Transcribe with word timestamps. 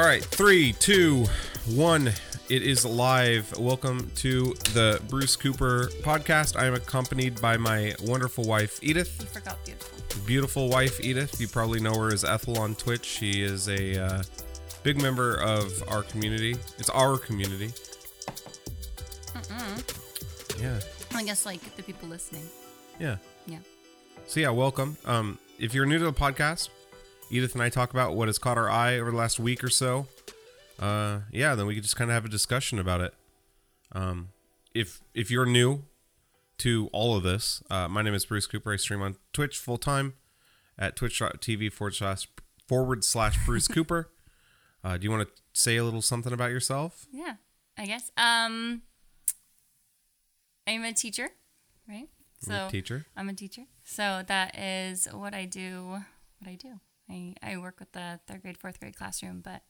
All 0.00 0.06
right, 0.06 0.24
three, 0.24 0.72
two, 0.72 1.26
one. 1.74 2.06
It 2.48 2.62
is 2.62 2.86
live. 2.86 3.54
Welcome 3.58 4.10
to 4.14 4.54
the 4.72 4.98
Bruce 5.10 5.36
Cooper 5.36 5.90
podcast. 6.00 6.58
I 6.58 6.64
am 6.64 6.72
accompanied 6.72 7.38
by 7.42 7.58
my 7.58 7.94
wonderful 8.04 8.44
wife, 8.44 8.80
Edith. 8.82 9.14
You 9.20 9.26
forgot 9.26 9.62
beautiful. 9.62 10.22
Beautiful 10.26 10.68
wife, 10.70 11.00
Edith. 11.04 11.38
You 11.38 11.48
probably 11.48 11.80
know 11.80 11.94
her 11.96 12.14
as 12.14 12.24
Ethel 12.24 12.58
on 12.58 12.76
Twitch. 12.76 13.04
She 13.04 13.42
is 13.42 13.68
a 13.68 14.02
uh, 14.02 14.22
big 14.84 15.02
member 15.02 15.34
of 15.34 15.86
our 15.86 16.02
community. 16.02 16.52
It's 16.78 16.88
our 16.88 17.18
community. 17.18 17.70
Yeah, 20.58 20.80
I 21.14 21.24
guess 21.24 21.44
like 21.44 21.76
the 21.76 21.82
people 21.82 22.08
listening. 22.08 22.48
yeah. 22.98 23.18
Yeah. 23.44 23.58
So 24.24 24.40
yeah, 24.40 24.48
welcome. 24.48 24.96
Um, 25.04 25.38
if 25.58 25.74
you're 25.74 25.84
new 25.84 25.98
to 25.98 26.04
the 26.04 26.12
podcast, 26.14 26.70
Edith 27.30 27.54
and 27.54 27.62
I 27.62 27.68
talk 27.68 27.90
about 27.92 28.14
what 28.16 28.28
has 28.28 28.38
caught 28.38 28.58
our 28.58 28.68
eye 28.68 28.98
over 28.98 29.10
the 29.10 29.16
last 29.16 29.38
week 29.38 29.62
or 29.62 29.68
so. 29.70 30.06
Uh, 30.78 31.20
yeah, 31.30 31.54
then 31.54 31.66
we 31.66 31.74
could 31.74 31.84
just 31.84 31.96
kind 31.96 32.10
of 32.10 32.14
have 32.14 32.24
a 32.24 32.28
discussion 32.28 32.78
about 32.78 33.00
it. 33.00 33.14
Um, 33.92 34.30
if 34.74 35.00
if 35.14 35.30
you're 35.30 35.46
new 35.46 35.84
to 36.58 36.88
all 36.92 37.16
of 37.16 37.22
this, 37.22 37.62
uh, 37.70 37.88
my 37.88 38.02
name 38.02 38.14
is 38.14 38.24
Bruce 38.24 38.46
Cooper. 38.46 38.72
I 38.72 38.76
stream 38.76 39.02
on 39.02 39.16
Twitch 39.32 39.58
full 39.58 39.78
time 39.78 40.14
at 40.78 40.96
twitch.tv 40.96 41.72
forward 41.72 41.94
slash 41.94 42.28
forward 42.66 43.04
slash 43.04 43.38
Bruce 43.46 43.68
Cooper. 43.76 44.10
Uh, 44.82 44.96
do 44.96 45.04
you 45.04 45.10
want 45.10 45.28
to 45.28 45.34
say 45.52 45.76
a 45.76 45.84
little 45.84 46.02
something 46.02 46.32
about 46.32 46.50
yourself? 46.50 47.06
Yeah. 47.12 47.34
I 47.76 47.86
guess. 47.86 48.10
Um 48.16 48.82
I'm 50.66 50.84
a 50.84 50.92
teacher, 50.92 51.30
right? 51.88 52.08
So 52.40 52.68
teacher. 52.70 53.06
I'm 53.16 53.28
a 53.28 53.34
teacher. 53.34 53.62
So 53.84 54.22
that 54.26 54.58
is 54.58 55.08
what 55.12 55.34
I 55.34 55.44
do. 55.44 56.02
What 56.38 56.50
I 56.50 56.54
do. 56.54 56.80
I, 57.10 57.34
I 57.42 57.56
work 57.56 57.80
with 57.80 57.92
the 57.92 58.20
third 58.26 58.42
grade, 58.42 58.56
fourth 58.58 58.78
grade 58.78 58.96
classroom, 58.96 59.40
but 59.42 59.62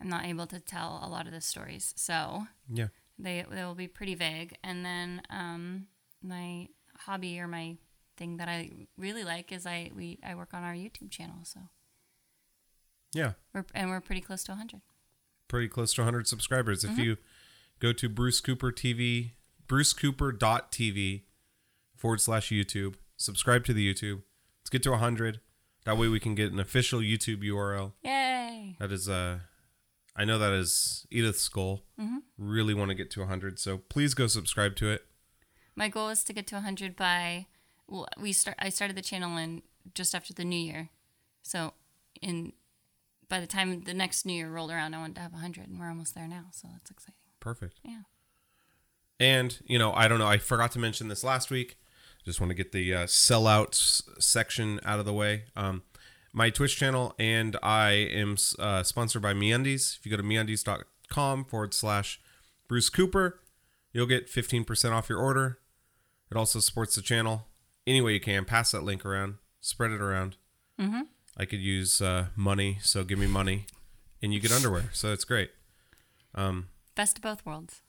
I'm 0.00 0.08
not 0.08 0.24
able 0.24 0.46
to 0.46 0.60
tell 0.60 1.00
a 1.02 1.08
lot 1.08 1.26
of 1.26 1.32
the 1.32 1.40
stories. 1.40 1.92
So 1.96 2.46
Yeah. 2.72 2.88
they 3.18 3.44
they 3.50 3.64
will 3.64 3.74
be 3.74 3.88
pretty 3.88 4.14
vague. 4.14 4.56
And 4.62 4.84
then 4.84 5.22
um, 5.30 5.86
my 6.22 6.68
hobby 7.00 7.38
or 7.40 7.48
my 7.48 7.76
thing 8.16 8.36
that 8.36 8.48
I 8.48 8.70
really 8.96 9.24
like 9.24 9.50
is 9.52 9.66
I 9.66 9.90
we 9.94 10.18
I 10.24 10.34
work 10.34 10.54
on 10.54 10.62
our 10.62 10.74
YouTube 10.74 11.10
channel. 11.10 11.36
So 11.44 11.60
Yeah. 13.12 13.32
we're 13.52 13.64
and 13.74 13.90
we're 13.90 14.00
pretty 14.00 14.20
close 14.22 14.44
to 14.44 14.52
100. 14.52 14.80
pretty 15.48 15.68
close 15.68 15.92
to 15.94 16.00
100 16.02 16.26
subscribers. 16.28 16.84
Mm-hmm. 16.84 16.92
If 17.00 17.04
you 17.06 17.16
go 17.80 17.92
to 17.92 18.08
Bruce 18.08 18.40
Cooper 18.40 18.72
TV, 18.72 19.32
brucecooper.tv 19.66 21.22
forward 21.96 22.20
slash 22.20 22.48
YouTube, 22.50 22.94
subscribe 23.16 23.64
to 23.66 23.72
the 23.72 23.92
YouTube. 23.92 24.22
Let's 24.60 24.70
get 24.70 24.82
to 24.84 24.90
100. 24.92 25.40
That 25.84 25.98
way 25.98 26.08
we 26.08 26.20
can 26.20 26.34
get 26.34 26.52
an 26.52 26.60
official 26.60 27.00
YouTube 27.00 27.42
URL. 27.42 27.92
Yay! 28.02 28.76
That 28.78 28.92
is, 28.92 29.08
uh, 29.08 29.40
I 30.14 30.24
know 30.24 30.38
that 30.38 30.52
is 30.52 31.06
Edith's 31.10 31.48
goal. 31.48 31.84
Mm-hmm. 32.00 32.18
Really 32.38 32.74
want 32.74 32.90
to 32.90 32.94
get 32.94 33.10
to 33.12 33.20
100. 33.20 33.58
So 33.58 33.78
please 33.78 34.14
go 34.14 34.26
subscribe 34.26 34.76
to 34.76 34.90
it. 34.90 35.02
My 35.74 35.88
goal 35.88 36.10
is 36.10 36.22
to 36.24 36.32
get 36.32 36.46
to 36.48 36.56
100 36.56 36.94
by 36.94 37.46
well, 37.88 38.08
we 38.18 38.32
start. 38.32 38.56
I 38.58 38.70
started 38.70 38.96
the 38.96 39.02
channel 39.02 39.36
in 39.36 39.62
just 39.94 40.14
after 40.14 40.32
the 40.32 40.44
new 40.44 40.58
year, 40.58 40.90
so 41.42 41.74
in 42.20 42.52
by 43.28 43.40
the 43.40 43.46
time 43.46 43.82
the 43.82 43.94
next 43.94 44.24
new 44.24 44.32
year 44.32 44.50
rolled 44.50 44.70
around, 44.70 44.94
I 44.94 44.98
wanted 44.98 45.16
to 45.16 45.22
have 45.22 45.32
100, 45.32 45.68
and 45.68 45.78
we're 45.78 45.88
almost 45.88 46.14
there 46.14 46.28
now. 46.28 46.46
So 46.52 46.68
that's 46.70 46.90
exciting. 46.90 47.14
Perfect. 47.40 47.80
Yeah. 47.84 48.02
And, 49.18 49.58
you 49.64 49.78
know, 49.78 49.92
I 49.92 50.08
don't 50.08 50.18
know. 50.18 50.26
I 50.26 50.38
forgot 50.38 50.72
to 50.72 50.78
mention 50.78 51.08
this 51.08 51.22
last 51.22 51.50
week. 51.50 51.78
Just 52.24 52.40
want 52.40 52.50
to 52.50 52.54
get 52.54 52.72
the 52.72 52.94
uh, 52.94 53.04
sellouts 53.06 54.02
section 54.22 54.80
out 54.84 54.98
of 54.98 55.04
the 55.04 55.12
way. 55.12 55.44
Um, 55.56 55.82
my 56.32 56.50
Twitch 56.50 56.76
channel 56.76 57.14
and 57.18 57.56
I 57.62 57.90
am 57.90 58.36
uh, 58.58 58.82
sponsored 58.82 59.22
by 59.22 59.34
MeUndies. 59.34 59.98
If 59.98 60.06
you 60.06 60.10
go 60.10 60.16
to 60.16 60.22
MeUndies.com 60.22 61.44
forward 61.44 61.74
slash 61.74 62.20
Bruce 62.68 62.88
Cooper, 62.88 63.40
you'll 63.92 64.06
get 64.06 64.28
15% 64.28 64.92
off 64.92 65.08
your 65.08 65.18
order. 65.18 65.58
It 66.30 66.36
also 66.36 66.60
supports 66.60 66.94
the 66.94 67.02
channel 67.02 67.48
any 67.86 68.00
way 68.00 68.14
you 68.14 68.20
can. 68.20 68.44
Pass 68.44 68.70
that 68.70 68.82
link 68.82 69.04
around, 69.04 69.34
spread 69.60 69.90
it 69.90 70.00
around. 70.00 70.36
Mm-hmm. 70.80 71.02
I 71.36 71.44
could 71.44 71.60
use 71.60 72.00
uh, 72.00 72.26
money, 72.36 72.78
so 72.82 73.04
give 73.04 73.18
me 73.18 73.26
money, 73.26 73.66
and 74.22 74.32
you 74.32 74.40
get 74.40 74.52
underwear. 74.52 74.84
So 74.92 75.12
it's 75.12 75.24
great. 75.24 75.50
Um, 76.34 76.68
Best 76.94 77.18
of 77.18 77.22
both 77.22 77.44
worlds. 77.44 77.82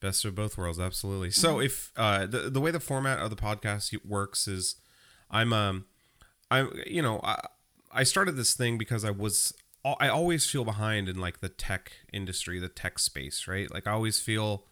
Best 0.00 0.24
of 0.24 0.34
both 0.34 0.58
worlds, 0.58 0.78
absolutely. 0.78 1.30
So 1.30 1.60
if 1.60 1.92
uh, 1.96 2.26
the 2.26 2.50
the 2.50 2.60
way 2.60 2.70
the 2.70 2.80
format 2.80 3.18
of 3.18 3.30
the 3.30 3.36
podcast 3.36 3.96
works 4.04 4.46
is, 4.46 4.76
I'm 5.30 5.52
um, 5.52 5.86
I 6.50 6.68
you 6.86 7.02
know 7.02 7.20
I 7.22 7.46
I 7.92 8.02
started 8.02 8.36
this 8.36 8.54
thing 8.54 8.76
because 8.76 9.04
I 9.04 9.10
was 9.10 9.54
I 10.00 10.08
always 10.08 10.46
feel 10.46 10.64
behind 10.64 11.08
in 11.08 11.18
like 11.20 11.40
the 11.40 11.48
tech 11.48 11.92
industry, 12.12 12.58
the 12.58 12.68
tech 12.68 12.98
space, 12.98 13.46
right? 13.46 13.70
Like 13.70 13.86
I 13.86 13.92
always 13.92 14.18
feel 14.18 14.66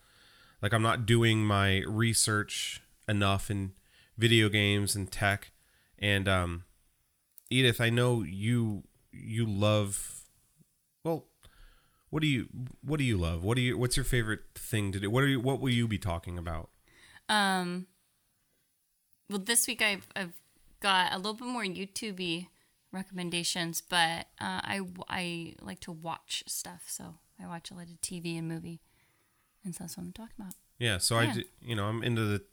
like 0.61 0.73
I'm 0.73 0.83
not 0.83 1.07
doing 1.07 1.45
my 1.45 1.83
research 1.87 2.83
enough 3.09 3.51
in 3.51 3.73
video 4.19 4.49
games 4.49 4.97
and 4.97 5.11
tech. 5.11 5.53
And 5.99 6.29
um, 6.29 6.65
Edith, 7.49 7.81
I 7.81 7.91
know 7.91 8.23
you 8.23 8.85
you 9.13 9.47
love 9.47 10.24
what 12.15 12.21
do 12.21 12.29
you 12.29 12.47
what 12.81 12.99
do 12.99 13.05
you 13.05 13.17
love? 13.17 13.43
What 13.43 13.57
do 13.57 13.61
you 13.61 13.77
what's 13.77 13.97
your 13.97 14.05
favorite 14.05 14.43
thing 14.55 14.93
to 14.93 15.01
do? 15.01 15.11
What 15.11 15.25
are 15.25 15.27
you 15.27 15.41
what 15.41 15.59
will 15.59 15.71
you 15.73 15.89
be 15.89 15.99
talking 15.99 16.39
about? 16.39 16.71
Um. 17.29 17.89
Well, 19.29 19.41
this 19.41 19.67
week 19.67 19.83
I've 19.83 20.07
I've 20.15 20.35
got 20.79 21.13
a 21.13 21.17
little 21.17 21.35
bit 21.35 21.49
more 21.49 21.65
YouTubey 21.65 22.47
recommendations, 22.93 23.81
but 23.81 24.29
uh, 24.41 24.61
I 24.63 24.81
I 25.09 25.55
like 25.61 25.81
to 25.81 25.91
watch 25.93 26.45
stuff, 26.47 26.85
so 26.87 27.17
I 27.43 27.49
watch 27.49 27.73
a 27.73 27.75
lot 27.75 27.89
of 27.89 28.01
TV 28.01 28.39
and 28.39 28.47
movie, 28.47 28.81
and 29.65 29.75
so 29.75 29.83
that's 29.83 29.97
what 29.97 30.05
I'm 30.05 30.13
talking 30.13 30.37
about. 30.39 30.55
Yeah, 30.79 30.99
so 30.99 31.17
I 31.17 31.25
Yeah. 31.25 31.33
d- 31.35 31.45
you 31.63 31.75
know, 31.75 31.87
I'm 31.87 32.05
into 32.05 32.23
the 32.25 32.45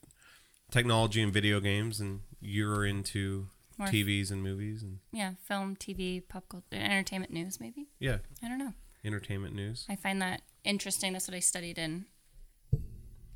technology 0.71 1.21
and 1.21 1.31
video 1.31 1.59
games 1.59 1.99
and 1.99 2.21
you're 2.39 2.83
into 2.83 3.49
More 3.77 3.89
TVs 3.89 4.31
and 4.31 4.41
movies 4.41 4.81
and 4.81 5.01
Yeah, 5.11 5.33
film, 5.43 5.75
TV, 5.75 6.19
pop 6.27 6.49
culture, 6.49 6.65
entertainment 6.73 7.31
news, 7.31 7.59
maybe. 7.59 7.89
yeah, 7.99 8.19
I 8.41 8.47
don't 8.47 8.57
know. 8.57 8.73
Entertainment 9.03 9.55
news. 9.55 9.85
I 9.89 9.95
find 9.95 10.21
that 10.21 10.41
interesting. 10.63 11.13
That's 11.13 11.27
what 11.27 11.35
I 11.35 11.39
studied 11.39 11.77
in. 11.77 12.05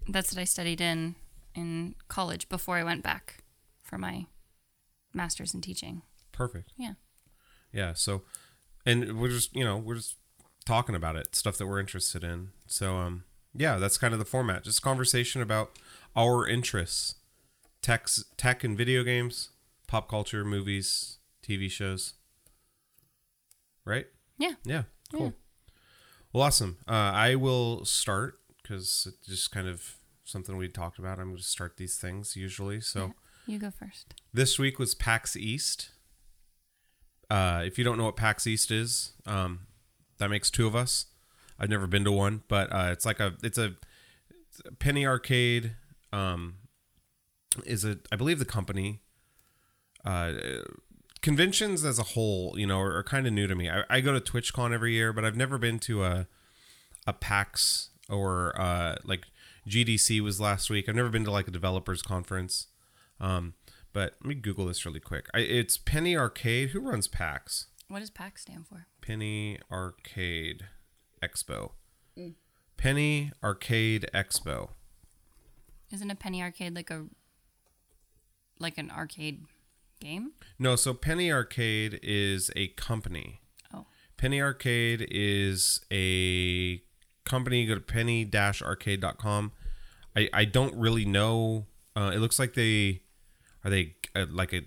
That's 0.08 0.34
what 0.34 0.42
I 0.42 0.46
studied 0.46 0.82
in 0.82 1.16
in 1.56 1.96
college 2.08 2.50
before 2.50 2.78
I 2.78 2.84
went 2.84 3.02
back 3.02 3.44
for 3.82 3.98
my 3.98 4.26
master's 5.14 5.54
in 5.54 5.62
teaching. 5.62 6.02
Perfect. 6.32 6.74
Yeah. 6.78 6.94
Yeah, 7.72 7.94
so 7.94 8.24
and 8.86 9.20
we're 9.20 9.30
just, 9.30 9.56
you 9.56 9.64
know, 9.64 9.78
we're 9.78 9.96
just 9.96 10.18
talking 10.66 10.96
about 10.96 11.16
it, 11.16 11.36
stuff 11.36 11.58
that 11.58 11.68
we're 11.68 11.80
interested 11.80 12.24
in. 12.24 12.50
So 12.68 12.98
um 12.98 13.24
yeah, 13.54 13.78
that's 13.78 13.98
kind 13.98 14.14
of 14.14 14.20
the 14.20 14.26
format. 14.26 14.64
Just 14.64 14.82
conversation 14.82 15.42
about 15.42 15.80
our 16.16 16.48
interests. 16.48 17.16
Tech 17.82 18.08
tech 18.38 18.64
and 18.64 18.78
video 18.78 19.04
games, 19.04 19.50
pop 19.88 20.10
culture, 20.10 20.44
movies, 20.44 21.20
TV 21.44 21.70
shows. 21.70 22.14
Right? 23.86 24.08
Yeah. 24.38 24.54
Yeah, 24.64 24.84
cool. 25.12 25.26
Yeah. 25.28 25.32
Well, 26.36 26.44
awesome. 26.44 26.80
Uh, 26.86 26.92
I 26.92 27.36
will 27.36 27.86
start 27.86 28.40
because 28.62 29.08
it's 29.10 29.26
just 29.26 29.52
kind 29.54 29.70
of 29.70 29.96
something 30.26 30.58
we 30.58 30.68
talked 30.68 31.00
about. 31.00 31.18
I'm 31.18 31.28
going 31.28 31.38
to 31.38 31.44
start 31.44 31.78
these 31.78 31.96
things 31.96 32.36
usually. 32.36 32.82
So 32.82 33.14
You 33.48 33.58
go 33.58 33.72
first. 33.72 34.16
this 34.34 34.60
week 34.60 34.78
was 34.78 34.96
PAX 34.96 35.38
East. 35.38 35.92
Uh, 37.30 37.62
if 37.64 37.78
you 37.78 37.86
don't 37.86 37.98
know 37.98 38.04
what 38.04 38.18
PAX 38.18 38.46
East 38.48 38.70
is, 38.70 39.14
um, 39.26 39.62
that 40.18 40.30
makes 40.30 40.52
two 40.52 40.68
of 40.68 40.76
us. 40.76 41.06
I've 41.58 41.70
never 41.70 41.88
been 41.88 42.04
to 42.04 42.12
one, 42.12 42.44
but 42.50 42.70
uh, 42.70 42.90
it's 42.92 43.06
like 43.06 43.22
a 43.22 43.36
it's 43.42 43.58
a, 43.58 43.76
it's 44.30 44.62
a 44.66 44.74
penny 44.74 45.08
arcade. 45.08 45.78
Um, 46.12 46.56
is 47.66 47.86
it? 47.86 48.10
I 48.12 48.18
believe 48.18 48.40
the 48.40 48.46
company. 48.46 49.00
Uh, 50.04 50.34
conventions 51.26 51.84
as 51.84 51.98
a 51.98 52.04
whole, 52.04 52.54
you 52.56 52.68
know, 52.68 52.80
are, 52.80 52.98
are 52.98 53.04
kind 53.04 53.26
of 53.26 53.34
new 53.34 53.48
to 53.48 53.56
me. 53.56 53.68
I, 53.68 53.84
I 53.90 54.00
go 54.00 54.18
to 54.18 54.22
TwitchCon 54.22 54.72
every 54.72 54.94
year, 54.94 55.12
but 55.12 55.26
I've 55.26 55.36
never 55.36 55.58
been 55.58 55.80
to 55.80 56.04
a 56.04 56.28
a 57.08 57.14
PAX 57.14 57.90
or 58.08 58.54
uh, 58.62 58.98
like 59.04 59.26
GDC 59.68 60.22
was 60.22 60.40
last 60.40 60.70
week. 60.70 60.88
I've 60.88 60.96
never 60.96 61.10
been 61.10 61.24
to 61.24 61.32
like 61.32 61.48
a 61.48 61.52
developers 61.52 62.04
conference. 62.04 62.68
Um, 63.20 63.56
but 63.92 64.14
let 64.22 64.26
me 64.26 64.36
Google 64.36 64.68
this 64.68 64.86
really 64.86 65.00
quick. 65.00 65.26
I, 65.34 65.40
it's 65.40 65.78
Penny 65.78 66.16
Arcade. 66.16 66.70
Who 66.70 66.80
runs 66.80 67.08
PAX? 67.08 67.68
What 67.88 68.02
does 68.02 68.12
PAX 68.12 68.44
stand 68.44 68.68
for? 68.68 68.86
Penny 69.02 69.58
Arcade 69.72 70.68
Expo. 71.24 71.72
Penny 72.78 73.32
Arcade 73.44 74.06
Expo. 74.14 74.70
Isn't 75.92 76.12
a 76.12 76.16
penny 76.16 76.44
arcade 76.44 76.76
like 76.76 76.92
a 76.92 77.06
like 78.60 78.78
an 78.78 78.92
arcade 78.92 79.46
game? 80.00 80.32
No, 80.58 80.76
so 80.76 80.94
Penny 80.94 81.32
Arcade 81.32 82.00
is 82.04 82.52
a 82.56 82.68
company. 82.70 83.42
Oh. 83.74 83.86
Penny 84.18 84.42
Arcade 84.42 85.08
is 85.10 85.82
a 85.92 86.82
company. 87.26 87.66
Go 87.66 87.76
to 87.76 87.82
penny-arcade.com. 87.82 89.52
I, 90.16 90.30
I 90.34 90.46
don't 90.46 90.76
really 90.76 91.06
know. 91.06 91.66
Uh, 91.96 92.12
it 92.14 92.20
looks 92.20 92.40
like 92.40 92.54
they 92.54 93.02
are 93.64 93.70
they 93.70 93.96
uh, 94.16 94.26
like 94.30 94.54
a 94.54 94.62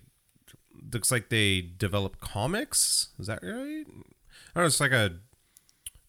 looks 0.93 1.11
like 1.11 1.29
they 1.29 1.61
develop 1.61 2.21
comics. 2.21 3.09
Is 3.19 3.27
that 3.27 3.41
right? 3.43 3.85
I 3.87 3.93
don't 4.55 4.57
know. 4.57 4.65
It's 4.65 4.81
like 4.81 4.93
a 4.93 5.17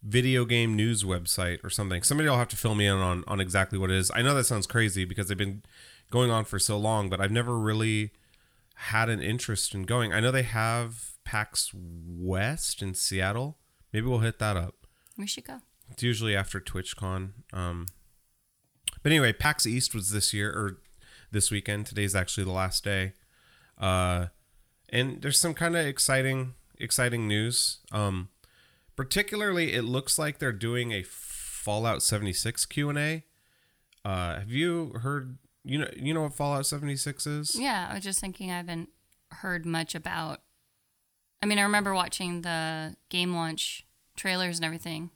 video 0.02 0.46
game 0.46 0.76
news 0.76 1.04
website 1.04 1.64
or 1.64 1.70
something. 1.70 2.04
Somebody 2.04 2.30
will 2.30 2.38
have 2.38 2.48
to 2.50 2.58
fill 2.58 2.76
me 2.76 2.88
in 2.88 2.96
on 2.96 3.24
on 3.28 3.40
exactly 3.40 3.78
what 3.78 3.92
it 3.92 3.98
is. 3.98 4.12
I 4.14 4.22
know 4.22 4.34
that 4.36 4.46
sounds 4.46 4.68
crazy 4.68 5.06
because 5.06 5.28
they've 5.28 5.38
been 5.38 5.64
going 6.10 6.32
on 6.32 6.46
for 6.46 6.60
so 6.60 6.78
long, 6.78 7.10
but 7.10 7.22
I've 7.22 7.32
never 7.32 7.58
really 7.58 8.12
had 8.84 9.10
an 9.10 9.22
interest 9.22 9.76
in 9.76 9.84
going. 9.84 10.14
I 10.14 10.22
know 10.22 10.32
they 10.32 10.44
have 10.44 11.12
PAX 11.26 11.72
West 11.74 12.82
in 12.82 12.94
Seattle. 12.94 13.58
Maybe 13.92 14.08
we'll 14.08 14.20
hit 14.20 14.40
that 14.40 14.56
up. 14.56 14.88
We 15.18 15.28
should 15.28 15.44
go. 15.44 15.60
It's 15.92 16.02
usually 16.02 16.34
after 16.34 16.62
TwitchCon. 16.62 17.32
Um, 17.52 17.88
but 19.04 19.12
anyway, 19.12 19.34
PAX 19.34 19.66
East 19.68 19.94
was 19.94 20.12
this 20.12 20.34
year 20.34 20.50
or 20.52 20.78
this 21.30 21.52
weekend. 21.52 21.88
Today's 21.88 22.16
actually 22.16 22.46
the 22.46 22.52
last 22.52 22.86
day. 22.86 23.14
Uh, 23.78 24.28
and 24.88 25.22
there's 25.22 25.40
some 25.40 25.54
kind 25.54 25.76
of 25.76 25.86
exciting, 25.86 26.54
exciting 26.78 27.28
news. 27.28 27.80
Um, 27.92 28.30
particularly, 28.96 29.74
it 29.74 29.84
looks 29.84 30.18
like 30.18 30.40
they're 30.40 30.54
doing 30.54 30.94
a 30.94 31.04
Fallout 31.04 32.02
76 32.02 32.66
Q 32.66 32.90
and 32.90 32.98
A. 32.98 33.24
Uh, 34.06 34.40
have 34.40 34.52
you 34.52 34.94
heard? 35.02 35.38
You 35.70 35.78
know, 35.78 35.90
you 35.96 36.16
know 36.16 36.24
what 36.24 36.34
Fallout 36.34 36.66
76 36.66 37.28
is? 37.28 37.56
Yeah, 37.60 37.90
I 37.92 37.94
was 37.94 38.04
just 38.04 38.20
thinking 38.20 38.50
I 38.50 38.58
haven't 38.58 38.90
heard 39.32 39.68
much 39.68 39.94
about. 39.94 40.42
I 41.44 41.46
mean, 41.46 41.60
I 41.60 41.62
remember 41.62 41.94
watching 41.94 42.42
the 42.42 42.96
game 43.10 43.36
launch 43.36 43.86
trailers 44.18 44.58
and 44.58 44.66
everything, 44.66 45.12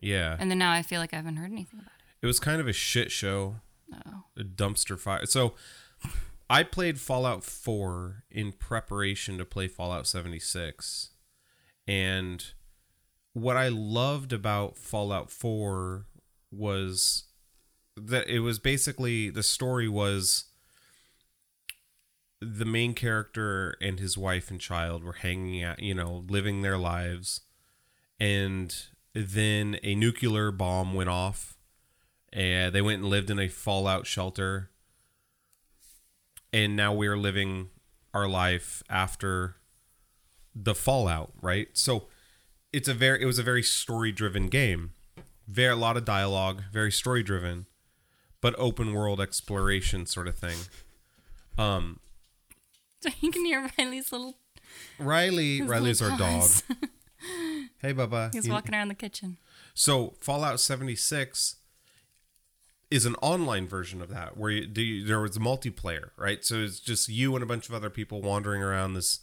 Yeah, 0.00 0.36
and 0.38 0.50
then 0.50 0.58
now 0.58 0.72
I 0.72 0.82
feel 0.82 1.00
like 1.00 1.14
I 1.14 1.16
haven't 1.16 1.36
heard 1.36 1.52
anything 1.52 1.78
about 1.78 1.92
it 1.98 2.22
It 2.22 2.26
was 2.26 2.40
kind 2.40 2.60
of 2.60 2.66
a 2.66 2.72
shit 2.72 3.12
show. 3.12 3.60
Oh, 3.94 4.24
a 4.36 4.42
dumpster 4.42 4.98
fire. 4.98 5.26
So 5.26 5.54
I 6.50 6.64
played 6.64 6.98
Fallout 6.98 7.44
4 7.44 8.24
in 8.30 8.50
preparation 8.52 9.38
to 9.38 9.44
play 9.44 9.68
Fallout 9.68 10.08
76. 10.08 11.10
And 11.86 12.44
what 13.32 13.56
I 13.56 13.68
loved 13.68 14.32
about 14.32 14.76
Fallout 14.76 15.30
4 15.30 16.06
was 16.50 17.24
that 17.96 18.28
it 18.28 18.40
was 18.40 18.58
basically 18.58 19.30
the 19.30 19.42
story 19.42 19.88
was 19.88 20.44
the 22.40 22.64
main 22.64 22.94
character 22.94 23.76
and 23.80 23.98
his 23.98 24.18
wife 24.18 24.50
and 24.50 24.60
child 24.60 25.04
were 25.04 25.14
hanging 25.14 25.62
out, 25.62 25.80
you 25.80 25.94
know, 25.94 26.24
living 26.28 26.62
their 26.62 26.76
lives. 26.76 27.40
And 28.20 28.74
then 29.14 29.78
a 29.82 29.94
nuclear 29.94 30.50
bomb 30.50 30.94
went 30.94 31.08
off. 31.08 31.56
And 32.32 32.74
they 32.74 32.82
went 32.82 33.00
and 33.00 33.10
lived 33.10 33.30
in 33.30 33.38
a 33.38 33.48
fallout 33.48 34.06
shelter. 34.06 34.70
And 36.52 36.76
now 36.76 36.92
we're 36.92 37.16
living 37.16 37.68
our 38.12 38.28
life 38.28 38.82
after 38.90 39.56
the 40.54 40.74
fallout 40.74 41.32
right? 41.42 41.68
So 41.72 42.06
it's 42.72 42.88
a 42.88 42.94
very 42.94 43.22
it 43.22 43.26
was 43.26 43.38
a 43.38 43.42
very 43.42 43.62
story 43.62 44.12
driven 44.12 44.46
game. 44.46 44.92
Very 45.46 45.72
a 45.72 45.76
lot 45.76 45.96
of 45.96 46.04
dialogue 46.04 46.62
very 46.72 46.92
story 46.92 47.22
driven 47.22 47.66
but 48.44 48.54
open 48.58 48.92
world 48.92 49.20
exploration 49.22 50.04
sort 50.04 50.28
of 50.28 50.36
thing 50.36 50.58
um 51.56 51.98
so 53.02 53.08
you 53.20 53.30
can 53.32 53.44
hear 53.44 53.70
Riley's 53.78 54.12
little. 54.12 54.36
riley 54.98 55.62
riley's 55.62 56.02
our 56.02 56.10
little 56.10 56.26
dog 56.26 56.50
hey 57.78 57.94
bubba 57.94 58.32
He's 58.34 58.46
You- 58.46 58.52
walking 58.52 58.74
around 58.74 58.88
the 58.88 58.94
kitchen. 58.94 59.38
So 59.76 60.14
Fallout 60.20 60.60
76 60.60 61.56
is 62.90 63.06
an 63.06 63.16
online 63.22 63.66
version 63.66 64.00
of 64.02 64.08
that 64.10 64.36
where 64.36 64.50
you, 64.50 64.66
do 64.66 64.82
you, 64.82 65.04
there 65.04 65.20
was 65.20 65.36
multiplayer, 65.38 66.10
right? 66.16 66.44
So 66.44 66.56
it's 66.62 66.78
just 66.78 67.08
you 67.08 67.34
and 67.34 67.42
a 67.42 67.46
bunch 67.46 67.68
of 67.68 67.74
other 67.74 67.90
people 67.90 68.22
wandering 68.22 68.62
around 68.62 68.94
this 68.94 69.20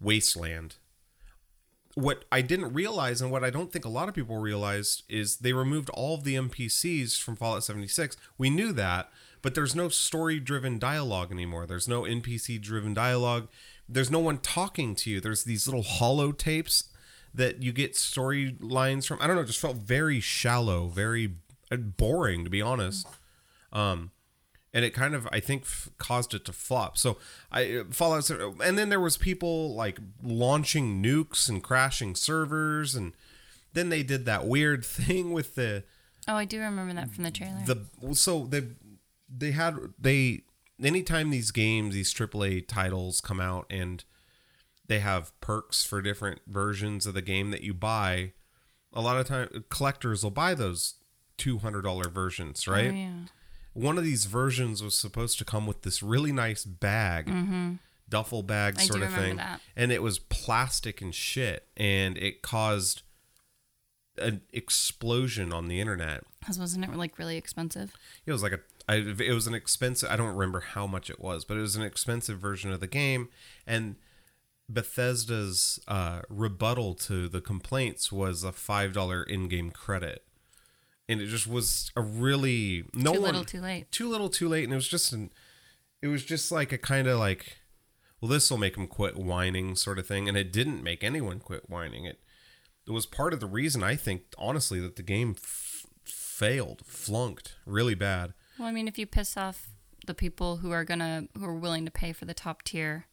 wasteland. 0.00 0.76
What 1.96 2.24
I 2.30 2.42
didn't 2.42 2.74
realize 2.74 3.22
and 3.22 3.30
what 3.30 3.42
I 3.42 3.48
don't 3.48 3.72
think 3.72 3.86
a 3.86 3.88
lot 3.88 4.08
of 4.08 4.14
people 4.14 4.36
realized 4.36 5.02
is 5.08 5.38
they 5.38 5.54
removed 5.54 5.88
all 5.90 6.14
of 6.14 6.24
the 6.24 6.34
NPCs 6.34 7.20
from 7.20 7.36
Fallout 7.36 7.64
76. 7.64 8.18
We 8.36 8.50
knew 8.50 8.72
that, 8.72 9.10
but 9.40 9.54
there's 9.54 9.74
no 9.74 9.88
story-driven 9.88 10.78
dialogue 10.78 11.32
anymore. 11.32 11.66
There's 11.66 11.88
no 11.88 12.02
NPC-driven 12.02 12.92
dialogue. 12.92 13.48
There's 13.88 14.10
no 14.10 14.18
one 14.18 14.38
talking 14.38 14.94
to 14.96 15.10
you. 15.10 15.20
There's 15.22 15.44
these 15.44 15.66
little 15.66 15.82
holotapes 15.82 16.84
that 17.32 17.62
you 17.62 17.72
get 17.72 17.94
storylines 17.94 19.06
from. 19.06 19.18
I 19.20 19.26
don't 19.26 19.36
know, 19.36 19.42
it 19.42 19.46
just 19.46 19.60
felt 19.60 19.76
very 19.76 20.20
shallow, 20.20 20.88
very 20.88 21.36
uh, 21.72 21.76
boring 21.76 22.44
to 22.44 22.50
be 22.50 22.60
honest. 22.60 23.06
Um 23.72 24.10
and 24.76 24.84
it 24.84 24.90
kind 24.92 25.14
of 25.14 25.26
I 25.32 25.40
think 25.40 25.62
f- 25.62 25.88
caused 25.96 26.34
it 26.34 26.44
to 26.44 26.52
flop. 26.52 26.98
So 26.98 27.16
I 27.50 27.84
Fallout 27.90 28.28
and 28.28 28.76
then 28.76 28.90
there 28.90 29.00
was 29.00 29.16
people 29.16 29.74
like 29.74 29.98
launching 30.22 31.02
nukes 31.02 31.48
and 31.48 31.62
crashing 31.62 32.14
servers 32.14 32.94
and 32.94 33.14
then 33.72 33.88
they 33.88 34.02
did 34.02 34.26
that 34.26 34.46
weird 34.46 34.84
thing 34.98 35.32
with 35.32 35.54
the 35.54 35.82
Oh, 36.28 36.34
I 36.34 36.44
do 36.44 36.58
remember 36.60 36.92
that 36.94 37.10
from 37.10 37.24
the 37.24 37.30
trailer. 37.30 37.62
the 37.64 38.14
so 38.14 38.46
they 38.46 38.64
they 39.34 39.52
had 39.52 39.76
they 39.98 40.42
anytime 40.82 41.30
these 41.30 41.50
games 41.52 41.94
these 41.94 42.12
AAA 42.12 42.68
titles 42.68 43.22
come 43.22 43.40
out 43.40 43.64
and 43.70 44.04
they 44.86 44.98
have 44.98 45.32
perks 45.40 45.84
for 45.84 46.02
different 46.02 46.40
versions 46.46 47.06
of 47.06 47.14
the 47.14 47.22
game 47.22 47.50
that 47.50 47.62
you 47.62 47.72
buy 47.72 48.32
a 48.92 49.00
lot 49.00 49.16
of 49.16 49.26
time 49.26 49.64
collectors 49.70 50.22
will 50.22 50.30
buy 50.30 50.52
those 50.54 50.94
$200 51.38 52.12
versions 52.12 52.66
oh, 52.68 52.72
right 52.72 52.90
Oh, 52.90 52.94
yeah. 52.94 53.10
One 53.76 53.98
of 53.98 54.04
these 54.04 54.24
versions 54.24 54.82
was 54.82 54.96
supposed 54.96 55.38
to 55.38 55.44
come 55.44 55.66
with 55.66 55.82
this 55.82 56.02
really 56.02 56.32
nice 56.32 56.64
bag 56.64 57.30
duffel 58.08 58.42
bag 58.42 58.74
Mm-hmm. 58.76 58.86
Sort 58.86 59.02
of 59.02 59.12
thing 59.12 59.36
that. 59.36 59.60
and 59.76 59.92
it 59.92 60.02
was 60.02 60.18
plastic 60.18 61.00
and 61.02 61.14
shit 61.14 61.66
and 61.76 62.16
it 62.16 62.40
caused 62.42 63.02
an 64.18 64.40
explosion 64.52 65.52
on 65.52 65.68
the 65.68 65.78
internet 65.80 66.22
Because 66.40 66.58
wasn't 66.58 66.84
it 66.84 66.94
like 66.94 67.18
really 67.18 67.36
expensive? 67.36 67.92
it 68.24 68.32
was 68.32 68.42
like 68.42 68.52
a 68.52 68.60
I, 68.88 68.94
it 68.96 69.34
was 69.34 69.46
an 69.48 69.54
expensive 69.54 70.08
i 70.10 70.16
don't 70.16 70.32
remember 70.34 70.60
how 70.60 70.86
much 70.86 71.10
it 71.10 71.18
was 71.20 71.44
but 71.44 71.56
it 71.56 71.60
was 71.60 71.74
an 71.76 71.82
expensive 71.82 72.38
version 72.38 72.70
of 72.72 72.78
the 72.80 72.86
game 72.86 73.28
and 73.66 73.96
bethesda's 74.70 75.80
uh, 75.88 76.20
rebuttal 76.28 76.94
to 76.94 77.28
the 77.28 77.40
complaints 77.40 78.10
was 78.12 78.44
a 78.44 78.52
five 78.52 78.92
dollar 78.92 79.22
in-game 79.22 79.70
credit 79.70 80.24
and 81.08 81.20
it 81.20 81.26
just 81.26 81.46
was 81.46 81.90
a 81.96 82.00
really 82.00 82.84
no 82.94 83.12
too 83.12 83.20
one 83.20 83.30
little, 83.30 83.44
too 83.44 83.60
late. 83.60 83.90
too 83.92 84.08
little 84.08 84.28
too 84.28 84.48
late 84.48 84.64
and 84.64 84.72
it 84.72 84.76
was 84.76 84.88
just 84.88 85.12
an 85.12 85.30
it 86.02 86.08
was 86.08 86.24
just 86.24 86.50
like 86.50 86.72
a 86.72 86.78
kind 86.78 87.06
of 87.06 87.18
like 87.18 87.58
well 88.20 88.30
this 88.30 88.50
will 88.50 88.58
make 88.58 88.74
them 88.74 88.86
quit 88.86 89.16
whining 89.16 89.76
sort 89.76 89.98
of 89.98 90.06
thing 90.06 90.28
and 90.28 90.36
it 90.36 90.52
didn't 90.52 90.82
make 90.82 91.02
anyone 91.04 91.38
quit 91.38 91.68
whining. 91.68 92.04
It 92.04 92.20
it 92.86 92.92
was 92.92 93.06
part 93.06 93.32
of 93.32 93.40
the 93.40 93.46
reason 93.46 93.82
i 93.82 93.96
think 93.96 94.22
honestly 94.38 94.78
that 94.78 94.94
the 94.94 95.02
game 95.02 95.34
f- 95.36 95.76
failed 96.04 96.82
flunked 96.84 97.56
really 97.64 97.94
bad. 97.94 98.34
Well, 98.58 98.68
I 98.68 98.72
mean, 98.72 98.88
if 98.88 98.98
you 98.98 99.06
piss 99.06 99.36
off 99.36 99.70
the 100.06 100.14
people 100.14 100.58
who 100.58 100.70
are 100.70 100.84
gonna 100.84 101.28
who 101.36 101.44
are 101.44 101.54
willing 101.54 101.84
to 101.86 101.90
pay 101.90 102.12
for 102.12 102.26
the 102.26 102.34
top 102.34 102.62
tier 102.62 103.06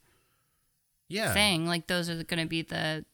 yeah. 1.08 1.32
thing, 1.32 1.66
like 1.66 1.86
those 1.86 2.08
are 2.10 2.22
going 2.22 2.42
to 2.42 2.48
be 2.48 2.62
the 2.62 3.04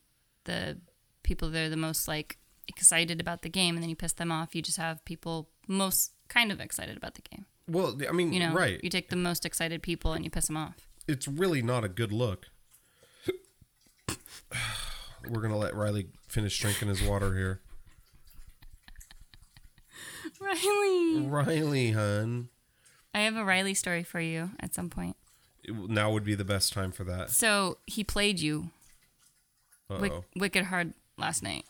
the 0.44 0.78
people 1.22 1.50
that 1.50 1.66
are 1.66 1.68
the 1.68 1.76
most 1.76 2.08
like 2.08 2.38
excited 2.70 3.20
about 3.20 3.42
the 3.42 3.48
game, 3.50 3.74
and 3.76 3.82
then 3.82 3.90
you 3.90 3.96
piss 3.96 4.12
them 4.14 4.32
off, 4.32 4.54
you 4.54 4.62
just 4.62 4.78
have 4.78 5.04
people 5.04 5.48
most 5.68 6.12
kind 6.28 6.50
of 6.50 6.60
excited 6.60 6.96
about 6.96 7.14
the 7.14 7.22
game. 7.22 7.44
well 7.68 7.96
i 8.08 8.12
mean 8.12 8.32
You 8.32 8.40
know, 8.40 8.54
right 8.54 8.78
You 8.82 8.88
take 8.90 9.10
the 9.10 9.16
most 9.16 9.44
excited 9.44 9.82
people 9.82 10.12
and 10.14 10.24
you 10.24 10.30
piss 10.30 10.46
them 10.46 10.56
off. 10.56 10.76
it's 11.08 11.26
really 11.28 11.60
not 11.62 11.84
a 11.84 11.88
good 11.88 12.12
look 12.12 12.46
we're 15.28 15.40
gonna 15.42 15.58
let 15.58 15.74
riley 15.74 16.06
finish 16.28 16.58
drinking 16.58 16.88
his 16.88 17.02
water 17.02 17.34
here 17.34 17.60
Riley, 20.40 21.26
riley 21.26 21.90
hun 21.92 22.48
I 23.12 23.20
have 23.20 23.34
a 23.36 23.44
Riley 23.44 23.74
story 23.74 24.04
for 24.04 24.20
you 24.20 24.50
at 24.60 24.72
some 24.74 24.88
point. 24.88 25.16
now 25.68 26.12
would 26.12 26.24
be 26.24 26.34
the 26.36 26.44
best 26.44 26.72
time 26.72 26.92
for 26.92 27.02
that 27.04 27.30
So 27.30 27.78
he 27.86 28.04
played 28.04 28.38
you 28.40 28.70
wick- 29.88 30.12
wicked 30.36 30.66
hard 30.66 30.94
last 31.18 31.42
night. 31.42 31.64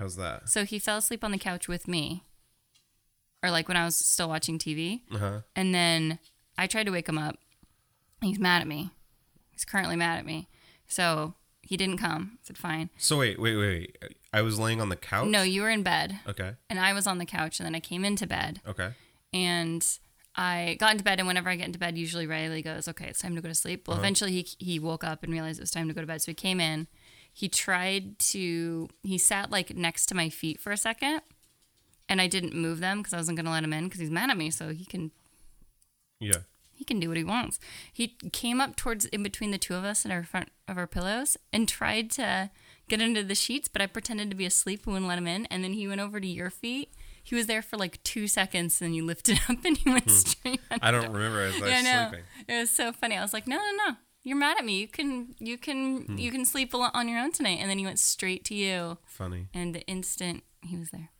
How's 0.00 0.16
that 0.16 0.48
So 0.48 0.64
he 0.64 0.80
fell 0.80 0.98
asleep 0.98 1.22
on 1.22 1.30
the 1.30 1.38
couch 1.38 1.68
with 1.68 1.86
me, 1.86 2.24
or 3.42 3.50
like 3.50 3.68
when 3.68 3.76
I 3.76 3.84
was 3.84 3.96
still 3.96 4.28
watching 4.28 4.58
TV. 4.58 5.02
uh-huh 5.14 5.42
And 5.54 5.72
then 5.74 6.18
I 6.58 6.66
tried 6.66 6.86
to 6.86 6.92
wake 6.92 7.08
him 7.08 7.18
up. 7.18 7.36
He's 8.20 8.38
mad 8.38 8.60
at 8.60 8.66
me. 8.66 8.90
He's 9.50 9.64
currently 9.64 9.96
mad 9.96 10.18
at 10.18 10.26
me. 10.26 10.48
So 10.88 11.34
he 11.62 11.76
didn't 11.76 11.98
come. 11.98 12.32
I 12.34 12.38
said, 12.42 12.58
fine. 12.58 12.90
So 12.98 13.16
wait, 13.18 13.38
wait, 13.38 13.56
wait, 13.56 13.96
wait. 14.02 14.14
I 14.32 14.42
was 14.42 14.58
laying 14.58 14.80
on 14.80 14.88
the 14.88 14.96
couch. 14.96 15.28
No, 15.28 15.42
you 15.42 15.62
were 15.62 15.70
in 15.70 15.82
bed. 15.82 16.18
Okay. 16.28 16.54
And 16.68 16.80
I 16.80 16.92
was 16.92 17.06
on 17.06 17.18
the 17.18 17.24
couch. 17.24 17.60
And 17.60 17.66
then 17.66 17.74
I 17.74 17.80
came 17.80 18.04
into 18.04 18.26
bed. 18.26 18.60
Okay. 18.66 18.90
And 19.32 19.86
I 20.36 20.76
got 20.80 20.92
into 20.92 21.04
bed. 21.04 21.18
And 21.18 21.28
whenever 21.28 21.48
I 21.48 21.56
get 21.56 21.66
into 21.66 21.78
bed, 21.78 21.96
usually 21.96 22.26
Riley 22.26 22.60
goes, 22.60 22.88
okay, 22.88 23.06
it's 23.06 23.20
time 23.20 23.34
to 23.36 23.40
go 23.40 23.48
to 23.48 23.54
sleep. 23.54 23.88
Well, 23.88 23.96
eventually 23.96 24.32
he, 24.32 24.48
he 24.58 24.78
woke 24.78 25.04
up 25.04 25.22
and 25.22 25.32
realized 25.32 25.58
it 25.58 25.62
was 25.62 25.70
time 25.70 25.88
to 25.88 25.94
go 25.94 26.00
to 26.00 26.06
bed. 26.06 26.22
So 26.22 26.30
he 26.30 26.34
came 26.34 26.60
in. 26.60 26.88
He 27.32 27.48
tried 27.48 28.18
to, 28.18 28.88
he 29.02 29.18
sat 29.18 29.50
like 29.50 29.74
next 29.74 30.06
to 30.06 30.14
my 30.14 30.28
feet 30.28 30.60
for 30.60 30.72
a 30.72 30.76
second. 30.76 31.22
And 32.08 32.20
I 32.20 32.26
didn't 32.26 32.54
move 32.54 32.80
them 32.80 32.98
because 32.98 33.14
I 33.14 33.18
wasn't 33.18 33.36
going 33.36 33.46
to 33.46 33.52
let 33.52 33.62
him 33.62 33.72
in 33.72 33.84
because 33.84 34.00
he's 34.00 34.10
mad 34.10 34.30
at 34.30 34.36
me. 34.36 34.50
So 34.50 34.70
he 34.70 34.84
can 34.84 35.12
Yeah. 36.18 36.40
he 36.72 36.84
can 36.84 36.98
do 36.98 37.08
what 37.08 37.16
he 37.16 37.22
wants. 37.22 37.60
He 37.92 38.16
came 38.32 38.60
up 38.60 38.74
towards 38.74 39.04
in 39.06 39.22
between 39.22 39.52
the 39.52 39.58
two 39.58 39.74
of 39.74 39.84
us 39.84 40.04
in 40.04 40.10
our 40.10 40.24
front 40.24 40.48
of 40.66 40.76
our 40.76 40.88
pillows 40.88 41.36
and 41.52 41.68
tried 41.68 42.10
to 42.12 42.50
get 42.90 43.00
into 43.00 43.22
the 43.22 43.34
sheets, 43.34 43.68
but 43.68 43.80
I 43.80 43.86
pretended 43.86 44.28
to 44.30 44.36
be 44.36 44.44
asleep 44.44 44.84
and 44.84 44.92
wouldn't 44.92 45.08
let 45.08 45.18
him 45.18 45.26
in. 45.26 45.46
And 45.46 45.64
then 45.64 45.72
he 45.72 45.88
went 45.88 46.00
over 46.00 46.20
to 46.20 46.26
your 46.26 46.50
feet. 46.50 46.92
He 47.22 47.34
was 47.34 47.46
there 47.46 47.62
for 47.62 47.76
like 47.76 48.02
two 48.02 48.26
seconds, 48.26 48.82
and 48.82 48.94
you 48.94 49.06
lifted 49.06 49.40
up, 49.48 49.64
and 49.64 49.76
he 49.78 49.88
went 49.88 50.04
hmm. 50.04 50.10
straight. 50.10 50.60
On 50.70 50.78
I 50.82 50.90
don't 50.90 51.12
remember 51.12 51.42
as 51.42 51.54
I 51.54 51.60
was 51.60 51.70
yeah, 51.70 51.82
no, 51.82 52.08
sleeping. 52.08 52.26
it 52.48 52.60
was 52.60 52.70
so 52.70 52.92
funny. 52.92 53.16
I 53.16 53.22
was 53.22 53.32
like, 53.32 53.46
no, 53.46 53.56
no, 53.56 53.88
no, 53.88 53.96
you're 54.22 54.36
mad 54.36 54.58
at 54.58 54.64
me. 54.64 54.78
You 54.80 54.88
can, 54.88 55.34
you 55.38 55.56
can, 55.58 56.02
Hmm. 56.02 56.18
you 56.18 56.30
can 56.30 56.44
sleep 56.44 56.74
a 56.74 56.76
lot 56.76 56.92
on 56.94 57.08
your 57.08 57.18
own 57.18 57.32
tonight. 57.32 57.58
And 57.60 57.70
then 57.70 57.78
he 57.78 57.84
went 57.84 57.98
straight 57.98 58.44
to 58.46 58.54
you, 58.54 58.98
Funny, 59.06 59.48
and 59.54 59.74
the 59.74 59.80
instant 59.86 60.44
he 60.62 60.76
was 60.76 60.90
there. 60.90 61.10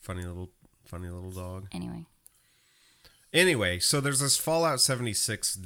funny 0.00 0.24
little, 0.24 0.50
funny 0.84 1.08
little 1.08 1.30
dog. 1.30 1.68
Anyway, 1.72 2.06
Anyway, 3.32 3.78
so 3.78 4.00
there's 4.00 4.20
this 4.20 4.36
Fallout 4.36 4.80
76 4.80 5.58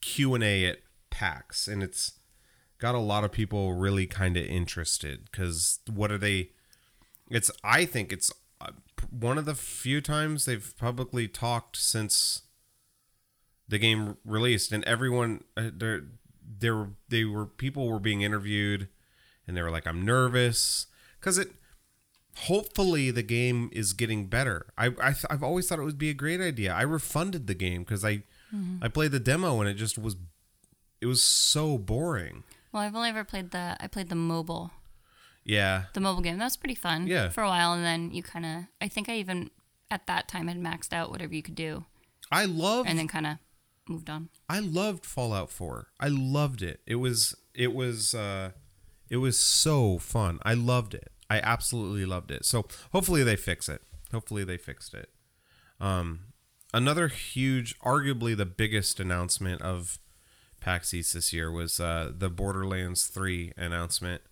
Q 0.00 0.34
and 0.34 0.44
A 0.44 0.66
at 0.66 0.78
PAX, 1.10 1.66
and 1.66 1.82
it's 1.82 2.12
got 2.78 2.94
a 2.94 2.98
lot 3.00 3.24
of 3.24 3.32
people 3.32 3.72
really 3.74 4.06
kind 4.06 4.36
of 4.36 4.44
interested 4.46 5.24
because 5.30 5.80
what 5.90 6.12
are 6.12 6.18
they? 6.18 6.50
It's 7.28 7.50
I 7.64 7.84
think 7.86 8.12
it's 8.12 8.32
uh, 8.60 8.70
one 9.10 9.36
of 9.36 9.46
the 9.46 9.56
few 9.56 10.00
times 10.00 10.44
they've 10.44 10.72
publicly 10.78 11.26
talked 11.26 11.76
since 11.76 12.42
the 13.68 13.78
game 13.78 14.16
released, 14.24 14.72
and 14.72 14.82
everyone 14.84 15.44
uh, 15.56 15.70
there 15.72 16.02
there 16.60 16.88
they 17.08 17.24
were 17.24 17.46
people 17.46 17.88
were 17.88 18.00
being 18.00 18.22
interviewed, 18.22 18.88
and 19.46 19.56
they 19.56 19.62
were 19.62 19.70
like, 19.70 19.86
"I'm 19.86 20.04
nervous," 20.04 20.86
because 21.20 21.38
it 21.38 21.50
hopefully 22.36 23.10
the 23.10 23.22
game 23.22 23.68
is 23.72 23.92
getting 23.92 24.26
better. 24.26 24.66
I, 24.78 24.86
I 25.00 25.12
th- 25.12 25.26
I've 25.30 25.42
always 25.42 25.68
thought 25.68 25.78
it 25.78 25.84
would 25.84 25.98
be 25.98 26.10
a 26.10 26.14
great 26.14 26.40
idea. 26.40 26.72
I 26.72 26.82
refunded 26.82 27.46
the 27.46 27.54
game 27.54 27.82
because 27.82 28.04
I 28.04 28.22
I 28.80 28.88
played 28.88 29.10
the 29.12 29.20
demo 29.20 29.60
and 29.60 29.68
it 29.68 29.74
just 29.74 29.98
was 29.98 30.16
it 31.00 31.06
was 31.06 31.22
so 31.22 31.76
boring. 31.78 32.44
well, 32.72 32.82
I've 32.82 32.94
only 32.94 33.10
ever 33.10 33.22
played 33.24 33.50
the, 33.50 33.76
I 33.78 33.86
played 33.88 34.08
the 34.08 34.14
mobile, 34.14 34.70
Yeah, 35.44 35.84
the 35.92 36.00
mobile 36.00 36.22
game. 36.22 36.38
That 36.38 36.44
was 36.44 36.56
pretty 36.56 36.74
fun. 36.74 37.06
Yeah. 37.06 37.28
For 37.28 37.42
a 37.42 37.48
while, 37.48 37.72
and 37.74 37.84
then 37.84 38.10
you 38.12 38.22
kind 38.22 38.46
of, 38.46 38.64
I 38.80 38.88
think 38.88 39.08
I 39.08 39.16
even 39.16 39.50
at 39.90 40.06
that 40.06 40.28
time 40.28 40.48
had 40.48 40.58
maxed 40.58 40.92
out 40.94 41.10
whatever 41.10 41.34
you 41.34 41.42
could 41.42 41.54
do, 41.54 41.84
I 42.32 42.46
love 42.46 42.86
and 42.88 42.98
then 42.98 43.06
kind 43.06 43.26
of 43.26 43.36
moved 43.88 44.10
on. 44.10 44.28
I 44.48 44.60
loved 44.60 45.04
Fallout 45.04 45.50
4. 45.50 45.88
I 46.00 46.08
loved 46.08 46.62
it. 46.62 46.80
It 46.86 46.96
was 46.96 47.36
it 47.54 47.74
was 47.74 48.14
uh 48.14 48.50
it 49.10 49.18
was 49.18 49.38
so 49.38 49.98
fun. 49.98 50.38
I 50.42 50.54
loved 50.54 50.94
it. 50.94 51.10
I 51.30 51.40
absolutely 51.40 52.04
loved 52.04 52.30
it. 52.30 52.44
So 52.44 52.66
hopefully 52.92 53.22
they 53.22 53.36
fix 53.36 53.68
it. 53.68 53.82
Hopefully 54.12 54.44
they 54.44 54.56
fixed 54.56 54.94
it. 54.94 55.10
Um 55.80 56.20
another 56.72 57.08
huge 57.08 57.78
arguably 57.80 58.36
the 58.36 58.46
biggest 58.46 59.00
announcement 59.00 59.62
of 59.62 59.98
PAX 60.60 60.92
East 60.92 61.14
this 61.14 61.32
year 61.32 61.50
was 61.50 61.80
uh 61.80 62.12
the 62.16 62.28
Borderlands 62.30 63.06
3 63.06 63.52
announcement. 63.56 64.22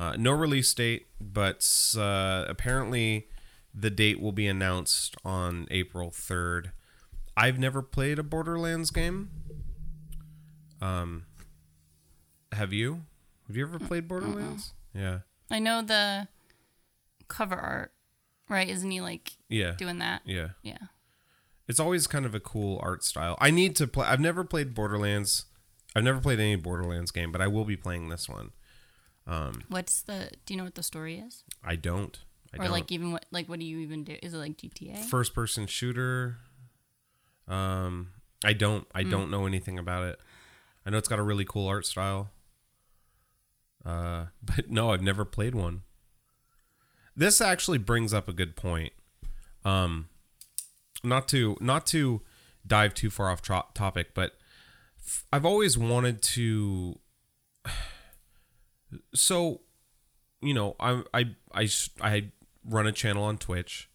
Uh, 0.00 0.16
no 0.16 0.32
release 0.32 0.72
date, 0.72 1.08
but 1.20 1.62
uh, 1.98 2.46
apparently 2.48 3.28
the 3.74 3.90
date 3.90 4.18
will 4.18 4.32
be 4.32 4.46
announced 4.46 5.14
on 5.26 5.66
April 5.70 6.10
3rd. 6.10 6.72
I've 7.40 7.58
never 7.58 7.80
played 7.82 8.18
a 8.18 8.22
Borderlands 8.22 8.90
game. 8.90 9.30
Um, 10.82 11.24
have 12.52 12.72
you? 12.72 13.02
Have 13.46 13.56
you 13.56 13.66
ever 13.66 13.78
played 13.78 14.06
Borderlands? 14.06 14.74
Yeah, 14.94 15.20
I 15.50 15.58
know 15.58 15.82
the 15.82 16.28
cover 17.28 17.56
art, 17.56 17.92
right? 18.48 18.68
Isn't 18.68 18.90
he 18.90 19.00
like 19.00 19.32
yeah, 19.48 19.72
doing 19.72 19.98
that? 19.98 20.22
yeah. 20.24 20.48
Yeah. 20.62 20.78
It's 21.66 21.80
always 21.80 22.06
kind 22.08 22.26
of 22.26 22.34
a 22.34 22.40
cool 22.40 22.80
art 22.82 23.04
style. 23.04 23.36
I 23.40 23.50
need 23.50 23.76
to 23.76 23.86
play. 23.86 24.06
I've 24.06 24.20
never 24.20 24.44
played 24.44 24.74
Borderlands. 24.74 25.44
I've 25.94 26.04
never 26.04 26.20
played 26.20 26.40
any 26.40 26.56
Borderlands 26.56 27.10
game, 27.10 27.32
but 27.32 27.40
I 27.40 27.46
will 27.46 27.64
be 27.64 27.76
playing 27.76 28.08
this 28.08 28.28
one. 28.28 28.50
What's 29.68 30.02
the? 30.02 30.30
Do 30.44 30.52
you 30.52 30.58
know 30.58 30.64
what 30.64 30.74
the 30.74 30.82
story 30.82 31.18
is? 31.18 31.44
I 31.64 31.76
don't. 31.76 32.18
I 32.52 32.56
or 32.56 32.64
don't. 32.64 32.72
like 32.72 32.90
even 32.90 33.12
what? 33.12 33.26
Like 33.30 33.48
what 33.48 33.60
do 33.60 33.64
you 33.64 33.78
even 33.78 34.04
do? 34.04 34.16
Is 34.22 34.34
it 34.34 34.38
like 34.38 34.56
GTA? 34.56 35.04
first 35.04 35.34
person 35.34 35.66
shooter. 35.66 36.38
Um, 37.50 38.12
I 38.44 38.52
don't. 38.54 38.86
I 38.94 39.02
don't 39.02 39.30
know 39.30 39.44
anything 39.46 39.78
about 39.78 40.04
it. 40.04 40.18
I 40.86 40.90
know 40.90 40.96
it's 40.96 41.08
got 41.08 41.18
a 41.18 41.22
really 41.22 41.44
cool 41.44 41.68
art 41.68 41.84
style. 41.84 42.30
Uh, 43.84 44.26
but 44.42 44.70
no, 44.70 44.92
I've 44.92 45.02
never 45.02 45.24
played 45.24 45.54
one. 45.54 45.82
This 47.16 47.40
actually 47.40 47.78
brings 47.78 48.14
up 48.14 48.28
a 48.28 48.32
good 48.32 48.56
point. 48.56 48.92
Um, 49.64 50.08
not 51.02 51.28
to 51.28 51.56
not 51.60 51.86
to 51.88 52.22
dive 52.66 52.94
too 52.94 53.10
far 53.10 53.28
off 53.28 53.42
tro- 53.42 53.66
topic, 53.74 54.14
but 54.14 54.38
f- 55.04 55.26
I've 55.32 55.44
always 55.44 55.76
wanted 55.76 56.22
to. 56.22 56.98
So, 59.14 59.60
you 60.42 60.52
know, 60.52 60.74
I 60.80 61.04
I 61.14 61.36
I 61.54 61.68
I 62.00 62.30
run 62.64 62.88
a 62.88 62.92
channel 62.92 63.22
on 63.22 63.38
Twitch 63.38 63.88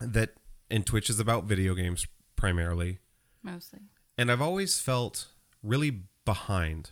that 0.00 0.30
and 0.68 0.84
Twitch 0.84 1.08
is 1.08 1.20
about 1.20 1.44
video 1.44 1.74
games 1.76 2.04
primarily. 2.40 2.98
Mostly. 3.42 3.80
And 4.16 4.32
I've 4.32 4.40
always 4.40 4.80
felt 4.80 5.26
really 5.62 6.04
behind. 6.24 6.90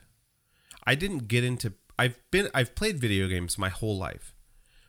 I 0.86 0.94
didn't 0.94 1.26
get 1.26 1.42
into 1.42 1.72
I've 1.98 2.18
been 2.30 2.48
I've 2.54 2.74
played 2.74 2.98
video 2.98 3.26
games 3.28 3.56
my 3.58 3.70
whole 3.70 3.96
life. 3.96 4.34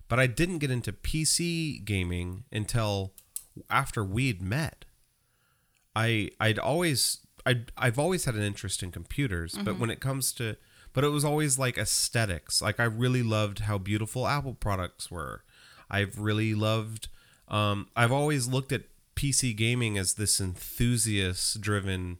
But 0.10 0.20
I 0.20 0.28
didn't 0.28 0.58
get 0.58 0.70
into 0.70 0.92
PC 0.92 1.84
gaming 1.86 2.44
until 2.52 3.14
after 3.70 4.04
we'd 4.04 4.42
met. 4.42 4.84
I 5.96 6.32
I'd 6.42 6.60
always 6.60 7.20
I 7.46 7.62
I've 7.78 7.98
always 7.98 8.26
had 8.26 8.36
an 8.36 8.44
interest 8.44 8.84
in 8.84 8.92
computers, 8.92 9.58
but 9.64 9.80
when 9.80 9.90
it 9.90 10.02
comes 10.02 10.34
to 10.34 10.58
but 10.92 11.06
it 11.06 11.10
was 11.10 11.24
always 11.24 11.58
like 11.58 11.78
aesthetics. 11.78 12.62
Like 12.62 12.82
I 12.82 12.86
really 12.86 13.24
loved 13.24 13.60
how 13.60 13.78
beautiful 13.78 14.28
Apple 14.28 14.56
products 14.56 15.10
were. 15.10 15.44
I've 15.90 16.20
really 16.20 16.54
loved 16.54 17.08
um 17.48 17.88
I've 17.96 18.12
always 18.12 18.48
looked 18.48 18.74
at 18.74 18.84
PC 19.20 19.54
gaming 19.54 19.98
as 19.98 20.14
this 20.14 20.40
enthusiast 20.40 21.60
driven 21.60 22.20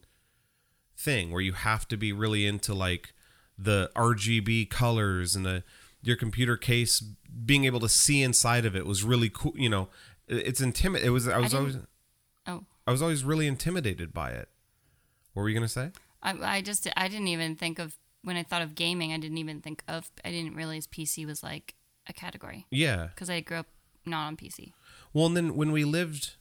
thing 0.94 1.30
where 1.30 1.40
you 1.40 1.54
have 1.54 1.88
to 1.88 1.96
be 1.96 2.12
really 2.12 2.46
into 2.46 2.74
like 2.74 3.14
the 3.56 3.90
RGB 3.96 4.68
colors 4.68 5.34
and 5.34 5.46
the 5.46 5.62
your 6.02 6.16
computer 6.16 6.58
case 6.58 7.00
being 7.00 7.64
able 7.64 7.80
to 7.80 7.88
see 7.88 8.22
inside 8.22 8.66
of 8.66 8.76
it 8.76 8.84
was 8.86 9.02
really 9.02 9.30
cool, 9.30 9.54
you 9.56 9.68
know. 9.70 9.88
It's 10.28 10.60
intimate. 10.60 11.02
It 11.02 11.10
was 11.10 11.26
I 11.26 11.38
was 11.38 11.52
didn't- 11.52 11.58
always 11.60 11.78
Oh, 12.46 12.64
I 12.86 12.90
was 12.90 13.00
always 13.02 13.24
really 13.24 13.46
intimidated 13.46 14.12
by 14.12 14.30
it. 14.32 14.48
What 15.32 15.42
were 15.44 15.48
you 15.48 15.54
gonna 15.54 15.68
say? 15.68 15.92
I, 16.22 16.56
I 16.56 16.60
just 16.62 16.86
I 16.98 17.08
didn't 17.08 17.28
even 17.28 17.56
think 17.56 17.78
of 17.78 17.96
when 18.22 18.36
I 18.36 18.42
thought 18.42 18.60
of 18.62 18.74
gaming. 18.74 19.10
I 19.12 19.16
didn't 19.18 19.38
even 19.38 19.62
think 19.62 19.82
of. 19.88 20.10
I 20.22 20.30
didn't 20.30 20.54
realize 20.54 20.86
PC 20.86 21.24
was 21.26 21.42
like 21.42 21.74
a 22.06 22.12
category 22.12 22.66
Yeah. 22.70 23.06
because 23.14 23.30
I 23.30 23.40
grew 23.40 23.56
up 23.58 23.68
not 24.04 24.26
on 24.26 24.36
PC. 24.36 24.72
Well, 25.14 25.26
and 25.26 25.36
then 25.36 25.54
when 25.54 25.72
we 25.72 25.84
lived 25.84 26.34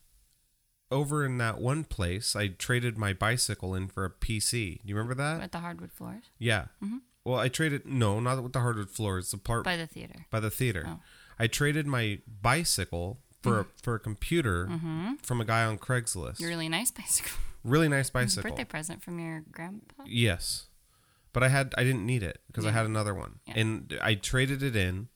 over 0.92 1.26
in 1.26 1.38
that 1.38 1.60
one 1.60 1.84
place, 1.84 2.36
I 2.36 2.48
traded 2.48 2.98
my 2.98 3.14
bicycle 3.14 3.76
in 3.76 3.88
for 3.88 4.06
a 4.06 4.10
PC. 4.10 4.82
Do 4.82 4.90
you 4.90 4.96
remember 4.96 5.16
that? 5.16 5.42
At 5.42 5.52
the 5.52 5.60
hardwood 5.60 5.92
floors 5.92 6.24
Yeah. 6.38 6.66
Mm-hmm. 6.84 6.98
Well, 7.24 7.40
I 7.40 7.50
traded 7.50 7.86
no, 7.86 8.20
not 8.20 8.42
with 8.42 8.54
the 8.54 8.62
hardwood 8.62 8.90
floors. 8.90 9.32
The 9.32 9.38
part 9.38 9.64
by 9.64 9.76
the 9.76 9.86
theater. 9.88 10.26
by 10.32 10.40
the 10.40 10.50
theater. 10.50 10.86
Oh. 10.88 11.00
I 11.38 11.48
traded 11.48 11.86
my 11.86 12.20
bicycle 12.42 13.20
for 13.42 13.60
a, 13.60 13.64
mm-hmm. 13.64 13.72
for 13.82 13.96
a 13.96 14.00
computer 14.00 14.68
mm-hmm. 14.68 15.16
from 15.22 15.42
a 15.42 15.46
guy 15.46 15.64
on 15.64 15.78
Craigslist. 15.78 16.42
Really 16.42 16.70
nice 16.70 16.92
bicycle. 16.92 17.38
really 17.64 17.88
nice 17.88 18.10
bicycle. 18.20 18.50
Birthday 18.50 18.66
present 18.66 19.04
from 19.04 19.20
your 19.20 19.44
grandpa. 19.52 20.04
Yes, 20.06 20.68
but 21.34 21.44
I 21.44 21.50
had 21.50 21.74
I 21.78 21.84
didn't 21.84 22.06
need 22.06 22.24
it 22.24 22.40
because 22.48 22.66
I 22.66 22.72
had 22.72 22.86
another 22.86 23.14
one, 23.14 23.40
Yeah. 23.46 23.54
and 23.58 24.00
I 24.02 24.16
traded 24.16 24.64
it 24.64 24.76
in. 24.76 25.10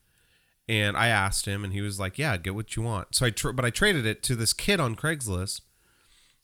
And 0.67 0.95
I 0.95 1.07
asked 1.07 1.45
him, 1.45 1.63
and 1.63 1.73
he 1.73 1.81
was 1.81 1.99
like, 1.99 2.17
"Yeah, 2.17 2.37
get 2.37 2.55
what 2.55 2.75
you 2.75 2.83
want." 2.83 3.15
So 3.15 3.25
I, 3.25 3.31
tr- 3.31 3.51
but 3.51 3.65
I 3.65 3.69
traded 3.69 4.05
it 4.05 4.23
to 4.23 4.35
this 4.35 4.53
kid 4.53 4.79
on 4.79 4.95
Craigslist 4.95 5.61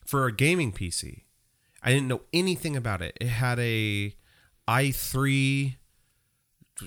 for 0.06 0.26
a 0.26 0.32
gaming 0.36 0.74
PC. 0.74 1.22
I 1.82 1.92
didn't 1.92 2.10
know 2.10 2.22
anything 2.34 2.76
about 2.76 3.02
it. 3.02 3.18
It 3.22 3.28
had 3.28 3.60
a 3.60 4.14
i3, 4.68 5.76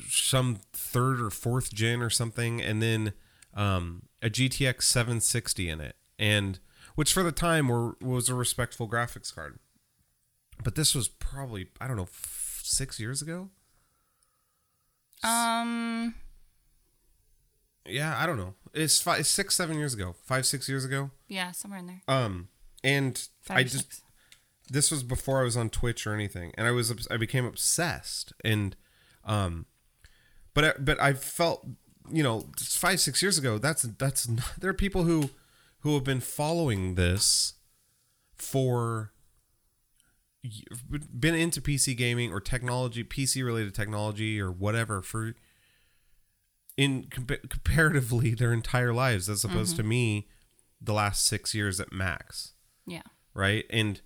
some 0.09 0.61
third 0.73 1.21
or 1.21 1.31
fourth 1.31 1.73
gen 1.73 2.03
or 2.03 2.11
something, 2.11 2.61
and 2.61 2.83
then 2.83 3.13
um, 3.55 4.03
a 4.21 4.29
GTX 4.29 4.83
760 4.83 5.69
in 5.69 5.81
it, 5.81 5.97
and 6.19 6.59
which 6.95 7.13
for 7.13 7.23
the 7.23 7.33
time 7.33 7.69
were 7.69 7.97
was 8.01 8.29
a 8.29 8.35
respectful 8.35 8.89
graphics 8.89 9.35
card. 9.35 9.59
But 10.63 10.75
this 10.75 10.95
was 10.95 11.09
probably 11.09 11.69
I 11.81 11.89
don't 11.89 11.97
know 11.97 12.03
f- 12.03 12.61
six 12.63 13.01
years 13.01 13.23
ago. 13.23 13.51
Um, 15.25 16.15
Yeah, 17.87 18.17
I 18.19 18.27
don't 18.27 18.37
know. 18.37 18.55
It's 18.75 19.01
five, 19.01 19.27
six, 19.27 19.55
seven 19.55 19.77
years 19.79 19.93
ago, 19.95 20.15
five, 20.25 20.47
six 20.47 20.69
years 20.69 20.85
ago. 20.85 21.11
yeah, 21.29 21.51
somewhere 21.53 21.81
in 21.81 21.87
there. 21.87 22.03
Um, 22.09 22.49
and 22.85 23.29
Five 23.43 23.57
I 23.59 23.63
just 23.65 23.77
six. 23.93 24.03
this 24.71 24.91
was 24.91 25.03
before 25.03 25.41
I 25.41 25.45
was 25.45 25.57
on 25.57 25.69
Twitch 25.71 26.07
or 26.07 26.15
anything, 26.15 26.53
and 26.57 26.67
I 26.67 26.71
was 26.71 27.07
I 27.11 27.17
became 27.17 27.45
obsessed, 27.45 28.33
and 28.45 28.77
um, 29.25 29.67
but 30.55 30.65
I, 30.65 30.73
but 30.79 31.01
I 31.01 31.13
felt 31.13 31.67
you 32.11 32.23
know 32.23 32.47
five 32.59 33.01
six 33.01 33.21
years 33.23 33.37
ago. 33.39 33.59
That's 33.59 33.83
that's 33.83 34.29
not, 34.29 34.45
there 34.59 34.71
are 34.71 34.75
people 34.75 35.05
who 35.05 35.31
who 35.81 35.95
have 35.95 36.05
been 36.05 36.21
following 36.21 36.95
this 36.95 37.55
for 38.35 39.13
been 41.19 41.35
into 41.35 41.61
PC 41.61 41.97
gaming 41.97 42.33
or 42.33 42.41
technology, 42.41 43.05
PC 43.05 43.45
related 43.45 43.75
technology 43.75 44.41
or 44.41 44.51
whatever 44.51 45.03
for 45.03 45.35
in 46.77 47.05
compa- 47.05 47.49
comparatively 47.49 48.35
their 48.35 48.53
entire 48.53 48.93
lives 48.93 49.29
as 49.29 49.45
opposed 49.45 49.77
to 49.77 49.83
mm-hmm. 49.83 49.91
me 49.91 50.29
the 50.81 50.93
last 50.93 51.27
6 51.27 51.55
years 51.55 51.79
at 51.81 51.93
max 51.93 52.55
Yeah. 52.87 53.03
right? 53.35 53.65
And 53.71 54.01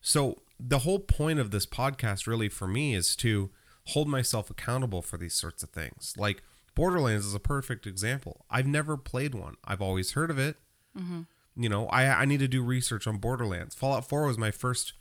so 0.00 0.42
the 0.58 0.80
whole 0.80 1.00
point 1.00 1.38
of 1.38 1.50
this 1.50 1.66
podcast 1.66 2.26
really 2.26 2.48
for 2.48 2.66
me 2.66 2.94
is 2.94 3.16
to 3.16 3.50
hold 3.88 4.08
myself 4.08 4.48
accountable 4.50 5.02
for 5.02 5.16
these 5.16 5.34
sorts 5.34 5.62
of 5.62 5.70
things. 5.70 6.14
Like 6.16 6.42
Borderlands 6.74 7.26
is 7.26 7.34
a 7.34 7.40
perfect 7.40 7.86
example. 7.86 8.46
I've 8.48 8.66
never 8.66 8.96
played 8.96 9.34
one. 9.34 9.56
I've 9.64 9.82
always 9.82 10.12
heard 10.12 10.30
of 10.30 10.38
it. 10.38 10.56
Mm-hmm. 10.96 11.22
You 11.56 11.68
know, 11.68 11.86
I 11.88 12.06
I 12.22 12.24
need 12.24 12.40
to 12.40 12.48
do 12.48 12.62
research 12.62 13.06
on 13.06 13.18
Borderlands. 13.18 13.74
Fallout 13.74 14.08
4 14.08 14.26
was 14.26 14.38
my 14.38 14.50
first 14.50 14.94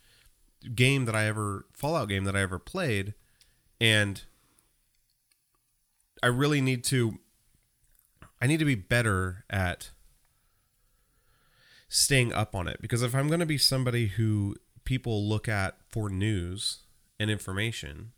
game 0.76 1.06
that 1.06 1.16
I 1.16 1.26
ever 1.26 1.66
Fallout 1.74 2.10
game 2.10 2.24
that 2.26 2.36
I 2.36 2.42
ever 2.42 2.60
played 2.60 3.14
and 3.80 4.24
I 6.24 6.28
really 6.28 6.62
need 6.62 6.84
to 6.86 7.20
I 8.42 8.48
need 8.48 8.58
to 8.60 8.66
be 8.66 8.76
better 8.76 9.44
at 9.50 9.92
staying 11.90 12.34
up 12.34 12.56
on 12.56 12.68
it 12.68 12.82
because 12.82 13.02
if 13.04 13.14
I'm 13.14 13.28
going 13.28 13.40
to 13.40 13.46
be 13.46 13.58
somebody 13.58 14.08
who 14.08 14.56
people 14.84 15.28
look 15.28 15.48
at 15.48 15.78
for 15.90 16.10
news 16.10 16.80
and 17.20 17.30
information, 17.30 18.12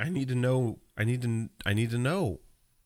I 0.00 0.08
need 0.08 0.28
to 0.28 0.34
know 0.34 0.78
I 0.96 1.04
need 1.04 1.22
to 1.22 1.48
I 1.64 1.72
need 1.74 1.90
to 1.90 1.98
know 1.98 2.40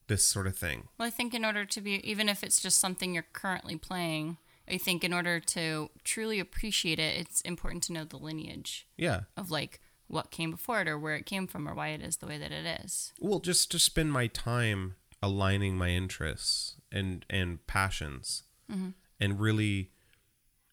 this 0.08 0.24
sort 0.24 0.46
of 0.46 0.56
thing. 0.56 0.88
Well, 0.98 1.06
I 1.08 1.10
think 1.10 1.34
in 1.34 1.44
order 1.44 1.64
to 1.66 1.80
be, 1.82 1.94
even 2.08 2.28
if 2.30 2.42
it's 2.42 2.60
just 2.60 2.78
something 2.78 3.12
you're 3.12 3.26
currently 3.34 3.76
playing, 3.76 4.38
I 4.66 4.78
think 4.78 5.04
in 5.04 5.12
order 5.12 5.38
to 5.40 5.90
truly 6.02 6.40
appreciate 6.40 6.98
it, 6.98 7.18
it's 7.20 7.40
important 7.42 7.82
to 7.84 7.92
know 7.92 8.04
the 8.04 8.16
lineage 8.16 8.86
Yeah. 8.96 9.22
of 9.36 9.50
like 9.50 9.80
what 10.08 10.30
came 10.30 10.50
before 10.50 10.80
it 10.80 10.88
or 10.88 10.98
where 10.98 11.14
it 11.14 11.26
came 11.26 11.46
from 11.46 11.68
or 11.68 11.74
why 11.74 11.88
it 11.88 12.02
is 12.02 12.16
the 12.16 12.26
way 12.26 12.38
that 12.38 12.50
it 12.50 12.82
is. 12.84 13.12
Well, 13.20 13.40
just 13.40 13.70
to 13.72 13.78
spend 13.78 14.12
my 14.12 14.26
time 14.26 14.96
aligning 15.22 15.76
my 15.76 15.90
interests 15.90 16.76
and 16.90 17.24
and 17.30 17.64
passions, 17.66 18.44
mm-hmm. 18.70 18.90
and 19.20 19.40
really, 19.40 19.92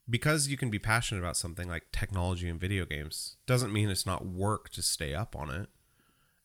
because 0.10 0.48
you 0.48 0.58
can 0.58 0.70
be 0.70 0.80
passionate 0.80 1.22
about 1.22 1.38
something 1.38 1.68
like 1.68 1.84
technology 1.92 2.50
and 2.50 2.60
video 2.60 2.86
games, 2.86 3.36
doesn't 3.46 3.74
mean 3.74 3.90
it's 3.90 4.06
not 4.06 4.26
work 4.26 4.70
to 4.70 4.82
stay 4.82 5.14
up 5.14 5.36
on 5.36 5.50
it. 5.50 5.70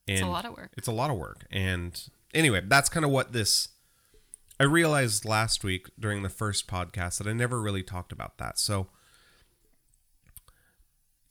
And 0.09 0.19
It's 0.19 0.23
a 0.23 0.27
lot 0.27 0.45
of 0.45 0.57
work. 0.57 0.73
It's 0.77 0.89
a 0.89 0.93
lot 0.93 1.11
of 1.11 1.17
work. 1.17 1.47
And 1.51 2.01
anyway, 2.35 2.63
that's 2.67 2.89
kind 2.89 3.05
of 3.05 3.11
what 3.11 3.33
this. 3.33 3.69
I 4.59 4.65
realized 4.65 5.25
last 5.25 5.65
week 5.65 5.89
during 5.99 6.23
the 6.23 6.29
first 6.29 6.67
podcast 6.67 7.17
that 7.17 7.27
I 7.27 7.33
never 7.33 7.63
really 7.63 7.83
talked 7.83 8.13
about 8.13 8.37
that. 8.37 8.59
So 8.59 8.89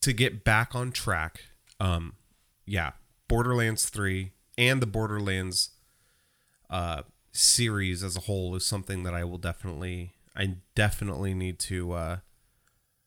to 0.00 0.12
get 0.12 0.42
back 0.42 0.74
on 0.74 0.90
track, 0.90 1.44
um, 1.80 2.14
yeah, 2.66 2.92
Borderlands 3.28 3.88
3 3.88 4.32
and 4.58 4.80
the 4.80 4.86
Borderlands 4.86 5.70
uh, 6.68 7.02
series 7.32 8.04
as 8.04 8.16
a 8.16 8.20
whole 8.20 8.54
is 8.54 8.64
something 8.66 9.02
that 9.02 9.14
I 9.14 9.24
will 9.24 9.38
definitely, 9.38 10.12
I 10.36 10.56
definitely 10.74 11.34
need 11.34 11.58
to 11.60 11.92
uh, 11.92 12.16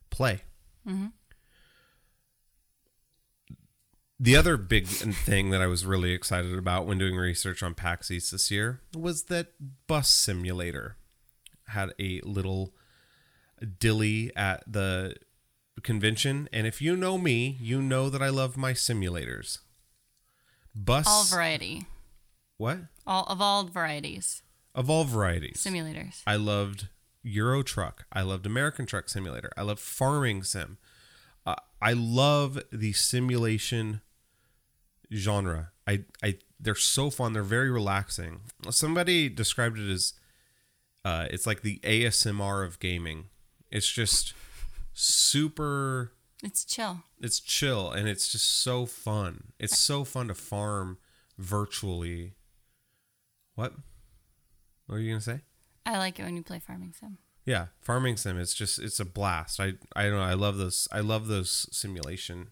play. 0.10 0.42
The 4.20 4.36
other 4.36 4.58
big 4.58 4.88
thing 4.88 5.50
that 5.50 5.62
I 5.62 5.68
was 5.68 5.86
really 5.86 6.12
excited 6.12 6.58
about 6.58 6.86
when 6.86 6.98
doing 6.98 7.16
research 7.16 7.62
on 7.62 7.74
PAX 7.74 8.10
East 8.10 8.32
this 8.32 8.50
year 8.50 8.82
was 8.96 9.24
that 9.24 9.48
Bus 9.88 10.10
Simulator 10.10 10.98
had 11.68 11.94
a 12.00 12.22
little 12.24 12.74
dilly 13.80 14.32
at 14.36 14.64
the 14.72 15.16
convention. 15.82 16.48
And 16.54 16.68
if 16.68 16.82
you 16.82 16.96
know 16.96 17.18
me, 17.18 17.58
you 17.60 17.82
know 17.82 18.10
that 18.10 18.22
I 18.22 18.30
love 18.30 18.58
my 18.58 18.74
simulators. 18.74 19.60
Bus. 20.76 21.06
All 21.08 21.24
variety, 21.26 21.86
what? 22.58 22.80
all 23.06 23.26
of 23.26 23.42
all 23.42 23.66
varieties, 23.66 24.42
Of 24.74 24.90
all 24.90 25.04
varieties. 25.04 25.64
simulators. 25.64 26.22
I 26.26 26.36
loved 26.36 26.88
Euro 27.22 27.62
Truck. 27.64 28.06
I 28.12 28.22
loved 28.24 28.46
American 28.46 28.86
Truck 28.88 29.08
Simulator. 29.08 29.52
I 29.56 29.62
loved 29.62 29.80
Farming 29.80 30.44
Sim. 30.44 30.78
Uh, 31.46 31.56
I 31.82 31.94
love 31.94 32.60
the 32.72 32.94
simulation 32.94 34.02
genre. 35.14 35.72
I, 35.86 36.06
I, 36.24 36.40
they're 36.60 36.76
so 36.76 37.10
fun. 37.10 37.34
They're 37.34 37.44
very 37.44 37.70
relaxing. 37.70 38.40
Somebody 38.72 39.30
described 39.30 39.78
it 39.78 39.92
as, 39.92 40.14
uh, 41.06 41.28
it's 41.30 41.46
like 41.46 41.62
the 41.62 41.80
ASMR 41.84 42.66
of 42.66 42.80
gaming. 42.80 43.26
It's 43.70 43.92
just 43.92 44.34
super 44.94 46.14
It's 46.44 46.64
chill. 46.66 47.04
it's 47.20 47.40
chill 47.40 47.92
and 47.92 48.08
it's 48.08 48.32
just 48.32 48.62
so 48.62 48.86
fun. 48.86 49.54
It's 49.60 49.78
so 49.78 50.04
fun 50.04 50.28
to 50.30 50.34
farm 50.36 50.98
virtually. 51.38 52.34
What? 53.56 53.74
What 54.88 54.96
are 54.96 55.00
you 55.00 55.12
gonna 55.12 55.22
say? 55.22 55.42
I 55.86 55.98
like 55.98 56.20
it 56.20 56.24
when 56.24 56.36
you 56.36 56.44
play 56.44 56.60
farming 56.60 56.94
sim. 57.00 57.18
Yeah, 57.46 57.68
farming 57.82 58.18
sim. 58.18 58.40
It's 58.40 58.54
just 58.54 58.80
it's 58.80 59.00
a 59.00 59.06
blast. 59.06 59.60
I 59.60 59.74
I 59.96 60.04
don't 60.04 60.14
know. 60.18 60.22
I 60.24 60.34
love 60.34 60.58
those. 60.58 60.88
I 60.92 61.00
love 61.02 61.28
those 61.28 61.68
simulation 61.72 62.52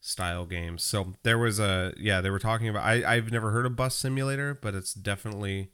style 0.00 0.44
games. 0.46 0.82
So 0.84 1.14
there 1.22 1.38
was 1.38 1.58
a 1.60 1.92
yeah. 1.98 2.20
They 2.20 2.30
were 2.30 2.38
talking 2.38 2.68
about. 2.68 2.84
I 2.84 3.04
I've 3.16 3.30
never 3.32 3.50
heard 3.50 3.66
of 3.66 3.76
Bus 3.76 3.94
Simulator, 3.94 4.54
but 4.54 4.74
it's 4.74 4.94
definitely 4.94 5.70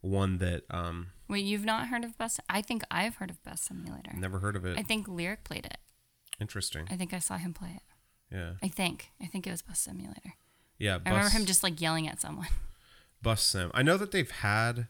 one 0.00 0.38
that 0.38 0.62
um 0.70 1.08
Wait, 1.28 1.44
you've 1.44 1.64
not 1.64 1.88
heard 1.88 2.04
of 2.04 2.16
Bus? 2.16 2.40
I 2.48 2.62
think 2.62 2.82
I've 2.90 3.16
heard 3.16 3.30
of 3.30 3.42
Bus 3.42 3.60
Simulator. 3.60 4.12
never 4.16 4.38
heard 4.38 4.56
of 4.56 4.64
it. 4.64 4.78
I 4.78 4.82
think 4.82 5.06
Lyric 5.06 5.44
played 5.44 5.66
it. 5.66 5.78
Interesting. 6.40 6.86
I 6.90 6.96
think 6.96 7.12
I 7.12 7.18
saw 7.18 7.36
him 7.36 7.52
play 7.52 7.76
it. 7.76 8.34
Yeah. 8.34 8.52
I 8.62 8.68
think. 8.68 9.10
I 9.20 9.26
think 9.26 9.46
it 9.46 9.50
was 9.50 9.62
Bus 9.62 9.80
Simulator. 9.80 10.34
Yeah. 10.78 10.98
I 11.04 11.10
remember 11.10 11.30
him 11.30 11.44
just 11.44 11.62
like 11.62 11.80
yelling 11.80 12.08
at 12.08 12.20
someone. 12.20 12.48
bus 13.22 13.42
sim. 13.42 13.70
I 13.74 13.82
know 13.82 13.96
that 13.96 14.12
they've 14.12 14.30
had 14.30 14.86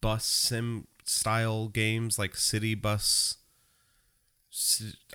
bus 0.00 0.26
sim 0.26 0.86
style 1.04 1.68
games 1.68 2.18
like 2.18 2.36
City 2.36 2.74
Bus. 2.74 3.36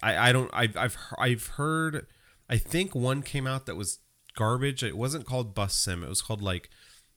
I 0.02 0.30
I 0.30 0.32
don't 0.32 0.50
I've 0.54 0.76
I've 0.76 0.98
I've 1.18 1.48
heard. 1.48 2.08
I 2.50 2.58
think 2.58 2.96
one 2.96 3.22
came 3.22 3.48
out 3.48 3.66
that 3.68 3.76
was 3.76 4.00
garbage. 4.36 4.84
It 4.84 4.98
wasn't 4.98 5.26
called 5.26 5.54
Bus 5.56 5.76
Sim. 5.76 6.04
It 6.04 6.10
was 6.10 6.22
called 6.22 6.42
like 6.42 6.70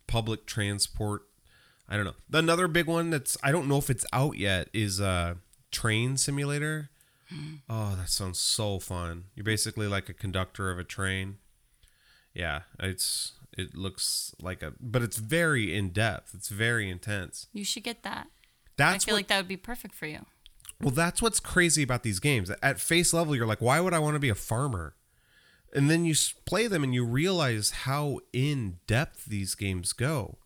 Public 0.07 0.46
Transport. 0.46 1.26
I 1.88 1.96
don't 1.96 2.05
know. 2.05 2.14
Another 2.33 2.68
big 2.68 2.87
one 2.87 3.11
that's 3.11 3.37
I 3.42 3.53
don't 3.53 3.68
know 3.68 3.79
if 3.79 3.90
it's 3.90 4.07
out 4.12 4.37
yet 4.37 4.68
is 4.72 5.01
uh 5.01 5.35
Train 5.70 6.16
Simulator. 6.16 6.90
Oh, 7.68 7.96
that 7.96 8.09
sounds 8.09 8.38
so 8.38 8.79
fun. 8.79 9.25
You're 9.35 9.44
basically 9.44 9.88
like 9.88 10.09
a 10.09 10.14
conductor 10.14 10.70
of 10.70 10.79
a 10.79 10.85
train. 10.85 11.38
Yeah, 12.35 12.62
it's 12.79 13.33
it 13.57 13.75
looks 13.75 14.35
like 14.40 14.62
a 14.62 14.75
but 14.81 15.03
it's 15.03 15.16
very 15.16 15.75
in 15.75 15.90
depth. 15.90 16.35
It's 16.35 16.49
very 16.49 16.88
intense. 16.90 17.46
You 17.53 17.64
should 17.64 17.83
get 17.83 18.03
that. 18.03 18.29
That's 18.77 19.05
I 19.05 19.07
feel 19.07 19.14
what, 19.14 19.18
like 19.18 19.29
that 19.29 19.37
would 19.38 19.49
be 19.49 19.57
perfect 19.57 19.94
for 19.94 20.07
you. 20.07 20.27
well 20.81 20.90
that's 20.90 21.22
what's 21.22 21.40
crazy 21.40 21.83
about 21.83 22.03
these 22.03 22.20
games. 22.20 22.51
At 22.62 22.81
face 22.81 23.12
level 23.12 23.35
you're 23.35 23.46
like 23.46 23.61
why 23.61 23.81
would 23.81 23.94
I 23.94 23.99
want 23.99 24.14
to 24.14 24.20
be 24.20 24.29
a 24.29 24.35
farmer? 24.35 24.94
And 25.72 25.90
then 25.90 26.05
you 26.05 26.14
play 26.46 26.68
them 26.68 26.85
and 26.85 26.94
you 26.94 27.05
realize 27.05 27.70
how 27.70 28.20
in 28.33 28.79
depth 28.87 29.25
these 29.27 29.55
games 29.55 29.92
go. 29.92 30.38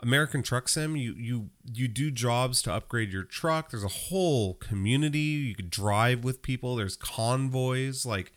American 0.00 0.42
Truck 0.42 0.68
Sim, 0.68 0.96
you 0.96 1.12
you 1.14 1.50
you 1.64 1.88
do 1.88 2.10
jobs 2.10 2.62
to 2.62 2.72
upgrade 2.72 3.12
your 3.12 3.24
truck. 3.24 3.70
There's 3.70 3.84
a 3.84 3.88
whole 3.88 4.54
community. 4.54 5.18
You 5.18 5.54
could 5.54 5.70
drive 5.70 6.22
with 6.24 6.42
people. 6.42 6.76
There's 6.76 6.96
convoys. 6.96 8.06
Like 8.06 8.32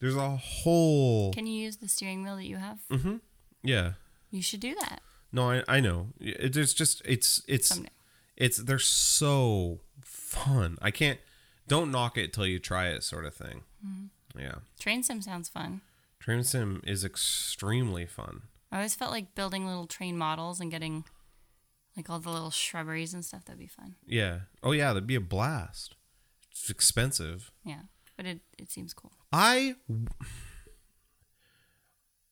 there's 0.00 0.16
a 0.16 0.36
whole 0.36 1.32
Can 1.32 1.46
you 1.46 1.62
use 1.62 1.76
the 1.76 1.88
steering 1.88 2.22
wheel 2.24 2.36
that 2.36 2.46
you 2.46 2.56
have? 2.56 2.78
Mm-hmm. 2.90 3.16
Yeah. 3.62 3.92
You 4.30 4.42
should 4.42 4.60
do 4.60 4.74
that 4.80 5.00
No, 5.32 5.48
I, 5.50 5.62
I 5.68 5.80
know. 5.80 6.08
It, 6.20 6.56
it's 6.56 6.74
just 6.74 7.00
it's 7.04 7.42
it's 7.46 7.68
someday. 7.68 7.90
it's 8.36 8.56
they're 8.58 8.78
so 8.80 9.78
fun. 10.02 10.76
I 10.82 10.90
can't 10.90 11.20
don't 11.68 11.90
knock 11.92 12.18
it 12.18 12.32
till 12.32 12.46
you 12.46 12.58
try 12.58 12.88
it, 12.88 13.02
sort 13.04 13.24
of 13.24 13.34
thing. 13.34 13.62
Yeah, 14.36 14.56
Train 14.80 15.02
sim 15.04 15.22
sounds 15.22 15.48
fun. 15.48 15.80
Train 16.18 16.42
Sim 16.42 16.82
is 16.84 17.04
extremely 17.04 18.04
fun. 18.06 18.42
I 18.74 18.78
always 18.78 18.96
felt 18.96 19.12
like 19.12 19.36
building 19.36 19.68
little 19.68 19.86
train 19.86 20.18
models 20.18 20.58
and 20.58 20.68
getting 20.68 21.04
like 21.96 22.10
all 22.10 22.18
the 22.18 22.30
little 22.30 22.50
shrubberies 22.50 23.14
and 23.14 23.24
stuff. 23.24 23.44
That'd 23.44 23.60
be 23.60 23.68
fun. 23.68 23.94
Yeah. 24.04 24.40
Oh 24.64 24.72
yeah, 24.72 24.92
that'd 24.92 25.06
be 25.06 25.14
a 25.14 25.20
blast. 25.20 25.94
It's 26.50 26.68
expensive. 26.70 27.52
Yeah, 27.64 27.82
but 28.16 28.26
it 28.26 28.40
it 28.58 28.72
seems 28.72 28.92
cool. 28.92 29.12
I 29.32 29.76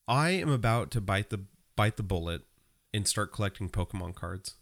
I 0.05 0.31
am 0.31 0.49
about 0.49 0.91
to 0.91 1.01
bite 1.01 1.29
the 1.29 1.45
bite 1.77 1.95
the 1.95 2.03
bullet 2.03 2.41
and 2.93 3.07
start 3.07 3.31
collecting 3.31 3.69
Pokemon 3.69 4.13
cards. 4.13 4.55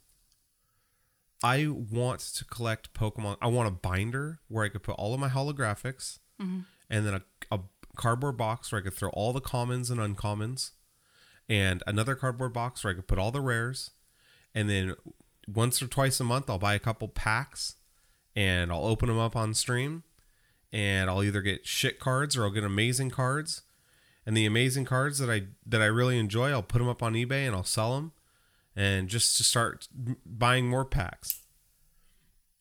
I 1.44 1.66
want 1.68 2.20
to 2.20 2.46
collect 2.46 2.94
Pokemon. 2.94 3.38
I 3.42 3.48
want 3.48 3.68
a 3.68 3.72
binder 3.72 4.40
where 4.50 4.64
I 4.64 4.70
could 4.70 4.84
put 4.84 4.98
all 4.98 5.16
of 5.16 5.20
my 5.20 5.30
holographics, 5.30 6.20
mm-hmm. 6.40 6.60
and 6.92 7.08
then 7.08 7.16
a, 7.16 7.24
a 7.52 7.60
cardboard 7.96 8.38
box 8.38 8.72
where 8.72 8.80
I 8.80 8.84
could 8.84 8.94
throw 8.94 9.10
all 9.10 9.34
the 9.34 9.42
commons 9.42 9.90
and 9.90 10.00
uncommons, 10.00 10.74
and 11.52 11.84
another 11.86 12.16
cardboard 12.16 12.54
box 12.54 12.84
where 12.84 12.94
I 12.94 12.96
could 12.96 13.08
put 13.08 13.20
all 13.20 13.32
the 13.32 13.42
rares, 13.42 13.92
and 14.56 14.70
then 14.70 14.96
once 15.48 15.82
or 15.82 15.88
twice 15.88 16.20
a 16.20 16.24
month 16.24 16.50
I'll 16.50 16.58
buy 16.58 16.76
a 16.76 16.80
couple 16.80 17.08
packs, 17.10 17.76
and 18.36 18.72
I'll 18.72 18.86
open 18.86 19.10
them 19.10 19.20
up 19.20 19.36
on 19.36 19.54
stream, 19.54 20.04
and 20.72 21.10
I'll 21.10 21.24
either 21.24 21.42
get 21.42 21.68
shit 21.68 22.00
cards 22.00 22.38
or 22.38 22.44
I'll 22.44 22.52
get 22.52 22.64
amazing 22.64 23.12
cards. 23.12 23.64
And 24.26 24.38
the 24.38 24.46
amazing 24.46 24.86
cards 24.86 25.18
that 25.18 25.30
I 25.32 25.48
that 25.66 25.82
I 25.82 25.86
really 25.88 26.18
enjoy, 26.20 26.52
I'll 26.52 26.62
put 26.64 26.78
them 26.80 26.88
up 26.88 27.02
on 27.04 27.14
eBay 27.14 27.46
and 27.48 27.56
I'll 27.56 27.64
sell 27.64 27.96
them. 27.96 28.12
and 28.76 29.10
just 29.10 29.38
to 29.38 29.44
start 29.44 29.88
buying 30.26 30.70
more 30.70 30.86
packs. 30.86 31.42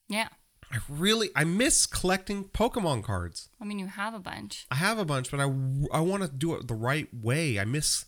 Yeah. 0.08 0.28
I 0.72 0.78
really 0.88 1.30
I 1.34 1.44
miss 1.44 1.86
collecting 1.86 2.44
Pokemon 2.44 3.02
cards. 3.02 3.48
I 3.60 3.64
mean, 3.64 3.78
you 3.78 3.86
have 3.86 4.14
a 4.14 4.20
bunch. 4.20 4.66
I 4.70 4.76
have 4.76 4.98
a 4.98 5.04
bunch, 5.04 5.30
but 5.30 5.40
I 5.40 5.44
I 5.92 6.00
want 6.00 6.22
to 6.22 6.28
do 6.28 6.54
it 6.54 6.68
the 6.68 6.74
right 6.74 7.08
way. 7.12 7.58
I 7.58 7.64
miss. 7.64 8.06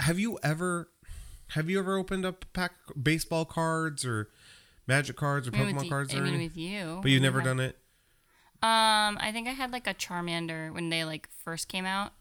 Have 0.00 0.18
you 0.18 0.38
ever 0.42 0.90
have 1.52 1.70
you 1.70 1.78
ever 1.78 1.96
opened 1.96 2.26
up 2.26 2.44
a 2.44 2.46
pack 2.48 2.72
of 2.94 3.02
baseball 3.02 3.44
cards 3.44 4.04
or 4.04 4.28
magic 4.86 5.16
cards 5.16 5.48
or 5.48 5.54
I 5.54 5.58
mean, 5.58 5.74
Pokemon 5.74 5.78
with 5.78 5.88
cards 5.88 6.14
I 6.14 6.18
or 6.18 6.22
mean, 6.22 6.34
anything? 6.34 6.48
with 6.48 6.56
you. 6.56 6.98
But 7.02 7.10
you've 7.10 7.22
never 7.22 7.40
done 7.40 7.60
it. 7.60 7.78
Um, 8.60 9.16
I 9.20 9.30
think 9.32 9.46
I 9.46 9.52
had 9.52 9.70
like 9.70 9.86
a 9.86 9.94
Charmander 9.94 10.72
when 10.74 10.90
they 10.90 11.04
like 11.04 11.28
first 11.44 11.68
came 11.68 11.86
out. 11.86 12.12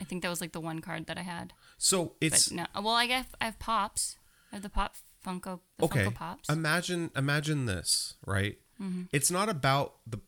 I 0.00 0.04
think 0.04 0.22
that 0.22 0.28
was 0.28 0.40
like 0.40 0.52
the 0.52 0.60
one 0.60 0.80
card 0.80 1.06
that 1.06 1.16
I 1.16 1.22
had. 1.22 1.54
So 1.78 2.14
But 2.20 2.26
it's 2.26 2.50
no, 2.50 2.66
well, 2.74 2.94
I 2.94 3.06
guess 3.06 3.26
I 3.40 3.46
have 3.46 3.58
pops. 3.58 4.16
I 4.52 4.56
have 4.56 4.62
the 4.62 4.68
pop 4.68 4.96
Funko. 5.26 5.60
The 5.78 5.84
okay. 5.86 6.04
Funko 6.04 6.14
Pops. 6.14 6.48
Imagine 6.48 7.10
imagine 7.16 7.66
this, 7.66 8.14
right? 8.24 8.58
Mm-hmm. 8.80 9.04
It's 9.12 9.30
not 9.30 9.48
about 9.48 9.94
the. 10.06 10.20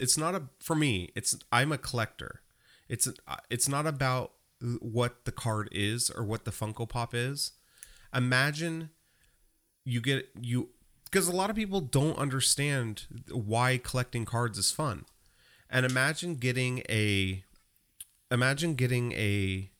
It's 0.00 0.18
not 0.18 0.34
a 0.34 0.44
for 0.58 0.74
me. 0.74 1.10
It's 1.14 1.38
I'm 1.52 1.70
a 1.72 1.78
collector. 1.78 2.40
It's 2.88 3.06
it's 3.50 3.68
not 3.68 3.86
about 3.86 4.32
what 4.80 5.24
the 5.24 5.32
card 5.32 5.68
is 5.72 6.10
or 6.10 6.24
what 6.24 6.44
the 6.44 6.50
Funko 6.50 6.88
Pop 6.88 7.14
is. 7.14 7.52
Imagine 8.14 8.90
you 9.84 10.00
get 10.00 10.28
you 10.40 10.70
because 11.04 11.28
a 11.28 11.34
lot 11.34 11.50
of 11.50 11.56
people 11.56 11.80
don't 11.80 12.18
understand 12.18 13.06
why 13.30 13.78
collecting 13.82 14.24
cards 14.24 14.58
is 14.58 14.70
fun. 14.70 15.04
And 15.68 15.86
imagine 15.86 16.36
getting 16.36 16.82
a 16.88 17.44
imagine 18.30 18.74
getting 18.74 19.12
a 19.12 19.70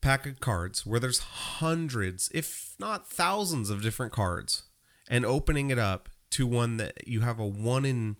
pack 0.00 0.26
of 0.26 0.40
cards 0.40 0.84
where 0.84 1.00
there's 1.00 1.18
hundreds, 1.18 2.30
if 2.34 2.74
not 2.78 3.08
thousands 3.08 3.70
of 3.70 3.82
different 3.82 4.12
cards 4.12 4.64
and 5.08 5.24
opening 5.24 5.70
it 5.70 5.78
up 5.78 6.08
to 6.30 6.46
one 6.46 6.76
that 6.76 7.06
you 7.06 7.20
have 7.20 7.38
a 7.38 7.46
1 7.46 7.84
in 7.84 8.16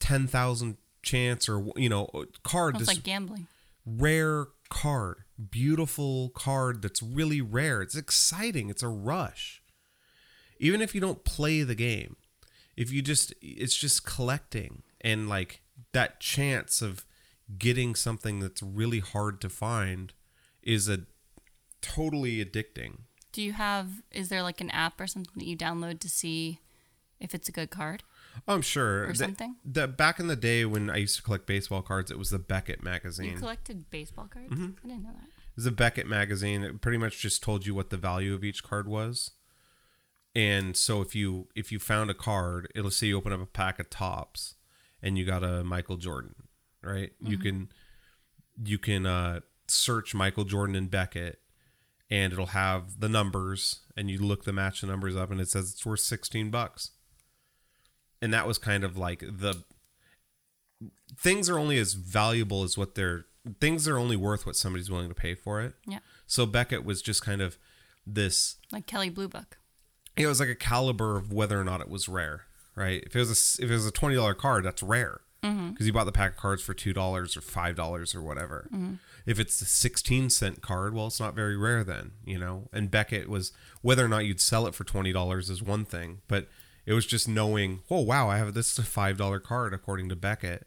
10,000 0.00 0.76
chance 1.02 1.48
or 1.48 1.64
you 1.76 1.88
know 1.88 2.08
card 2.42 2.74
it's 2.74 2.80
this 2.80 2.88
like 2.88 3.02
gambling. 3.02 3.46
Rare 3.96 4.48
card, 4.68 5.18
beautiful 5.50 6.30
card 6.30 6.82
that's 6.82 7.02
really 7.02 7.40
rare. 7.40 7.82
It's 7.82 7.96
exciting. 7.96 8.70
It's 8.70 8.82
a 8.82 8.88
rush. 8.88 9.62
Even 10.58 10.80
if 10.80 10.94
you 10.94 11.00
don't 11.00 11.24
play 11.24 11.62
the 11.62 11.74
game, 11.74 12.16
if 12.76 12.92
you 12.92 13.02
just 13.02 13.32
it's 13.40 13.76
just 13.76 14.04
collecting 14.04 14.82
and 15.00 15.28
like 15.28 15.62
that 15.92 16.20
chance 16.20 16.82
of 16.82 17.04
getting 17.56 17.94
something 17.94 18.40
that's 18.40 18.62
really 18.62 19.00
hard 19.00 19.40
to 19.40 19.48
find 19.48 20.12
is 20.62 20.88
a 20.88 21.00
totally 21.80 22.44
addicting. 22.44 22.98
Do 23.32 23.42
you 23.42 23.52
have? 23.52 24.02
Is 24.10 24.28
there 24.28 24.42
like 24.42 24.60
an 24.60 24.70
app 24.70 25.00
or 25.00 25.06
something 25.06 25.32
that 25.36 25.46
you 25.46 25.56
download 25.56 26.00
to 26.00 26.08
see 26.08 26.60
if 27.20 27.34
it's 27.34 27.48
a 27.48 27.52
good 27.52 27.70
card? 27.70 28.02
I'm 28.46 28.62
sure. 28.62 29.04
Or 29.04 29.08
The- 29.08 29.14
something? 29.16 29.56
The, 29.64 29.88
back 29.88 30.20
in 30.20 30.28
the 30.28 30.36
day 30.36 30.64
when 30.64 30.90
I 30.90 30.96
used 30.96 31.16
to 31.16 31.22
collect 31.22 31.46
baseball 31.46 31.82
cards, 31.82 32.10
it 32.10 32.18
was 32.18 32.30
the 32.30 32.38
Beckett 32.38 32.82
magazine. 32.82 33.32
You 33.32 33.38
collected 33.38 33.90
baseball 33.90 34.26
cards. 34.26 34.52
Mm-hmm. 34.52 34.70
I 34.84 34.88
didn't 34.88 35.02
know 35.04 35.12
that. 35.12 35.24
It 35.24 35.56
was 35.56 35.66
a 35.66 35.72
Beckett 35.72 36.06
magazine. 36.06 36.62
It 36.62 36.80
pretty 36.80 36.98
much 36.98 37.18
just 37.18 37.42
told 37.42 37.66
you 37.66 37.74
what 37.74 37.90
the 37.90 37.96
value 37.96 38.34
of 38.34 38.44
each 38.44 38.62
card 38.62 38.86
was. 38.86 39.32
And 40.34 40.76
so 40.76 41.00
if 41.00 41.14
you 41.16 41.48
if 41.56 41.72
you 41.72 41.78
found 41.80 42.10
a 42.10 42.14
card, 42.14 42.70
it'll 42.74 42.92
say 42.92 43.08
you 43.08 43.16
open 43.16 43.32
up 43.32 43.40
a 43.42 43.46
pack 43.46 43.80
of 43.80 43.90
Topps 43.90 44.54
and 45.02 45.18
you 45.18 45.24
got 45.24 45.42
a 45.42 45.64
Michael 45.64 45.96
Jordan, 45.96 46.34
right? 46.82 47.10
You 47.20 47.38
can 47.38 47.70
you 48.62 48.78
can 48.78 49.04
uh, 49.04 49.40
search 49.66 50.14
Michael 50.14 50.44
Jordan 50.44 50.76
and 50.76 50.90
Beckett 50.90 51.40
and 52.10 52.32
it'll 52.32 52.46
have 52.46 53.00
the 53.00 53.08
numbers 53.08 53.80
and 53.96 54.10
you 54.10 54.18
look 54.18 54.44
the 54.44 54.52
match 54.52 54.80
the 54.80 54.86
numbers 54.86 55.16
up 55.16 55.30
and 55.30 55.40
it 55.40 55.48
says 55.48 55.72
it's 55.72 55.84
worth 55.84 56.00
16 56.00 56.50
bucks. 56.50 56.90
And 58.20 58.32
that 58.34 58.46
was 58.46 58.58
kind 58.58 58.84
of 58.84 58.96
like 58.96 59.20
the 59.20 59.62
things 61.16 61.48
are 61.48 61.58
only 61.58 61.78
as 61.78 61.94
valuable 61.94 62.62
as 62.62 62.76
what 62.76 62.94
they're 62.94 63.26
things 63.60 63.88
are 63.88 63.98
only 63.98 64.16
worth 64.16 64.44
what 64.44 64.56
somebody's 64.56 64.90
willing 64.90 65.08
to 65.08 65.14
pay 65.14 65.34
for 65.34 65.62
it. 65.62 65.74
Yeah, 65.86 66.00
So 66.26 66.44
Beckett 66.44 66.84
was 66.84 67.00
just 67.00 67.24
kind 67.24 67.40
of 67.40 67.56
this 68.06 68.56
like 68.72 68.86
Kelley 68.86 69.10
Blue 69.10 69.28
Book. 69.28 69.58
it 70.16 70.26
was 70.26 70.40
like 70.40 70.48
a 70.48 70.54
caliber 70.54 71.16
of 71.16 71.32
whether 71.32 71.60
or 71.60 71.64
not 71.64 71.80
it 71.80 71.88
was 71.88 72.08
rare, 72.08 72.42
right? 72.74 73.02
If 73.06 73.14
it 73.16 73.18
was 73.20 73.58
a 73.58 73.64
if 73.64 73.70
it 73.70 73.74
was 73.74 73.86
a 73.86 73.90
twenty 73.90 74.16
dollar 74.16 74.34
card, 74.34 74.64
that's 74.64 74.82
rare 74.82 75.20
mm-hmm. 75.42 75.70
because 75.70 75.86
you 75.86 75.92
bought 75.92 76.04
the 76.04 76.12
pack 76.12 76.32
of 76.32 76.36
cards 76.36 76.62
for 76.62 76.74
two 76.74 76.92
dollars 76.92 77.36
or 77.36 77.40
five 77.40 77.76
dollars 77.76 78.14
or 78.14 78.22
whatever. 78.22 78.68
Mm-hmm. 78.72 78.94
If 79.26 79.38
it's 79.38 79.60
a 79.60 79.66
sixteen 79.66 80.30
cent 80.30 80.62
card, 80.62 80.94
well, 80.94 81.06
it's 81.06 81.20
not 81.20 81.34
very 81.34 81.56
rare 81.56 81.84
then, 81.84 82.12
you 82.24 82.38
know. 82.38 82.68
And 82.72 82.90
Beckett 82.90 83.28
was 83.28 83.52
whether 83.82 84.04
or 84.04 84.08
not 84.08 84.24
you'd 84.24 84.40
sell 84.40 84.66
it 84.66 84.74
for 84.74 84.84
twenty 84.84 85.12
dollars 85.12 85.50
is 85.50 85.62
one 85.62 85.84
thing, 85.84 86.20
but 86.28 86.48
it 86.88 86.94
was 86.94 87.04
just 87.04 87.28
knowing, 87.28 87.82
oh 87.90 88.00
wow, 88.00 88.30
I 88.30 88.38
have 88.38 88.54
this 88.54 88.72
is 88.72 88.78
a 88.78 88.82
five 88.82 89.18
dollar 89.18 89.38
card 89.40 89.74
according 89.74 90.08
to 90.08 90.16
Beckett. 90.16 90.66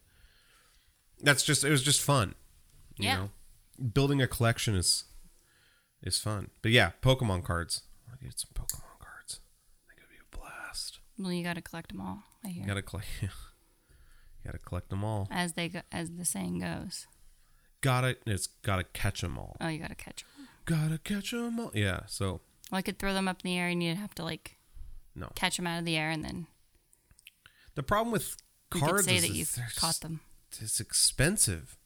That's 1.20 1.44
just 1.44 1.64
it 1.64 1.70
was 1.72 1.82
just 1.84 2.02
fun, 2.02 2.36
you 2.98 3.06
Yeah. 3.06 3.16
know. 3.18 3.30
Building 3.94 4.22
a 4.22 4.28
collection 4.28 4.76
is 4.76 5.06
is 6.04 6.20
fun, 6.20 6.50
but 6.62 6.72
yeah, 6.72 6.92
Pokemon 7.02 7.44
cards. 7.44 7.82
I 8.12 8.24
get 8.24 8.40
some 8.40 8.52
Pokemon 8.54 9.00
cards. 9.00 9.40
I 9.84 9.90
think 9.90 9.98
it'd 10.00 10.10
be 10.10 10.18
a 10.18 10.38
blast. 10.38 11.00
Well, 11.18 11.32
you 11.32 11.44
got 11.44 11.56
to 11.56 11.62
collect 11.62 11.90
them 11.92 12.02
all. 12.02 12.24
I 12.46 12.50
hear. 12.50 12.62
You 12.64 12.68
gotta 12.68 12.82
collect. 12.84 13.08
you 13.22 13.30
gotta 14.46 14.60
collect 14.60 14.90
them 14.90 15.04
all. 15.04 15.28
as 15.32 15.54
they 15.54 15.70
go, 15.70 15.82
as 15.92 16.12
the 16.12 16.26
saying 16.26 16.60
goes. 16.60 17.08
Gotta. 17.82 18.18
It's 18.28 18.48
gotta 18.48 18.84
catch 18.84 19.22
them 19.22 19.38
all. 19.40 19.58
Oh, 19.60 19.68
you 19.68 19.80
got 19.80 19.90
to 19.90 19.96
catch 19.96 20.24
them. 20.38 20.48
Gotta 20.66 20.98
catch 21.00 21.32
them 21.32 21.60
all. 21.60 21.72
Yeah. 21.74 22.02
So 22.08 22.42
Well, 22.72 22.78
I 22.80 22.82
could 22.84 23.00
throw 23.00 23.14
them 23.14 23.28
up 23.28 23.42
in 23.44 23.50
the 23.52 23.58
air, 23.58 23.68
and 23.70 23.82
you'd 23.84 23.98
have 23.98 24.14
to 24.16 24.24
like 24.24 24.58
no. 25.16 25.32
catch 25.36 25.58
them 25.58 25.68
out 25.68 25.80
of 25.80 25.86
the 25.86 25.98
air, 25.98 26.10
and 26.10 26.24
then 26.24 26.48
The 27.76 27.84
problem 27.84 28.12
with 28.12 28.38
you 28.74 28.80
cards 28.82 29.02
could 29.02 29.10
say 29.10 29.16
is 29.18 29.22
that 29.24 29.34
you've 29.34 29.58
caught 29.76 30.00
them. 30.02 30.22
It's 30.60 30.80
expensive. 30.80 31.78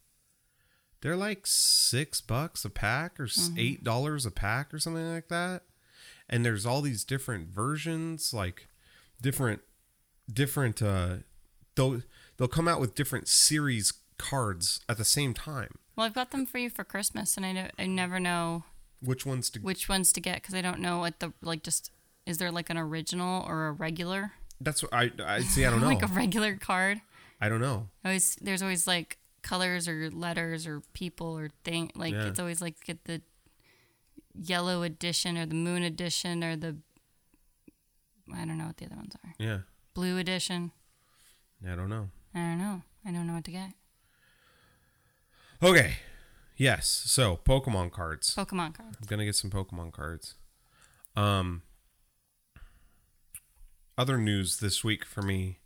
They're 1.02 1.16
like 1.16 1.46
six 1.46 2.20
bucks 2.22 2.66
a 2.66 2.70
pack 2.70 3.20
or 3.20 3.26
Mm-hmm. 3.28 3.60
eight 3.60 3.84
dollars 3.84 4.26
a 4.26 4.32
pack 4.32 4.74
or 4.74 4.80
something 4.80 5.14
like 5.14 5.28
that. 5.30 5.64
And 6.28 6.44
there's 6.44 6.66
all 6.66 6.82
these 6.82 7.04
different 7.04 7.50
versions, 7.50 8.34
like 8.34 8.68
different, 9.22 9.62
different. 10.32 10.82
uh 10.82 11.18
They'll 11.76 12.02
they'll 12.38 12.48
come 12.48 12.68
out 12.68 12.80
with 12.80 12.96
different 12.96 13.28
series 13.28 13.94
cards 14.18 14.80
at 14.90 14.98
the 14.98 15.04
same 15.06 15.34
time. 15.34 15.76
Well, 15.96 16.06
I've 16.06 16.14
got 16.16 16.32
them 16.32 16.46
for 16.46 16.58
you 16.58 16.70
for 16.70 16.84
Christmas, 16.84 17.38
and 17.38 17.46
I 17.46 17.70
I 17.78 17.86
never 17.86 18.20
know 18.20 18.64
Which 19.02 19.26
ones 19.26 19.50
to 19.52 19.60
which 19.60 19.88
ones 19.90 20.12
to 20.14 20.22
get 20.22 20.42
because 20.42 20.56
I 20.56 20.62
don't 20.62 20.80
know 20.80 21.00
what 21.00 21.20
the 21.20 21.34
like. 21.42 21.62
Just 21.64 21.92
is 22.26 22.38
there 22.38 22.52
like 22.52 22.70
an 22.70 22.78
original 22.78 23.46
or 23.48 23.68
a 23.68 23.72
regular? 23.72 24.34
That's 24.62 24.82
what 24.84 24.94
I 24.94 25.12
I 25.26 25.42
see. 25.42 25.66
I 25.66 25.70
don't 25.72 25.82
know. 25.82 25.88
like 25.88 26.04
a 26.04 26.08
regular 26.08 26.56
card. 26.58 27.02
I 27.42 27.50
don't 27.50 27.62
know. 27.62 27.90
Always 28.04 28.36
there's 28.42 28.62
always 28.62 28.88
like 28.88 29.18
colors 29.42 29.88
or 29.88 30.10
letters 30.12 30.66
or 30.66 30.82
people 30.94 31.38
or 31.38 31.50
thing. 31.64 31.92
Like 31.96 32.14
Yeah. 32.14 32.26
it's 32.28 32.40
always 32.40 32.62
like 32.62 32.84
get 32.84 33.04
the 33.06 33.22
yellow 34.34 34.82
edition 34.84 35.38
or 35.38 35.46
the 35.46 35.56
moon 35.56 35.84
edition 35.84 36.44
or 36.44 36.56
the 36.56 36.78
I 38.34 38.46
don't 38.46 38.58
know 38.58 38.66
what 38.68 38.78
the 38.78 38.86
other 38.86 38.96
ones 38.96 39.16
are. 39.24 39.34
Yeah, 39.38 39.60
Blue 39.94 40.18
edition. 40.18 40.72
I 41.70 41.76
don't 41.76 41.90
know. 41.90 42.10
I 42.34 42.40
don't 42.40 42.58
know. 42.58 42.82
I 43.06 43.12
don't 43.12 43.28
know 43.28 43.34
what 43.34 43.44
to 43.46 43.52
get. 43.52 43.72
Okay. 45.62 45.98
Yes. 46.58 47.04
So 47.06 47.38
Pokemon 47.46 47.92
cards. 47.92 48.34
Pokemon 48.36 48.74
cards. 48.76 48.98
I'm 49.00 49.06
gonna 49.08 49.26
get 49.26 49.36
some 49.36 49.52
Pokemon 49.52 49.92
cards. 49.94 50.36
Um. 51.16 51.62
Other 53.98 54.18
news 54.18 54.58
this 54.58 54.84
week 54.84 55.06
for 55.06 55.22
me. 55.22 55.60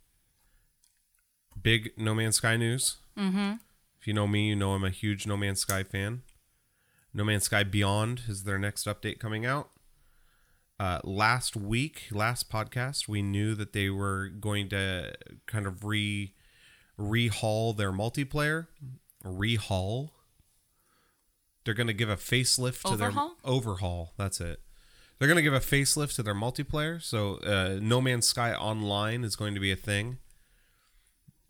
Big 1.60 1.92
No 1.96 2.14
Man's 2.14 2.36
Sky 2.36 2.56
news. 2.56 2.96
Mm-hmm. 3.18 3.54
If 4.00 4.06
you 4.06 4.14
know 4.14 4.26
me, 4.26 4.48
you 4.48 4.56
know 4.56 4.72
I'm 4.72 4.84
a 4.84 4.90
huge 4.90 5.26
No 5.26 5.36
Man's 5.36 5.60
Sky 5.60 5.82
fan. 5.82 6.22
No 7.12 7.24
Man's 7.24 7.44
Sky 7.44 7.64
Beyond 7.64 8.22
is 8.28 8.44
their 8.44 8.58
next 8.58 8.86
update 8.86 9.18
coming 9.18 9.44
out. 9.44 9.70
Uh, 10.78 11.00
last 11.04 11.56
week, 11.56 12.06
last 12.10 12.50
podcast, 12.50 13.08
we 13.08 13.20
knew 13.20 13.54
that 13.54 13.72
they 13.72 13.90
were 13.90 14.28
going 14.28 14.68
to 14.70 15.12
kind 15.46 15.66
of 15.66 15.84
re 15.84 16.32
rehaul 16.98 17.76
their 17.76 17.92
multiplayer. 17.92 18.68
Rehaul. 19.24 20.10
They're 21.64 21.74
going 21.74 21.88
to 21.88 21.92
give 21.92 22.08
a 22.08 22.16
facelift 22.16 22.88
to 22.88 22.96
their 22.96 23.12
overhaul. 23.44 24.14
That's 24.16 24.40
it. 24.40 24.60
They're 25.20 25.28
going 25.28 25.36
to 25.36 25.42
give 25.42 25.52
a 25.52 25.60
facelift 25.60 26.14
to 26.16 26.22
their 26.22 26.34
multiplayer. 26.34 27.00
So, 27.00 27.34
uh, 27.40 27.78
No 27.80 28.00
Man's 28.00 28.26
Sky 28.26 28.54
Online 28.54 29.22
is 29.22 29.36
going 29.36 29.52
to 29.52 29.60
be 29.60 29.70
a 29.70 29.76
thing 29.76 30.16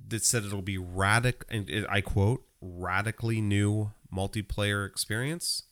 that 0.08 0.24
said 0.24 0.44
it'll 0.44 0.60
be 0.60 0.76
radic 0.76 1.42
and 1.48 1.70
it- 1.70 1.86
I 1.88 2.00
quote 2.00 2.44
radically 2.60 3.40
new 3.40 3.92
multiplayer 4.12 4.84
experience. 4.84 5.62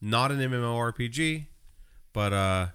Not 0.00 0.32
an 0.32 0.38
MMORPG, 0.40 1.46
but 2.12 2.32
uh, 2.32 2.66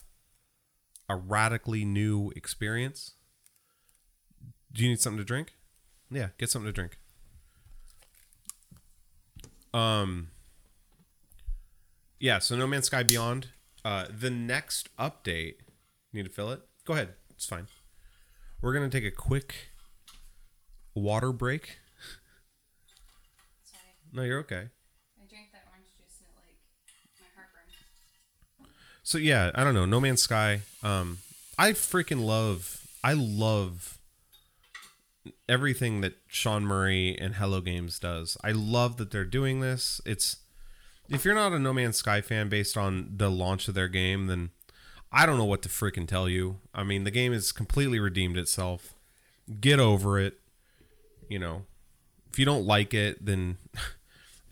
a 1.09 1.15
radically 1.17 1.83
new 1.83 2.31
experience. 2.37 3.15
Do 4.71 4.83
you 4.83 4.89
need 4.89 5.01
something 5.01 5.17
to 5.17 5.25
drink? 5.25 5.53
Yeah, 6.09 6.29
get 6.37 6.49
something 6.49 6.67
to 6.67 6.73
drink. 6.73 6.97
Um 9.73 10.29
yeah, 12.19 12.39
so 12.39 12.55
No 12.55 12.67
Man's 12.67 12.85
Sky 12.85 13.03
Beyond 13.03 13.47
Uh, 13.83 14.05
the 14.09 14.29
next 14.29 14.95
update. 14.97 15.55
Need 16.13 16.25
to 16.25 16.29
fill 16.29 16.51
it? 16.51 16.61
Go 16.85 16.93
ahead. 16.93 17.09
It's 17.31 17.45
fine. 17.45 17.67
We're 18.61 18.73
gonna 18.73 18.89
take 18.89 19.05
a 19.05 19.11
quick 19.11 19.71
water 20.93 21.31
break. 21.31 21.79
Sorry, 23.63 23.81
No, 24.13 24.23
you're 24.23 24.39
okay. 24.39 24.67
I 25.19 25.25
drank 25.29 25.51
that 25.53 25.63
orange 25.71 25.87
juice 25.97 26.19
and 26.19 26.29
it 26.29 26.35
like 26.37 26.57
my 27.19 27.27
heartburn. 27.35 28.67
So 29.03 29.17
yeah, 29.17 29.51
I 29.55 29.63
don't 29.63 29.73
know. 29.73 29.85
No 29.85 29.99
Man's 29.99 30.21
Sky. 30.21 30.61
Um, 30.83 31.19
I 31.57 31.71
freaking 31.71 32.23
love. 32.23 32.85
I 33.03 33.13
love 33.13 33.97
everything 35.49 36.01
that 36.01 36.13
Sean 36.27 36.63
Murray 36.65 37.17
and 37.19 37.35
Hello 37.35 37.61
Games 37.61 37.99
does. 37.99 38.37
I 38.43 38.51
love 38.51 38.97
that 38.97 39.11
they're 39.11 39.25
doing 39.25 39.59
this. 39.59 40.01
It's 40.05 40.37
if 41.11 41.25
you're 41.25 41.35
not 41.35 41.53
a 41.53 41.59
No 41.59 41.73
Man's 41.73 41.97
Sky 41.97 42.21
fan 42.21 42.49
based 42.49 42.77
on 42.77 43.11
the 43.17 43.29
launch 43.29 43.67
of 43.67 43.73
their 43.73 43.87
game, 43.87 44.27
then 44.27 44.51
I 45.11 45.25
don't 45.25 45.37
know 45.37 45.45
what 45.45 45.61
to 45.63 45.69
freaking 45.69 46.07
tell 46.07 46.29
you. 46.29 46.59
I 46.73 46.83
mean, 46.83 47.03
the 47.03 47.11
game 47.11 47.33
has 47.33 47.51
completely 47.51 47.99
redeemed 47.99 48.37
itself. 48.37 48.93
Get 49.59 49.79
over 49.79 50.19
it. 50.19 50.39
You 51.29 51.39
know, 51.39 51.63
if 52.31 52.39
you 52.39 52.45
don't 52.45 52.65
like 52.65 52.93
it, 52.93 53.25
then 53.25 53.57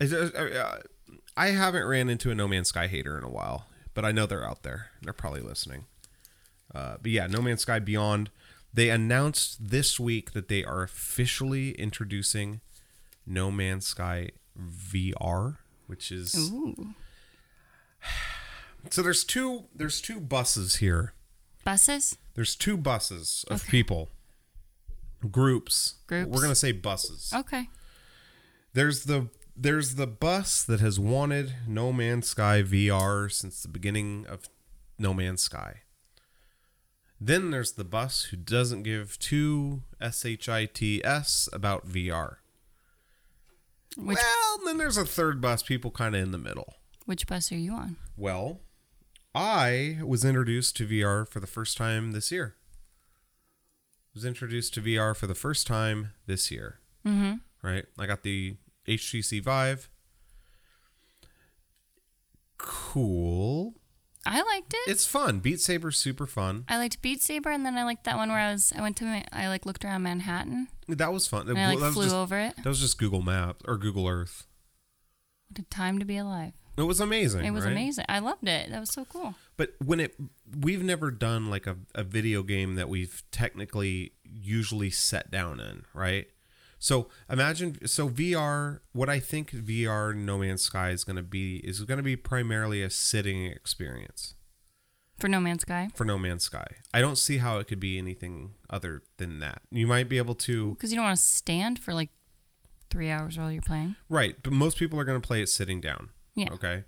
I 1.36 1.48
haven't 1.48 1.86
ran 1.86 2.08
into 2.10 2.30
a 2.30 2.34
No 2.34 2.46
Man's 2.46 2.68
Sky 2.68 2.86
hater 2.86 3.16
in 3.16 3.24
a 3.24 3.30
while, 3.30 3.66
but 3.94 4.04
I 4.04 4.12
know 4.12 4.26
they're 4.26 4.46
out 4.46 4.62
there. 4.62 4.90
They're 5.02 5.12
probably 5.12 5.40
listening. 5.40 5.86
Uh, 6.74 6.96
but 7.00 7.10
yeah, 7.10 7.26
No 7.26 7.40
Man's 7.40 7.62
Sky 7.62 7.78
Beyond. 7.78 8.30
They 8.72 8.90
announced 8.90 9.70
this 9.70 9.98
week 9.98 10.32
that 10.32 10.48
they 10.48 10.64
are 10.64 10.82
officially 10.82 11.72
introducing 11.72 12.60
No 13.26 13.50
Man's 13.50 13.86
Sky 13.86 14.30
VR, 14.58 15.56
which 15.90 16.12
is 16.12 16.34
Ooh. 16.36 16.94
so 18.90 19.02
there's 19.02 19.24
two 19.24 19.64
there's 19.74 20.00
two 20.00 20.20
buses 20.20 20.76
here. 20.76 21.12
Buses? 21.64 22.16
There's 22.34 22.54
two 22.54 22.76
buses 22.76 23.44
of 23.50 23.66
people, 23.66 24.08
groups. 25.30 25.96
Groups. 26.06 26.30
We're 26.30 26.42
gonna 26.42 26.54
say 26.54 26.72
buses. 26.72 27.32
Okay. 27.34 27.68
There's 28.72 29.04
the 29.04 29.28
there's 29.56 29.96
the 29.96 30.06
bus 30.06 30.62
that 30.62 30.78
has 30.80 31.00
wanted 31.00 31.54
No 31.66 31.92
Man's 31.92 32.28
Sky 32.28 32.62
VR 32.62 33.30
since 33.30 33.62
the 33.62 33.68
beginning 33.68 34.26
of 34.28 34.48
No 34.96 35.12
Man's 35.12 35.42
Sky. 35.42 35.80
Then 37.20 37.50
there's 37.50 37.72
the 37.72 37.84
bus 37.84 38.28
who 38.30 38.36
doesn't 38.38 38.84
give 38.84 39.18
two 39.18 39.82
shits 40.00 41.52
about 41.52 41.86
VR. 41.86 42.36
Which 43.96 44.18
well, 44.18 44.58
then 44.64 44.78
there's 44.78 44.96
a 44.96 45.04
third 45.04 45.40
bus, 45.40 45.62
people 45.62 45.90
kind 45.90 46.14
of 46.14 46.22
in 46.22 46.30
the 46.30 46.38
middle. 46.38 46.74
which 47.06 47.26
bus 47.26 47.50
are 47.50 47.56
you 47.56 47.72
on? 47.72 47.96
Well, 48.16 48.60
I 49.34 49.98
was 50.04 50.24
introduced 50.24 50.76
to 50.76 50.86
VR 50.86 51.26
for 51.28 51.40
the 51.40 51.46
first 51.46 51.76
time 51.76 52.12
this 52.12 52.30
year. 52.30 52.54
Was 54.14 54.24
introduced 54.24 54.74
to 54.74 54.80
VR 54.82 55.16
for 55.16 55.26
the 55.26 55.34
first 55.34 55.66
time 55.66 56.12
this 56.26 56.50
year. 56.50 56.78
Mm-hmm. 57.06 57.34
Right? 57.62 57.86
I 57.98 58.06
got 58.06 58.22
the 58.22 58.56
HTC 58.88 59.42
Vive. 59.42 59.88
Cool. 62.58 63.74
I 64.30 64.42
liked 64.42 64.72
it. 64.72 64.90
It's 64.90 65.04
fun. 65.04 65.40
Beat 65.40 65.60
Saber's 65.60 65.98
super 65.98 66.24
fun. 66.24 66.64
I 66.68 66.76
liked 66.78 67.02
Beat 67.02 67.20
Saber, 67.20 67.50
and 67.50 67.66
then 67.66 67.76
I 67.76 67.84
liked 67.84 68.04
that 68.04 68.16
one 68.16 68.28
where 68.28 68.38
I 68.38 68.52
was. 68.52 68.72
I 68.76 68.80
went 68.80 68.96
to. 68.98 69.24
I 69.32 69.48
like 69.48 69.66
looked 69.66 69.84
around 69.84 70.04
Manhattan, 70.04 70.68
That 70.86 71.12
was 71.12 71.26
fun. 71.26 71.48
and 71.48 71.58
I 71.58 71.66
like 71.66 71.80
that, 71.80 71.86
was 71.86 71.94
flew 71.94 72.04
just, 72.04 72.14
over 72.14 72.38
it. 72.38 72.54
that 72.56 72.66
was 72.66 72.78
just 72.78 72.96
Google 72.96 73.22
Maps 73.22 73.64
or 73.66 73.76
Google 73.76 74.06
Earth. 74.06 74.46
What 75.48 75.58
a 75.58 75.68
time 75.68 75.98
to 75.98 76.04
be 76.04 76.16
alive! 76.16 76.52
It 76.76 76.82
was 76.82 77.00
amazing. 77.00 77.44
It 77.44 77.50
was 77.50 77.64
right? 77.64 77.72
amazing. 77.72 78.04
I 78.08 78.20
loved 78.20 78.46
it. 78.46 78.70
That 78.70 78.78
was 78.78 78.92
so 78.94 79.04
cool. 79.04 79.34
But 79.56 79.74
when 79.84 79.98
it, 79.98 80.14
we've 80.58 80.82
never 80.82 81.10
done 81.10 81.50
like 81.50 81.66
a, 81.66 81.76
a 81.94 82.04
video 82.04 82.44
game 82.44 82.76
that 82.76 82.88
we've 82.88 83.24
technically 83.32 84.12
usually 84.22 84.90
set 84.90 85.30
down 85.32 85.58
in, 85.58 85.84
right? 85.92 86.28
So 86.82 87.08
imagine, 87.28 87.86
so 87.86 88.08
VR, 88.08 88.80
what 88.92 89.10
I 89.10 89.20
think 89.20 89.50
VR 89.52 90.16
No 90.16 90.38
Man's 90.38 90.62
Sky 90.62 90.90
is 90.90 91.04
going 91.04 91.16
to 91.16 91.22
be 91.22 91.58
is 91.58 91.80
going 91.82 91.98
to 91.98 92.02
be 92.02 92.16
primarily 92.16 92.82
a 92.82 92.88
sitting 92.88 93.44
experience 93.44 94.34
For 95.18 95.28
No 95.28 95.40
Man's 95.40 95.60
Sky, 95.62 95.90
for 95.94 96.06
No 96.06 96.16
Man's 96.18 96.44
Sky. 96.44 96.66
I 96.94 97.02
don't 97.02 97.16
see 97.18 97.36
how 97.36 97.58
it 97.58 97.68
could 97.68 97.80
be 97.80 97.98
anything 97.98 98.54
other 98.70 99.02
than 99.18 99.40
that. 99.40 99.60
You 99.70 99.86
might 99.86 100.08
be 100.08 100.16
able 100.16 100.34
to, 100.36 100.70
because 100.70 100.90
you 100.90 100.96
don't 100.96 101.04
want 101.04 101.18
to 101.18 101.22
stand 101.22 101.78
for 101.78 101.92
like 101.92 102.08
three 102.88 103.10
hours 103.10 103.38
while 103.38 103.52
you're 103.52 103.60
playing. 103.62 103.96
right? 104.08 104.36
But 104.42 104.54
most 104.54 104.78
people 104.78 104.98
are 104.98 105.04
going 105.04 105.20
to 105.20 105.26
play 105.26 105.42
it 105.42 105.48
sitting 105.50 105.82
down. 105.82 106.08
Yeah. 106.34 106.48
Okay. 106.50 106.84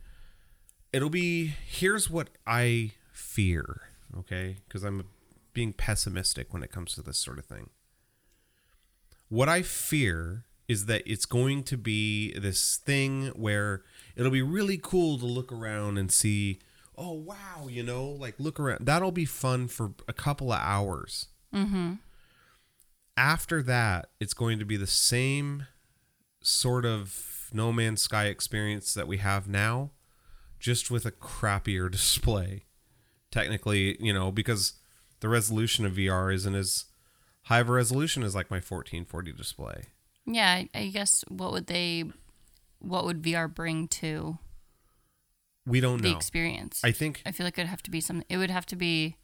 It'll 0.91 1.11
be 1.11 1.53
here's 1.67 2.09
what 2.09 2.31
I 2.47 2.93
fear, 3.13 3.83
okay? 4.17 4.57
Because 4.67 4.85
I'm 4.85 5.07
being 5.53 5.75
pessimistic 5.75 6.51
when 6.53 6.63
it 6.63 6.73
comes 6.73 6.95
to 6.95 7.03
this 7.03 7.19
sort 7.19 7.39
of 7.39 7.45
thing. 7.45 7.69
What 9.33 9.49
I 9.49 9.63
fear 9.63 10.45
is 10.69 10.85
that 10.85 11.03
it's 11.07 11.25
going 11.25 11.63
to 11.63 11.79
be 11.79 12.39
this 12.39 12.77
thing 12.77 13.29
where 13.29 13.81
it'll 14.15 14.31
be 14.31 14.43
really 14.43 14.77
cool 14.77 15.19
to 15.19 15.25
look 15.25 15.51
around 15.51 15.97
and 15.97 16.13
see, 16.13 16.59
oh 16.99 17.13
wow, 17.15 17.67
you 17.67 17.83
know, 17.83 18.05
like 18.05 18.35
look 18.39 18.61
around. 18.61 18.85
That'll 18.85 19.11
be 19.11 19.25
fun 19.25 19.69
for 19.69 19.93
a 20.07 20.13
couple 20.13 20.53
of 20.53 20.61
hours. 20.61 21.29
Mm-hmm. 21.55 21.95
After 23.17 23.63
that, 23.63 24.11
it's 24.21 24.35
going 24.35 24.59
to 24.59 24.67
be 24.67 24.77
the 24.77 24.87
same 24.87 25.67
sort 26.43 26.85
of 26.85 27.49
No 27.55 27.73
Man's 27.73 28.03
Sky 28.03 28.27
experience 28.27 28.93
that 28.93 29.09
we 29.09 29.17
have 29.17 29.49
now, 29.49 29.93
just 30.61 30.91
with 30.91 31.07
a 31.07 31.11
crappier 31.11 31.91
display. 31.91 32.67
Technically, 33.31 33.97
you 33.99 34.13
know, 34.13 34.31
because 34.31 34.75
the 35.21 35.31
resolution 35.31 35.87
of 35.87 35.95
VR 35.95 36.35
isn't 36.35 36.55
as 36.55 36.85
high 37.45 37.61
of 37.61 37.69
a 37.69 37.73
resolution 37.73 38.23
is 38.23 38.35
like 38.35 38.51
my 38.51 38.57
1440 38.57 39.33
display. 39.33 39.83
Yeah, 40.27 40.63
I, 40.75 40.87
guess 40.89 41.25
what 41.29 41.53
would 41.53 41.67
they, 41.67 42.05
what 42.79 43.05
would 43.05 43.23
VR 43.23 43.53
bring 43.53 43.89
to 43.89 44.39
We 45.67 45.81
don't 45.81 46.01
the 46.03 46.11
know. 46.11 46.17
experience? 46.17 46.81
I 46.85 46.93
think 46.93 47.23
I 47.27 47.33
feel 47.33 47.45
like 47.45 47.59
it'd 47.59 47.69
have 47.69 47.83
to 47.83 47.91
be 47.91 48.01
some. 48.01 48.23
It 48.29 48.37
would 48.37 48.51
have 48.51 48.67
to 48.67 48.77
be. 48.77 49.17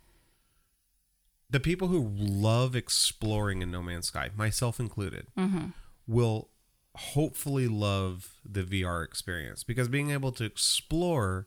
the 1.50 1.60
people 1.60 1.88
who 1.88 2.10
love 2.14 2.74
exploring 2.76 3.62
in 3.62 3.70
No 3.70 3.82
Man's 3.82 4.08
Sky, 4.08 4.30
myself 4.36 4.78
included, 4.80 5.28
mm-hmm. 5.38 5.68
will 6.06 6.50
hopefully 6.96 7.68
love 7.68 8.34
the 8.44 8.62
VR 8.64 9.04
experience 9.04 9.62
because 9.62 9.88
being 9.88 10.10
able 10.10 10.32
to 10.32 10.44
explore 10.44 11.46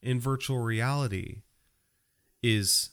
in 0.00 0.18
virtual 0.18 0.60
reality 0.60 1.42
is 2.42 2.90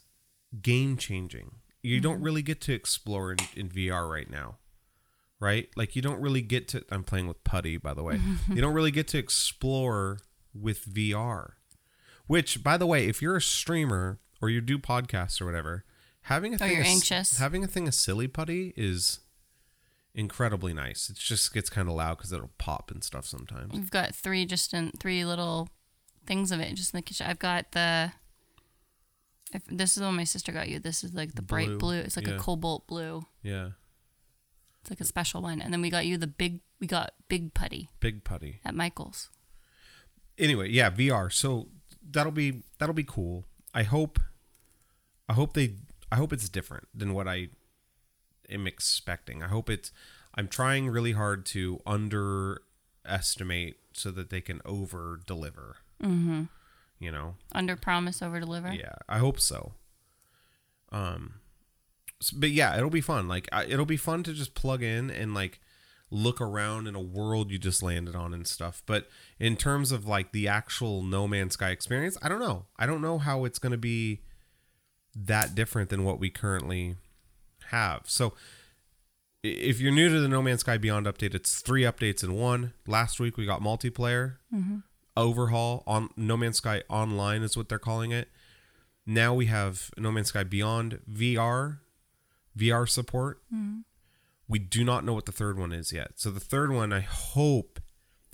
game 0.61 0.97
changing. 0.97 1.55
You 1.81 1.99
don't 1.99 2.15
mm-hmm. 2.15 2.23
really 2.23 2.41
get 2.41 2.61
to 2.61 2.73
explore 2.73 3.31
in, 3.31 3.37
in 3.55 3.69
VR 3.69 4.09
right 4.09 4.29
now. 4.29 4.57
Right? 5.39 5.69
Like 5.77 5.95
you 5.95 6.01
don't 6.01 6.19
really 6.19 6.41
get 6.41 6.67
to 6.69 6.83
I'm 6.91 7.03
playing 7.03 7.27
with 7.27 7.43
putty 7.43 7.77
by 7.77 7.93
the 7.93 8.03
way. 8.03 8.19
you 8.49 8.61
don't 8.61 8.73
really 8.73 8.91
get 8.91 9.07
to 9.09 9.17
explore 9.17 10.19
with 10.53 10.85
VR. 10.85 11.51
Which 12.27 12.63
by 12.63 12.77
the 12.77 12.85
way, 12.85 13.07
if 13.07 13.21
you're 13.21 13.37
a 13.37 13.41
streamer 13.41 14.19
or 14.41 14.49
you 14.49 14.61
do 14.61 14.77
podcasts 14.77 15.41
or 15.41 15.45
whatever, 15.45 15.85
having 16.23 16.53
a 16.53 16.55
Oh, 16.55 16.59
thing 16.59 16.75
you're 16.75 16.85
anxious? 16.85 17.37
having 17.37 17.63
a 17.63 17.67
thing 17.67 17.87
of 17.87 17.93
silly 17.93 18.27
putty 18.27 18.73
is 18.75 19.19
incredibly 20.13 20.73
nice. 20.73 21.09
It 21.09 21.15
just 21.17 21.53
gets 21.53 21.69
kind 21.69 21.87
of 21.87 21.95
loud 21.95 22.17
because 22.17 22.33
it'll 22.33 22.51
pop 22.57 22.91
and 22.91 23.03
stuff 23.03 23.25
sometimes. 23.25 23.71
We've 23.73 23.89
got 23.91 24.13
three 24.13 24.45
just 24.45 24.73
in 24.73 24.91
three 24.99 25.23
little 25.23 25.69
things 26.25 26.51
of 26.51 26.59
it 26.59 26.73
just 26.75 26.93
in 26.93 26.97
the 26.97 27.01
kitchen. 27.01 27.27
I've 27.27 27.39
got 27.39 27.71
the. 27.71 28.11
If, 29.51 29.63
this 29.65 29.97
is 29.97 30.03
one 30.03 30.15
my 30.15 30.23
sister 30.23 30.51
got 30.51 30.69
you. 30.69 30.79
This 30.79 31.03
is 31.03 31.13
like 31.13 31.33
the 31.35 31.41
Blue, 31.41 31.47
bright 31.47 31.77
blue. 31.79 31.99
It's 31.99 32.15
like 32.15 32.27
yeah. 32.27 32.35
a 32.35 32.39
cobalt 32.39 32.85
blue. 32.87 33.23
Yeah, 33.41 33.69
It's 34.81 34.89
like 34.89 35.01
a 35.01 35.05
special 35.05 35.41
one. 35.41 35.61
And 35.61 35.73
then 35.73 35.81
we 35.81 35.89
got 35.89 36.05
you 36.05 36.17
the 36.17 36.27
big. 36.27 36.61
We 36.79 36.87
got 36.87 37.11
big 37.27 37.53
putty 37.53 37.89
big 37.99 38.23
putty. 38.23 38.61
at 38.63 38.73
Michael's. 38.73 39.29
Anyway, 40.37 40.69
yeah, 40.69 40.89
VR. 40.89 41.31
So 41.31 41.67
that'll 42.09 42.31
be 42.31 42.63
that'll 42.77 42.95
be 42.95 43.03
cool. 43.03 43.45
I 43.73 43.83
hope 43.83 44.19
I 45.27 45.33
hope 45.33 45.53
they 45.53 45.75
I 46.11 46.15
hope 46.15 46.31
it's 46.31 46.47
different 46.49 46.87
than 46.93 47.13
what 47.13 47.27
I 47.27 47.49
am 48.49 48.65
expecting. 48.67 49.43
I 49.43 49.47
hope 49.47 49.69
it's 49.69 49.91
I'm 50.35 50.47
trying 50.47 50.89
really 50.89 51.11
hard 51.13 51.45
to 51.47 51.81
underestimate 51.85 53.77
so 53.93 54.11
that 54.11 54.29
they 54.29 54.41
can 54.41 54.61
over 54.63 55.19
deliver. 55.25 55.77
Mm-hmm. 56.01 56.43
You 56.99 57.11
know, 57.11 57.35
Under 57.53 57.77
promise, 57.77 58.21
over 58.21 58.39
deliver. 58.39 58.73
Yeah, 58.73 58.95
I 59.07 59.19
hope 59.19 59.39
so. 59.39 59.71
Um, 60.91 61.35
but 62.35 62.51
yeah, 62.51 62.75
it'll 62.77 62.89
be 62.89 62.99
fun. 63.01 63.27
Like, 63.29 63.47
I, 63.53 63.65
it'll 63.65 63.85
be 63.85 63.97
fun 63.97 64.23
to 64.23 64.33
just 64.33 64.53
plug 64.53 64.83
in 64.83 65.09
and 65.09 65.33
like 65.33 65.61
look 66.11 66.41
around 66.41 66.87
in 66.87 66.95
a 66.95 66.99
world 67.01 67.51
you 67.51 67.57
just 67.57 67.81
landed 67.81 68.15
on 68.15 68.33
and 68.33 68.45
stuff. 68.45 68.83
But 68.85 69.07
in 69.39 69.55
terms 69.55 69.93
of 69.93 70.07
like 70.07 70.33
the 70.33 70.49
actual 70.49 71.01
No 71.01 71.25
Man's 71.25 71.53
Sky 71.53 71.69
experience, 71.69 72.17
I 72.21 72.27
don't 72.27 72.41
know. 72.41 72.65
I 72.77 72.85
don't 72.85 73.01
know 73.01 73.17
how 73.17 73.45
it's 73.45 73.59
going 73.59 73.71
to 73.71 73.77
be 73.77 74.19
that 75.15 75.55
different 75.55 75.89
than 75.89 76.03
what 76.03 76.19
we 76.19 76.29
currently 76.29 76.95
have. 77.67 78.01
So. 78.05 78.33
If 79.41 79.79
you're 79.79 79.93
new 79.93 80.09
to 80.09 80.19
the 80.19 80.27
No 80.27 80.41
Man's 80.41 80.59
Sky 80.59 80.77
Beyond 80.77 81.05
update, 81.05 81.33
it's 81.33 81.61
three 81.61 81.83
updates 81.83 82.25
in 82.25 82.33
one. 82.33 82.73
Last 82.85 83.21
week 83.21 83.37
we 83.37 83.45
got 83.45 83.61
multiplayer. 83.61 84.33
Overhaul 85.17 85.83
on 85.85 86.09
No 86.15 86.37
Man's 86.37 86.57
Sky 86.57 86.83
Online 86.89 87.41
is 87.41 87.57
what 87.57 87.69
they're 87.69 87.79
calling 87.79 88.11
it. 88.11 88.29
Now 89.05 89.33
we 89.33 89.47
have 89.47 89.89
No 89.97 90.11
Man's 90.11 90.29
Sky 90.29 90.43
Beyond 90.43 90.99
VR, 91.11 91.79
VR 92.57 92.87
support. 92.87 93.41
We 94.47 94.59
do 94.59 94.83
not 94.83 95.05
know 95.05 95.13
what 95.13 95.25
the 95.25 95.31
third 95.31 95.59
one 95.59 95.71
is 95.71 95.91
yet. 95.93 96.13
So 96.15 96.31
the 96.31 96.39
third 96.39 96.71
one, 96.71 96.91
I 96.91 97.01
hope, 97.01 97.79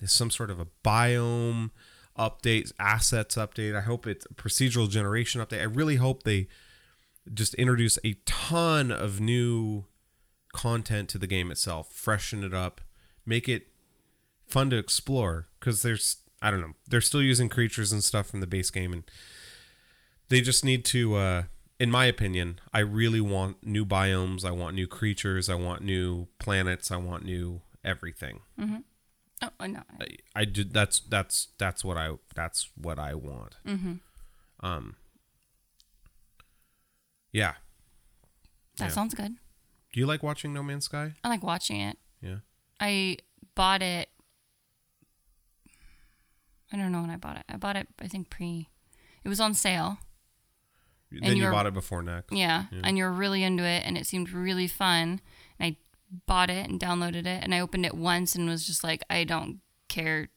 is 0.00 0.12
some 0.12 0.30
sort 0.30 0.50
of 0.50 0.58
a 0.58 0.66
biome 0.84 1.70
update, 2.18 2.72
assets 2.78 3.36
update. 3.36 3.76
I 3.76 3.82
hope 3.82 4.06
it's 4.06 4.26
a 4.26 4.34
procedural 4.34 4.88
generation 4.88 5.40
update. 5.40 5.60
I 5.60 5.64
really 5.64 5.96
hope 5.96 6.22
they 6.22 6.48
just 7.32 7.54
introduce 7.54 7.98
a 8.04 8.14
ton 8.24 8.90
of 8.90 9.20
new 9.20 9.84
content 10.52 11.08
to 11.10 11.18
the 11.18 11.26
game 11.26 11.50
itself, 11.50 11.92
freshen 11.92 12.44
it 12.44 12.54
up, 12.54 12.80
make 13.26 13.48
it 13.48 13.68
fun 14.46 14.70
to 14.70 14.76
explore. 14.76 15.48
Because 15.60 15.82
there's, 15.82 16.16
I 16.42 16.50
don't 16.50 16.60
know, 16.60 16.74
they're 16.88 17.00
still 17.00 17.22
using 17.22 17.48
creatures 17.48 17.92
and 17.92 18.04
stuff 18.04 18.26
from 18.28 18.40
the 18.40 18.46
base 18.46 18.70
game, 18.70 18.92
and 18.92 19.04
they 20.28 20.40
just 20.40 20.64
need 20.64 20.84
to. 20.86 21.14
Uh, 21.16 21.42
in 21.78 21.90
my 21.90 22.06
opinion, 22.06 22.58
I 22.72 22.78
really 22.80 23.20
want 23.20 23.64
new 23.64 23.84
biomes. 23.84 24.44
I 24.44 24.50
want 24.50 24.74
new 24.74 24.86
creatures. 24.86 25.48
I 25.50 25.54
want 25.56 25.82
new 25.82 26.26
planets. 26.38 26.90
I 26.90 26.96
want 26.96 27.24
new 27.24 27.60
everything. 27.84 28.40
Oh, 28.58 29.50
I 29.60 29.66
know. 29.66 29.82
I, 30.00 30.06
I 30.34 30.44
did. 30.46 30.72
That's 30.72 31.00
that's 31.00 31.48
that's 31.58 31.84
what 31.84 31.96
I 31.98 32.12
that's 32.34 32.70
what 32.76 32.98
I 32.98 33.14
want. 33.14 33.56
Mm-hmm. 33.66 33.94
Um. 34.66 34.96
Yeah. 37.32 37.54
That 38.78 38.86
Yeah. 38.86 38.90
sounds 38.90 39.14
good. 39.14 39.36
Do 39.92 40.00
you 40.00 40.06
like 40.06 40.22
watching 40.22 40.52
No 40.52 40.62
Man's 40.62 40.84
Sky? 40.86 41.12
I 41.24 41.28
like 41.28 41.42
watching 41.42 41.80
it. 41.80 41.98
Yeah. 42.22 42.36
I 42.80 43.18
bought 43.54 43.82
it. 43.82 44.08
I 46.72 46.76
don't 46.76 46.92
know 46.92 47.00
when 47.00 47.10
I 47.10 47.16
bought 47.16 47.36
it. 47.36 47.44
I 47.48 47.56
bought 47.56 47.76
it, 47.76 47.88
I 48.00 48.08
think, 48.08 48.30
pre. 48.30 48.68
It 49.24 49.28
was 49.28 49.40
on 49.40 49.54
sale. 49.54 49.98
then 51.10 51.36
you 51.36 51.42
you're- 51.44 51.52
bought 51.54 51.66
it 51.66 51.74
before 51.74 52.02
next. 52.02 52.32
Yeah, 52.32 52.64
and 52.82 52.98
you're 52.98 53.12
really 53.12 53.42
into 53.44 53.62
it, 53.64 53.84
and 53.86 53.96
it 53.96 54.06
seemed 54.06 54.30
really 54.30 54.66
fun. 54.66 55.20
And 55.58 55.74
I 55.74 55.76
bought 56.26 56.50
it 56.50 56.68
and 56.68 56.80
downloaded 56.80 57.26
it, 57.26 57.42
and 57.44 57.54
I 57.54 57.60
opened 57.60 57.86
it 57.86 57.94
once 57.94 58.34
and 58.34 58.48
was 58.48 58.66
just 58.66 58.82
like, 58.84 59.02
I 59.08 59.24
don't 59.24 59.60
care 59.88 60.28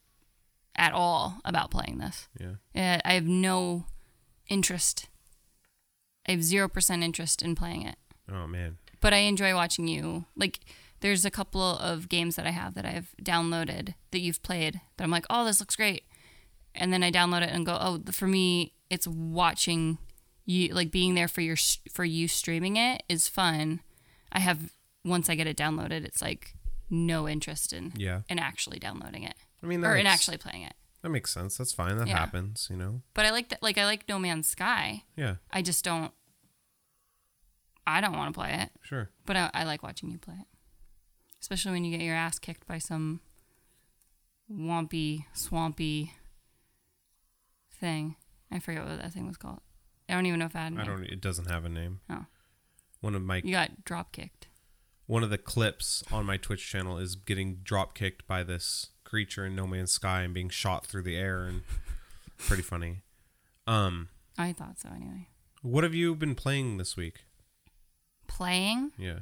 at 0.76 0.94
all 0.94 1.40
about 1.44 1.72
playing 1.72 1.98
this. 1.98 2.30
Yeah. 2.40 2.56
Uh, 2.76 3.00
I 3.04 3.14
have 3.14 3.26
no 3.26 3.86
interest. 4.48 5.08
I 6.28 6.32
have 6.32 6.44
zero 6.44 6.68
percent 6.70 7.04
interest 7.04 7.42
in 7.42 7.56
playing 7.56 7.84
it, 7.84 7.98
Oh 8.32 8.46
man. 8.48 8.78
but 9.02 9.14
I 9.14 9.18
enjoy 9.20 9.56
watching 9.56 9.88
you. 9.88 10.26
Like, 10.36 10.60
there's 11.02 11.26
a 11.26 11.32
couple 11.32 11.62
of 11.62 12.08
games 12.10 12.36
that 12.36 12.46
I 12.46 12.52
have 12.52 12.76
that 12.76 12.86
I've 12.86 13.16
downloaded 13.22 13.96
that 14.12 14.20
you've 14.20 14.44
played 14.44 14.80
that 14.98 15.04
I'm 15.04 15.10
like, 15.12 15.26
oh, 15.30 15.44
this 15.46 15.60
looks 15.60 15.76
great, 15.76 16.04
and 16.76 16.92
then 16.94 17.04
I 17.04 17.12
download 17.12 17.42
it 17.44 17.50
and 17.52 17.66
go, 17.66 17.78
oh, 17.80 18.02
for 18.12 18.28
me, 18.28 18.74
it's 18.90 19.08
watching 19.08 19.98
you, 20.46 20.74
like 20.74 20.92
being 20.92 21.16
there 21.16 21.28
for 21.28 21.42
your 21.42 21.58
for 21.92 22.04
you 22.06 22.28
streaming 22.28 22.76
it 22.78 23.04
is 23.10 23.28
fun. 23.28 23.82
I 24.32 24.40
have 24.40 24.72
once 25.06 25.30
I 25.30 25.36
get 25.36 25.48
it 25.48 25.58
downloaded, 25.58 26.04
it's 26.06 26.22
like 26.22 26.54
no 26.90 27.28
interest 27.28 27.72
in 27.74 27.94
Yeah. 27.96 28.22
in 28.30 28.40
actually 28.40 28.80
downloading 28.80 29.24
it 29.24 29.36
I 29.62 29.68
mean, 29.68 29.84
or 29.86 29.96
in 29.96 30.08
actually 30.08 30.38
playing 30.38 30.64
it. 30.64 30.74
that 31.04 31.10
makes 31.10 31.32
sense. 31.32 31.58
That's 31.58 31.72
fine. 31.74 31.98
That 31.98 32.08
Yeah. 32.08 32.18
happens. 32.18 32.68
You 32.70 32.78
know. 32.78 33.02
But 33.14 33.26
I 33.26 33.30
like 33.32 33.50
that. 33.50 33.62
Like 33.62 33.78
I 33.78 33.86
like 33.86 34.08
No 34.10 34.18
Man's 34.20 34.48
Sky. 34.48 35.04
Yeah. 35.16 35.36
I 35.52 35.62
just 35.62 35.84
don't. 35.86 36.12
I 37.88 38.02
don't 38.02 38.14
want 38.18 38.34
to 38.34 38.40
play 38.40 38.54
it, 38.54 38.70
Sure. 38.84 39.10
but 39.26 39.36
I, 39.36 39.50
I 39.54 39.64
like 39.64 39.82
watching 39.82 40.12
you 40.12 40.20
play 40.20 40.36
it, 40.40 40.48
especially 41.42 41.72
when 41.72 41.84
you 41.86 41.96
get 41.98 42.06
your 42.06 42.16
ass 42.16 42.38
kicked 42.38 42.68
by 42.68 42.78
some 42.78 43.20
wompy, 44.52 45.26
swampy 45.34 46.14
thing. 47.80 48.16
I 48.52 48.60
forget 48.60 48.86
what 48.86 48.98
that 49.02 49.14
thing 49.14 49.28
was 49.28 49.38
called. 49.38 49.62
I 50.08 50.14
don't 50.14 50.26
even 50.26 50.40
know 50.40 50.46
if 50.48 50.56
I 50.56 50.60
had. 50.62 50.78
I 50.78 50.84
don't. 50.86 51.04
It 51.04 51.22
doesn't 51.22 51.50
have 51.50 51.66
a 51.66 51.70
name. 51.70 52.00
Oh. 52.10 52.26
One 53.02 53.16
of 53.16 53.22
my 53.22 53.38
You 53.44 53.52
got 53.52 53.86
drop 53.86 54.12
kicked. 54.12 54.48
one 55.06 55.24
of 55.24 55.30
the 55.30 55.38
clips 55.38 56.04
on 56.12 56.26
my 56.26 56.38
Twitch 56.38 56.68
channel 56.68 56.98
is 56.98 57.16
getting 57.16 57.58
drop 57.64 57.94
kicked 57.96 58.28
by 58.28 58.44
this 58.44 58.88
creature 59.04 59.46
in 59.46 59.56
No 59.56 59.66
Man's 59.68 59.92
Sky 59.92 60.22
and 60.22 60.34
being 60.34 60.50
shot 60.50 60.86
through 60.86 61.04
the 61.04 61.16
air 61.16 61.44
and 61.44 61.62
pretty 62.38 62.64
funny. 62.64 63.04
Um, 63.68 64.10
I 64.38 64.52
thought 64.54 64.80
so 64.80 64.90
anyway. 64.96 65.28
what 65.62 65.84
have 65.84 65.94
you 65.94 66.16
been 66.16 66.36
playing 66.36 66.78
this 66.78 66.98
week? 66.98 67.26
Playing 68.28 68.92
Yeah. 68.98 69.20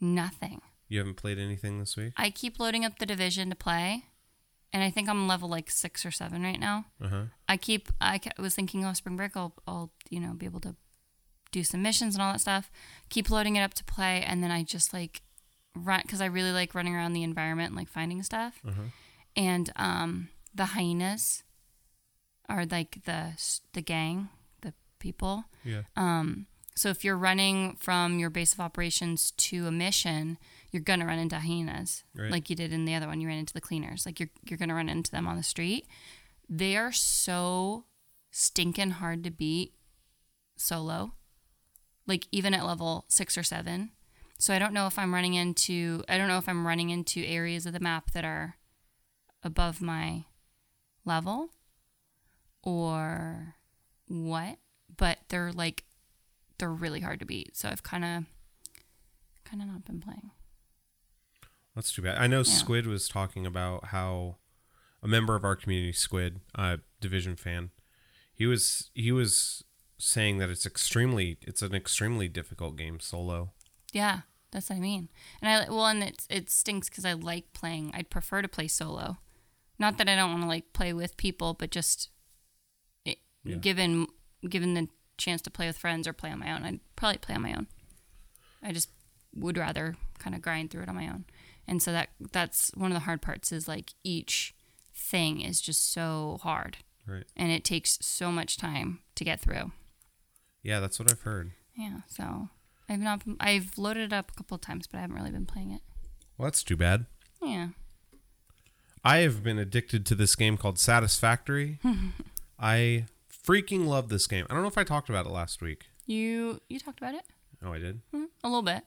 nothing. 0.00 0.60
You 0.88 0.98
haven't 0.98 1.16
played 1.16 1.38
anything 1.38 1.78
this 1.78 1.96
week? 1.96 2.12
I 2.16 2.30
keep 2.30 2.58
loading 2.60 2.84
up 2.84 2.98
the 2.98 3.06
division 3.06 3.48
to 3.50 3.56
play, 3.56 4.04
and 4.72 4.82
I 4.82 4.90
think 4.90 5.08
I'm 5.08 5.28
level 5.28 5.48
like 5.48 5.70
six 5.70 6.06
or 6.06 6.10
seven 6.10 6.42
right 6.42 6.58
now. 6.60 6.86
Uh 7.02 7.08
huh. 7.08 7.22
I 7.48 7.56
keep. 7.56 7.88
I 8.00 8.20
was 8.38 8.54
thinking, 8.54 8.84
oh, 8.84 8.92
spring 8.92 9.16
break, 9.16 9.36
I'll, 9.36 9.54
I'll, 9.66 9.90
you 10.08 10.20
know, 10.20 10.32
be 10.34 10.46
able 10.46 10.60
to 10.60 10.74
do 11.50 11.62
some 11.62 11.82
missions 11.82 12.14
and 12.14 12.22
all 12.22 12.32
that 12.32 12.40
stuff. 12.40 12.70
Keep 13.10 13.30
loading 13.30 13.56
it 13.56 13.62
up 13.62 13.74
to 13.74 13.84
play, 13.84 14.22
and 14.26 14.42
then 14.42 14.50
I 14.50 14.62
just 14.62 14.92
like 14.92 15.22
run 15.74 16.00
because 16.02 16.20
I 16.20 16.26
really 16.26 16.52
like 16.52 16.74
running 16.74 16.94
around 16.94 17.12
the 17.12 17.22
environment 17.22 17.68
and 17.70 17.76
like 17.76 17.88
finding 17.88 18.22
stuff. 18.22 18.60
Uh-huh. 18.66 18.82
And 19.36 19.70
um, 19.76 20.28
the 20.54 20.66
hyenas 20.66 21.42
are 22.48 22.64
like 22.64 23.04
the 23.04 23.32
the 23.72 23.82
gang, 23.82 24.28
the 24.62 24.74
people. 24.98 25.44
Yeah. 25.64 25.82
Um, 25.96 26.46
so 26.74 26.88
if 26.88 27.04
you're 27.04 27.18
running 27.18 27.76
from 27.76 28.18
your 28.18 28.30
base 28.30 28.54
of 28.54 28.60
operations 28.60 29.32
to 29.32 29.66
a 29.66 29.70
mission, 29.70 30.38
you're 30.72 30.82
gonna 30.82 31.06
run 31.06 31.18
into 31.18 31.38
hyenas, 31.38 32.02
Right. 32.14 32.30
like 32.30 32.50
you 32.50 32.56
did 32.56 32.72
in 32.72 32.84
the 32.86 32.94
other 32.94 33.06
one. 33.06 33.20
You 33.20 33.28
ran 33.28 33.38
into 33.38 33.52
the 33.54 33.60
cleaners, 33.60 34.04
like 34.06 34.18
you're 34.18 34.30
you're 34.44 34.58
gonna 34.58 34.74
run 34.74 34.88
into 34.88 35.10
them 35.10 35.26
on 35.28 35.36
the 35.36 35.42
street. 35.42 35.86
They 36.48 36.76
are 36.76 36.92
so 36.92 37.84
stinking 38.30 38.92
hard 38.92 39.22
to 39.24 39.30
beat 39.30 39.74
solo, 40.56 41.14
like 42.06 42.26
even 42.32 42.54
at 42.54 42.64
level 42.66 43.04
six 43.08 43.36
or 43.38 43.42
seven. 43.42 43.90
So 44.38 44.52
I 44.54 44.58
don't 44.58 44.72
know 44.74 44.86
if 44.88 44.98
I'm 44.98 45.14
running 45.14 45.34
into 45.34 46.02
I 46.08 46.18
don't 46.18 46.28
know 46.28 46.38
if 46.38 46.48
I'm 46.48 46.66
running 46.66 46.90
into 46.90 47.22
areas 47.24 47.64
of 47.66 47.72
the 47.74 47.80
map 47.80 48.10
that 48.12 48.24
are 48.24 48.56
above 49.44 49.80
my 49.82 50.24
level 51.04 51.50
or 52.62 53.56
what, 54.08 54.58
but 54.96 55.18
they're 55.28 55.52
like 55.52 55.84
they're 56.58 56.72
really 56.72 57.00
hard 57.00 57.18
to 57.20 57.26
beat. 57.26 57.56
So 57.56 57.68
I've 57.68 57.82
kind 57.82 58.04
of 58.04 58.24
kind 59.44 59.62
of 59.62 59.68
not 59.68 59.84
been 59.84 60.00
playing. 60.00 60.30
That's 61.74 61.92
too 61.92 62.02
bad. 62.02 62.18
I 62.18 62.26
know 62.26 62.42
Squid 62.42 62.86
was 62.86 63.08
talking 63.08 63.46
about 63.46 63.86
how 63.86 64.36
a 65.02 65.08
member 65.08 65.34
of 65.34 65.44
our 65.44 65.56
community, 65.56 65.92
Squid, 65.92 66.40
uh, 66.54 66.76
division 67.00 67.36
fan, 67.36 67.70
he 68.32 68.46
was 68.46 68.90
he 68.94 69.10
was 69.12 69.64
saying 69.98 70.38
that 70.38 70.50
it's 70.50 70.66
extremely 70.66 71.38
it's 71.42 71.62
an 71.62 71.74
extremely 71.74 72.28
difficult 72.28 72.76
game 72.76 73.00
solo. 73.00 73.52
Yeah, 73.92 74.20
that's 74.50 74.68
what 74.68 74.76
I 74.76 74.80
mean. 74.80 75.08
And 75.40 75.50
I 75.64 75.70
well, 75.70 75.86
and 75.86 76.02
it 76.02 76.26
it 76.28 76.50
stinks 76.50 76.88
because 76.88 77.04
I 77.04 77.14
like 77.14 77.52
playing. 77.54 77.90
I'd 77.94 78.10
prefer 78.10 78.42
to 78.42 78.48
play 78.48 78.68
solo. 78.68 79.18
Not 79.78 79.96
that 79.98 80.08
I 80.08 80.14
don't 80.16 80.30
want 80.30 80.42
to 80.42 80.48
like 80.48 80.72
play 80.74 80.92
with 80.92 81.16
people, 81.16 81.54
but 81.54 81.70
just 81.70 82.10
it, 83.04 83.18
Yeah. 83.44 83.56
given 83.56 84.06
given 84.48 84.74
the 84.74 84.88
chance 85.16 85.40
to 85.42 85.50
play 85.50 85.66
with 85.66 85.78
friends 85.78 86.06
or 86.06 86.12
play 86.12 86.30
on 86.30 86.38
my 86.40 86.52
own, 86.52 86.64
I'd 86.64 86.80
probably 86.96 87.18
play 87.18 87.34
on 87.34 87.42
my 87.42 87.54
own. 87.54 87.66
I 88.62 88.72
just 88.72 88.90
would 89.34 89.56
rather 89.56 89.96
kind 90.18 90.34
of 90.36 90.42
grind 90.42 90.70
through 90.70 90.82
it 90.82 90.88
on 90.88 90.94
my 90.96 91.08
own. 91.08 91.24
And 91.66 91.82
so 91.82 91.92
that 91.92 92.10
that's 92.32 92.70
one 92.74 92.90
of 92.90 92.94
the 92.94 93.00
hard 93.04 93.22
parts 93.22 93.52
is 93.52 93.68
like 93.68 93.92
each 94.04 94.54
thing 94.94 95.40
is 95.40 95.60
just 95.60 95.92
so 95.92 96.38
hard 96.42 96.78
Right. 97.06 97.24
and 97.36 97.50
it 97.50 97.64
takes 97.64 97.98
so 98.00 98.30
much 98.30 98.56
time 98.56 99.00
to 99.14 99.24
get 99.24 99.40
through. 99.40 99.72
Yeah, 100.62 100.80
that's 100.80 100.98
what 100.98 101.10
I've 101.10 101.22
heard. 101.22 101.52
Yeah, 101.76 102.00
so 102.08 102.48
I've 102.88 103.00
not 103.00 103.22
I've 103.40 103.76
loaded 103.78 104.12
it 104.12 104.12
up 104.12 104.30
a 104.30 104.34
couple 104.34 104.54
of 104.56 104.60
times, 104.60 104.86
but 104.86 104.98
I 104.98 105.00
haven't 105.02 105.16
really 105.16 105.30
been 105.30 105.46
playing 105.46 105.72
it. 105.72 105.80
Well, 106.36 106.46
that's 106.46 106.62
too 106.62 106.76
bad. 106.76 107.06
Yeah. 107.42 107.68
I 109.04 109.18
have 109.18 109.42
been 109.42 109.58
addicted 109.58 110.06
to 110.06 110.14
this 110.14 110.36
game 110.36 110.56
called 110.56 110.78
Satisfactory. 110.78 111.78
I 112.58 113.06
freaking 113.46 113.86
love 113.86 114.08
this 114.08 114.26
game. 114.28 114.46
I 114.48 114.54
don't 114.54 114.62
know 114.62 114.68
if 114.68 114.78
I 114.78 114.84
talked 114.84 115.08
about 115.08 115.26
it 115.26 115.30
last 115.32 115.60
week. 115.60 115.86
You 116.06 116.60
you 116.68 116.78
talked 116.78 117.00
about 117.00 117.14
it 117.14 117.24
Oh, 117.64 117.72
I 117.72 117.78
did. 117.78 118.00
Hmm, 118.12 118.24
a 118.44 118.48
little 118.48 118.62
bit. 118.62 118.84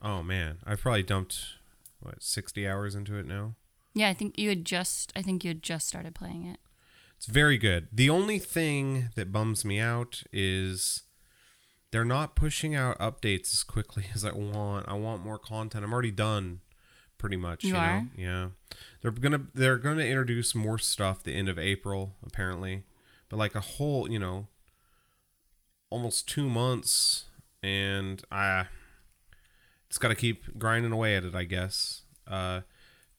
Oh 0.00 0.22
man, 0.22 0.58
I've 0.66 0.80
probably 0.80 1.02
dumped 1.04 1.38
what 2.02 2.22
sixty 2.22 2.66
hours 2.66 2.94
into 2.94 3.16
it 3.16 3.26
now. 3.26 3.54
Yeah, 3.94 4.08
I 4.08 4.14
think 4.14 4.38
you 4.38 4.48
had 4.48 4.64
just 4.64 5.12
I 5.16 5.22
think 5.22 5.44
you 5.44 5.50
had 5.50 5.62
just 5.62 5.86
started 5.88 6.14
playing 6.14 6.46
it. 6.46 6.58
It's 7.16 7.26
very 7.26 7.58
good. 7.58 7.88
The 7.92 8.10
only 8.10 8.38
thing 8.38 9.10
that 9.14 9.32
bums 9.32 9.64
me 9.64 9.78
out 9.78 10.24
is 10.32 11.02
they're 11.92 12.04
not 12.04 12.34
pushing 12.34 12.74
out 12.74 12.98
updates 12.98 13.52
as 13.54 13.62
quickly 13.62 14.06
as 14.14 14.24
I 14.24 14.32
want. 14.32 14.88
I 14.88 14.94
want 14.94 15.24
more 15.24 15.38
content. 15.38 15.84
I'm 15.84 15.92
already 15.92 16.10
done 16.10 16.60
pretty 17.18 17.36
much, 17.36 17.62
you, 17.62 17.70
You 17.70 17.74
know. 17.74 18.06
Yeah. 18.16 18.48
They're 19.00 19.12
going 19.12 19.32
to 19.32 19.46
they're 19.54 19.78
going 19.78 19.98
to 19.98 20.06
introduce 20.06 20.54
more 20.54 20.78
stuff 20.78 21.22
the 21.22 21.34
end 21.34 21.48
of 21.48 21.58
April 21.58 22.16
apparently. 22.26 22.82
But 23.28 23.36
like 23.36 23.54
a 23.54 23.60
whole, 23.60 24.10
you 24.10 24.18
know, 24.18 24.48
almost 25.90 26.28
2 26.28 26.48
months 26.48 27.26
and 27.62 28.22
I 28.32 28.66
it's 29.92 29.98
got 29.98 30.08
to 30.08 30.14
keep 30.14 30.58
grinding 30.58 30.90
away 30.90 31.16
at 31.16 31.24
it, 31.24 31.34
I 31.34 31.44
guess. 31.44 32.02
Uh 32.26 32.62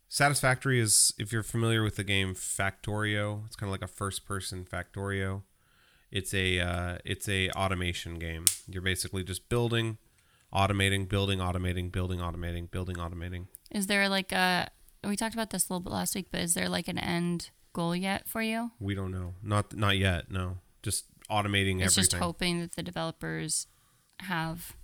Satisfactory 0.07 0.79
is 0.79 1.13
if 1.19 1.31
you're 1.31 1.43
familiar 1.43 1.81
with 1.83 1.97
the 1.97 2.03
game 2.03 2.33
Factorio. 2.35 3.45
It's 3.45 3.55
kind 3.55 3.67
of 3.67 3.71
like 3.71 3.83
a 3.83 3.87
first-person 3.87 4.65
Factorio. 4.65 5.43
It's 6.11 6.33
a 6.33 6.59
uh, 6.59 6.97
it's 7.03 7.27
a 7.27 7.49
automation 7.51 8.19
game. 8.19 8.45
You're 8.67 8.83
basically 8.83 9.23
just 9.23 9.49
building, 9.49 9.97
automating, 10.53 11.09
building, 11.09 11.39
automating, 11.39 11.91
building, 11.91 12.19
automating, 12.19 12.69
building, 12.69 12.97
automating. 12.97 13.47
Is 13.71 13.87
there 13.87 14.07
like 14.09 14.31
a? 14.31 14.69
We 15.03 15.15
talked 15.15 15.33
about 15.33 15.49
this 15.49 15.67
a 15.67 15.73
little 15.73 15.83
bit 15.83 15.93
last 15.93 16.13
week, 16.15 16.27
but 16.31 16.41
is 16.41 16.53
there 16.53 16.69
like 16.69 16.87
an 16.87 16.99
end 16.99 17.49
goal 17.73 17.95
yet 17.95 18.27
for 18.27 18.41
you? 18.43 18.71
We 18.79 18.93
don't 18.93 19.11
know. 19.11 19.33
Not 19.41 19.75
not 19.75 19.97
yet. 19.97 20.29
No. 20.29 20.57
Just 20.83 21.05
automating 21.29 21.81
It's 21.81 21.97
everything. 21.97 22.11
just 22.11 22.13
hoping 22.13 22.59
that 22.61 22.75
the 22.75 22.83
developers 22.83 23.65
have 24.19 24.75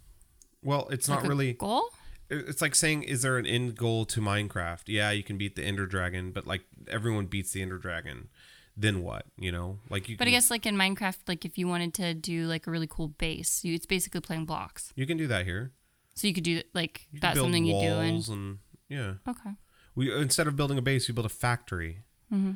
well, 0.64 0.88
it's 0.90 1.08
like 1.10 1.24
not 1.24 1.30
really. 1.30 1.54
goal. 1.54 1.90
It's 2.30 2.62
like 2.62 2.76
saying, 2.76 3.04
is 3.04 3.24
there 3.24 3.38
an 3.38 3.48
end 3.48 3.76
goal 3.76 4.06
to 4.06 4.22
Minecraft? 4.22 4.84
Yeah, 4.86 5.10
you 5.10 5.24
can 5.24 5.38
beat 5.38 5.56
the 5.56 5.64
Ender 5.64 5.88
Dragon, 5.88 6.32
but 6.32 6.46
like 6.46 6.62
everyone 6.88 7.26
beats 7.26 7.52
the 7.52 7.62
Ender 7.62 7.78
Dragon. 7.80 8.30
Then 8.78 9.02
what? 9.02 9.26
You 9.38 9.52
know, 9.52 9.80
like 9.90 10.08
you. 10.08 10.16
But 10.16 10.28
I 10.28 10.32
guess 10.32 10.52
like 10.52 10.66
in 10.66 10.76
Minecraft, 10.76 11.18
like 11.28 11.44
if 11.44 11.58
you 11.58 11.68
wanted 11.68 11.94
to 11.96 12.14
do 12.14 12.46
like 12.46 12.68
a 12.68 12.72
really 12.72 12.88
cool 12.88 13.08
base, 13.10 13.64
you, 13.64 13.74
it's 13.74 13.86
basically 13.88 14.22
playing 14.22 14.46
blocks. 14.46 14.94
you 14.96 15.06
can 15.08 15.18
do 15.18 15.28
that 15.28 15.46
here. 15.46 15.72
So 16.16 16.28
you 16.28 16.34
could 16.34 16.44
do 16.44 16.62
like 16.74 17.08
You 17.12 17.20
that's 17.20 17.40
something 17.40 17.66
you 17.66 17.80
do. 17.80 17.88
And 17.88 18.28
and 18.30 18.58
yeah. 18.90 19.14
okay, 19.28 19.52
We 19.96 20.14
instead 20.16 20.48
of 20.48 20.56
building 20.56 20.78
a 20.78 20.82
base, 20.82 21.08
we 21.08 21.14
build 21.14 21.26
a 21.26 21.30
factory. 21.30 22.04
Mm-hmm. 22.32 22.52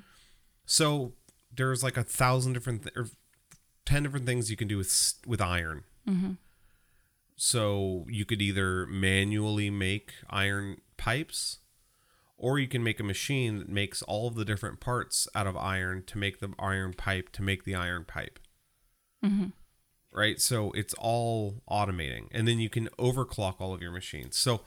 So 0.66 1.14
there's 1.56 1.84
like 1.84 1.98
a 1.98 2.04
thousand 2.04 2.54
different 2.54 2.84
th- 2.84 2.96
or 2.96 3.08
ten 3.86 4.04
different 4.04 4.26
things 4.26 4.52
you 4.52 4.58
can 4.58 4.68
do 4.68 4.78
with 4.78 5.14
with 5.26 5.42
iron. 5.42 5.84
Mm-hmm. 6.08 6.32
So 7.36 8.06
you 8.10 8.26
could 8.26 8.42
either 8.42 8.86
manually 8.86 9.70
make 9.70 10.14
iron 10.30 10.82
pipes, 10.98 11.60
or 12.38 12.60
you 12.60 12.68
can 12.68 12.84
make 12.84 13.00
a 13.00 13.04
machine 13.04 13.60
that 13.60 13.70
makes 13.70 14.02
all 14.04 14.28
of 14.28 14.36
the 14.36 14.46
different 14.46 14.80
parts 14.80 15.28
out 15.34 15.48
of 15.48 15.58
iron 15.58 16.04
to 16.08 16.18
make 16.18 16.40
the 16.40 16.54
iron 16.60 16.94
pipe 16.94 17.30
to 17.34 17.42
make 17.42 17.64
the 17.64 17.76
iron 17.76 18.06
pipe. 18.06 18.40
Mm-hmm. 19.24 19.48
Right. 20.12 20.40
So 20.40 20.72
it's 20.72 20.94
all 20.96 21.62
automating, 21.70 22.28
and 22.32 22.48
then 22.48 22.60
you 22.60 22.70
can 22.70 22.88
overclock 23.00 23.56
all 23.60 23.74
of 23.74 23.82
your 23.82 23.92
machines. 23.92 24.38
So 24.38 24.62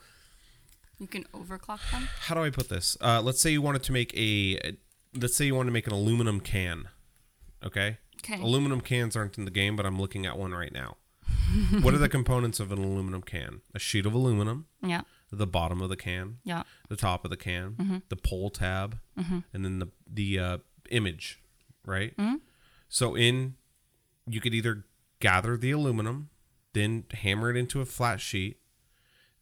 you 0.98 1.06
can 1.06 1.24
overclock 1.34 1.90
them. 1.90 2.08
how 2.20 2.34
do 2.34 2.42
I 2.42 2.50
put 2.50 2.68
this? 2.68 2.96
Uh, 3.00 3.20
let's 3.22 3.40
say 3.40 3.50
you 3.50 3.62
wanted 3.62 3.82
to 3.84 3.92
make 3.92 4.16
a, 4.16 4.76
let's 5.14 5.36
say 5.36 5.44
you 5.44 5.54
want 5.54 5.68
to 5.68 5.72
make 5.72 5.86
an 5.86 5.92
aluminum 5.92 6.40
can. 6.40 6.88
Okay. 7.64 7.98
Okay. 8.24 8.42
Aluminum 8.42 8.80
cans 8.80 9.14
aren't 9.14 9.38
in 9.38 9.44
the 9.44 9.50
game, 9.50 9.76
but 9.76 9.86
I'm 9.86 10.00
looking 10.00 10.26
at 10.26 10.38
one 10.38 10.52
right 10.52 10.72
now. 10.72 10.96
what 11.81 11.95
are 11.95 11.99
the 11.99 12.09
components 12.09 12.61
of 12.61 12.72
an 12.72 12.79
aluminum 12.79 13.22
can? 13.22 13.61
A 13.74 13.79
sheet 13.79 14.07
of 14.07 14.14
aluminum, 14.14 14.66
Yeah. 14.83 15.03
the 15.31 15.47
bottom 15.47 15.81
of 15.81 15.89
the 15.89 15.97
can, 15.97 16.39
Yeah. 16.45 16.62
the 16.89 16.97
top 16.97 17.24
of 17.24 17.31
the 17.31 17.37
can, 17.37 17.72
Mm-hmm. 17.72 17.97
the 18.09 18.16
pull 18.16 18.51
tab, 18.51 18.99
and 19.16 19.64
then 19.64 19.79
the 19.79 19.89
the 20.07 20.39
uh, 20.39 20.59
image, 20.91 21.41
right? 21.85 22.16
Mm-hmm. 22.16 22.37
So 22.89 23.14
in, 23.16 23.55
you 24.27 24.41
could 24.41 24.55
either 24.55 24.85
gather 25.20 25.57
the 25.57 25.70
aluminum, 25.72 26.31
then 26.72 27.05
hammer 27.12 27.51
it 27.51 27.57
into 27.57 27.81
a 27.81 27.85
flat 27.87 28.20
sheet, 28.20 28.59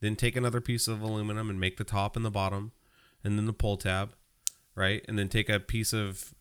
then 0.00 0.14
take 0.16 0.36
another 0.36 0.60
piece 0.60 0.86
of 0.88 1.00
aluminum 1.02 1.48
and 1.50 1.58
make 1.58 1.76
the 1.78 1.84
top 1.84 2.16
and 2.16 2.24
the 2.24 2.30
bottom, 2.30 2.72
and 3.22 3.38
then 3.38 3.46
the 3.46 3.52
pull 3.52 3.76
tab, 3.76 4.14
right? 4.74 5.04
And 5.08 5.18
then 5.18 5.28
take 5.28 5.48
a 5.48 5.58
piece 5.58 5.92
of 5.92 6.34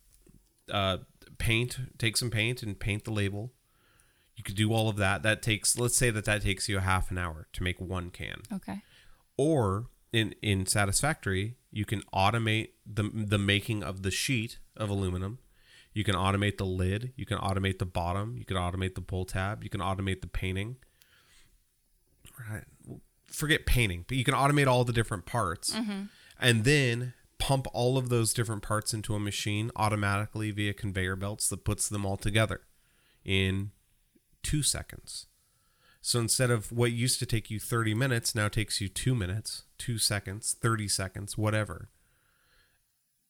uh, 0.70 0.98
paint, 1.38 1.78
take 1.98 2.16
some 2.16 2.30
paint 2.30 2.62
and 2.62 2.78
paint 2.78 3.04
the 3.04 3.10
label. 3.12 3.52
You 4.44 4.52
could 4.52 4.56
do 4.56 4.72
all 4.74 4.90
of 4.90 4.96
that. 4.96 5.22
That 5.22 5.40
takes, 5.40 5.78
let's 5.78 5.96
say 5.96 6.10
that 6.10 6.26
that 6.26 6.42
takes 6.42 6.68
you 6.68 6.76
a 6.76 6.82
half 6.82 7.10
an 7.10 7.16
hour 7.16 7.48
to 7.54 7.62
make 7.62 7.80
one 7.80 8.10
can. 8.10 8.42
Okay. 8.52 8.82
or 9.36 9.86
in 10.12 10.32
in 10.42 10.64
satisfactory 10.64 11.56
you 11.72 11.84
can 11.84 12.00
automate 12.14 12.68
the 12.86 13.10
the 13.12 13.38
making 13.38 13.82
of 13.82 14.02
the 14.02 14.10
sheet 14.10 14.58
of 14.76 14.88
aluminum. 14.90 15.38
You 15.92 16.04
can 16.04 16.14
automate 16.14 16.58
the 16.58 16.66
lid. 16.66 17.12
You 17.16 17.26
can 17.26 17.38
automate 17.38 17.78
the 17.78 17.86
bottom. 17.86 18.36
You 18.36 18.44
can 18.44 18.56
automate 18.56 18.94
the 18.94 19.00
pull 19.00 19.24
tab. 19.24 19.64
You 19.64 19.70
can 19.70 19.80
automate 19.80 20.20
the 20.20 20.26
painting. 20.28 20.76
Right. 22.50 22.64
Forget 23.26 23.66
painting 23.66 24.04
but 24.06 24.16
you 24.16 24.24
can 24.24 24.34
automate 24.34 24.66
all 24.68 24.84
the 24.84 24.92
different 24.92 25.26
parts. 25.26 25.74
Mm-hmm. 25.74 26.02
And 26.38 26.64
then 26.64 27.14
pump 27.38 27.66
all 27.72 27.96
of 27.98 28.08
those 28.08 28.32
different 28.32 28.62
parts 28.62 28.94
into 28.94 29.14
a 29.14 29.20
machine 29.20 29.70
automatically 29.76 30.50
via 30.50 30.72
conveyor 30.72 31.16
belts 31.16 31.48
that 31.48 31.64
puts 31.64 31.88
them 31.88 32.06
all 32.06 32.16
together 32.16 32.60
in 33.24 33.70
2 34.44 34.62
seconds 34.62 35.26
so 36.06 36.20
instead 36.20 36.50
of 36.50 36.70
what 36.70 36.92
used 36.92 37.18
to 37.20 37.24
take 37.24 37.50
you 37.50 37.58
30 37.58 37.94
minutes, 37.94 38.34
now 38.34 38.48
takes 38.48 38.78
you 38.78 38.90
two 38.90 39.14
minutes, 39.14 39.62
two 39.78 39.96
seconds, 39.96 40.54
30 40.60 40.86
seconds, 40.86 41.38
whatever. 41.38 41.88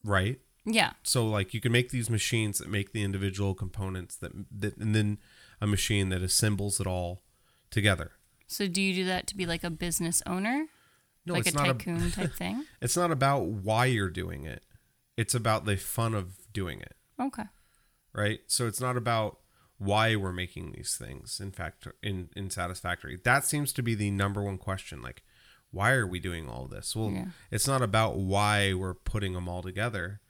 Right? 0.02 0.40
Yeah. 0.66 0.94
So 1.04 1.24
like 1.24 1.54
you 1.54 1.60
can 1.60 1.70
make 1.70 1.90
these 1.90 2.10
machines 2.10 2.58
that 2.58 2.68
make 2.68 2.92
the 2.92 3.04
individual 3.04 3.54
components 3.54 4.16
that, 4.16 4.32
that 4.60 4.76
and 4.76 4.92
then 4.92 5.18
a 5.60 5.68
machine 5.68 6.08
that 6.08 6.20
assembles 6.20 6.80
it 6.80 6.86
all 6.88 7.22
together. 7.70 8.10
So 8.48 8.66
do 8.66 8.82
you 8.82 8.92
do 8.92 9.04
that 9.04 9.28
to 9.28 9.36
be 9.36 9.46
like 9.46 9.62
a 9.62 9.70
business 9.70 10.20
owner, 10.26 10.66
No, 11.24 11.34
like 11.34 11.46
a 11.46 11.52
tycoon 11.52 12.10
type 12.10 12.34
thing? 12.36 12.64
it's 12.82 12.96
not 12.96 13.12
about 13.12 13.44
why 13.46 13.84
you're 13.86 14.10
doing 14.10 14.46
it. 14.46 14.64
It's 15.16 15.32
about 15.36 15.64
the 15.64 15.76
fun 15.76 16.12
of 16.12 16.50
doing 16.52 16.80
it, 16.80 16.96
Okay. 17.22 17.44
right? 18.12 18.40
So 18.48 18.66
it's 18.66 18.80
not 18.80 18.96
about 18.96 19.38
why 19.78 20.14
we're 20.16 20.32
making 20.32 20.72
these 20.72 20.96
things 20.96 21.40
in 21.40 21.50
fact 21.50 21.86
in 22.02 22.28
in 22.36 22.50
satisfactory. 22.50 23.18
That 23.24 23.44
seems 23.44 23.72
to 23.74 23.82
be 23.82 23.94
the 23.94 24.10
number 24.10 24.42
one 24.42 24.58
question 24.58 25.02
like 25.02 25.22
why 25.70 25.90
are 25.92 26.06
we 26.06 26.20
doing 26.20 26.48
all 26.48 26.66
this? 26.68 26.94
Well, 26.94 27.10
Yeah. 27.10 27.26
it's 27.50 27.66
not 27.66 27.82
about 27.82 28.16
why 28.16 28.72
we're 28.74 28.94
putting 28.94 29.32
them 29.32 29.48
all 29.48 29.60
together. 29.60 30.20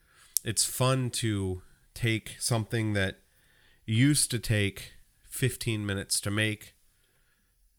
It's 0.43 0.65
fun 0.65 1.11
to 1.11 1.61
take 1.93 2.37
something 2.39 2.95
that 2.95 3.19
used 3.85 4.31
to 4.31 4.39
take 4.39 4.93
15 5.29 5.85
minutes 5.85 6.19
to 6.21 6.31
make. 6.31 6.75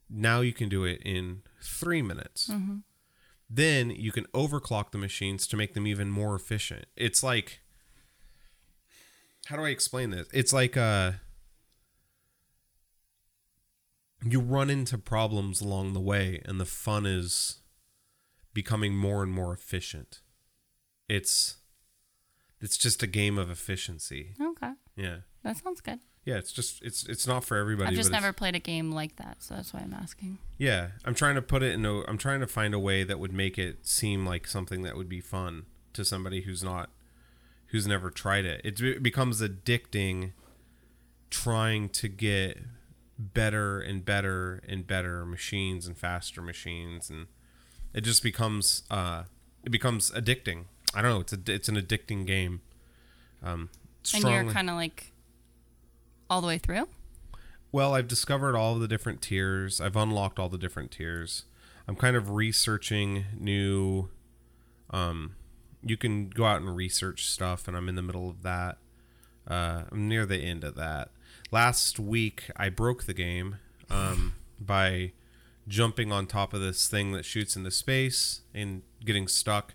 Now 0.08 0.42
you 0.42 0.54
can 0.54 0.70
do 0.70 0.84
it 0.84 1.02
in 1.04 1.42
three 1.60 2.04
minutes. 2.04 2.52
Then 3.50 3.90
you 3.90 4.12
can 4.12 4.26
overclock 4.26 4.92
the 4.92 5.00
machines 5.00 5.48
to 5.48 5.58
make 5.58 5.74
them 5.74 5.88
even 5.88 6.12
more 6.12 6.36
efficient. 6.36 6.86
It's 6.96 7.24
like, 7.24 7.62
how 9.48 9.56
do 9.58 9.64
I 9.64 9.70
explain 9.70 10.12
this? 10.12 10.28
It's 10.34 10.54
like 10.54 10.78
uh, 10.78 11.14
you 14.24 14.40
run 14.40 14.70
into 14.70 14.98
problems 14.98 15.62
along 15.62 15.94
the 15.94 16.00
way, 16.00 16.42
and 16.46 16.60
the 16.60 16.66
fun 16.66 17.06
is 17.06 17.62
becoming 18.54 18.96
more 18.96 19.22
and 19.22 19.32
more 19.32 19.54
efficient. 19.54 20.22
It's 21.08 21.58
it's 22.62 22.78
just 22.78 23.04
a 23.04 23.08
game 23.08 23.38
of 23.38 23.52
efficiency. 23.52 24.34
Okay. 24.42 24.72
Yeah. 24.96 25.18
That 25.44 25.58
sounds 25.58 25.82
good. 25.82 26.00
Yeah, 26.26 26.38
it's 26.38 26.52
just 26.52 26.84
it's 26.84 27.06
it's 27.08 27.28
not 27.28 27.46
for 27.46 27.56
everybody. 27.58 27.90
I've 27.90 27.96
just 27.96 28.12
never 28.12 28.34
played 28.34 28.56
a 28.56 28.60
game 28.60 28.92
like 28.92 29.18
that, 29.18 29.44
so 29.44 29.54
that's 29.54 29.72
why 29.72 29.82
I'm 29.82 29.94
asking. 29.94 30.40
Yeah, 30.58 30.88
I'm 31.06 31.14
trying 31.14 31.36
to 31.36 31.42
put 31.42 31.62
it 31.62 31.74
in 31.74 31.86
a. 31.86 32.02
I'm 32.08 32.18
trying 32.18 32.40
to 32.40 32.48
find 32.48 32.74
a 32.74 32.80
way 32.80 33.04
that 33.04 33.20
would 33.20 33.32
make 33.32 33.60
it 33.60 33.86
seem 33.86 34.26
like 34.26 34.48
something 34.48 34.82
that 34.82 34.98
would 34.98 35.08
be 35.08 35.22
fun 35.22 35.68
to 35.94 36.04
somebody 36.04 36.42
who's 36.42 36.64
not, 36.64 36.90
who's 37.68 37.86
never 37.86 38.10
tried 38.10 38.46
it. 38.46 38.62
It, 38.64 38.82
it 38.82 39.04
becomes 39.04 39.40
addicting, 39.40 40.32
trying 41.30 41.90
to 41.90 42.08
get 42.08 42.58
better 43.18 43.80
and 43.80 44.04
better 44.04 44.62
and 44.68 44.86
better 44.86 45.26
machines 45.26 45.88
and 45.88 45.98
faster 45.98 46.42
machines, 46.42 47.10
and 47.10 47.28
it 47.94 48.02
just 48.02 48.24
becomes 48.24 48.84
uh, 48.92 49.24
it 49.64 49.72
becomes 49.72 50.12
addicting. 50.12 50.66
I 50.94 51.02
don't 51.02 51.12
know. 51.12 51.20
It's 51.22 51.34
a 51.34 51.40
it's 51.48 51.70
an 51.70 51.76
addicting 51.76 52.26
game. 52.26 52.62
Um, 53.44 53.70
And 54.14 54.24
you're 54.24 54.54
kind 54.54 54.70
of 54.70 54.76
like 54.76 55.12
all 56.30 56.42
the 56.42 56.48
way 56.48 56.58
through. 56.58 56.88
Well, 57.72 57.94
I've 57.94 58.08
discovered 58.08 58.56
all 58.56 58.74
of 58.76 58.80
the 58.80 58.88
different 58.88 59.22
tiers. 59.22 59.82
I've 59.82 59.96
unlocked 59.96 60.40
all 60.40 60.50
the 60.50 60.58
different 60.58 60.92
tiers. 60.92 61.44
I'm 61.88 61.96
kind 61.96 62.16
of 62.16 62.30
researching 62.32 63.26
new. 63.38 64.10
Um, 64.92 65.36
you 65.84 65.98
can 65.98 66.30
go 66.30 66.46
out 66.46 66.62
and 66.62 66.76
research 66.76 67.28
stuff, 67.28 67.68
and 67.68 67.76
I'm 67.76 67.90
in 67.90 67.96
the 67.96 68.02
middle 68.02 68.30
of 68.30 68.44
that. 68.44 68.78
Uh, 69.48 69.84
I'm 69.92 70.08
near 70.08 70.26
the 70.26 70.38
end 70.38 70.64
of 70.64 70.76
that. 70.76 71.10
Last 71.56 72.02
week, 72.02 72.52
I 72.58 72.68
broke 72.68 73.06
the 73.06 73.14
game 73.14 73.60
um, 73.90 74.34
by 74.60 75.14
jumping 75.70 76.12
on 76.12 76.28
top 76.28 76.54
of 76.54 76.60
this 76.60 76.90
thing 76.90 77.14
that 77.14 77.24
shoots 77.24 77.56
into 77.56 77.72
space 77.72 78.42
and 78.54 78.82
getting 79.06 79.30
stuck. 79.30 79.74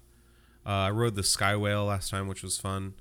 Uh, 0.67 0.69
I 0.69 0.91
rode 0.91 1.15
the 1.15 1.23
Sky 1.23 1.57
Whale 1.57 1.87
last 1.87 2.11
time, 2.11 2.29
which 2.29 2.43
was 2.43 2.59
fun. 2.59 2.97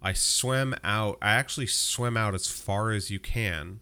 I 0.00 0.14
swam 0.14 0.74
out. 0.82 1.18
I 1.20 1.32
actually 1.32 1.66
swam 1.66 2.16
out 2.16 2.34
as 2.34 2.46
far 2.46 2.92
as 2.92 3.10
you 3.10 3.18
can. 3.18 3.80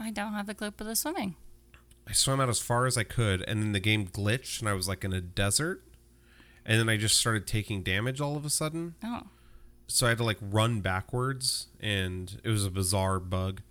I 0.00 0.12
don't 0.12 0.32
have 0.32 0.46
the 0.46 0.54
clip 0.54 0.80
of 0.80 0.86
the 0.86 0.96
swimming. 0.96 1.36
I 2.08 2.12
swam 2.12 2.40
out 2.40 2.48
as 2.48 2.60
far 2.60 2.86
as 2.86 2.96
I 2.96 3.04
could, 3.04 3.42
and 3.46 3.62
then 3.62 3.72
the 3.72 3.80
game 3.80 4.06
glitched, 4.06 4.60
and 4.60 4.68
I 4.70 4.72
was 4.72 4.88
like 4.88 5.04
in 5.04 5.12
a 5.12 5.20
desert. 5.20 5.82
And 6.64 6.80
then 6.80 6.88
I 6.88 6.96
just 6.96 7.18
started 7.18 7.46
taking 7.46 7.82
damage 7.82 8.18
all 8.18 8.34
of 8.34 8.46
a 8.46 8.50
sudden. 8.50 8.94
Oh, 9.04 9.24
So 9.88 10.06
I 10.06 10.10
had 10.10 10.18
to 10.18 10.24
like 10.24 10.38
run 10.40 10.80
backwards, 10.80 11.68
and 11.80 12.38
it 12.44 12.50
was 12.50 12.64
a 12.64 12.70
bizarre 12.70 13.18
bug. 13.18 13.62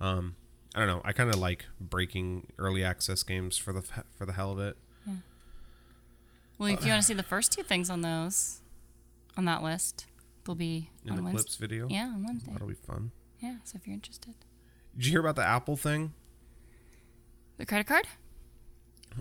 Um, 0.00 0.34
I 0.74 0.78
don't 0.78 0.88
know. 0.88 1.02
I 1.04 1.12
kind 1.12 1.28
of 1.30 1.36
like 1.36 1.66
breaking 1.78 2.46
early 2.58 2.82
access 2.82 3.22
games 3.22 3.56
for 3.58 3.72
the 3.72 3.82
for 3.82 4.24
the 4.26 4.32
hell 4.32 4.52
of 4.52 4.58
it. 4.58 4.76
Yeah. 5.06 5.14
Well, 6.58 6.68
if 6.70 6.82
you 6.84 6.90
want 6.90 7.02
to 7.02 7.06
see 7.06 7.14
the 7.14 7.22
first 7.22 7.52
two 7.52 7.62
things 7.62 7.90
on 7.90 8.00
those, 8.00 8.60
on 9.36 9.44
that 9.44 9.62
list, 9.62 10.06
they'll 10.44 10.54
be 10.54 10.88
In 11.04 11.10
on 11.10 11.16
the 11.16 11.22
Wednesday. 11.22 11.42
clips 11.42 11.56
video. 11.56 11.88
Yeah, 11.88 12.06
on 12.06 12.24
Wednesday. 12.24 12.52
That'll 12.52 12.68
be 12.68 12.74
fun. 12.74 13.10
Yeah, 13.40 13.56
so 13.64 13.76
if 13.76 13.86
you're 13.86 13.94
interested. 13.94 14.34
Did 14.96 15.06
you 15.06 15.12
hear 15.12 15.20
about 15.20 15.36
the 15.36 15.44
Apple 15.44 15.76
thing? 15.76 16.12
The 17.58 17.66
credit 17.66 17.86
card? 17.86 18.06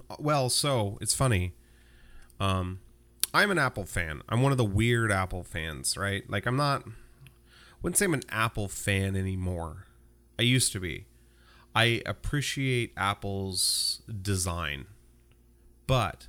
Uh, 0.10 0.16
Well, 0.20 0.50
so 0.50 0.98
it's 1.02 1.14
funny. 1.14 1.54
Um, 2.40 2.80
I'm 3.34 3.52
an 3.52 3.58
Apple 3.60 3.86
fan. 3.86 4.22
I'm 4.28 4.42
one 4.42 4.52
of 4.52 4.58
the 4.58 4.66
weird 4.66 5.12
Apple 5.12 5.44
fans, 5.44 5.98
right? 5.98 6.30
Like 6.30 6.46
I'm 6.46 6.56
not. 6.56 6.84
Wouldn't 7.82 7.98
say 7.98 8.06
I'm 8.06 8.14
an 8.14 8.24
Apple 8.30 8.68
fan 8.68 9.16
anymore. 9.16 9.86
I 10.38 10.44
used 10.44 10.72
to 10.74 10.80
be. 10.80 11.06
I 11.76 12.02
appreciate 12.06 12.94
Apple's 12.98 14.02
design, 14.22 14.86
but 15.86 16.28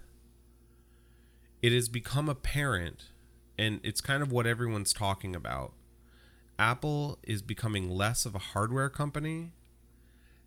it 1.63 1.73
has 1.73 1.89
become 1.89 2.29
apparent, 2.29 3.07
and 3.59 3.81
it's 3.83 4.01
kind 4.01 4.23
of 4.23 4.31
what 4.31 4.47
everyone's 4.47 4.93
talking 4.93 5.35
about. 5.35 5.73
Apple 6.59 7.19
is 7.23 7.41
becoming 7.41 7.89
less 7.89 8.27
of 8.27 8.35
a 8.35 8.39
hardware 8.39 8.91
company 8.91 9.53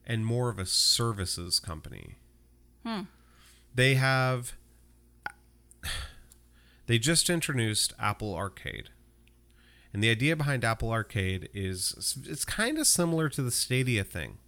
and 0.06 0.26
more 0.26 0.49
of 0.49 0.60
a 0.60 0.66
services 0.66 1.60
company. 1.60 2.18
Hmm. 2.86 3.01
They 3.74 3.95
have 3.95 4.54
they 6.86 6.99
just 6.99 7.29
introduced 7.29 7.93
Apple 7.99 8.36
Arcade. 8.36 8.89
And 9.93 10.03
the 10.03 10.09
idea 10.09 10.36
behind 10.36 10.65
Apple 10.65 10.91
Arcade 10.91 11.49
is 11.53 12.17
it's 12.27 12.45
kind 12.45 12.79
of 12.79 12.88
similar 12.88 13.29
to 13.29 13.41
the 13.41 13.51
Stadia 13.51 14.03
thing. 14.03 14.39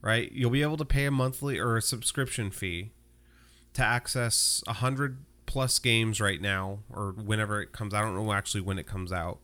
Right? 0.00 0.30
You'll 0.32 0.50
be 0.50 0.62
able 0.62 0.76
to 0.76 0.84
pay 0.84 1.06
a 1.06 1.10
monthly 1.10 1.58
or 1.58 1.76
a 1.76 1.82
subscription 1.82 2.50
fee 2.50 2.92
to 3.74 3.82
access 3.82 4.62
100 4.66 5.24
plus 5.46 5.78
games 5.78 6.20
right 6.20 6.40
now 6.40 6.80
or 6.90 7.12
whenever 7.12 7.62
it 7.62 7.72
comes. 7.72 7.94
I 7.94 8.02
don't 8.02 8.14
know 8.14 8.32
actually 8.32 8.62
when 8.62 8.78
it 8.78 8.86
comes 8.86 9.12
out. 9.12 9.38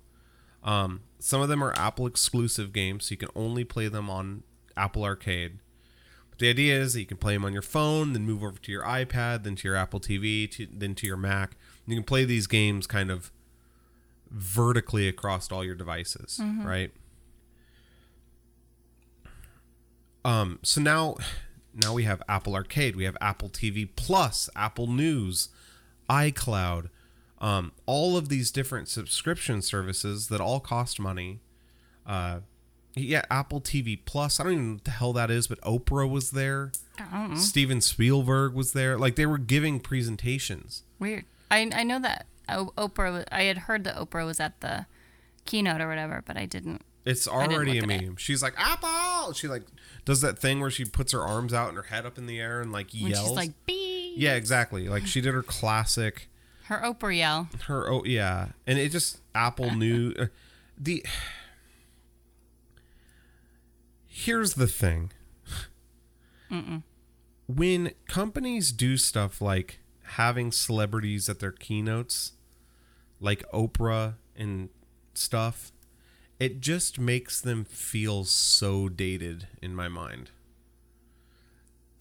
Um, 0.62 1.02
some 1.18 1.40
of 1.40 1.48
them 1.48 1.62
are 1.62 1.72
Apple 1.78 2.06
exclusive 2.06 2.72
games, 2.72 3.06
so 3.06 3.12
you 3.12 3.16
can 3.16 3.30
only 3.34 3.64
play 3.64 3.88
them 3.88 4.10
on 4.10 4.42
Apple 4.76 5.04
Arcade. 5.04 5.58
The 6.38 6.48
idea 6.48 6.80
is 6.80 6.92
that 6.92 7.00
you 7.00 7.06
can 7.06 7.16
play 7.16 7.34
them 7.34 7.44
on 7.44 7.52
your 7.52 7.62
phone, 7.62 8.12
then 8.12 8.24
move 8.24 8.42
over 8.44 8.58
to 8.58 8.72
your 8.72 8.84
iPad, 8.84 9.42
then 9.42 9.56
to 9.56 9.68
your 9.68 9.76
Apple 9.76 9.98
TV, 10.00 10.48
to, 10.52 10.66
then 10.72 10.94
to 10.96 11.06
your 11.06 11.16
Mac. 11.16 11.56
You 11.86 11.96
can 11.96 12.04
play 12.04 12.24
these 12.24 12.46
games 12.46 12.86
kind 12.86 13.10
of 13.10 13.32
vertically 14.30 15.08
across 15.08 15.50
all 15.50 15.64
your 15.64 15.74
devices, 15.74 16.38
right? 16.64 16.92
Um, 20.24 20.58
so 20.62 20.80
now, 20.80 21.16
now 21.74 21.92
we 21.94 22.04
have 22.04 22.22
Apple 22.28 22.54
Arcade, 22.54 22.94
we 22.94 23.04
have 23.04 23.16
Apple 23.20 23.48
TV 23.48 23.88
Plus, 23.96 24.50
Apple 24.54 24.86
News, 24.86 25.48
iCloud, 26.10 26.90
um, 27.40 27.72
all 27.86 28.16
of 28.16 28.28
these 28.28 28.50
different 28.50 28.88
subscription 28.88 29.62
services 29.62 30.28
that 30.28 30.40
all 30.40 30.60
cost 30.60 31.00
money. 31.00 31.40
Uh, 32.06 32.40
yeah, 33.00 33.22
Apple 33.30 33.60
TV 33.60 33.98
Plus. 34.04 34.38
I 34.40 34.44
don't 34.44 34.52
even 34.52 34.66
know 34.68 34.74
what 34.74 34.84
the 34.84 34.90
hell 34.92 35.12
that 35.14 35.30
is, 35.30 35.46
but 35.46 35.60
Oprah 35.62 36.08
was 36.08 36.30
there. 36.32 36.72
I 36.98 37.04
don't 37.18 37.30
know. 37.30 37.36
Steven 37.36 37.80
Spielberg 37.80 38.54
was 38.54 38.72
there. 38.72 38.98
Like 38.98 39.16
they 39.16 39.26
were 39.26 39.38
giving 39.38 39.80
presentations. 39.80 40.82
Weird. 40.98 41.24
I 41.50 41.70
I 41.74 41.82
know 41.84 41.98
that 42.00 42.26
Oprah. 42.48 43.24
I 43.30 43.42
had 43.42 43.58
heard 43.58 43.84
that 43.84 43.96
Oprah 43.96 44.26
was 44.26 44.40
at 44.40 44.60
the 44.60 44.86
keynote 45.44 45.80
or 45.80 45.88
whatever, 45.88 46.22
but 46.26 46.36
I 46.36 46.46
didn't. 46.46 46.82
It's 47.04 47.24
didn't 47.24 47.52
already 47.54 47.78
a 47.78 47.82
at 47.82 47.90
it. 47.90 48.02
meme. 48.02 48.16
She's 48.16 48.42
like 48.42 48.54
Apple. 48.58 49.32
She 49.32 49.48
like 49.48 49.62
does 50.04 50.20
that 50.20 50.38
thing 50.38 50.60
where 50.60 50.70
she 50.70 50.84
puts 50.84 51.12
her 51.12 51.22
arms 51.22 51.52
out 51.54 51.68
and 51.68 51.76
her 51.76 51.84
head 51.84 52.04
up 52.04 52.18
in 52.18 52.26
the 52.26 52.38
air 52.40 52.60
and 52.60 52.72
like 52.72 52.90
When 52.92 53.12
yells. 53.12 53.28
she's 53.28 53.36
like, 53.36 53.52
"Bee." 53.66 54.14
yeah, 54.16 54.34
exactly. 54.34 54.88
Like 54.88 55.06
she 55.06 55.20
did 55.20 55.32
her 55.34 55.42
classic. 55.42 56.28
Her 56.64 56.82
Oprah 56.84 57.16
yell. 57.16 57.48
Her 57.66 57.90
oh 57.90 58.02
yeah, 58.04 58.48
and 58.66 58.78
it 58.78 58.90
just 58.92 59.20
Apple 59.34 59.70
knew 59.74 60.12
uh, 60.18 60.26
the. 60.76 61.04
Here's 64.20 64.54
the 64.54 64.66
thing. 64.66 65.12
When 67.46 67.92
companies 68.08 68.72
do 68.72 68.96
stuff 68.96 69.40
like 69.40 69.78
having 70.02 70.50
celebrities 70.50 71.28
at 71.28 71.38
their 71.38 71.52
keynotes, 71.52 72.32
like 73.20 73.48
Oprah 73.52 74.14
and 74.34 74.70
stuff, 75.14 75.70
it 76.40 76.58
just 76.58 76.98
makes 76.98 77.40
them 77.40 77.64
feel 77.64 78.24
so 78.24 78.88
dated 78.88 79.46
in 79.62 79.72
my 79.72 79.86
mind. 79.86 80.30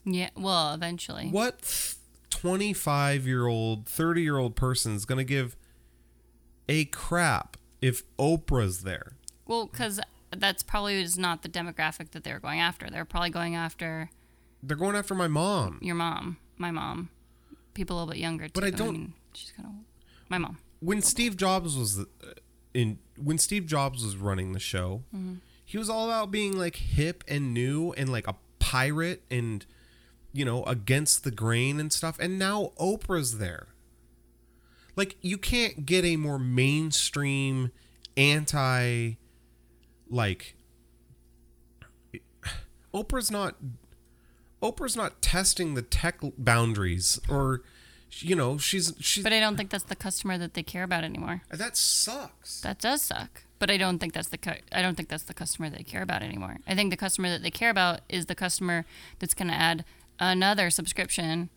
Yeah. 0.04 0.32
Well, 0.36 0.74
eventually. 0.74 1.30
What 1.30 1.94
25 2.32 3.28
year 3.28 3.46
old, 3.46 3.86
30 3.86 4.24
year 4.24 4.40
old 4.40 4.56
person 4.56 4.96
is 4.96 5.06
going 5.06 5.20
to 5.20 5.24
give 5.24 5.56
a 6.68 6.86
crap 6.86 7.58
if 7.80 8.02
Oprah's 8.18 8.82
there? 8.82 9.18
Well, 9.46 9.68
because 9.68 10.00
that's 10.40 10.64
probably 10.64 11.02
is 11.02 11.18
not 11.18 11.42
the 11.44 11.50
demographic 11.50 12.12
that 12.12 12.24
they're 12.24 12.40
going 12.40 12.60
after. 12.60 12.90
They're 12.90 13.06
probably 13.06 13.30
going 13.30 13.56
after 13.56 14.10
They're 14.64 14.78
going 14.78 14.96
after 14.96 15.14
my 15.16 15.28
mom. 15.28 15.80
your 15.82 15.96
mom, 15.96 16.38
my 16.58 16.72
mom, 16.72 17.10
people 17.74 17.96
a 17.96 18.00
little 18.00 18.14
bit 18.14 18.20
younger. 18.20 18.46
Too. 18.48 18.52
But 18.54 18.64
I 18.64 18.70
don't- 18.72 18.92
mean, 18.94 19.14
she's 19.34 19.52
kind 19.52 19.68
of 19.68 19.74
old. 19.76 19.84
My 20.30 20.38
mom. 20.38 20.58
When 20.80 21.02
Steve 21.02 21.38
Jobs 21.38 21.76
was 21.78 22.00
uh, 22.00 22.06
in, 22.74 23.00
when 23.18 23.38
Steve 23.38 23.66
Jobs 23.66 24.04
was 24.04 24.16
running 24.18 24.52
the 24.54 24.60
show, 24.60 25.04
he 25.66 25.78
was 25.78 25.90
all 25.90 26.06
about 26.06 26.30
being 26.32 26.58
like 26.58 26.76
hip 26.76 27.24
and 27.28 27.54
new 27.54 27.94
and 27.94 28.12
like 28.12 28.28
a 28.28 28.36
pirate 28.60 29.24
and 29.32 29.66
you 30.34 30.44
know 30.46 30.64
against 30.66 31.24
the 31.24 31.32
grain 31.32 31.80
and 31.80 31.92
stuff. 31.92 32.18
And 32.20 32.38
now 32.38 32.72
Oprah's 32.80 33.38
there. 33.40 33.68
Like 34.96 35.16
you 35.22 35.38
can't 35.38 35.86
get 35.86 36.06
a 36.06 36.16
more 36.18 36.38
mainstream 36.40 37.72
anti 38.16 39.14
like 40.10 40.56
Oprah's 42.94 43.30
not 43.32 43.56
Oprah's 44.62 44.96
not 44.96 45.22
testing 45.22 45.74
the 45.76 45.82
tech 45.82 46.18
boundaries 46.38 47.20
or 47.30 47.62
you 48.12 48.36
know 48.36 48.58
she's 48.58 48.94
she's 49.00 49.24
But 49.24 49.34
I 49.34 49.40
don't 49.40 49.58
think 49.58 49.70
that's 49.70 49.84
the 49.84 49.96
customer 49.96 50.38
that 50.38 50.54
they 50.54 50.64
care 50.64 50.84
about 50.84 51.04
anymore. 51.04 51.42
Uh, 51.52 51.58
that 51.58 51.78
sucks. 51.78 52.62
That 52.62 52.80
does 52.80 53.02
suck. 53.02 53.44
But 53.60 53.70
I 53.72 53.78
don't 53.78 54.00
think 54.00 54.14
that's 54.14 54.30
the 54.30 54.38
cu- 54.38 54.62
I 54.72 54.82
don't 54.82 54.96
think 54.96 55.10
that's 55.10 55.24
the 55.24 55.34
customer 55.34 55.70
they 55.70 55.84
care 55.84 56.02
about 56.02 56.24
anymore. 56.24 56.58
I 56.68 56.76
think 56.76 56.92
the 56.92 56.98
customer 56.98 57.30
that 57.30 57.44
they 57.44 57.52
care 57.52 57.70
about 57.70 58.02
is 58.08 58.28
the 58.28 58.36
customer 58.36 58.86
that's 59.20 59.34
going 59.34 59.50
to 59.50 59.54
add 59.54 59.84
another 60.20 60.70
subscription 60.70 61.50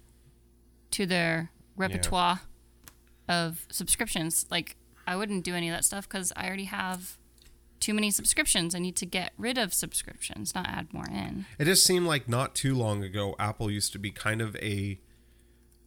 to 0.93 1.07
their 1.07 1.51
repertoire 1.77 2.41
of 3.29 3.67
subscriptions. 3.71 4.47
Like 4.51 4.77
I 5.07 5.17
wouldn't 5.17 5.45
do 5.45 5.55
any 5.55 5.69
of 5.69 5.77
that 5.77 5.85
stuff 5.85 6.09
cuz 6.09 6.33
I 6.37 6.47
already 6.47 6.65
have 6.65 7.17
too 7.81 7.95
many 7.95 8.11
subscriptions. 8.11 8.75
I 8.75 8.79
need 8.79 8.97
to 8.97 9.07
get 9.07 9.33
rid 9.39 9.59
of 9.59 9.73
subscriptions, 9.75 10.55
not 10.55 10.67
add 10.67 10.93
more 10.93 11.09
in. 11.09 11.47
It 11.59 11.65
just 11.65 11.85
seemed 11.85 12.07
like 12.07 12.29
not 12.29 12.55
too 12.55 12.75
long 12.75 13.03
ago 13.03 13.35
Apple 13.39 13.71
used 13.71 13.93
to 13.93 13.99
be 13.99 14.11
kind 14.11 14.41
of 14.41 14.55
a 14.57 15.01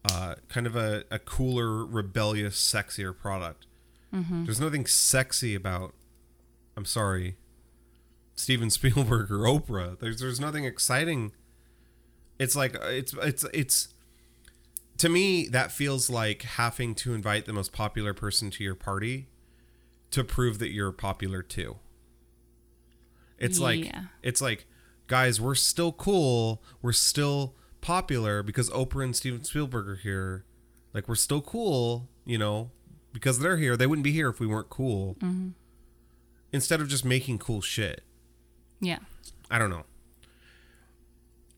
uh, 0.05 0.35
kind 0.49 0.67
of 0.67 0.75
a, 0.75 1.05
a 1.09 1.19
cooler, 1.19 1.85
rebellious, 1.85 2.55
sexier 2.61 3.17
product. 3.17 3.67
There's 4.45 4.59
nothing 4.59 4.85
sexy 4.85 5.55
about 5.55 5.95
I'm 6.75 6.85
sorry, 6.85 7.37
Steven 8.35 8.69
Spielberg 8.69 9.31
or 9.31 9.39
Oprah. 9.39 9.99
There's 9.99 10.19
there's 10.19 10.39
nothing 10.39 10.65
exciting. 10.65 11.31
It's 12.39 12.55
like 12.55 12.75
it's 12.81 13.13
it's 13.13 13.45
it's 13.53 13.93
to 14.97 15.09
me 15.09 15.47
that 15.49 15.71
feels 15.71 16.09
like 16.09 16.43
having 16.43 16.95
to 16.95 17.13
invite 17.13 17.45
the 17.45 17.53
most 17.53 17.71
popular 17.71 18.13
person 18.13 18.49
to 18.51 18.63
your 18.63 18.75
party 18.75 19.27
to 20.11 20.23
prove 20.23 20.59
that 20.59 20.71
you're 20.71 20.91
popular 20.91 21.41
too. 21.41 21.77
It's 23.37 23.59
like 23.59 23.93
it's 24.21 24.41
like 24.41 24.65
guys, 25.07 25.39
we're 25.41 25.55
still 25.55 25.91
cool, 25.91 26.63
we're 26.81 26.93
still 26.93 27.55
popular 27.81 28.41
because 28.43 28.69
Oprah 28.69 29.03
and 29.03 29.15
Steven 29.15 29.43
Spielberg 29.43 29.87
are 29.87 29.95
here. 29.95 30.45
Like 30.93 31.07
we're 31.07 31.15
still 31.15 31.41
cool, 31.41 32.07
you 32.25 32.37
know, 32.37 32.71
because 33.11 33.39
they're 33.39 33.57
here. 33.57 33.75
They 33.75 33.87
wouldn't 33.87 34.03
be 34.03 34.11
here 34.11 34.29
if 34.29 34.39
we 34.39 34.47
weren't 34.47 34.69
cool. 34.69 35.17
Instead 36.51 36.81
of 36.81 36.87
just 36.87 37.03
making 37.03 37.39
cool 37.39 37.61
shit. 37.61 38.03
Yeah. 38.79 38.99
I 39.49 39.57
don't 39.57 39.69
know. 39.69 39.83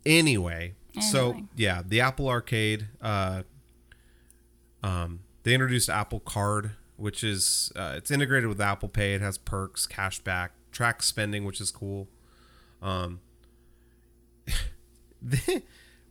Anyway, 0.05 0.75
so 1.01 1.41
yeah, 1.55 1.81
the 1.85 1.99
Apple 2.01 2.29
Arcade. 2.29 2.87
Uh, 3.01 3.43
um, 4.83 5.21
they 5.43 5.53
introduced 5.53 5.89
Apple 5.89 6.19
Card, 6.19 6.71
which 6.95 7.23
is 7.23 7.71
uh, 7.75 7.93
it's 7.97 8.11
integrated 8.11 8.47
with 8.47 8.61
Apple 8.61 8.87
Pay. 8.87 9.15
It 9.15 9.21
has 9.21 9.37
perks, 9.37 9.87
cashback, 9.87 10.49
track 10.75 11.01
spending, 11.01 11.45
which 11.45 11.61
is 11.61 11.71
cool. 11.71 12.09
Um, 12.81 13.21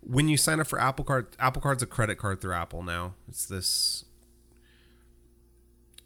when 0.00 0.28
you 0.28 0.36
sign 0.36 0.58
up 0.58 0.66
for 0.66 0.80
Apple 0.80 1.04
Card, 1.04 1.26
Apple 1.38 1.60
Card's 1.62 1.82
a 1.82 1.86
credit 1.86 2.16
card 2.16 2.40
through 2.40 2.54
Apple 2.54 2.82
now. 2.82 3.14
It's 3.28 3.44
this 3.46 4.04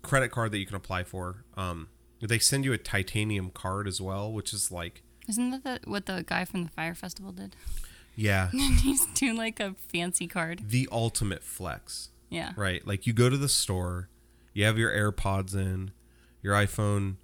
credit 0.02 0.30
card 0.30 0.50
that 0.52 0.58
you 0.58 0.66
can 0.66 0.74
apply 0.76 1.04
for. 1.04 1.44
Um, 1.56 1.88
they 2.20 2.40
send 2.40 2.64
you 2.64 2.72
a 2.72 2.78
titanium 2.78 3.50
card 3.50 3.86
as 3.86 4.00
well, 4.00 4.30
which 4.32 4.52
is 4.52 4.72
like 4.72 5.02
Isn't 5.28 5.50
that 5.52 5.62
the, 5.64 5.90
what 5.90 6.06
the 6.06 6.24
guy 6.26 6.44
from 6.44 6.64
the 6.64 6.70
Fyre 6.70 6.94
Festival 6.94 7.30
did? 7.32 7.54
yeah, 8.16 8.50
He's 8.82 9.06
doing 9.14 9.36
like 9.36 9.60
a 9.60 9.76
fancy 9.92 10.26
card. 10.26 10.62
the 10.68 10.88
ultimate 10.90 11.44
flex. 11.44 12.10
Yeah. 12.28 12.52
right? 12.56 12.84
Like 12.86 13.06
you 13.06 13.12
go 13.14 13.30
to 13.30 13.36
the 13.38 13.48
store, 13.48 14.08
you 14.52 14.64
have 14.64 14.76
your 14.76 14.90
AirPods 14.90 15.54
in, 15.54 15.92
your 16.42 16.54
iPhone 16.54 17.14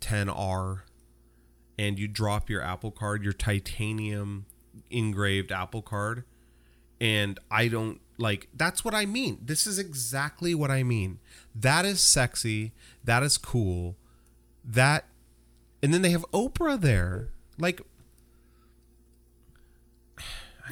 10R, 0.00 0.82
and 1.78 1.98
you 1.98 2.08
drop 2.08 2.50
your 2.50 2.62
Apple 2.62 2.90
card, 2.90 3.22
your 3.22 3.32
titanium 3.32 4.46
engraved 4.90 5.52
Apple 5.52 5.82
card, 5.82 6.24
and 7.00 7.38
I 7.50 7.68
don't 7.68 8.00
like 8.18 8.48
that's 8.52 8.84
what 8.84 8.94
I 8.94 9.06
mean. 9.06 9.38
This 9.42 9.66
is 9.66 9.78
exactly 9.78 10.54
what 10.54 10.70
I 10.70 10.82
mean. 10.82 11.20
That 11.54 11.84
is 11.84 12.00
sexy, 12.00 12.72
that 13.04 13.22
is 13.22 13.38
cool. 13.38 13.96
That 14.64 15.06
and 15.82 15.94
then 15.94 16.02
they 16.02 16.10
have 16.10 16.26
Oprah 16.32 16.80
there. 16.80 17.28
Like 17.58 17.80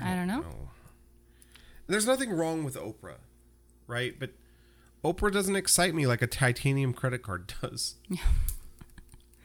I 0.03 0.14
don't 0.14 0.27
know. 0.27 0.45
there's 1.87 2.07
nothing 2.07 2.31
wrong 2.31 2.64
with 2.64 2.77
Oprah, 2.77 3.18
right? 3.87 4.18
But 4.18 4.31
Oprah 5.05 5.33
doesn't 5.33 5.57
excite 5.57 5.95
me 5.95 6.07
like 6.07 6.22
a 6.22 6.27
titanium 6.27 6.93
credit 6.93 7.22
card 7.22 7.53
does. 7.62 7.95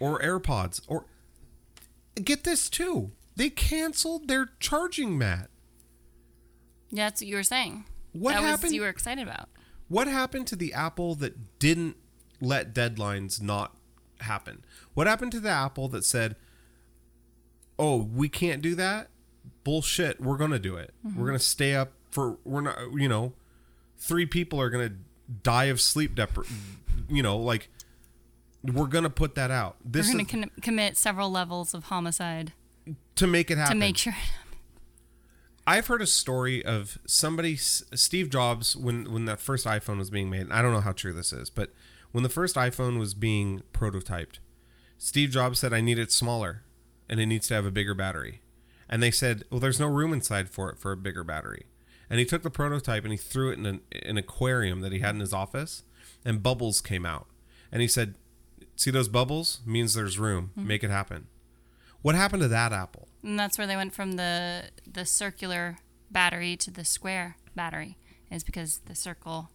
Or 0.02 0.20
AirPods. 0.20 0.82
Or 0.88 1.06
get 2.16 2.44
this 2.44 2.70
too. 2.70 3.12
They 3.36 3.50
canceled 3.50 4.28
their 4.28 4.50
charging 4.60 5.18
mat. 5.18 5.50
Yeah, 6.90 7.06
that's 7.06 7.22
what 7.22 7.28
you 7.28 7.36
were 7.38 7.44
saying. 7.44 7.86
What 8.12 8.34
that 8.34 8.42
happened? 8.42 8.64
Was, 8.64 8.74
you 8.74 8.82
were 8.82 8.90
excited 8.90 9.26
about. 9.26 9.48
What 9.88 10.08
happened 10.08 10.48
to 10.48 10.56
the 10.58 10.74
Apple 10.74 11.16
that 11.16 11.60
didn't 11.60 11.96
let 12.42 12.74
deadlines 12.74 13.42
not 13.42 13.78
happen? 14.20 14.66
What 14.94 15.08
happened 15.08 15.32
to 15.34 15.40
the 15.40 15.50
Apple 15.50 15.88
that 15.90 16.04
said, 16.04 16.36
"Oh, 17.80 17.98
we 17.98 18.28
can't 18.28 18.62
do 18.62 18.76
that"? 18.76 19.10
Bullshit. 19.64 20.20
We're 20.20 20.38
gonna 20.38 20.60
do 20.60 20.76
it. 20.76 20.94
We're 21.04 21.12
mm-hmm. 21.12 21.26
gonna 21.28 21.40
stay 21.40 21.76
up 21.76 21.94
for. 22.10 22.38
We're 22.44 22.62
not. 22.62 22.78
You 22.94 23.08
know, 23.08 23.34
three 23.98 24.26
people 24.26 24.60
are 24.60 24.70
gonna 24.70 24.96
die 25.44 25.66
of 25.66 25.80
sleep 25.80 26.16
depri 26.16 26.52
You 27.08 27.24
know, 27.24 27.38
like 27.38 27.70
we're 28.64 28.88
gonna 28.88 29.10
put 29.10 29.36
that 29.36 29.52
out. 29.52 29.78
This 29.84 30.08
We're 30.08 30.14
going 30.14 30.26
to 30.26 30.32
con- 30.32 30.52
commit 30.62 30.98
several 30.98 31.30
levels 31.32 31.74
of 31.74 31.86
homicide 31.86 32.54
to 33.16 33.28
make 33.28 33.50
it 33.50 33.58
happen. 33.58 33.74
to 33.74 33.80
make 33.80 33.98
sure. 33.98 34.14
I've 35.66 35.88
heard 35.88 36.02
a 36.02 36.08
story 36.08 36.66
of 36.66 36.98
somebody, 37.06 37.56
Steve 37.56 38.30
Jobs, 38.30 38.76
when 38.76 39.12
when 39.12 39.26
that 39.26 39.40
first 39.40 39.66
iPhone 39.66 39.98
was 39.98 40.10
being 40.10 40.30
made. 40.30 40.42
and 40.42 40.54
I 40.54 40.62
don't 40.62 40.74
know 40.74 40.82
how 40.82 40.92
true 40.92 41.14
this 41.14 41.32
is, 41.32 41.50
but 41.50 41.72
when 42.12 42.24
the 42.24 42.30
first 42.30 42.56
iPhone 42.56 43.00
was 43.00 43.14
being 43.14 43.62
prototyped, 43.74 44.40
Steve 44.98 45.30
Jobs 45.30 45.60
said, 45.60 45.74
"I 45.74 45.82
need 45.82 46.00
it 46.00 46.12
smaller, 46.12 46.64
and 47.10 47.20
it 47.20 47.28
needs 47.28 47.48
to 47.48 47.54
have 47.54 47.66
a 47.66 47.72
bigger 47.72 47.94
battery." 47.94 48.42
And 48.90 49.02
they 49.02 49.12
said, 49.12 49.44
"Well, 49.50 49.60
there's 49.60 49.80
no 49.80 49.88
room 49.88 50.14
inside 50.14 50.50
for 50.50 50.70
it 50.70 50.78
for 50.80 50.92
a 50.92 50.98
bigger 50.98 51.24
battery." 51.24 51.68
And 52.10 52.20
he 52.20 52.26
took 52.26 52.44
the 52.44 52.50
prototype 52.50 53.04
and 53.04 53.14
he 53.14 53.18
threw 53.18 53.52
it 53.52 53.58
in 53.58 53.66
an, 53.66 53.82
an 54.04 54.18
aquarium 54.18 54.82
that 54.82 54.92
he 54.92 55.00
had 55.00 55.16
in 55.16 55.22
his 55.22 55.32
office, 55.32 55.84
and 56.26 56.44
bubbles 56.44 56.82
came 56.82 57.06
out. 57.06 57.28
And 57.72 57.82
he 57.82 57.88
said, 57.88 58.16
"See 58.82 58.90
those 58.90 59.08
bubbles? 59.10 59.60
Means 59.64 59.94
there's 59.94 60.18
room. 60.18 60.50
Mm-hmm. 60.58 60.68
Make 60.68 60.84
it 60.84 60.90
happen." 60.90 61.28
What 62.02 62.16
happened 62.16 62.42
to 62.42 62.48
that 62.48 62.74
Apple? 62.74 63.08
And 63.22 63.38
that's 63.40 63.60
where 63.60 63.68
they 63.68 63.76
went 63.76 63.94
from 63.94 64.14
the 64.14 64.72
the 64.92 65.06
circular 65.06 65.78
battery 66.10 66.58
to 66.58 66.72
the 66.72 66.84
square 66.84 67.38
battery. 67.56 67.98
Is 68.32 68.44
because 68.44 68.80
the 68.86 68.96
circle, 68.96 69.52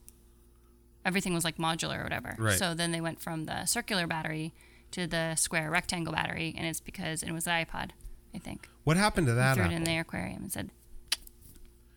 everything 1.05 1.35
was 1.35 1.45
like 1.45 1.57
modular 1.57 1.99
or 2.01 2.03
whatever. 2.05 2.37
Right. 2.39 2.57
So 2.57 2.73
then 2.73 2.93
they 2.93 3.01
went 3.01 3.21
from 3.21 3.47
the 3.47 3.65
circular 3.65 4.07
battery 4.07 4.53
to 4.93 5.09
the 5.09 5.35
square 5.35 5.71
rectangle 5.71 6.13
battery, 6.13 6.55
and 6.57 6.67
it's 6.69 6.79
because 6.81 7.25
it 7.25 7.33
was 7.33 7.45
the 7.45 7.51
iPod, 7.51 7.91
I 8.33 8.39
think. 8.39 8.69
What 8.85 8.97
happened 8.97 9.27
to 9.27 9.35
that 9.35 9.57
Threw 9.57 9.65
it 9.65 9.73
in 9.73 9.83
the 9.83 9.99
aquarium 9.99 10.43
and 10.43 10.53
said 10.53 10.71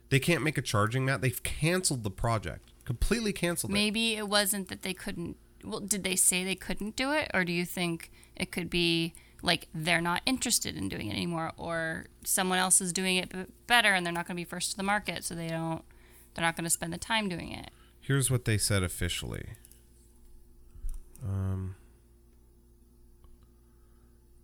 They 0.10 0.20
can't 0.20 0.42
make 0.42 0.58
a 0.58 0.62
charging 0.64 1.06
mat. 1.06 1.22
They've 1.22 1.44
canceled 1.44 2.04
the 2.04 2.10
project. 2.10 2.72
Completely 2.86 3.34
canceled 3.34 3.72
it. 3.72 3.74
maybe 3.74 4.16
it 4.16 4.28
wasn't 4.28 4.70
that 4.70 4.82
they 4.82 4.94
couldn't. 4.94 5.38
Well, 5.64 5.80
did 5.82 6.04
they 6.04 6.16
say 6.16 6.44
they 6.44 6.56
couldn't 6.56 6.96
do 6.96 7.12
it, 7.12 7.30
or 7.34 7.44
do 7.44 7.52
you 7.52 7.66
think 7.66 8.12
it 8.36 8.52
could 8.52 8.70
be 8.70 9.14
like 9.42 9.68
they're 9.74 10.02
not 10.02 10.22
interested 10.26 10.76
in 10.78 10.90
doing 10.90 11.08
it 11.08 11.14
anymore, 11.14 11.52
or 11.58 12.06
someone 12.24 12.60
else 12.60 12.82
is 12.82 12.92
doing 12.94 13.18
it 13.18 13.32
better 13.68 13.94
and 13.94 14.06
they're 14.06 14.14
not 14.14 14.28
going 14.28 14.36
to 14.36 14.40
be 14.42 14.46
first 14.46 14.72
to 14.72 14.78
the 14.78 14.84
market, 14.84 15.24
so 15.24 15.36
they 15.36 15.48
don't. 15.48 15.84
They're 16.36 16.46
not 16.46 16.56
going 16.56 16.64
to 16.66 16.70
spend 16.70 16.94
the 16.94 16.98
time 16.98 17.28
doing 17.28 17.52
it. 17.52 17.72
Here's 18.00 18.30
what 18.32 18.46
they 18.46 18.58
said 18.58 18.84
officially. 18.84 19.46
Um. 21.24 21.76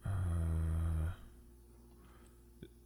uh, 0.05 0.09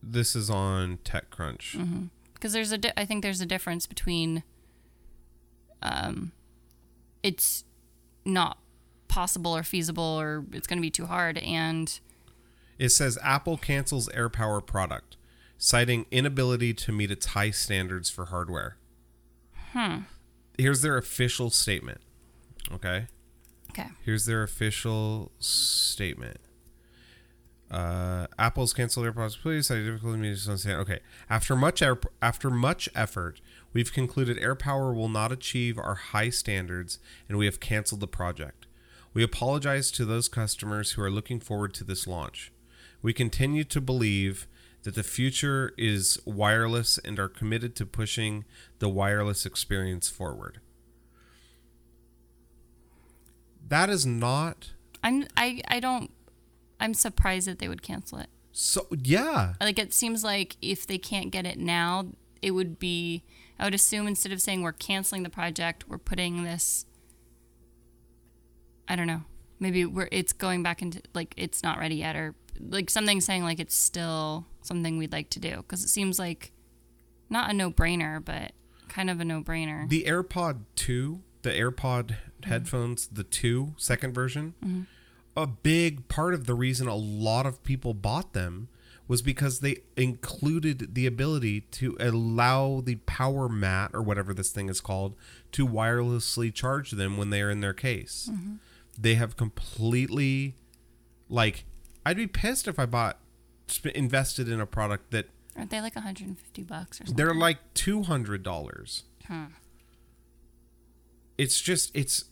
this 0.04 0.36
is 0.36 0.50
on 0.50 0.98
TechCrunch. 1.04 2.10
because 2.34 2.54
there's 2.54 2.72
a 2.72 2.78
di- 2.78 2.94
I 2.98 3.06
think 3.06 3.24
there's 3.24 3.42
a 3.42 3.46
difference 3.46 3.86
between 3.88 4.44
um 5.82 6.32
it's 7.24 7.64
not 8.30 8.58
possible 9.08 9.56
or 9.56 9.64
feasible 9.64 10.04
or 10.04 10.46
it's 10.54 10.68
going 10.68 10.78
to 10.78 10.82
be 10.82 10.92
too 10.92 11.06
hard 11.06 11.38
and 11.40 12.00
It 12.78 12.90
says 12.90 13.18
Apple 13.24 13.58
cancels 13.58 14.08
AirPower 14.10 14.66
product, 14.66 15.18
citing 15.58 16.06
inability 16.12 16.74
to 16.76 16.92
meet 16.92 17.12
its 17.12 17.28
high 17.28 17.52
standards 17.52 18.10
for 18.10 18.26
hardware. 18.26 18.78
Hmm. 19.74 20.00
Here's 20.58 20.82
their 20.82 20.98
official 20.98 21.50
statement. 21.50 22.02
Okay. 22.72 23.08
okay 23.72 23.88
Here's 24.04 24.26
their 24.26 24.44
official 24.44 25.32
statement. 25.40 26.38
Uh, 27.72 28.26
Apple's 28.40 28.74
canceled 28.74 29.06
AirPods. 29.06 29.40
Please, 29.40 29.68
citing 29.68 29.86
difficulty 29.86 30.16
in 30.16 30.22
meeting 30.22 30.40
understand. 30.48 30.80
Okay. 30.82 31.00
After 31.30 31.56
much 31.56 31.84
after 32.22 32.50
much 32.50 32.90
effort, 32.96 33.42
we've 33.74 33.94
concluded 33.94 34.38
AirPower 34.38 34.94
will 34.96 35.10
not 35.10 35.32
achieve 35.32 35.78
our 35.78 35.96
high 35.96 36.30
standards, 36.30 37.00
and 37.28 37.38
we 37.38 37.46
have 37.46 37.60
canceled 37.60 38.02
the 38.02 38.08
project. 38.08 38.66
We 39.14 39.24
apologize 39.24 39.92
to 39.92 40.06
those 40.06 40.28
customers 40.28 40.92
who 40.92 41.02
are 41.02 41.12
looking 41.12 41.40
forward 41.40 41.74
to 41.76 41.84
this 41.84 42.08
launch. 42.08 42.52
We 43.02 43.14
continue 43.14 43.64
to 43.66 43.82
believe 43.82 44.48
that 44.84 44.96
the 44.96 45.04
future 45.04 45.74
is 45.78 46.20
wireless 46.26 46.98
and 47.00 47.20
are 47.20 47.28
committed 47.28 47.76
to 47.78 47.86
pushing 47.86 48.46
the 48.80 48.90
wireless 48.90 49.46
experience 49.46 50.10
forward. 50.10 50.60
That 53.68 53.90
is 53.90 54.06
not 54.06 54.72
I'm 55.04 55.28
I 55.38 55.62
I 55.68 55.80
don't 55.80 56.12
I'm 56.80 56.94
surprised 56.94 57.48
that 57.48 57.60
they 57.60 57.68
would 57.68 57.84
cancel 57.84 58.20
it 58.20 58.30
so. 58.52 58.88
Yeah, 58.92 59.54
like 59.62 59.80
it 59.80 59.94
seems 59.94 60.24
like 60.24 60.58
if 60.62 60.88
they 60.88 60.98
can't 60.98 61.32
get 61.32 61.46
it 61.46 61.58
now 61.58 62.08
it 62.42 62.52
would 62.52 62.80
be 62.80 63.24
I 63.60 63.66
would 63.66 63.74
assume 63.74 64.08
instead 64.08 64.32
of 64.32 64.42
saying 64.42 64.62
we're 64.62 64.72
canceling 64.72 65.24
the 65.24 65.30
project 65.30 65.86
we're 65.88 65.98
putting 65.98 66.44
this 66.44 66.86
I 68.88 68.96
don't 68.96 69.08
know 69.08 69.24
maybe 69.60 69.86
we're 69.86 70.10
it's 70.12 70.34
going 70.34 70.64
back 70.64 70.82
into 70.82 71.02
like 71.14 71.34
it's 71.38 71.64
not 71.64 71.78
ready 71.78 71.96
yet 71.96 72.16
or 72.16 72.36
like 72.60 72.90
something 72.90 73.22
saying 73.22 73.44
like 73.44 73.60
it's 73.60 73.76
still 73.76 74.46
something 74.62 74.98
we'd 74.98 75.12
like 75.12 75.30
to 75.32 75.40
do. 75.40 75.58
Because 75.58 75.84
it 75.84 75.90
seems 75.90 76.20
like 76.20 76.52
not 77.30 77.50
a 77.50 77.54
no-brainer 77.54 78.24
but 78.24 78.54
kind 78.88 79.10
of 79.10 79.20
a 79.20 79.26
no-brainer. 79.26 79.88
The 79.88 80.04
AirPod 80.06 80.62
two, 80.76 81.22
the 81.42 81.52
AirPod 81.52 82.08
mm-hmm. 82.08 82.50
headphones, 82.50 83.08
the 83.08 83.24
two 83.24 83.74
second 83.78 84.14
version. 84.14 84.56
Mm-hmm. 84.64 84.82
A 85.38 85.48
big 85.48 86.08
part 86.08 86.34
of 86.34 86.48
the 86.48 86.56
reason 86.56 86.88
a 86.88 86.96
lot 86.96 87.46
of 87.46 87.64
people 87.64 87.94
bought 87.94 88.34
them 88.34 88.68
was 89.10 89.24
because 89.24 89.60
they 89.60 89.78
included 89.98 90.94
the 90.94 91.08
ability 91.08 91.62
to 91.62 91.98
allow 92.00 92.80
the 92.80 92.96
power 93.08 93.50
mat 93.50 93.90
or 93.92 94.04
whatever 94.04 94.36
this 94.36 94.52
thing 94.52 94.70
is 94.70 94.80
called 94.80 95.16
to 95.52 95.68
wirelessly 95.68 96.54
charge 96.54 96.92
them 96.92 97.18
when 97.18 97.32
they 97.32 97.42
are 97.42 97.50
in 97.50 97.60
their 97.60 97.74
case. 97.74 98.30
Mm-hmm. 98.32 98.56
They 98.98 99.16
have 99.16 99.36
completely 99.36 100.54
like 101.28 101.66
I'd 102.06 102.18
be 102.18 102.28
pissed 102.28 102.68
if 102.68 102.78
I 102.78 102.86
bought 102.86 103.18
invested 103.96 104.48
in 104.48 104.62
a 104.62 104.66
product 104.68 105.10
that 105.12 105.26
aren't 105.58 105.72
they 105.72 105.82
like 105.82 105.96
150 105.96 106.64
bucks 106.64 107.02
or 107.02 107.06
something 107.06 107.16
they're 107.16 107.34
like 107.34 107.58
two 107.74 108.04
hundred 108.04 108.44
dollars. 108.44 109.04
Huh. 109.28 109.48
It's 111.40 111.60
just 111.60 111.96
it's 111.96 112.26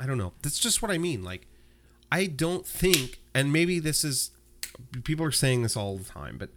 I 0.00 0.06
don't 0.06 0.18
know. 0.18 0.32
That's 0.40 0.58
just 0.58 0.80
what 0.80 0.90
I 0.90 0.96
mean. 0.96 1.22
Like 1.22 1.46
I 2.10 2.24
don't 2.24 2.66
think, 2.66 3.20
and 3.34 3.52
maybe 3.52 3.78
this 3.78 4.02
is 4.02 4.30
people 5.04 5.24
are 5.24 5.30
saying 5.32 5.62
this 5.62 5.76
all 5.76 5.96
the 5.96 6.04
time, 6.04 6.38
but 6.38 6.50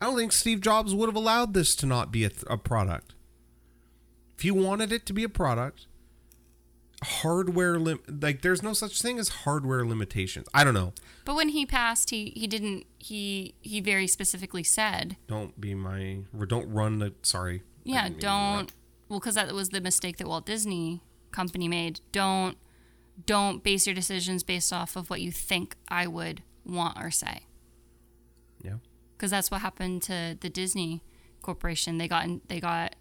I 0.00 0.06
don't 0.06 0.16
think 0.16 0.32
Steve 0.32 0.60
Jobs 0.60 0.94
would 0.94 1.08
have 1.08 1.16
allowed 1.16 1.54
this 1.54 1.74
to 1.76 1.86
not 1.86 2.12
be 2.12 2.24
a, 2.24 2.28
th- 2.28 2.44
a 2.48 2.56
product. 2.56 3.14
If 4.36 4.42
he 4.42 4.50
wanted 4.50 4.92
it 4.92 5.04
to 5.06 5.12
be 5.12 5.24
a 5.24 5.28
product, 5.28 5.86
hardware 7.02 7.78
lim- 7.78 8.02
like 8.08 8.42
there's 8.42 8.62
no 8.62 8.72
such 8.72 9.00
thing 9.02 9.18
as 9.18 9.28
hardware 9.28 9.84
limitations. 9.84 10.46
I 10.54 10.64
don't 10.64 10.74
know. 10.74 10.92
But 11.24 11.34
when 11.34 11.50
he 11.50 11.66
passed, 11.66 12.10
he 12.10 12.32
he 12.36 12.46
didn't 12.46 12.86
he 12.98 13.54
he 13.60 13.80
very 13.80 14.06
specifically 14.06 14.62
said, 14.62 15.16
Don't 15.26 15.60
be 15.60 15.74
my 15.74 16.20
or 16.38 16.46
don't 16.46 16.70
run 16.72 16.98
the 16.98 17.14
sorry. 17.22 17.62
Yeah, 17.84 18.04
didn't 18.04 18.10
mean 18.10 18.20
to 18.20 18.26
don't 18.26 18.72
well 19.08 19.20
cuz 19.20 19.34
that 19.34 19.52
was 19.52 19.70
the 19.70 19.80
mistake 19.80 20.18
that 20.18 20.28
Walt 20.28 20.46
Disney 20.46 21.02
company 21.30 21.68
made. 21.68 22.00
Don't 22.12 22.56
don't 23.26 23.62
base 23.64 23.86
your 23.86 23.94
decisions 23.94 24.42
based 24.42 24.72
off 24.72 24.94
of 24.96 25.10
what 25.10 25.20
you 25.20 25.32
think 25.32 25.74
I 25.88 26.06
would 26.06 26.42
want 26.64 26.98
or 26.98 27.10
say. 27.10 27.42
Cuz 29.18 29.30
that's 29.30 29.50
what 29.50 29.60
happened 29.60 30.02
to 30.04 30.36
the 30.40 30.48
Disney 30.48 31.02
corporation. 31.42 31.98
They 31.98 32.08
got 32.08 32.24
in, 32.24 32.40
they 32.48 32.60
got 32.60 32.96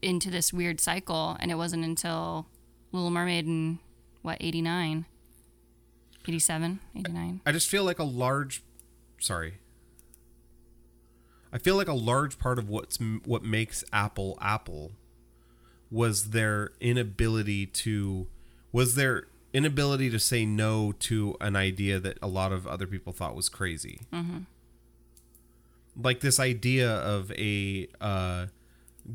into 0.00 0.30
this 0.30 0.52
weird 0.52 0.80
cycle, 0.80 1.36
and 1.40 1.50
it 1.50 1.56
wasn't 1.56 1.84
until 1.84 2.46
Little 2.92 3.10
Mermaid 3.10 3.46
in 3.46 3.78
what 4.22 4.38
89, 4.40 5.06
87, 6.28 6.80
89. 6.96 7.40
I 7.44 7.52
just 7.52 7.68
feel 7.68 7.84
like 7.84 7.98
a 7.98 8.04
large, 8.04 8.62
sorry. 9.18 9.54
I 11.52 11.58
feel 11.58 11.76
like 11.76 11.88
a 11.88 11.94
large 11.94 12.38
part 12.38 12.58
of 12.58 12.68
what's 12.68 12.98
what 13.24 13.42
makes 13.42 13.84
Apple 13.92 14.38
Apple 14.40 14.92
was 15.90 16.30
their 16.30 16.70
inability 16.80 17.66
to 17.66 18.26
was 18.72 18.94
their 18.94 19.26
inability 19.52 20.08
to 20.08 20.18
say 20.18 20.46
no 20.46 20.92
to 20.92 21.36
an 21.42 21.54
idea 21.54 22.00
that 22.00 22.16
a 22.22 22.26
lot 22.26 22.52
of 22.52 22.66
other 22.66 22.86
people 22.86 23.12
thought 23.12 23.36
was 23.36 23.50
crazy. 23.50 24.00
Mm-hmm. 24.10 24.38
Like 26.00 26.20
this 26.20 26.40
idea 26.40 26.90
of 26.90 27.30
a 27.32 27.88
uh, 28.00 28.46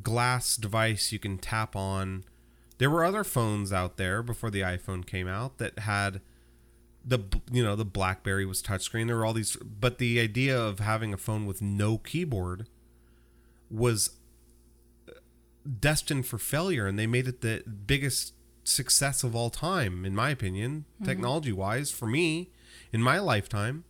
glass 0.04 0.56
device 0.58 1.12
you 1.12 1.20
can 1.20 1.38
tap 1.38 1.76
on. 1.76 2.24
There 2.78 2.90
were 2.90 3.04
other 3.04 3.24
phones 3.24 3.74
out 3.74 3.98
there 3.98 4.22
before 4.22 4.52
the 4.52 4.62
iPhone 4.62 5.06
came 5.06 5.28
out 5.28 5.58
that 5.58 5.80
had 5.80 6.22
the 7.04 7.20
you 7.52 7.64
know 7.64 7.76
the 7.76 7.86
BlackBerry 7.86 8.46
was 8.46 8.62
touchscreen. 8.62 9.08
There 9.08 9.16
were 9.16 9.26
all 9.26 9.34
these, 9.34 9.56
but 9.56 9.98
the 9.98 10.20
idea 10.20 10.60
of 10.60 10.80
having 10.80 11.14
a 11.14 11.18
phone 11.18 11.46
with 11.46 11.62
no 11.62 11.98
keyboard 11.98 12.68
was 13.72 14.12
destined 15.80 16.26
for 16.26 16.38
failure, 16.38 16.86
and 16.86 17.00
they 17.00 17.08
made 17.08 17.28
it 17.28 17.42
the 17.42 17.64
biggest 17.64 18.34
success 18.64 19.24
of 19.24 19.36
all 19.36 19.50
time, 19.50 20.06
in 20.06 20.16
my 20.16 20.30
opinion, 20.30 20.86
mm-hmm. 20.96 21.06
technology 21.06 21.52
wise, 21.52 21.92
for 21.92 22.08
me, 22.08 22.52
in 22.92 23.02
my 23.02 23.20
lifetime. 23.20 23.86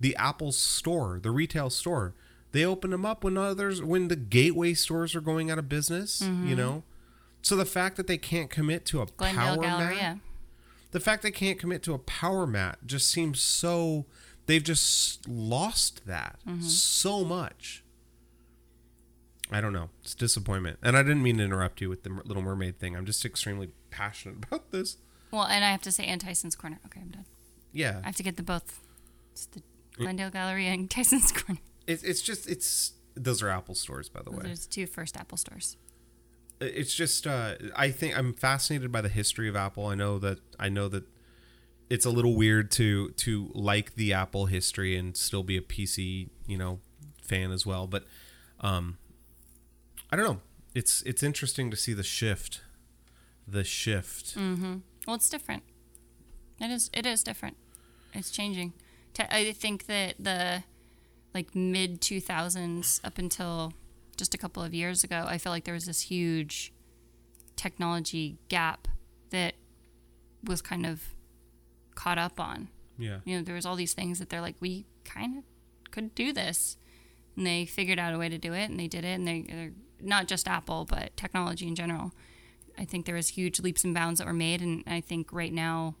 The 0.00 0.16
Apple 0.16 0.52
store, 0.52 1.20
the 1.22 1.30
retail 1.30 1.70
store, 1.70 2.14
they 2.52 2.64
open 2.64 2.90
them 2.90 3.04
up 3.04 3.24
when 3.24 3.36
others, 3.36 3.82
when 3.82 4.08
the 4.08 4.16
gateway 4.16 4.74
stores 4.74 5.14
are 5.14 5.20
going 5.20 5.50
out 5.50 5.58
of 5.58 5.68
business, 5.68 6.22
mm-hmm. 6.22 6.46
you 6.46 6.56
know? 6.56 6.84
So 7.42 7.56
the 7.56 7.64
fact 7.64 7.96
that 7.96 8.06
they 8.06 8.16
can't 8.16 8.48
commit 8.48 8.84
to 8.86 9.02
a 9.02 9.06
Glendale 9.06 9.56
power 9.56 9.62
Galleria. 9.62 10.02
mat, 10.02 10.18
the 10.92 11.00
fact 11.00 11.22
they 11.22 11.30
can't 11.30 11.58
commit 11.58 11.82
to 11.82 11.94
a 11.94 11.98
power 11.98 12.46
mat 12.46 12.78
just 12.86 13.08
seems 13.08 13.40
so, 13.40 14.06
they've 14.46 14.62
just 14.62 15.28
lost 15.28 16.06
that 16.06 16.38
mm-hmm. 16.46 16.62
so 16.62 17.24
much. 17.24 17.84
I 19.50 19.60
don't 19.60 19.72
know. 19.72 19.90
It's 20.02 20.14
disappointment. 20.14 20.78
And 20.82 20.96
I 20.96 21.02
didn't 21.02 21.22
mean 21.22 21.38
to 21.38 21.44
interrupt 21.44 21.80
you 21.80 21.88
with 21.88 22.02
the 22.02 22.10
Little 22.24 22.42
Mermaid 22.42 22.78
thing. 22.78 22.96
I'm 22.96 23.04
just 23.04 23.24
extremely 23.24 23.70
passionate 23.90 24.44
about 24.44 24.70
this. 24.70 24.96
Well, 25.30 25.44
and 25.44 25.64
I 25.64 25.70
have 25.70 25.82
to 25.82 25.92
say, 25.92 26.04
and 26.04 26.20
Tyson's 26.20 26.54
Corner. 26.54 26.78
Okay, 26.86 27.00
I'm 27.00 27.08
done. 27.08 27.26
Yeah. 27.72 28.00
I 28.04 28.06
have 28.06 28.16
to 28.16 28.22
get 28.22 28.36
the 28.36 28.42
both. 28.42 28.80
It's 29.32 29.46
the 29.46 29.62
Glendale 29.96 30.30
Galleria 30.30 30.70
and 30.70 30.90
Tyson's 30.90 31.32
Corner. 31.32 31.60
It's 31.86 32.02
it's 32.02 32.22
just 32.22 32.48
it's 32.48 32.92
those 33.14 33.42
are 33.42 33.48
Apple 33.48 33.74
stores, 33.74 34.08
by 34.08 34.22
the 34.22 34.30
way. 34.30 34.42
There's 34.42 34.66
two 34.66 34.86
first 34.86 35.16
Apple 35.16 35.38
stores. 35.38 35.76
It's 36.60 36.94
just 36.94 37.26
uh, 37.26 37.54
I 37.76 37.90
think 37.90 38.16
I'm 38.16 38.32
fascinated 38.32 38.90
by 38.90 39.00
the 39.00 39.08
history 39.08 39.48
of 39.48 39.56
Apple. 39.56 39.86
I 39.86 39.94
know 39.94 40.18
that 40.18 40.38
I 40.58 40.68
know 40.68 40.88
that 40.88 41.04
it's 41.90 42.06
a 42.06 42.10
little 42.10 42.34
weird 42.36 42.70
to 42.72 43.10
to 43.10 43.50
like 43.54 43.94
the 43.96 44.12
Apple 44.12 44.46
history 44.46 44.96
and 44.96 45.16
still 45.16 45.42
be 45.42 45.56
a 45.56 45.60
PC, 45.60 46.28
you 46.46 46.56
know, 46.56 46.80
fan 47.22 47.50
as 47.50 47.66
well. 47.66 47.86
But 47.86 48.04
um, 48.60 48.98
I 50.10 50.16
don't 50.16 50.24
know. 50.24 50.40
It's 50.74 51.02
it's 51.02 51.22
interesting 51.22 51.70
to 51.70 51.76
see 51.76 51.92
the 51.92 52.02
shift 52.02 52.62
the 53.46 53.64
shift. 53.64 54.36
Mm-hmm. 54.36 54.76
Well, 55.06 55.16
it's 55.16 55.28
different. 55.28 55.62
It 56.60 56.70
is. 56.70 56.90
It 56.92 57.06
is 57.06 57.22
different. 57.22 57.56
It's 58.12 58.30
changing. 58.30 58.72
I 59.18 59.52
think 59.52 59.86
that 59.86 60.16
the 60.18 60.64
like 61.34 61.54
mid 61.54 62.00
two 62.00 62.20
thousands 62.20 63.00
up 63.04 63.18
until 63.18 63.72
just 64.16 64.34
a 64.34 64.38
couple 64.38 64.62
of 64.62 64.72
years 64.72 65.04
ago, 65.04 65.24
I 65.26 65.38
felt 65.38 65.52
like 65.52 65.64
there 65.64 65.74
was 65.74 65.86
this 65.86 66.02
huge 66.02 66.72
technology 67.56 68.38
gap 68.48 68.88
that 69.30 69.54
was 70.44 70.62
kind 70.62 70.86
of 70.86 71.02
caught 71.94 72.18
up 72.18 72.38
on. 72.38 72.68
Yeah. 72.98 73.18
You 73.24 73.36
know, 73.38 73.42
there 73.42 73.54
was 73.54 73.66
all 73.66 73.76
these 73.76 73.94
things 73.94 74.18
that 74.18 74.28
they're 74.28 74.40
like, 74.40 74.56
we 74.60 74.86
kind 75.04 75.38
of 75.38 75.44
could 75.90 76.14
do 76.14 76.32
this, 76.32 76.76
and 77.36 77.46
they 77.46 77.66
figured 77.66 77.98
out 77.98 78.14
a 78.14 78.18
way 78.18 78.28
to 78.28 78.38
do 78.38 78.52
it, 78.52 78.70
and 78.70 78.78
they 78.78 78.86
did 78.86 79.04
it, 79.04 79.14
and 79.18 79.26
they, 79.26 79.42
they're 79.42 79.72
not 80.00 80.28
just 80.28 80.46
Apple, 80.46 80.86
but 80.88 81.16
technology 81.16 81.66
in 81.66 81.74
general. 81.74 82.12
I 82.78 82.84
think 82.84 83.06
there 83.06 83.14
was 83.14 83.28
huge 83.28 83.60
leaps 83.60 83.84
and 83.84 83.94
bounds 83.94 84.18
that 84.18 84.26
were 84.26 84.32
made, 84.32 84.60
and 84.60 84.84
I 84.86 85.00
think 85.00 85.32
right 85.32 85.52
now 85.52 85.96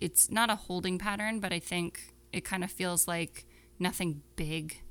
it's 0.00 0.30
not 0.30 0.50
a 0.50 0.56
holding 0.56 0.98
pattern, 0.98 1.40
but 1.40 1.52
I 1.52 1.58
think 1.58 2.11
it 2.32 2.44
kind 2.44 2.64
of 2.64 2.70
feels 2.70 3.06
like 3.06 3.44
nothing 3.78 4.22
big 4.36 4.82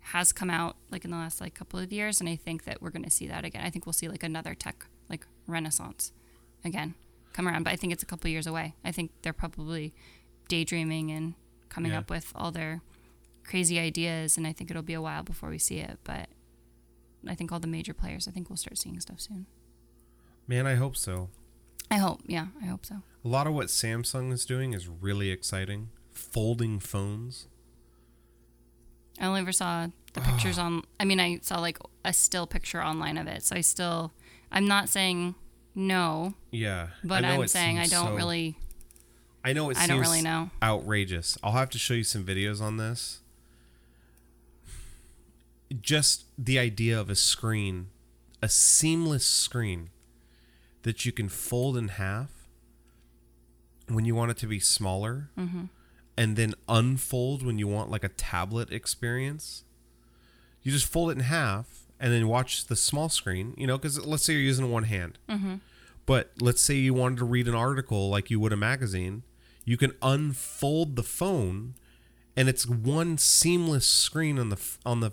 has 0.00 0.32
come 0.32 0.50
out 0.50 0.76
like 0.90 1.04
in 1.04 1.10
the 1.10 1.16
last 1.16 1.40
like 1.40 1.54
couple 1.54 1.78
of 1.78 1.92
years, 1.92 2.20
and 2.20 2.28
I 2.28 2.36
think 2.36 2.64
that 2.64 2.80
we're 2.80 2.90
going 2.90 3.04
to 3.04 3.10
see 3.10 3.26
that 3.26 3.44
again. 3.44 3.62
I 3.64 3.70
think 3.70 3.86
we'll 3.86 3.92
see 3.92 4.08
like 4.08 4.22
another 4.22 4.54
tech 4.54 4.86
like 5.08 5.26
renaissance 5.46 6.12
again 6.64 6.94
come 7.32 7.46
around, 7.46 7.64
but 7.64 7.72
I 7.72 7.76
think 7.76 7.92
it's 7.92 8.02
a 8.02 8.06
couple 8.06 8.30
years 8.30 8.46
away. 8.46 8.74
I 8.84 8.92
think 8.92 9.10
they're 9.22 9.32
probably 9.32 9.94
daydreaming 10.48 11.10
and 11.10 11.34
coming 11.68 11.92
yeah. 11.92 11.98
up 11.98 12.10
with 12.10 12.32
all 12.34 12.50
their 12.50 12.80
crazy 13.44 13.78
ideas, 13.78 14.36
and 14.36 14.46
I 14.46 14.52
think 14.52 14.70
it'll 14.70 14.82
be 14.82 14.94
a 14.94 15.02
while 15.02 15.22
before 15.22 15.50
we 15.50 15.58
see 15.58 15.78
it, 15.78 15.98
but. 16.04 16.28
I 17.28 17.34
think 17.34 17.52
all 17.52 17.60
the 17.60 17.66
major 17.66 17.94
players, 17.94 18.28
I 18.28 18.30
think 18.30 18.48
we'll 18.48 18.56
start 18.56 18.78
seeing 18.78 19.00
stuff 19.00 19.20
soon. 19.20 19.46
Man, 20.46 20.66
I 20.66 20.74
hope 20.74 20.96
so. 20.96 21.28
I 21.90 21.96
hope, 21.96 22.20
yeah, 22.26 22.46
I 22.62 22.66
hope 22.66 22.86
so. 22.86 23.02
A 23.24 23.28
lot 23.28 23.46
of 23.46 23.54
what 23.54 23.66
Samsung 23.66 24.32
is 24.32 24.44
doing 24.44 24.72
is 24.72 24.88
really 24.88 25.30
exciting. 25.30 25.90
Folding 26.16 26.80
phones. 26.80 27.46
I 29.20 29.26
only 29.26 29.40
ever 29.40 29.52
saw 29.52 29.88
the 30.14 30.20
pictures 30.20 30.58
on. 30.58 30.82
I 30.98 31.04
mean, 31.04 31.20
I 31.20 31.38
saw 31.42 31.60
like 31.60 31.78
a 32.04 32.12
still 32.12 32.46
picture 32.46 32.82
online 32.82 33.18
of 33.18 33.26
it. 33.26 33.42
So 33.42 33.56
I 33.56 33.60
still, 33.60 34.12
I'm 34.50 34.66
not 34.66 34.88
saying 34.88 35.34
no. 35.74 36.34
Yeah, 36.50 36.88
but 37.04 37.24
I'm 37.24 37.46
saying 37.48 37.78
I 37.78 37.86
don't 37.86 38.08
so, 38.08 38.14
really. 38.14 38.56
I 39.44 39.52
know 39.52 39.70
it. 39.70 39.76
I 39.78 39.86
don't 39.86 40.00
really 40.00 40.22
know. 40.22 40.50
Outrageous. 40.62 41.38
I'll 41.42 41.52
have 41.52 41.70
to 41.70 41.78
show 41.78 41.94
you 41.94 42.04
some 42.04 42.24
videos 42.24 42.60
on 42.60 42.78
this. 42.78 43.20
Just 45.80 46.24
the 46.38 46.58
idea 46.58 46.98
of 46.98 47.10
a 47.10 47.14
screen, 47.14 47.88
a 48.42 48.48
seamless 48.48 49.26
screen 49.26 49.90
that 50.82 51.04
you 51.04 51.12
can 51.12 51.28
fold 51.28 51.76
in 51.76 51.88
half 51.88 52.30
when 53.88 54.04
you 54.04 54.14
want 54.14 54.30
it 54.30 54.36
to 54.38 54.46
be 54.46 54.60
smaller 54.60 55.30
mm-hmm. 55.38 55.64
And 56.16 56.36
then 56.36 56.54
unfold 56.68 57.44
when 57.44 57.58
you 57.58 57.68
want 57.68 57.90
like 57.90 58.04
a 58.04 58.08
tablet 58.08 58.72
experience. 58.72 59.64
You 60.62 60.72
just 60.72 60.86
fold 60.86 61.10
it 61.10 61.18
in 61.18 61.24
half 61.24 61.86
and 62.00 62.12
then 62.12 62.28
watch 62.28 62.66
the 62.66 62.76
small 62.76 63.08
screen, 63.08 63.54
you 63.56 63.66
know, 63.66 63.78
because 63.78 64.04
let's 64.04 64.24
say 64.24 64.32
you're 64.32 64.42
using 64.42 64.70
one 64.70 64.84
hand. 64.84 65.18
Mm-hmm. 65.28 65.56
But 66.06 66.32
let's 66.40 66.62
say 66.62 66.74
you 66.74 66.94
wanted 66.94 67.18
to 67.18 67.24
read 67.24 67.48
an 67.48 67.54
article 67.54 68.08
like 68.08 68.30
you 68.30 68.40
would 68.40 68.52
a 68.52 68.56
magazine, 68.56 69.22
you 69.64 69.76
can 69.76 69.92
unfold 70.02 70.96
the 70.96 71.02
phone 71.02 71.74
and 72.36 72.48
it's 72.48 72.66
one 72.66 73.18
seamless 73.18 73.86
screen 73.86 74.38
on 74.38 74.50
the 74.50 74.60
on 74.84 75.00
the 75.00 75.12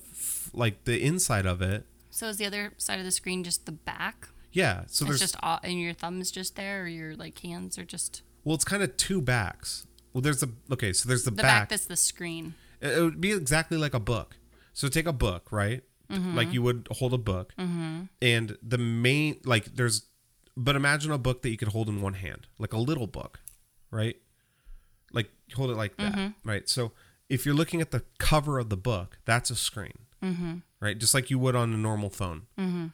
like 0.54 0.84
the 0.84 1.02
inside 1.02 1.46
of 1.46 1.62
it. 1.62 1.86
So 2.10 2.28
is 2.28 2.38
the 2.38 2.46
other 2.46 2.74
side 2.78 3.00
of 3.00 3.06
the 3.06 3.12
screen 3.12 3.44
just 3.44 3.66
the 3.66 3.72
back? 3.72 4.28
Yeah, 4.52 4.84
so 4.86 5.06
it's 5.06 5.10
there's 5.10 5.20
just 5.20 5.36
all, 5.42 5.60
and 5.64 5.80
your 5.80 5.94
thumbs 5.94 6.30
just 6.30 6.56
there, 6.56 6.84
or 6.84 6.88
your 6.88 7.16
like 7.16 7.40
hands 7.40 7.80
are 7.80 7.86
just. 7.86 8.22
Well, 8.44 8.54
it's 8.54 8.66
kind 8.66 8.84
of 8.84 8.96
two 8.98 9.22
backs. 9.22 9.88
Well, 10.14 10.22
there's 10.22 10.44
a 10.44 10.50
okay, 10.72 10.94
so 10.94 11.10
there's 11.10 11.24
the, 11.24 11.32
the 11.32 11.38
back. 11.38 11.46
back 11.46 11.70
that's 11.70 11.86
the 11.86 11.98
screen. 11.98 12.54
It, 12.82 12.98
it, 12.98 13.02
would 13.02 13.22
be 13.22 13.32
exactly 13.32 13.78
like 13.78 13.94
a 13.94 14.00
book. 14.00 14.38
So 14.74 14.88
take 14.88 15.08
a 15.08 15.14
book, 15.14 15.52
right? 15.52 15.82
Mm-hmm. 16.12 16.36
Like 16.36 16.54
you 16.54 16.62
would 16.62 16.88
hold 16.92 17.14
a 17.14 17.18
book, 17.18 17.54
mm-hmm. 17.58 18.04
and 18.22 18.58
the 18.62 18.78
main 18.78 19.40
like 19.46 19.66
there's, 19.76 20.04
but 20.56 20.76
imagine 20.76 21.12
a 21.12 21.18
book 21.18 21.42
that 21.42 21.50
you 21.50 21.58
could 21.58 21.70
hold 21.70 21.90
in 21.90 22.02
one 22.02 22.14
hand, 22.14 22.48
like 22.60 22.74
a 22.74 22.78
little 22.78 23.08
book, 23.08 23.40
right? 23.90 24.18
Like 25.12 25.32
hold 25.56 25.72
it 25.72 25.78
like 25.78 25.98
that, 25.98 26.14
mm-hmm. 26.14 26.50
right? 26.50 26.70
So 26.70 26.92
if 27.30 27.46
you're 27.46 27.56
looking 27.56 27.82
at 27.82 27.92
the 27.92 28.04
cover 28.20 28.60
of 28.60 28.70
the 28.70 28.78
book, 28.78 29.18
that's 29.26 29.50
a 29.50 29.56
screen, 29.56 29.98
mm-hmm. 30.24 30.58
right? 30.80 30.98
Just 30.98 31.14
like 31.14 31.32
you 31.32 31.40
would 31.40 31.56
on 31.56 31.74
a 31.74 31.78
normal 31.78 32.10
phone. 32.10 32.44
Mm-hmm. 32.60 32.88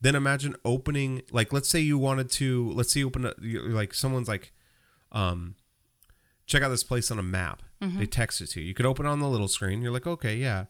Then 0.00 0.14
imagine 0.14 0.54
opening, 0.64 1.22
like, 1.32 1.52
let's 1.52 1.68
say 1.68 1.80
you 1.80 1.98
wanted 1.98 2.30
to, 2.32 2.70
let's 2.72 2.92
say 2.92 3.00
you 3.00 3.08
open, 3.08 3.26
a, 3.26 3.32
like, 3.40 3.92
someone's 3.94 4.28
like, 4.28 4.52
um, 5.10 5.56
check 6.48 6.62
out 6.62 6.70
this 6.70 6.82
place 6.82 7.12
on 7.12 7.18
a 7.18 7.22
map. 7.22 7.62
Mm-hmm. 7.80 8.00
They 8.00 8.06
text 8.06 8.40
it 8.40 8.48
to 8.48 8.60
you. 8.60 8.66
You 8.66 8.74
could 8.74 8.86
open 8.86 9.06
it 9.06 9.10
on 9.10 9.20
the 9.20 9.28
little 9.28 9.46
screen. 9.46 9.82
You're 9.82 9.92
like, 9.92 10.06
okay, 10.06 10.34
yeah. 10.34 10.64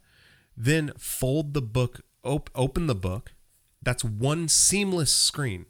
Then 0.55 0.93
fold 0.99 1.55
the 1.55 1.63
book, 1.63 2.03
op- 2.23 2.51
open 2.55 2.87
the 2.87 2.95
book. 2.95 3.33
That's 3.81 4.05
one 4.05 4.49
seamless 4.49 5.13
screen. 5.13 5.67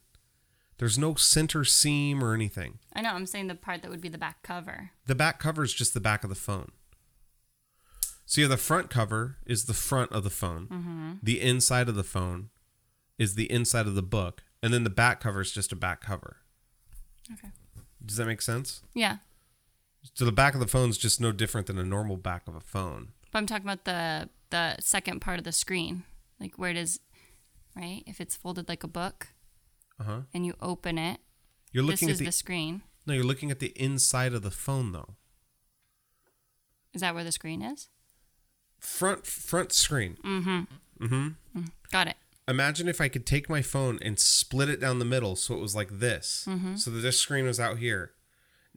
There's 0.78 0.98
no 0.98 1.14
center 1.14 1.64
seam 1.64 2.24
or 2.24 2.34
anything. 2.34 2.78
I 2.94 3.02
know. 3.02 3.10
I'm 3.10 3.26
saying 3.26 3.48
the 3.48 3.54
part 3.54 3.82
that 3.82 3.90
would 3.90 4.00
be 4.00 4.08
the 4.08 4.18
back 4.18 4.42
cover. 4.42 4.90
The 5.06 5.14
back 5.14 5.38
cover 5.38 5.62
is 5.62 5.74
just 5.74 5.92
the 5.92 6.00
back 6.00 6.24
of 6.24 6.30
the 6.30 6.36
phone. 6.36 6.72
So 8.24 8.40
yeah, 8.40 8.48
the 8.48 8.56
front 8.56 8.88
cover 8.90 9.36
is 9.46 9.64
the 9.64 9.74
front 9.74 10.12
of 10.12 10.24
the 10.24 10.30
phone. 10.30 10.66
Mm-hmm. 10.68 11.12
The 11.22 11.40
inside 11.40 11.88
of 11.88 11.94
the 11.94 12.04
phone 12.04 12.50
is 13.18 13.34
the 13.34 13.50
inside 13.50 13.86
of 13.86 13.94
the 13.94 14.02
book, 14.02 14.44
and 14.62 14.72
then 14.72 14.84
the 14.84 14.90
back 14.90 15.20
cover 15.20 15.40
is 15.40 15.50
just 15.50 15.72
a 15.72 15.76
back 15.76 16.00
cover. 16.00 16.36
Okay. 17.32 17.48
Does 18.04 18.16
that 18.16 18.26
make 18.26 18.42
sense? 18.42 18.82
Yeah. 18.94 19.16
So 20.14 20.24
the 20.24 20.32
back 20.32 20.54
of 20.54 20.60
the 20.60 20.66
phone 20.66 20.90
is 20.90 20.98
just 20.98 21.20
no 21.20 21.32
different 21.32 21.66
than 21.68 21.78
a 21.78 21.84
normal 21.84 22.16
back 22.16 22.48
of 22.48 22.54
a 22.54 22.60
phone. 22.60 23.08
But 23.30 23.38
I'm 23.38 23.46
talking 23.46 23.66
about 23.66 23.84
the 23.84 24.28
the 24.50 24.76
second 24.80 25.20
part 25.20 25.38
of 25.38 25.44
the 25.44 25.52
screen, 25.52 26.04
like 26.40 26.58
where 26.58 26.70
it 26.70 26.76
is. 26.76 27.00
right? 27.76 28.02
If 28.06 28.20
it's 28.20 28.34
folded 28.34 28.68
like 28.68 28.82
a 28.82 28.88
book 28.88 29.28
Uh 30.00 30.04
huh. 30.04 30.20
and 30.34 30.44
you 30.46 30.54
open 30.60 30.98
it, 30.98 31.20
You're 31.72 31.84
this 31.84 32.00
looking 32.02 32.08
is 32.08 32.16
at 32.16 32.18
the, 32.20 32.24
the 32.26 32.32
screen. 32.32 32.82
no. 33.06 33.14
You're 33.14 33.24
looking 33.24 33.50
at 33.50 33.58
the 33.60 33.72
inside 33.80 34.32
of 34.34 34.42
the 34.42 34.50
phone 34.50 34.92
though. 34.92 35.14
Is 36.94 37.00
that 37.02 37.14
where 37.14 37.24
the 37.24 37.32
screen 37.32 37.62
is? 37.62 37.88
Front 38.80 39.26
front 39.26 39.72
screen. 39.72 40.16
Mhm. 40.24 40.66
Mhm. 41.00 41.34
Got 41.92 42.08
it. 42.08 42.16
Imagine 42.48 42.88
if 42.88 43.00
I 43.00 43.08
could 43.08 43.26
take 43.26 43.48
my 43.50 43.60
phone 43.60 43.98
and 44.00 44.18
split 44.18 44.70
it 44.70 44.80
down 44.80 44.98
the 44.98 45.04
middle 45.04 45.36
so 45.36 45.54
it 45.54 45.60
was 45.60 45.74
like 45.76 45.98
this. 45.98 46.46
Mm-hmm. 46.48 46.76
So 46.76 46.90
that 46.90 47.00
this 47.00 47.20
screen 47.20 47.44
was 47.44 47.60
out 47.60 47.78
here. 47.78 48.12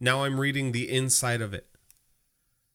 Now 0.02 0.24
I'm 0.24 0.40
reading 0.40 0.72
the 0.72 0.90
inside 0.90 1.40
of 1.40 1.54
it. 1.54 1.68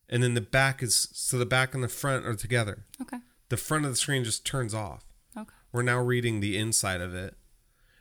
And 0.09 0.23
then 0.23 0.33
the 0.33 0.41
back 0.41 0.81
is 0.81 1.09
so 1.11 1.37
the 1.37 1.45
back 1.45 1.73
and 1.75 1.83
the 1.83 1.89
front 1.89 2.25
are 2.25 2.33
together. 2.33 2.85
Okay. 3.01 3.17
The 3.49 3.57
front 3.57 3.83
of 3.83 3.91
the 3.91 3.97
screen 3.97 4.23
just 4.23 4.45
turns 4.45 4.73
off. 4.73 5.03
Okay. 5.37 5.53
We're 5.73 5.81
now 5.81 5.99
reading 5.99 6.39
the 6.39 6.57
inside 6.57 7.01
of 7.01 7.13
it. 7.13 7.35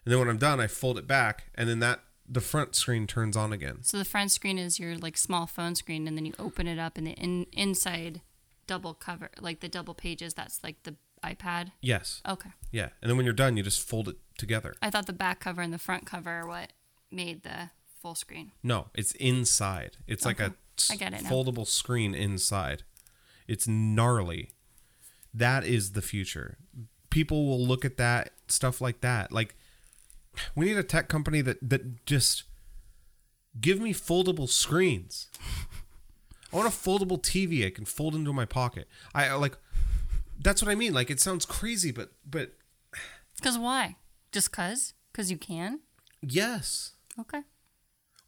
And 0.04 0.12
then 0.12 0.20
when 0.20 0.28
I'm 0.28 0.38
done, 0.38 0.60
I 0.60 0.68
fold 0.68 0.96
it 0.96 1.08
back 1.08 1.50
and 1.56 1.68
then 1.68 1.80
that 1.80 2.00
the 2.28 2.40
front 2.40 2.76
screen 2.76 3.08
turns 3.08 3.36
on 3.36 3.52
again. 3.52 3.78
So 3.82 3.98
the 3.98 4.04
front 4.04 4.30
screen 4.30 4.58
is 4.58 4.78
your 4.78 4.96
like 4.96 5.16
small 5.16 5.46
phone 5.46 5.74
screen, 5.74 6.06
and 6.08 6.16
then 6.16 6.24
you 6.24 6.32
open 6.38 6.66
it 6.66 6.78
up, 6.78 6.98
and 6.98 7.06
the 7.06 7.12
in, 7.12 7.46
inside 7.52 8.20
double 8.66 8.94
cover, 8.94 9.30
like 9.40 9.60
the 9.60 9.68
double 9.68 9.94
pages, 9.94 10.34
that's 10.34 10.62
like 10.62 10.82
the 10.82 10.96
iPad. 11.24 11.72
Yes. 11.80 12.22
Okay. 12.28 12.50
Yeah. 12.72 12.88
And 13.00 13.10
then 13.10 13.16
when 13.16 13.26
you're 13.26 13.32
done, 13.32 13.56
you 13.56 13.62
just 13.62 13.88
fold 13.88 14.08
it 14.08 14.16
together. 14.38 14.74
I 14.82 14.90
thought 14.90 15.06
the 15.06 15.12
back 15.12 15.40
cover 15.40 15.62
and 15.62 15.72
the 15.72 15.78
front 15.78 16.06
cover 16.06 16.30
are 16.30 16.46
what 16.46 16.72
made 17.10 17.42
the 17.42 17.70
full 18.06 18.14
screen. 18.14 18.52
No, 18.62 18.86
it's 18.94 19.12
inside. 19.12 19.96
It's 20.06 20.24
like 20.24 20.38
a 20.38 20.44
Okay. 20.44 20.54
I 20.90 20.96
get 20.96 21.12
it 21.14 21.22
now. 21.22 21.30
foldable 21.30 21.66
screen 21.66 22.14
inside. 22.14 22.84
It's 23.48 23.66
gnarly. 23.66 24.50
That 25.34 25.64
is 25.64 25.92
the 25.92 26.02
future. 26.02 26.56
People 27.10 27.46
will 27.46 27.66
look 27.66 27.84
at 27.84 27.96
that 27.96 28.30
stuff 28.46 28.80
like 28.80 29.00
that. 29.00 29.32
Like 29.32 29.56
we 30.54 30.66
need 30.66 30.76
a 30.76 30.84
tech 30.84 31.08
company 31.08 31.40
that 31.40 31.58
that 31.68 32.06
just 32.06 32.44
give 33.60 33.80
me 33.80 33.92
foldable 33.92 34.48
screens. 34.48 35.28
I 36.52 36.56
want 36.56 36.68
a 36.68 36.70
foldable 36.70 37.20
TV 37.20 37.66
I 37.66 37.70
can 37.70 37.86
fold 37.86 38.14
into 38.14 38.32
my 38.32 38.44
pocket. 38.44 38.86
I 39.14 39.34
like 39.34 39.56
that's 40.38 40.62
what 40.62 40.70
I 40.70 40.76
mean. 40.76 40.94
Like 40.94 41.10
it 41.10 41.18
sounds 41.20 41.44
crazy, 41.44 41.90
but 41.90 42.12
but 42.24 42.52
Cause 43.42 43.58
why? 43.58 43.96
Just 44.30 44.52
cause? 44.52 44.94
Cause 45.12 45.28
you 45.30 45.36
can? 45.38 45.80
yes. 46.22 46.92
Okay. 47.18 47.42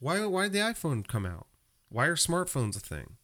Why 0.00 0.24
why 0.26 0.44
did 0.44 0.52
the 0.52 0.58
iPhone 0.60 1.06
come 1.06 1.26
out? 1.26 1.46
Why 1.88 2.06
are 2.06 2.16
smartphones 2.16 2.76
a 2.76 2.80
thing? 2.80 3.16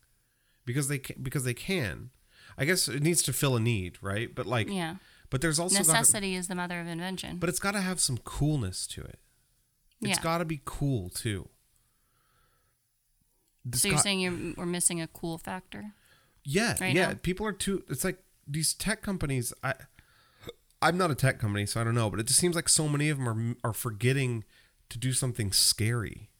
Because 0.64 0.88
they 0.88 0.98
ca- 0.98 1.14
because 1.20 1.44
they 1.44 1.54
can. 1.54 2.10
I 2.56 2.64
guess 2.64 2.88
it 2.88 3.02
needs 3.02 3.22
to 3.24 3.32
fill 3.32 3.56
a 3.56 3.60
need, 3.60 3.98
right? 4.02 4.34
But 4.34 4.46
like 4.46 4.68
Yeah. 4.68 4.96
but 5.30 5.40
there's 5.40 5.58
also 5.58 5.76
gotta, 5.76 5.88
Necessity 5.88 6.34
is 6.34 6.48
the 6.48 6.54
mother 6.54 6.80
of 6.80 6.86
invention. 6.86 7.38
but 7.38 7.48
it's 7.48 7.58
got 7.58 7.72
to 7.72 7.80
have 7.80 8.00
some 8.00 8.18
coolness 8.18 8.86
to 8.88 9.02
it. 9.02 9.18
It's 10.00 10.18
Yeah. 10.18 10.22
got 10.22 10.38
to 10.38 10.44
be 10.44 10.60
cool 10.64 11.10
too. 11.10 11.48
It's 13.66 13.80
so 13.82 13.88
you're 13.88 13.96
got- 13.96 14.02
saying 14.02 14.20
you're 14.20 14.54
we're 14.56 14.66
missing 14.66 15.00
a 15.00 15.06
cool 15.08 15.38
factor? 15.38 15.92
yeah, 16.44 16.76
right 16.80 16.94
yeah, 16.94 17.08
now? 17.08 17.14
people 17.22 17.46
are 17.46 17.52
too 17.52 17.82
it's 17.88 18.04
like 18.04 18.22
these 18.46 18.74
tech 18.74 19.00
companies 19.02 19.52
I 19.62 19.74
I'm 20.82 20.98
not 20.98 21.10
a 21.10 21.14
tech 21.14 21.38
company, 21.38 21.64
so 21.64 21.80
I 21.80 21.84
don't 21.84 21.94
know, 21.94 22.10
but 22.10 22.20
it 22.20 22.26
just 22.26 22.38
seems 22.38 22.54
like 22.54 22.68
so 22.68 22.88
many 22.88 23.08
of 23.08 23.18
them 23.18 23.56
are 23.64 23.70
are 23.70 23.72
forgetting 23.72 24.44
to 24.90 24.98
do 24.98 25.12
something 25.12 25.50
scary. 25.52 26.30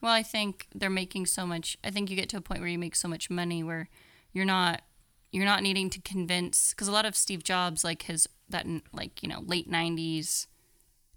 Well, 0.00 0.12
I 0.12 0.22
think 0.22 0.66
they're 0.74 0.90
making 0.90 1.26
so 1.26 1.46
much. 1.46 1.76
I 1.82 1.90
think 1.90 2.10
you 2.10 2.16
get 2.16 2.28
to 2.30 2.36
a 2.36 2.40
point 2.40 2.60
where 2.60 2.68
you 2.68 2.78
make 2.78 2.94
so 2.94 3.08
much 3.08 3.30
money 3.30 3.62
where 3.62 3.88
you're 4.32 4.44
not 4.44 4.82
you're 5.30 5.44
not 5.44 5.62
needing 5.62 5.90
to 5.90 6.00
convince 6.00 6.70
because 6.70 6.88
a 6.88 6.92
lot 6.92 7.04
of 7.04 7.16
Steve 7.16 7.44
Jobs 7.44 7.84
like 7.84 8.02
his 8.02 8.28
that 8.48 8.66
like 8.92 9.22
you 9.22 9.28
know 9.28 9.42
late 9.44 9.70
'90s 9.70 10.46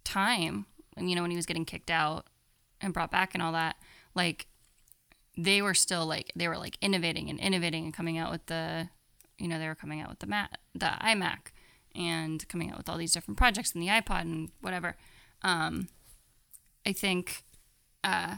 time 0.03 0.65
and 0.97 1.09
you 1.09 1.15
know 1.15 1.21
when 1.21 1.31
he 1.31 1.37
was 1.37 1.45
getting 1.45 1.65
kicked 1.65 1.91
out 1.91 2.25
and 2.81 2.93
brought 2.93 3.11
back 3.11 3.33
and 3.33 3.43
all 3.43 3.51
that 3.51 3.75
like 4.15 4.47
they 5.37 5.61
were 5.61 5.73
still 5.73 6.05
like 6.05 6.31
they 6.35 6.47
were 6.47 6.57
like 6.57 6.77
innovating 6.81 7.29
and 7.29 7.39
innovating 7.39 7.85
and 7.85 7.93
coming 7.93 8.17
out 8.17 8.31
with 8.31 8.45
the 8.47 8.89
you 9.37 9.47
know 9.47 9.59
they 9.59 9.67
were 9.67 9.75
coming 9.75 10.01
out 10.01 10.09
with 10.09 10.19
the 10.19 10.27
Mac 10.27 10.57
the 10.73 10.91
iMac 11.01 11.51
and 11.95 12.47
coming 12.49 12.71
out 12.71 12.77
with 12.77 12.89
all 12.89 12.97
these 12.97 13.13
different 13.13 13.37
projects 13.37 13.73
and 13.73 13.83
the 13.83 13.87
iPod 13.87 14.21
and 14.21 14.49
whatever. 14.61 14.95
Um, 15.41 15.89
I 16.85 16.93
think 16.93 17.43
uh, 18.03 18.35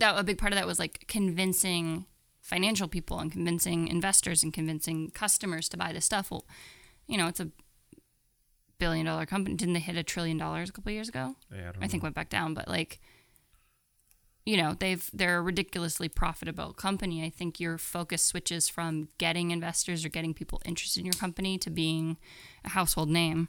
that 0.00 0.18
a 0.18 0.24
big 0.24 0.38
part 0.38 0.52
of 0.52 0.58
that 0.58 0.66
was 0.66 0.78
like 0.78 1.04
convincing 1.08 2.06
financial 2.40 2.88
people 2.88 3.18
and 3.18 3.30
convincing 3.30 3.88
investors 3.88 4.42
and 4.42 4.52
convincing 4.52 5.10
customers 5.10 5.68
to 5.70 5.76
buy 5.76 5.92
the 5.92 6.00
stuff. 6.00 6.30
Well, 6.30 6.44
you 7.06 7.16
know, 7.16 7.28
it's 7.28 7.40
a 7.40 7.48
billion 8.78 9.06
dollar 9.06 9.26
company. 9.26 9.56
Didn't 9.56 9.74
they 9.74 9.80
hit 9.80 9.96
a 9.96 10.02
trillion 10.02 10.38
dollars 10.38 10.68
a 10.68 10.72
couple 10.72 10.90
of 10.90 10.94
years 10.94 11.08
ago? 11.08 11.36
Yeah, 11.50 11.68
I 11.68 11.72
don't 11.72 11.84
I 11.84 11.88
think 11.88 12.02
went 12.02 12.14
back 12.14 12.28
down, 12.28 12.54
but 12.54 12.68
like 12.68 13.00
you 14.44 14.56
know, 14.56 14.74
they've 14.78 15.08
they're 15.12 15.38
a 15.38 15.42
ridiculously 15.42 16.08
profitable 16.08 16.72
company. 16.72 17.24
I 17.24 17.30
think 17.30 17.60
your 17.60 17.78
focus 17.78 18.22
switches 18.22 18.68
from 18.68 19.08
getting 19.18 19.52
investors 19.52 20.04
or 20.04 20.08
getting 20.08 20.34
people 20.34 20.60
interested 20.64 21.00
in 21.00 21.06
your 21.06 21.12
company 21.14 21.58
to 21.58 21.70
being 21.70 22.16
a 22.64 22.70
household 22.70 23.08
name. 23.08 23.48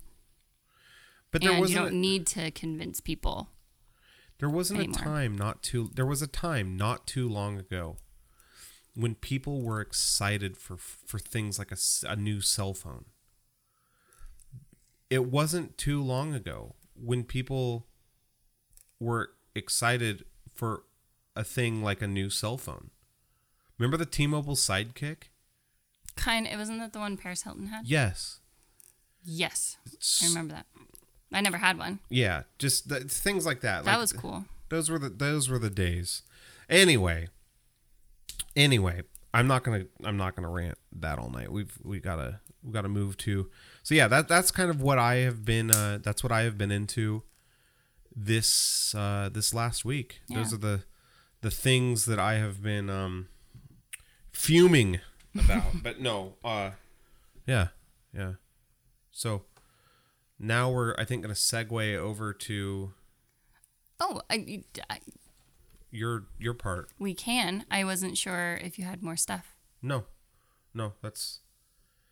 But 1.31 1.41
there 1.41 1.49
and 1.49 1.57
you 1.57 1.61
wasn't 1.61 1.79
You 1.79 1.89
don't 1.89 2.01
need 2.01 2.27
to 2.27 2.51
convince 2.51 3.01
people. 3.01 3.49
There 4.43 4.49
wasn't 4.49 4.79
anymore. 4.81 4.99
a 4.99 5.03
time 5.05 5.37
not 5.37 5.63
too 5.63 5.89
there 5.95 6.05
was 6.05 6.21
a 6.21 6.27
time 6.27 6.75
not 6.75 7.07
too 7.07 7.29
long 7.29 7.57
ago 7.57 7.95
when 8.93 9.15
people 9.15 9.61
were 9.61 9.79
excited 9.79 10.57
for 10.57 10.75
for 10.75 11.17
things 11.17 11.57
like 11.57 11.71
a, 11.71 11.77
a 12.05 12.17
new 12.17 12.41
cell 12.41 12.73
phone. 12.73 13.05
It 15.09 15.27
wasn't 15.31 15.77
too 15.77 16.03
long 16.03 16.33
ago 16.33 16.75
when 16.93 17.23
people 17.23 17.87
were 18.99 19.29
excited 19.55 20.25
for 20.53 20.83
a 21.37 21.45
thing 21.45 21.81
like 21.81 22.01
a 22.01 22.07
new 22.07 22.29
cell 22.29 22.57
phone. 22.57 22.89
Remember 23.77 23.95
the 23.95 24.05
T-Mobile 24.05 24.57
Sidekick? 24.57 25.29
Kind 26.17 26.47
it 26.47 26.57
wasn't 26.57 26.79
that 26.79 26.91
the 26.91 26.99
one 26.99 27.15
Paris 27.15 27.43
Hilton 27.43 27.67
had? 27.67 27.87
Yes. 27.87 28.41
Yes. 29.23 29.77
I 30.21 30.27
remember 30.27 30.55
that. 30.55 30.65
I 31.33 31.41
never 31.41 31.57
had 31.57 31.77
one. 31.77 31.99
Yeah, 32.09 32.43
just 32.59 32.89
the, 32.89 33.01
things 33.01 33.45
like 33.45 33.61
that. 33.61 33.83
That 33.85 33.91
Like, 33.93 33.99
was 34.01 34.13
cool. 34.13 34.45
those 34.69 34.89
were 34.89 34.99
the 34.99 35.09
those 35.09 35.49
were 35.49 35.59
the 35.59 35.69
days. 35.69 36.21
Anyway, 36.69 37.27
anyway, 38.55 39.01
I'm 39.33 39.47
not 39.47 39.63
gonna 39.63 39.85
I'm 40.03 40.17
not 40.17 40.35
gonna 40.35 40.49
rant 40.49 40.77
that 40.99 41.19
all 41.19 41.29
night. 41.29 41.51
We've 41.51 41.77
we 41.83 41.99
gotta 41.99 42.39
we 42.63 42.71
gotta 42.71 42.89
move 42.89 43.17
to. 43.17 43.49
So 43.83 43.95
yeah, 43.95 44.07
that 44.07 44.27
that's 44.27 44.51
kind 44.51 44.69
of 44.69 44.81
what 44.81 44.97
I 44.99 45.15
have 45.15 45.43
been. 45.43 45.71
Uh, 45.71 45.99
that's 46.01 46.23
what 46.23 46.31
I 46.31 46.41
have 46.43 46.57
been 46.57 46.71
into 46.71 47.23
this 48.15 48.93
uh, 48.95 49.29
this 49.33 49.53
last 49.53 49.83
week. 49.85 50.21
Those 50.29 50.53
are 50.53 50.57
the 50.57 50.83
the 51.41 51.51
things 51.51 52.05
that 52.05 52.19
I 52.19 52.35
have 52.35 52.61
been 52.63 52.89
um, 52.89 53.27
fuming 54.31 54.99
about. 55.35 55.63
but 55.83 55.99
no, 55.99 56.35
uh, 56.43 56.71
yeah, 57.45 57.67
yeah. 58.15 58.33
So 59.11 59.43
now 60.43 60.69
we're 60.69 60.93
I 60.97 61.05
think 61.05 61.21
gonna 61.23 61.33
segue 61.33 61.97
over 61.97 62.33
to 62.33 62.93
Oh, 63.99 64.21
I, 64.29 64.63
I, 64.89 64.99
your 65.91 66.25
your 66.39 66.53
part. 66.53 66.89
we 66.99 67.13
can. 67.13 67.65
I 67.71 67.83
wasn't 67.83 68.17
sure 68.17 68.59
if 68.61 68.77
you 68.77 68.85
had 68.85 69.01
more 69.01 69.15
stuff. 69.15 69.55
No, 69.81 70.05
no, 70.73 70.93
that's 71.01 71.39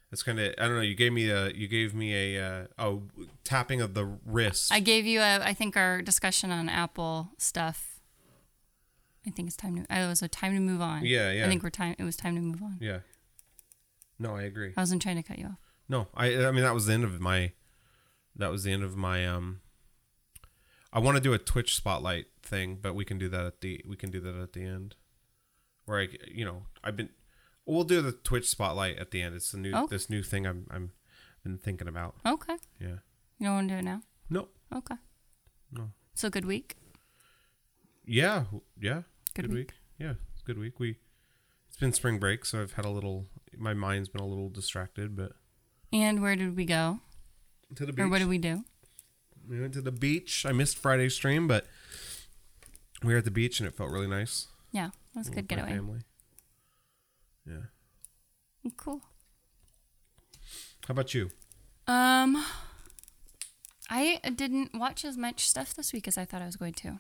that's 0.10 0.24
kind 0.24 0.40
of 0.40 0.54
I 0.58 0.68
don't 0.68 0.76
know. 0.76 0.82
You 0.82 0.96
gave 0.96 1.12
me 1.12 1.30
a 1.30 1.50
you 1.50 1.68
gave 1.68 1.94
me 1.94 2.16
a 2.16 2.44
uh, 2.44 2.68
oh 2.80 3.04
tapping 3.44 3.82
of 3.82 3.94
the 3.94 4.06
wrist. 4.26 4.72
I 4.72 4.80
gave 4.80 5.06
you 5.06 5.20
a. 5.20 5.40
I 5.44 5.54
think 5.54 5.76
our 5.76 6.02
discussion 6.02 6.52
on 6.52 6.70
Apple 6.70 7.32
stuff. 7.38 8.00
I 9.26 9.30
think 9.32 9.48
it's 9.48 9.58
time 9.58 9.76
to. 9.76 9.86
Oh, 9.90 10.06
it 10.06 10.08
was 10.08 10.22
a 10.22 10.28
time 10.28 10.54
to 10.54 10.60
move 10.60 10.82
on. 10.82 11.06
Yeah, 11.06 11.32
yeah. 11.32 11.46
I 11.46 11.48
think 11.50 11.62
we're 11.64 11.70
time. 11.70 11.96
It 12.00 12.04
was 12.04 12.16
time 12.16 12.36
to 12.36 12.42
move 12.42 12.62
on. 12.64 12.78
yeah. 12.80 13.00
No, 14.20 14.36
I 14.36 14.44
agree. 14.44 14.74
I 14.78 14.80
wasn't 14.82 15.02
trying 15.02 15.16
to 15.18 15.24
cut 15.24 15.40
you 15.40 15.46
off. 15.48 15.60
No, 15.90 16.08
I 16.16 16.46
I 16.46 16.52
mean 16.52 16.64
that 16.64 16.74
was 16.74 16.86
the 16.86 16.94
end 16.94 17.04
of 17.04 17.20
my 17.20 17.52
that 18.36 18.52
was 18.52 18.64
the 18.64 18.72
end 18.72 18.84
of 18.84 18.96
my 18.96 19.26
um. 19.28 19.62
I 20.94 21.00
want 21.00 21.16
to 21.16 21.24
do 21.24 21.34
a 21.34 21.38
Twitch 21.38 21.76
spotlight 21.76 22.26
thing, 22.44 22.78
but 22.82 22.94
we 22.96 23.06
can 23.06 23.18
do 23.18 23.30
that 23.30 23.46
at 23.46 23.62
the 23.62 23.82
we 23.88 23.96
can 23.96 24.12
do 24.12 24.20
that 24.22 24.36
at 24.36 24.54
the 24.54 24.64
end. 24.64 24.96
Where 25.86 26.00
I 26.02 26.08
you 26.30 26.46
know 26.46 26.64
I've 26.84 26.96
been 26.98 27.10
we'll 27.66 27.84
do 27.84 28.02
the 28.02 28.12
Twitch 28.12 28.48
spotlight 28.50 28.98
at 29.00 29.12
the 29.12 29.22
end. 29.22 29.36
It's 29.36 29.52
the 29.52 29.58
new 29.58 29.74
Okay. 29.74 29.88
this 29.90 30.10
new 30.10 30.22
thing 30.24 30.46
I'm 30.46 30.68
I'm 30.70 30.92
been 31.44 31.58
thinking 31.58 31.88
about. 31.88 32.16
Okay. 32.26 32.58
Yeah. 32.80 32.98
You 33.40 33.48
don't 33.48 33.56
want 33.56 33.70
to 33.70 33.74
do 33.76 33.80
it 33.80 33.84
now. 33.84 34.02
No. 34.30 34.48
Okay. 34.76 34.96
No. 35.72 35.92
So 36.14 36.30
good 36.30 36.46
week. 36.46 36.76
Yeah. 38.06 38.46
Yeah. 38.80 39.04
Good 39.34 39.44
Good, 39.44 39.50
week. 39.54 39.58
week. 39.58 39.74
Yeah, 39.98 40.14
it's 40.34 40.42
good 40.44 40.58
week. 40.60 40.80
We 40.80 40.98
it's 41.70 41.78
been 41.78 41.94
spring 41.94 42.20
break, 42.20 42.44
so 42.46 42.62
I've 42.62 42.74
had 42.74 42.86
a 42.86 42.90
little. 42.90 43.28
My 43.58 43.74
mind's 43.74 44.10
been 44.10 44.22
a 44.22 44.28
little 44.28 44.50
distracted, 44.50 45.16
but 45.16 45.32
And 45.94 46.22
where 46.22 46.36
did 46.36 46.56
we 46.58 46.66
go? 46.66 47.00
To 47.76 47.86
the 47.86 48.02
Or 48.02 48.08
what 48.10 48.20
did 48.20 48.28
we 48.28 48.38
do? 48.38 48.64
we 49.50 49.60
went 49.60 49.74
to 49.74 49.82
the 49.82 49.92
beach. 49.92 50.46
I 50.46 50.52
missed 50.52 50.78
Friday's 50.78 51.16
stream, 51.16 51.48
but 51.48 51.66
we 53.04 53.12
were 53.14 53.20
at 53.20 53.26
the 53.26 53.32
beach 53.32 53.60
and 53.60 53.68
it 53.68 53.74
felt 53.76 53.92
really 53.92 54.08
nice. 54.08 54.48
Yeah, 54.72 54.88
it 54.88 55.18
was 55.18 55.28
a 55.28 55.32
good 55.32 55.48
getaway. 55.48 55.70
Family. 55.72 56.00
Yeah. 57.46 58.70
Cool. 58.78 59.02
How 60.88 60.92
about 60.92 61.14
you? 61.14 61.32
Um, 61.88 62.44
I 63.90 64.20
didn't 64.36 64.74
watch 64.74 65.04
as 65.04 65.18
much 65.18 65.48
stuff 65.48 65.74
this 65.74 65.92
week 65.92 66.08
as 66.08 66.18
I 66.18 66.26
thought 66.26 66.42
I 66.42 66.46
was 66.46 66.56
going 66.56 66.74
to. 66.76 67.00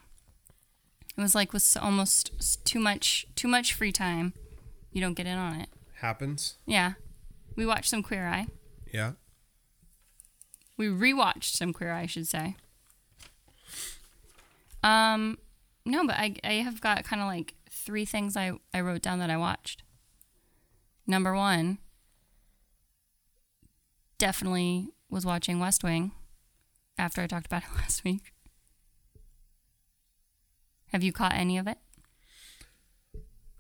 It 1.17 1.21
was 1.21 1.35
like 1.35 1.53
with 1.53 1.77
almost 1.79 2.65
too 2.65 2.79
much 2.79 3.27
too 3.35 3.47
much 3.47 3.73
free 3.73 3.91
time. 3.91 4.33
You 4.91 5.01
don't 5.01 5.13
get 5.13 5.27
in 5.27 5.37
on 5.37 5.59
it. 5.61 5.69
Happens. 5.99 6.55
Yeah, 6.65 6.93
we 7.55 7.65
watched 7.65 7.89
some 7.89 8.01
Queer 8.03 8.27
Eye. 8.27 8.47
Yeah. 8.91 9.13
We 10.81 10.87
rewatched 10.87 11.55
some 11.55 11.73
Queer 11.73 11.91
Eye, 11.91 12.01
I 12.01 12.05
should 12.07 12.27
say. 12.27 12.55
Um, 14.81 15.37
no, 15.85 16.07
but 16.07 16.15
I 16.15 16.33
I 16.43 16.53
have 16.53 16.81
got 16.81 17.03
kind 17.03 17.21
of 17.21 17.27
like 17.27 17.53
three 17.69 18.03
things 18.03 18.35
I 18.35 18.53
I 18.73 18.81
wrote 18.81 19.03
down 19.03 19.19
that 19.19 19.29
I 19.29 19.37
watched. 19.37 19.83
Number 21.05 21.35
one, 21.35 21.77
definitely 24.17 24.89
was 25.07 25.23
watching 25.23 25.59
West 25.59 25.83
Wing 25.83 26.13
after 26.97 27.21
I 27.21 27.27
talked 27.27 27.45
about 27.45 27.61
it 27.61 27.69
last 27.75 28.03
week. 28.03 28.33
Have 30.87 31.03
you 31.03 31.13
caught 31.13 31.35
any 31.35 31.59
of 31.59 31.67
it? 31.67 31.77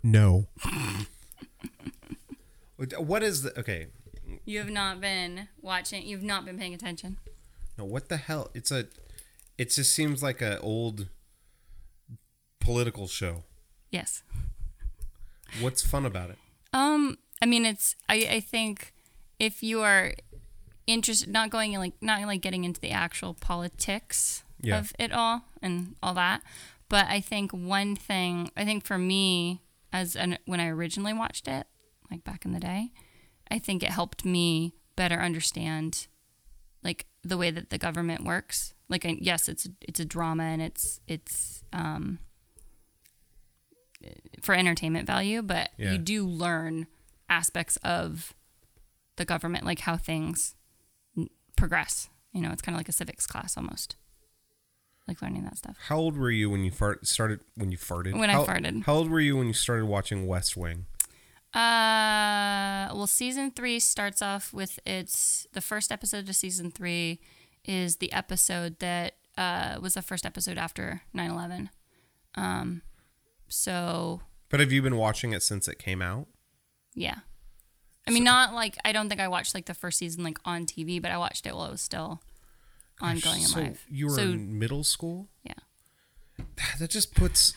No. 0.01 0.47
what 2.77 3.21
is 3.21 3.43
the 3.43 3.59
okay? 3.59 3.89
You 4.45 4.59
have 4.59 4.69
not 4.69 5.01
been 5.01 5.47
watching. 5.61 6.03
You've 6.05 6.23
not 6.23 6.45
been 6.45 6.57
paying 6.57 6.73
attention. 6.73 7.17
No, 7.77 7.85
what 7.85 8.09
the 8.09 8.17
hell? 8.17 8.49
It's 8.53 8.71
a. 8.71 8.85
It 9.57 9.69
just 9.71 9.93
seems 9.93 10.21
like 10.23 10.41
a 10.41 10.59
old 10.59 11.07
political 12.59 13.07
show. 13.07 13.43
Yes. 13.91 14.23
What's 15.59 15.81
fun 15.85 16.05
about 16.05 16.29
it? 16.29 16.37
Um, 16.73 17.17
I 17.41 17.45
mean, 17.45 17.65
it's. 17.65 17.95
I 18.07 18.27
I 18.31 18.39
think 18.39 18.93
if 19.39 19.61
you 19.63 19.81
are 19.81 20.13
interested, 20.87 21.29
not 21.29 21.49
going 21.49 21.73
like 21.77 21.93
not 22.01 22.21
like 22.21 22.41
getting 22.41 22.63
into 22.63 22.79
the 22.79 22.91
actual 22.91 23.33
politics 23.33 24.43
Yeah. 24.61 24.79
of 24.79 24.93
it 24.99 25.11
all 25.11 25.43
and 25.61 25.95
all 26.01 26.13
that, 26.13 26.41
but 26.89 27.07
I 27.07 27.19
think 27.19 27.51
one 27.51 27.95
thing. 27.95 28.51
I 28.55 28.63
think 28.65 28.85
for 28.85 28.97
me, 28.97 29.61
as 29.91 30.15
an 30.15 30.37
when 30.45 30.59
I 30.59 30.67
originally 30.67 31.13
watched 31.13 31.47
it, 31.47 31.67
like 32.09 32.23
back 32.23 32.45
in 32.45 32.53
the 32.53 32.59
day, 32.59 32.91
I 33.51 33.59
think 33.59 33.83
it 33.83 33.89
helped 33.89 34.23
me 34.25 34.73
better 34.95 35.19
understand, 35.19 36.07
like 36.83 37.05
the 37.23 37.37
way 37.37 37.51
that 37.51 37.69
the 37.69 37.77
government 37.77 38.23
works. 38.23 38.73
Like, 38.89 39.05
I, 39.05 39.17
yes, 39.21 39.47
it's 39.49 39.67
it's 39.81 39.99
a 39.99 40.05
drama 40.05 40.43
and 40.43 40.61
it's 40.61 40.99
it's 41.07 41.63
um 41.73 42.19
for 44.41 44.55
entertainment 44.55 45.05
value, 45.05 45.41
but 45.41 45.69
Yeah. 45.77 45.91
you 45.91 45.97
do 45.99 46.25
learn 46.25 46.87
aspects 47.29 47.77
of 47.77 48.33
the 49.17 49.25
government, 49.25 49.65
like 49.65 49.79
how 49.79 49.97
things 49.97 50.55
progress. 51.55 52.09
You 52.33 52.41
know, 52.41 52.51
it's 52.51 52.61
kind 52.61 52.75
of 52.75 52.79
like 52.79 52.89
a 52.89 52.93
civics 52.93 53.27
class 53.27 53.57
almost, 53.57 53.95
like 55.07 55.21
learning 55.21 55.43
that 55.43 55.57
stuff. 55.57 55.77
How 55.87 55.97
old 55.97 56.17
were 56.17 56.31
you 56.31 56.49
when 56.49 56.63
you 56.63 56.71
fart 56.71 57.05
started 57.05 57.41
when 57.55 57.71
you 57.71 57.77
farted? 57.77 58.17
When 58.17 58.29
I 58.29 58.33
How- 58.33 58.45
farted. 58.45 58.83
How 58.85 58.93
old 58.95 59.09
were 59.09 59.19
you 59.19 59.37
when 59.37 59.47
you 59.47 59.53
started 59.53 59.85
watching 59.85 60.25
West 60.25 60.57
Wing? 60.57 60.87
Uh, 61.53 62.87
well, 62.93 63.07
season 63.07 63.51
three 63.51 63.79
starts 63.79 64.21
off 64.21 64.53
with 64.53 64.79
its 64.85 65.45
the 65.53 65.61
first 65.61 65.91
episode 65.91 66.27
of 66.29 66.35
season 66.35 66.71
three 66.71 67.19
is 67.65 67.97
the 67.97 68.11
episode 68.13 68.79
that 68.79 69.15
uh 69.37 69.77
was 69.81 69.93
the 69.95 70.01
first 70.01 70.25
episode 70.25 70.57
after 70.57 71.01
9-11. 71.15 71.69
Um, 72.35 72.81
so 73.49 74.21
But 74.49 74.59
have 74.61 74.71
you 74.71 74.81
been 74.81 74.95
watching 74.95 75.33
it 75.33 75.43
since 75.43 75.67
it 75.67 75.77
came 75.77 76.01
out? 76.01 76.27
yeah. 76.95 77.19
I 78.07 78.11
mean, 78.11 78.23
not 78.23 78.53
like 78.53 78.77
I 78.83 78.93
don't 78.93 79.09
think 79.09 79.21
I 79.21 79.27
watched 79.27 79.53
like 79.53 79.65
the 79.65 79.73
first 79.75 79.99
season 79.99 80.23
like 80.23 80.39
on 80.43 80.65
TV, 80.65 81.01
but 81.01 81.11
I 81.11 81.17
watched 81.17 81.45
it 81.45 81.55
while 81.55 81.67
it 81.67 81.71
was 81.71 81.81
still 81.81 82.21
ongoing 82.99 83.41
so 83.41 83.59
live. 83.59 83.85
you 83.89 84.07
were 84.07 84.15
so 84.15 84.21
in 84.23 84.57
middle 84.57 84.83
school. 84.83 85.27
yeah, 85.43 85.53
That 86.79 86.89
just 86.89 87.13
puts 87.13 87.53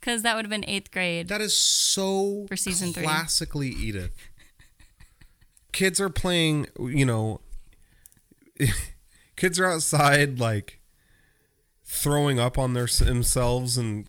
because 0.00 0.22
that 0.22 0.36
would 0.36 0.44
have 0.44 0.50
been 0.50 0.64
eighth 0.68 0.90
grade. 0.90 1.28
that 1.28 1.40
is 1.40 1.56
so 1.56 2.46
For 2.48 2.56
season 2.56 2.92
three. 2.92 3.02
classically 3.04 3.68
Edith. 3.68 4.12
Kids 5.72 6.00
are 6.00 6.10
playing, 6.10 6.66
you 6.78 7.06
know. 7.06 7.40
kids 9.36 9.58
are 9.58 9.66
outside 9.66 10.38
like 10.38 10.80
throwing 11.84 12.38
up 12.38 12.58
on 12.58 12.74
their 12.74 12.86
themselves 12.86 13.76
and 13.78 14.06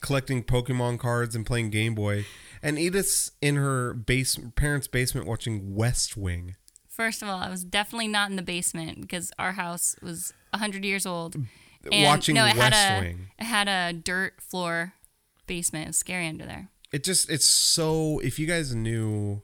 collecting 0.00 0.42
Pokemon 0.42 0.98
cards 0.98 1.34
and 1.34 1.46
playing 1.46 1.70
Game 1.70 1.94
Boy. 1.94 2.26
And 2.62 2.78
Edith's 2.78 3.32
in 3.40 3.56
her 3.56 3.94
base 3.94 4.38
parents' 4.56 4.88
basement 4.88 5.26
watching 5.26 5.74
West 5.74 6.16
Wing. 6.16 6.56
First 6.88 7.22
of 7.22 7.28
all, 7.28 7.38
I 7.40 7.48
was 7.48 7.64
definitely 7.64 8.08
not 8.08 8.28
in 8.30 8.36
the 8.36 8.42
basement 8.42 9.00
because 9.00 9.32
our 9.38 9.52
house 9.52 9.96
was 10.02 10.34
hundred 10.54 10.84
years 10.84 11.06
old. 11.06 11.36
And, 11.90 12.04
Watching 12.04 12.34
no, 12.34 12.44
it 12.44 12.56
West 12.56 12.74
had 12.74 12.98
a, 12.98 13.00
Wing. 13.04 13.28
It 13.38 13.44
had 13.44 13.68
a 13.68 13.92
dirt 13.92 14.40
floor 14.40 14.92
basement. 15.46 15.84
It 15.84 15.88
was 15.88 15.96
scary 15.96 16.26
under 16.28 16.44
there. 16.44 16.68
it 16.92 17.02
just 17.04 17.30
it's 17.30 17.46
so 17.46 18.18
if 18.20 18.38
you 18.38 18.46
guys 18.46 18.74
knew 18.74 19.42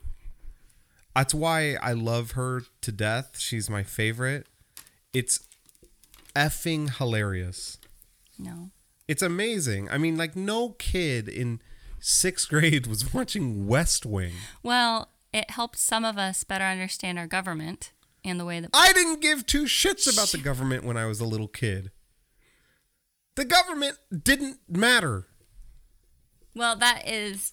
that's 1.14 1.32
why 1.34 1.76
i 1.82 1.92
love 1.92 2.32
her 2.32 2.62
to 2.82 2.92
death 2.92 3.38
she's 3.38 3.70
my 3.70 3.82
favorite 3.82 4.46
it's 5.14 5.40
effing 6.34 6.90
hilarious 6.98 7.78
No. 8.38 8.70
it's 9.08 9.22
amazing 9.22 9.88
i 9.90 9.96
mean 9.98 10.16
like 10.16 10.36
no 10.36 10.70
kid 10.70 11.28
in 11.28 11.60
sixth 11.98 12.48
grade 12.50 12.86
was 12.86 13.14
watching 13.14 13.66
west 13.66 14.04
wing 14.04 14.32
Well, 14.62 15.08
it 15.32 15.50
helped 15.50 15.78
some 15.78 16.04
of 16.04 16.18
us 16.18 16.44
better 16.44 16.64
understand 16.64 17.18
our 17.18 17.26
government 17.26 17.92
and 18.24 18.38
the 18.38 18.44
way 18.44 18.60
that. 18.60 18.70
i 18.74 18.92
didn't 18.92 19.20
give 19.22 19.46
two 19.46 19.64
shits 19.64 20.12
about 20.12 20.28
the 20.28 20.38
government 20.38 20.84
when 20.84 20.96
i 20.96 21.06
was 21.06 21.20
a 21.20 21.24
little 21.26 21.48
kid 21.48 21.90
the 23.36 23.44
government 23.44 23.96
didn't 24.24 24.58
matter 24.68 25.26
Well, 26.54 26.76
that 26.76 27.06
is 27.08 27.52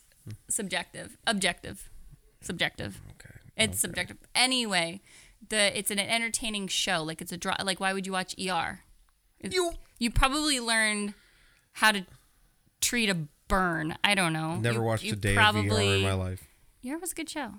subjective, 0.50 1.18
objective, 1.28 1.90
subjective. 2.42 3.02
okay 3.12 3.36
It's 3.58 3.80
subjective. 3.80 4.18
Anyway, 4.34 5.02
the 5.50 5.78
it's 5.78 5.92
an 5.92 6.00
entertaining 6.00 6.68
show. 6.70 7.04
Like 7.04 7.22
it's 7.22 7.32
a 7.32 7.38
draw. 7.38 7.56
Like 7.64 7.80
why 7.80 7.94
would 7.94 8.06
you 8.08 8.14
watch 8.14 8.34
ER? 8.40 8.82
It's- 9.40 9.54
You- 9.54 9.74
you 10.00 10.10
probably 10.10 10.60
learned 10.60 11.14
how 11.74 11.92
to 11.92 12.06
treat 12.82 13.10
a 13.10 13.28
burn. 13.48 13.96
I 14.04 14.16
don't 14.16 14.34
know. 14.34 14.56
never 14.56 14.80
You- 14.80 14.84
watched 14.86 15.04
you 15.04 15.14
a 15.14 15.16
day 15.16 15.36
of 15.36 15.56
vr 15.56 15.96
in 15.98 16.02
my 16.02 16.14
life 16.14 16.48
ER 16.86 16.98
was 16.98 17.12
a 17.12 17.16
good 17.16 17.30
show. 17.30 17.56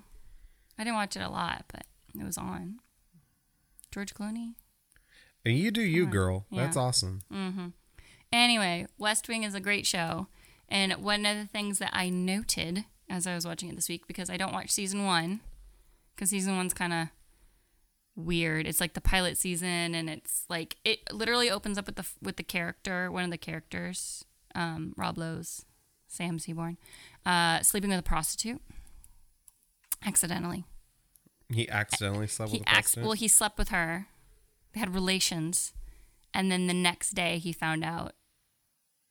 I 0.77 0.83
didn't 0.83 0.95
watch 0.95 1.15
it 1.15 1.21
a 1.21 1.29
lot, 1.29 1.65
but 1.71 1.85
it 2.19 2.23
was 2.23 2.37
on. 2.37 2.79
George 3.91 4.13
Clooney. 4.13 4.55
and 5.45 5.57
you 5.57 5.69
do 5.71 5.81
you 5.81 6.05
girl 6.07 6.45
Yeah. 6.49 6.63
that's 6.65 6.75
awesome 6.75 7.21
Anyway, 8.35 8.85
West 8.97 9.29
Wing 9.29 9.43
is 9.43 9.55
a 9.55 9.61
great 9.61 9.85
show. 9.85 10.27
And 10.67 10.91
one 10.95 11.25
of 11.25 11.37
the 11.37 11.45
things 11.45 11.79
that 11.79 11.91
I 11.93 12.09
noted 12.09 12.83
as 13.09 13.25
I 13.25 13.33
was 13.33 13.45
watching 13.45 13.69
it 13.69 13.75
this 13.75 13.87
week, 13.87 14.07
because 14.07 14.29
I 14.29 14.35
don't 14.35 14.51
watch 14.51 14.71
season 14.71 15.05
one, 15.05 15.39
because 16.15 16.31
season 16.31 16.57
one's 16.57 16.73
kind 16.73 16.91
of 16.91 17.07
weird. 18.15 18.67
It's 18.67 18.81
like 18.81 18.93
the 18.93 18.99
pilot 19.01 19.37
season, 19.37 19.95
and 19.95 20.09
it's 20.09 20.43
like 20.49 20.75
it 20.83 20.99
literally 21.13 21.49
opens 21.49 21.77
up 21.77 21.85
with 21.85 21.95
the 21.95 22.05
with 22.21 22.35
the 22.35 22.43
character, 22.43 23.09
one 23.11 23.23
of 23.23 23.31
the 23.31 23.37
characters, 23.37 24.25
um, 24.53 24.93
Rob 24.97 25.17
Lowe's, 25.17 25.65
Sam 26.07 26.39
Seaborn, 26.39 26.77
uh, 27.25 27.61
sleeping 27.61 27.89
with 27.91 27.99
a 27.99 28.03
prostitute, 28.03 28.61
accidentally. 30.05 30.65
he 31.53 31.69
accidentally 31.69 32.27
slept 32.27 32.51
He 32.51 32.57
with 32.57 32.67
a 32.67 32.71
president? 32.73 33.05
well. 33.05 33.13
He 33.13 33.27
slept 33.29 33.57
with 33.57 33.69
her. 33.69 34.07
They 34.73 34.79
had 34.79 34.93
relations, 34.93 35.73
and 36.33 36.51
then 36.51 36.67
the 36.67 36.73
next 36.73 37.11
day 37.11 37.37
he 37.37 37.53
found 37.53 37.83
out 37.85 38.13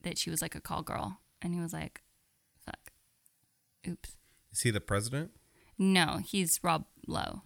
that 0.05 0.17
she 0.19 0.31
was 0.31 0.41
like 0.41 0.55
a 0.55 0.61
call 0.61 0.83
girl, 0.83 1.19
and 1.43 1.55
he 1.55 1.61
was 1.61 1.73
like, 1.73 2.03
"Fuck, 2.65 2.93
oops." 3.89 4.17
is 4.53 4.61
he 4.61 4.71
the 4.71 4.81
president 4.81 5.33
No, 5.79 6.19
he's 6.25 6.61
Rob 6.63 6.85
Lowe. 7.09 7.43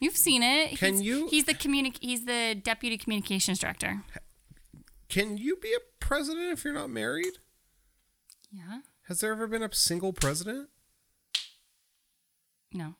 You've 0.00 0.16
seen 0.16 0.42
it. 0.42 0.78
Can 0.78 0.94
he's, 0.94 1.02
you- 1.02 1.28
He's 1.28 1.44
the 1.44 1.54
communi- 1.54 1.96
He's 2.00 2.24
the 2.26 2.54
deputy 2.62 2.96
communications 2.98 3.58
director. 3.58 4.02
Can 5.08 5.36
you 5.38 5.56
be 5.56 5.72
a 5.72 5.78
president 6.00 6.52
if 6.52 6.64
you're 6.64 6.74
not 6.74 6.90
married? 6.90 7.38
Yeah. 8.52 8.80
Has 9.08 9.20
there 9.20 9.32
ever 9.32 9.46
been 9.46 9.62
a 9.62 9.72
single 9.72 10.12
president? 10.12 10.68
No. 12.72 12.94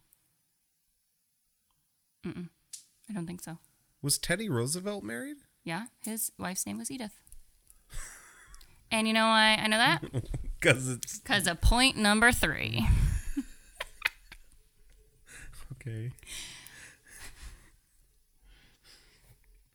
Mm-mm. 2.24 2.48
I 3.08 3.12
don't 3.12 3.26
think 3.26 3.42
so. 3.42 3.58
Was 4.02 4.18
Teddy 4.18 4.48
Roosevelt 4.48 5.02
married? 5.04 5.38
Yeah, 5.64 5.86
his 6.04 6.30
wife's 6.38 6.66
name 6.66 6.78
was 6.78 6.90
Edith. 6.90 7.18
And 8.94 9.06
you 9.08 9.12
know 9.14 9.26
why 9.26 9.58
I 9.60 9.66
know 9.66 9.78
that? 9.78 10.02
Because 10.60 10.88
it's 10.88 11.18
Because 11.18 11.46
of 11.46 11.60
point 11.60 11.96
number 11.98 12.32
three. 12.32 12.82
okay. 15.72 16.10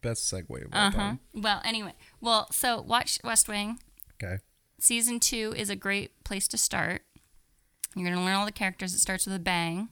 Best 0.01 0.31
segue 0.33 0.65
of 0.65 0.73
all 0.73 0.79
Uh 0.81 0.89
huh. 0.91 0.97
time. 0.97 1.19
Well, 1.33 1.61
anyway, 1.63 1.93
well, 2.21 2.47
so 2.51 2.81
watch 2.81 3.19
West 3.23 3.47
Wing. 3.47 3.79
Okay. 4.21 4.39
Season 4.79 5.19
two 5.19 5.53
is 5.55 5.69
a 5.69 5.75
great 5.75 6.23
place 6.23 6.47
to 6.47 6.57
start. 6.57 7.03
You're 7.95 8.09
gonna 8.09 8.23
learn 8.25 8.35
all 8.35 8.45
the 8.45 8.51
characters. 8.51 8.93
It 8.95 8.99
starts 8.99 9.27
with 9.27 9.35
a 9.35 9.39
bang. 9.39 9.89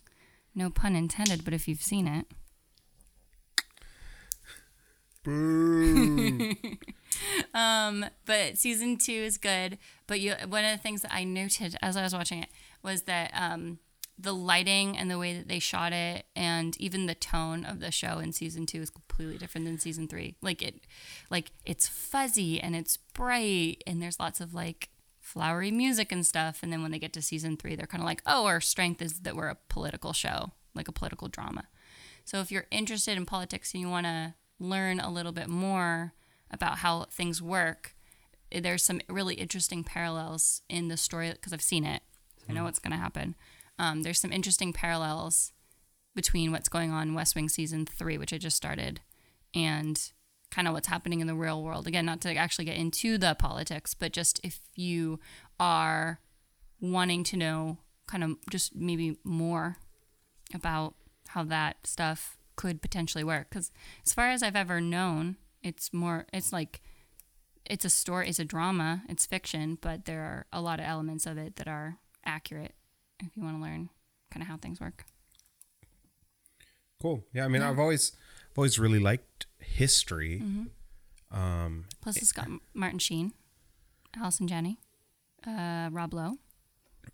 No 0.56 0.70
pun 0.72 0.96
intended, 0.96 1.44
but 1.46 1.54
if 1.54 1.68
you've 1.68 1.84
seen 1.84 2.08
it. 2.08 2.26
Boo. 5.24 6.56
Um, 7.54 8.06
but 8.26 8.58
season 8.58 8.98
two 8.98 9.12
is 9.12 9.38
good. 9.38 9.78
But 10.08 10.20
you, 10.20 10.34
one 10.48 10.66
of 10.66 10.72
the 10.72 10.82
things 10.82 11.02
that 11.02 11.14
I 11.14 11.24
noted 11.24 11.76
as 11.82 11.98
I 11.98 12.04
was 12.04 12.14
watching 12.14 12.44
it 12.44 12.50
was 12.84 13.04
that 13.04 13.32
um, 13.34 13.80
the 14.18 14.34
lighting 14.34 14.98
and 14.98 15.12
the 15.12 15.18
way 15.18 15.36
that 15.38 15.48
they 15.48 15.60
shot 15.60 15.94
it, 15.94 16.26
and 16.36 16.76
even 16.80 17.06
the 17.06 17.16
tone 17.16 17.66
of 17.66 17.80
the 17.80 17.92
show 17.92 18.20
in 18.20 18.34
season 18.34 18.66
two 18.66 18.82
is 18.82 18.90
completely 18.90 19.38
different 19.38 19.66
than 19.66 19.80
season 19.80 20.08
three. 20.08 20.36
Like 20.42 20.62
it, 20.62 20.82
like 21.30 21.52
it's 21.66 21.88
fuzzy 21.88 22.60
and 22.60 22.76
it's 22.76 22.98
bright, 22.98 23.84
and 23.86 24.02
there's 24.02 24.20
lots 24.20 24.40
of 24.40 24.54
like 24.54 24.90
flowery 25.20 25.72
music 25.72 26.12
and 26.12 26.26
stuff. 26.26 26.64
And 26.64 26.72
then 26.72 26.82
when 26.82 26.92
they 26.92 27.00
get 27.00 27.14
to 27.14 27.22
season 27.22 27.58
three, 27.58 27.76
they're 27.76 27.86
kind 27.86 28.02
of 28.02 28.08
like, 28.08 28.22
oh, 28.26 28.46
our 28.46 28.62
strength 28.62 29.02
is 29.02 29.20
that 29.20 29.36
we're 29.36 29.50
a 29.50 29.58
political 29.68 30.14
show, 30.14 30.52
like 30.74 30.88
a 30.88 30.94
political 30.94 31.28
drama. 31.28 31.68
So 32.24 32.40
if 32.40 32.52
you're 32.52 32.66
interested 32.72 33.18
in 33.18 33.26
politics 33.26 33.74
and 33.74 33.82
you 33.82 33.90
want 33.90 34.06
to 34.06 34.36
learn 34.60 35.00
a 35.00 35.12
little 35.12 35.32
bit 35.32 35.50
more 35.50 36.14
about 36.52 36.80
how 36.80 37.06
things 37.12 37.42
work, 37.42 37.96
eh, 38.52 38.60
there's 38.60 38.84
some 38.84 39.02
really 39.10 39.36
interesting 39.36 39.84
parallels 39.84 40.62
in 40.70 40.88
the 40.88 40.98
story 40.98 41.32
because 41.32 41.54
I've 41.54 41.62
seen 41.62 41.86
it. 41.86 42.02
I 42.50 42.54
know 42.54 42.64
what's 42.64 42.80
going 42.80 42.92
to 42.92 42.98
happen. 42.98 43.36
Um, 43.78 44.04
there's 44.04 44.20
some 44.20 44.32
interesting 44.32 44.72
parallels 44.72 45.52
between 46.16 46.52
what's 46.52 46.70
going 46.70 46.92
on 46.92 47.10
in 47.10 47.14
West 47.14 47.36
Wing 47.36 47.50
season 47.50 47.86
three, 47.86 48.18
which 48.18 48.34
I 48.34 48.38
just 48.38 48.56
started, 48.58 49.02
and 49.54 50.12
kind 50.50 50.68
of 50.68 50.74
what's 50.74 50.88
happening 50.88 51.20
in 51.20 51.28
the 51.28 51.36
real 51.36 51.62
world. 51.62 51.88
Again, 51.88 52.06
not 52.06 52.22
to 52.22 52.34
actually 52.36 52.66
get 52.66 52.78
into 52.78 53.18
the 53.18 53.36
politics, 53.38 53.94
but 53.94 54.14
just 54.14 54.40
if 54.44 54.62
you 54.76 55.20
are 55.60 56.20
wanting 56.80 57.24
to 57.26 57.38
know 57.38 57.78
kind 58.08 58.24
of 58.24 58.38
just 58.50 58.76
maybe 58.76 59.18
more 59.24 59.78
about 60.54 60.96
how 61.30 61.44
that 61.44 61.86
stuff 61.86 62.38
could 62.56 62.82
potentially 62.82 63.24
work. 63.24 63.50
Because 63.50 63.72
as 64.06 64.14
far 64.14 64.30
as 64.30 64.42
I've 64.42 64.56
ever 64.56 64.80
known, 64.80 65.36
it's 65.68 65.94
more, 65.94 66.26
it's 66.34 66.52
like, 66.54 66.82
it's 67.66 67.86
a 67.86 67.90
story, 67.90 68.30
it's 68.30 68.40
a 68.40 68.46
drama, 68.46 69.04
it's 69.10 69.26
fiction, 69.26 69.78
but 69.82 70.06
there 70.06 70.22
are 70.22 70.46
a 70.54 70.62
lot 70.62 70.80
of 70.80 70.86
elements 70.86 71.26
of 71.26 71.38
it 71.38 71.58
that 71.58 71.68
are 71.68 71.98
accurate 72.26 72.74
if 73.20 73.28
you 73.36 73.44
want 73.44 73.58
to 73.58 73.62
learn 73.62 73.90
kind 74.32 74.42
of 74.42 74.48
how 74.48 74.58
things 74.58 74.80
work. 74.80 75.06
cool. 77.02 77.24
Yeah, 77.34 77.46
I 77.46 77.48
mean, 77.48 77.62
I've 77.62 77.80
always, 77.80 78.14
I've 78.52 78.58
always 78.58 78.80
really 78.80 79.00
liked 79.00 79.46
history. 79.60 80.42
Mm-hmm. 80.44 81.38
Um, 81.38 81.86
Plus, 82.02 82.18
it's 82.18 82.32
got 82.32 82.48
Martin 82.74 83.00
Sheen, 83.00 83.34
Allison 84.16 84.48
Janney, 84.48 84.80
uh, 85.46 85.90
Rob 85.92 86.14
Lowe. 86.14 86.38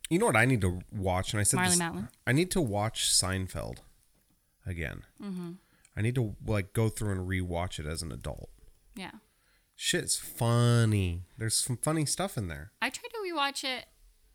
you 0.09 0.19
know 0.19 0.27
what 0.27 0.35
I 0.35 0.45
need 0.45 0.61
to 0.61 0.79
watch, 0.91 1.33
and 1.33 1.39
I 1.39 1.43
said 1.43 1.57
Marley 1.57 1.71
this, 1.71 1.79
Matlin. 1.79 2.09
I 2.27 2.31
need 2.31 2.51
to 2.51 2.61
watch 2.61 3.09
Seinfeld 3.09 3.79
again. 4.65 5.03
Mm-hmm. 5.21 5.51
I 5.95 6.01
need 6.01 6.15
to 6.15 6.35
like 6.45 6.73
go 6.73 6.89
through 6.89 7.11
and 7.11 7.27
rewatch 7.27 7.79
it 7.79 7.85
as 7.85 8.01
an 8.01 8.11
adult. 8.11 8.49
Yeah. 8.95 9.11
Shit's 9.75 10.17
funny. 10.17 11.23
There's 11.37 11.55
some 11.55 11.77
funny 11.77 12.05
stuff 12.05 12.37
in 12.37 12.47
there. 12.47 12.71
I 12.81 12.89
tried 12.89 13.09
to 13.09 13.33
rewatch 13.33 13.63
it 13.63 13.85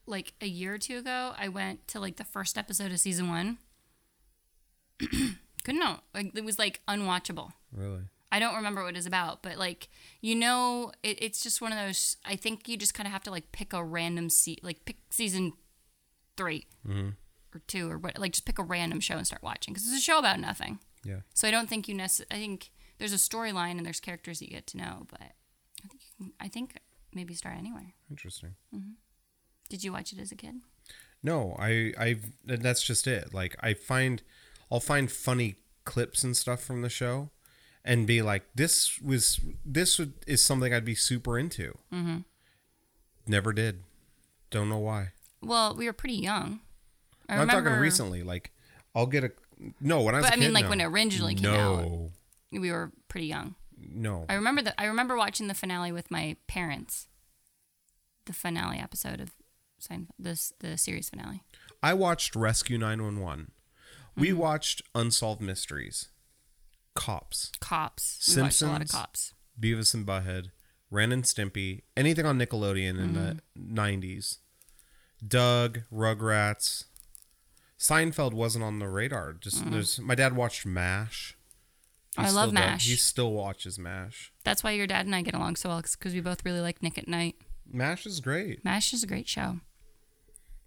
like 0.06 0.34
a 0.40 0.46
year 0.46 0.74
or 0.74 0.78
two 0.78 0.98
ago. 0.98 1.34
I 1.38 1.48
went 1.48 1.86
to 1.88 2.00
like 2.00 2.16
the 2.16 2.24
first 2.24 2.58
episode 2.58 2.92
of 2.92 3.00
season 3.00 3.28
one. 3.28 3.58
Couldn't 5.64 5.80
know. 5.80 6.00
Like 6.14 6.36
it 6.36 6.44
was 6.44 6.58
like 6.58 6.80
unwatchable. 6.88 7.52
Really? 7.72 8.02
I 8.30 8.38
don't 8.40 8.56
remember 8.56 8.84
what 8.84 8.96
it's 8.96 9.06
about, 9.06 9.42
but 9.42 9.56
like 9.56 9.88
you 10.20 10.34
know, 10.34 10.92
it, 11.02 11.22
it's 11.22 11.42
just 11.42 11.60
one 11.60 11.72
of 11.72 11.78
those. 11.78 12.16
I 12.24 12.36
think 12.36 12.68
you 12.68 12.76
just 12.76 12.94
kind 12.94 13.06
of 13.06 13.12
have 13.12 13.22
to 13.24 13.30
like 13.30 13.52
pick 13.52 13.72
a 13.72 13.82
random 13.82 14.30
seat, 14.30 14.62
like 14.64 14.84
pick 14.84 14.96
season 15.10 15.52
3 16.36 16.66
mm-hmm. 16.86 17.08
or 17.54 17.60
two 17.66 17.90
or 17.90 17.98
what, 17.98 18.18
like 18.18 18.32
just 18.32 18.44
pick 18.44 18.58
a 18.58 18.62
random 18.62 19.00
show 19.00 19.16
and 19.16 19.26
start 19.26 19.42
watching 19.42 19.74
because 19.74 19.86
it's 19.88 19.98
a 19.98 20.00
show 20.00 20.18
about 20.18 20.40
nothing. 20.40 20.78
Yeah. 21.08 21.20
So 21.34 21.48
I 21.48 21.50
don't 21.50 21.68
think 21.68 21.88
you 21.88 21.94
necessarily. 21.94 22.36
I 22.36 22.38
think 22.38 22.70
there's 22.98 23.12
a 23.12 23.16
storyline 23.16 23.78
and 23.78 23.86
there's 23.86 24.00
characters 24.00 24.40
that 24.40 24.46
you 24.46 24.54
get 24.54 24.66
to 24.68 24.76
know, 24.76 25.06
but 25.10 25.22
I 25.22 25.88
think 25.88 26.02
you 26.02 26.10
can, 26.16 26.32
I 26.38 26.48
think 26.48 26.78
maybe 27.14 27.34
start 27.34 27.56
anywhere. 27.56 27.94
Interesting. 28.10 28.54
Mm-hmm. 28.74 28.92
Did 29.70 29.84
you 29.84 29.92
watch 29.92 30.12
it 30.12 30.18
as 30.18 30.32
a 30.32 30.36
kid? 30.36 30.56
No, 31.22 31.56
I 31.58 31.92
I've 31.98 32.32
that's 32.44 32.82
just 32.82 33.06
it. 33.06 33.32
Like 33.32 33.56
I 33.60 33.74
find 33.74 34.22
I'll 34.70 34.80
find 34.80 35.10
funny 35.10 35.56
clips 35.84 36.22
and 36.22 36.36
stuff 36.36 36.62
from 36.62 36.82
the 36.82 36.88
show 36.88 37.30
and 37.84 38.06
be 38.06 38.20
like 38.22 38.44
this 38.54 39.00
was 39.00 39.40
this 39.64 39.98
would, 39.98 40.12
is 40.26 40.44
something 40.44 40.72
I'd 40.72 40.84
be 40.84 40.94
super 40.94 41.38
into. 41.38 41.76
Mm-hmm. 41.92 42.18
Never 43.26 43.52
did. 43.52 43.82
Don't 44.50 44.68
know 44.68 44.78
why. 44.78 45.08
Well, 45.42 45.74
we 45.74 45.86
were 45.86 45.92
pretty 45.92 46.16
young. 46.16 46.60
I 47.28 47.36
I'm 47.36 47.48
talking 47.48 47.72
recently. 47.72 48.22
Like 48.22 48.52
I'll 48.94 49.06
get 49.06 49.24
a 49.24 49.32
no 49.80 50.02
when 50.02 50.14
I 50.14 50.18
was. 50.18 50.26
But 50.26 50.32
I 50.34 50.36
mean, 50.36 50.48
kid, 50.48 50.54
like 50.54 50.64
no. 50.64 50.70
when 50.70 50.80
it 50.80 50.84
originally 50.84 51.34
came 51.34 51.46
out. 51.50 51.82
No, 51.82 52.10
We 52.52 52.70
were 52.70 52.92
pretty 53.08 53.26
young. 53.26 53.54
no. 53.76 54.24
I 54.28 54.34
remember 54.34 54.62
that. 54.62 54.74
I 54.78 54.84
remember 54.86 55.16
watching 55.16 55.46
the 55.48 55.54
finale 55.54 55.92
with 55.92 56.10
my 56.10 56.36
parents. 56.46 57.06
The 58.26 58.32
finale 58.34 58.78
episode 58.78 59.20
of 59.20 59.30
Seinfeld, 59.80 60.08
this 60.18 60.52
the 60.60 60.76
series 60.76 61.08
finale. 61.08 61.42
I 61.82 61.94
watched 61.94 62.36
Rescue 62.36 62.76
911. 62.78 63.52
We 64.16 64.28
Mm-hmm. 64.30 64.38
watched 64.38 64.82
Unsolved 64.94 65.40
Mysteries, 65.40 66.08
Cops, 66.94 67.52
Cops. 67.60 68.34
We 68.36 68.42
watched 68.42 68.60
a 68.62 68.66
lot 68.66 68.82
of 68.82 68.88
Simpsons. 68.88 68.90
cops. 68.90 69.34
Beavis 69.60 69.94
and 69.94 70.04
Butthead, 70.06 70.50
Ren 70.90 71.12
and 71.12 71.22
Stimpy, 71.24 71.82
anything 71.96 72.26
on 72.26 72.38
Nickelodeon 72.38 72.98
in 72.98 73.14
the 73.14 73.40
Mm-hmm. 73.58 73.78
90s. 73.78 74.38
Doug, 75.26 75.80
Rugrats. 75.92 76.84
Seinfeld 77.78 78.32
wasn't 78.32 78.64
on 78.64 78.78
the 78.78 78.88
radar. 78.88 79.34
Just 79.34 79.70
there's 79.70 80.00
my 80.00 80.14
dad 80.14 80.34
watched 80.34 80.66
MASH. 80.66 81.36
He 82.16 82.24
I 82.24 82.30
love 82.30 82.46
does- 82.48 82.54
MASH. 82.54 82.86
He 82.88 82.96
still 82.96 83.32
watches 83.32 83.78
MASH. 83.78 84.32
That's 84.44 84.64
why 84.64 84.72
your 84.72 84.86
dad 84.88 85.06
and 85.06 85.14
I 85.14 85.22
get 85.22 85.34
along 85.34 85.56
so 85.56 85.68
well 85.68 85.80
because 85.82 86.12
we 86.14 86.20
both 86.20 86.44
really 86.44 86.60
like 86.60 86.82
Nick 86.82 86.98
at 86.98 87.06
Night. 87.06 87.36
MASH 87.70 88.06
is 88.06 88.20
great. 88.20 88.64
MASH 88.64 88.92
is 88.92 89.02
a 89.02 89.06
great 89.06 89.28
show. 89.28 89.60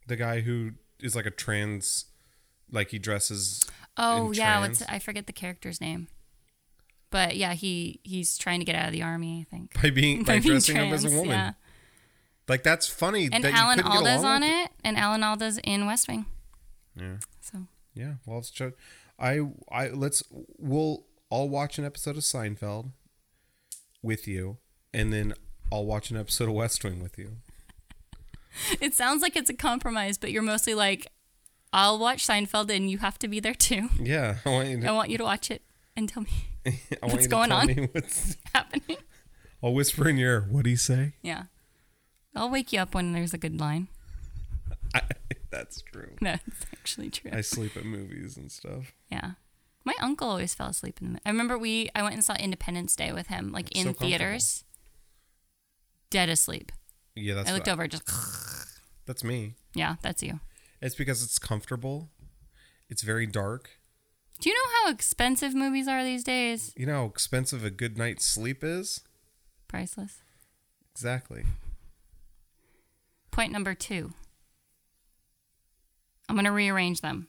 The 0.07 0.15
guy 0.15 0.41
who 0.41 0.71
is 0.99 1.15
like 1.15 1.25
a 1.25 1.31
trans 1.31 2.05
like 2.71 2.91
he 2.91 2.99
dresses 2.99 3.69
Oh 3.97 4.31
yeah, 4.31 4.59
trans. 4.59 4.79
what's 4.79 4.91
I 4.91 4.99
forget 4.99 5.27
the 5.27 5.33
character's 5.33 5.81
name. 5.81 6.07
But 7.09 7.35
yeah, 7.35 7.53
he 7.55 7.99
he's 8.03 8.37
trying 8.37 8.59
to 8.59 8.65
get 8.65 8.75
out 8.75 8.85
of 8.85 8.93
the 8.93 9.01
army. 9.03 9.45
I 9.45 9.53
think 9.53 9.81
by 9.81 9.89
being 9.89 10.23
by, 10.23 10.39
being 10.39 10.43
dressing 10.43 10.77
up 10.77 10.93
as 10.93 11.03
a 11.03 11.09
woman. 11.09 11.27
yeah. 11.29 11.51
Like 12.47 12.63
that's 12.63 12.87
funny. 12.87 13.27
And 13.31 13.43
that 13.43 13.53
Alan 13.53 13.81
Alda's 13.81 14.23
on 14.23 14.41
with 14.41 14.49
it, 14.49 14.71
and 14.85 14.95
Alan 14.97 15.23
Alda's 15.23 15.57
in 15.65 15.85
West 15.85 16.07
Wing. 16.07 16.25
Yeah. 17.01 17.17
So 17.41 17.67
Yeah, 17.93 18.13
well, 18.25 18.37
let's 18.37 18.51
try. 18.51 18.71
I 19.19 19.41
I 19.71 19.89
let's 19.89 20.23
we'll 20.57 21.05
I'll 21.31 21.49
watch 21.49 21.77
an 21.79 21.85
episode 21.85 22.17
of 22.17 22.23
Seinfeld 22.23 22.91
with 24.03 24.27
you, 24.27 24.57
and 24.93 25.11
then 25.13 25.33
I'll 25.71 25.85
watch 25.85 26.11
an 26.11 26.17
episode 26.17 26.49
of 26.49 26.55
West 26.55 26.83
Wing 26.83 27.01
with 27.01 27.17
you. 27.17 27.37
it 28.81 28.93
sounds 28.93 29.21
like 29.21 29.35
it's 29.35 29.49
a 29.49 29.53
compromise, 29.53 30.17
but 30.17 30.31
you're 30.31 30.41
mostly 30.41 30.73
like, 30.73 31.07
I'll 31.71 31.97
watch 31.99 32.25
Seinfeld, 32.27 32.69
and 32.75 32.89
you 32.91 32.97
have 32.99 33.17
to 33.19 33.27
be 33.27 33.39
there 33.39 33.53
too. 33.53 33.89
Yeah, 33.99 34.37
I 34.45 34.49
want 34.49 34.67
you 34.69 34.77
I 34.83 34.87
to, 34.87 34.93
want 34.93 35.09
you 35.09 35.17
to 35.17 35.23
watch 35.23 35.49
it 35.51 35.61
and 35.95 36.09
tell 36.09 36.23
me 36.23 36.29
I 36.65 36.69
want 37.03 37.13
what's 37.13 37.15
you 37.15 37.21
to 37.23 37.27
going 37.29 37.49
tell 37.49 37.59
on. 37.59 37.67
me 37.67 37.89
what's- 37.91 38.37
happening. 38.53 38.97
I'll 39.63 39.73
whisper 39.73 40.09
in 40.09 40.17
your 40.17 40.31
ear. 40.31 40.47
What 40.49 40.63
do 40.63 40.69
you 40.71 40.75
say? 40.77 41.13
Yeah, 41.21 41.43
I'll 42.35 42.49
wake 42.49 42.73
you 42.73 42.79
up 42.79 42.95
when 42.95 43.13
there's 43.13 43.33
a 43.33 43.37
good 43.37 43.59
line. 43.59 43.87
I, 44.93 45.01
that's 45.51 45.81
true. 45.81 46.13
That's 46.21 46.65
actually 46.73 47.09
true. 47.09 47.31
I 47.33 47.41
sleep 47.41 47.75
at 47.77 47.85
movies 47.85 48.37
and 48.37 48.51
stuff. 48.51 48.93
Yeah. 49.11 49.31
My 49.83 49.93
uncle 50.01 50.29
always 50.29 50.53
fell 50.53 50.67
asleep 50.69 50.99
in 51.01 51.13
the. 51.13 51.19
I 51.25 51.29
remember 51.29 51.57
we. 51.57 51.89
I 51.95 52.03
went 52.03 52.15
and 52.15 52.23
saw 52.23 52.35
Independence 52.35 52.95
Day 52.95 53.11
with 53.11 53.27
him, 53.27 53.51
like 53.51 53.71
in 53.75 53.87
so 53.87 53.93
theaters. 53.93 54.63
Dead 56.09 56.29
asleep. 56.29 56.71
Yeah, 57.15 57.33
that's 57.35 57.49
I 57.49 57.53
looked 57.53 57.67
what- 57.67 57.73
over, 57.73 57.87
just. 57.87 58.03
That's 59.07 59.23
me. 59.23 59.55
Yeah, 59.73 59.95
that's 60.03 60.21
you. 60.23 60.39
It's 60.79 60.95
because 60.95 61.23
it's 61.23 61.39
comfortable. 61.39 62.09
It's 62.89 63.01
very 63.01 63.25
dark. 63.25 63.71
Do 64.39 64.49
you 64.49 64.55
know 64.55 64.69
how 64.83 64.91
expensive 64.91 65.53
movies 65.55 65.87
are 65.87 66.03
these 66.03 66.23
days? 66.23 66.71
You 66.77 66.85
know 66.85 66.93
how 66.93 67.05
expensive 67.05 67.65
a 67.65 67.71
good 67.71 67.97
night's 67.97 68.25
sleep 68.25 68.63
is? 68.63 69.01
Priceless. 69.67 70.19
Exactly. 70.93 71.43
Point 73.31 73.51
number 73.51 73.73
two. 73.73 74.13
I'm 76.31 76.37
gonna 76.37 76.53
rearrange 76.53 77.01
them 77.01 77.27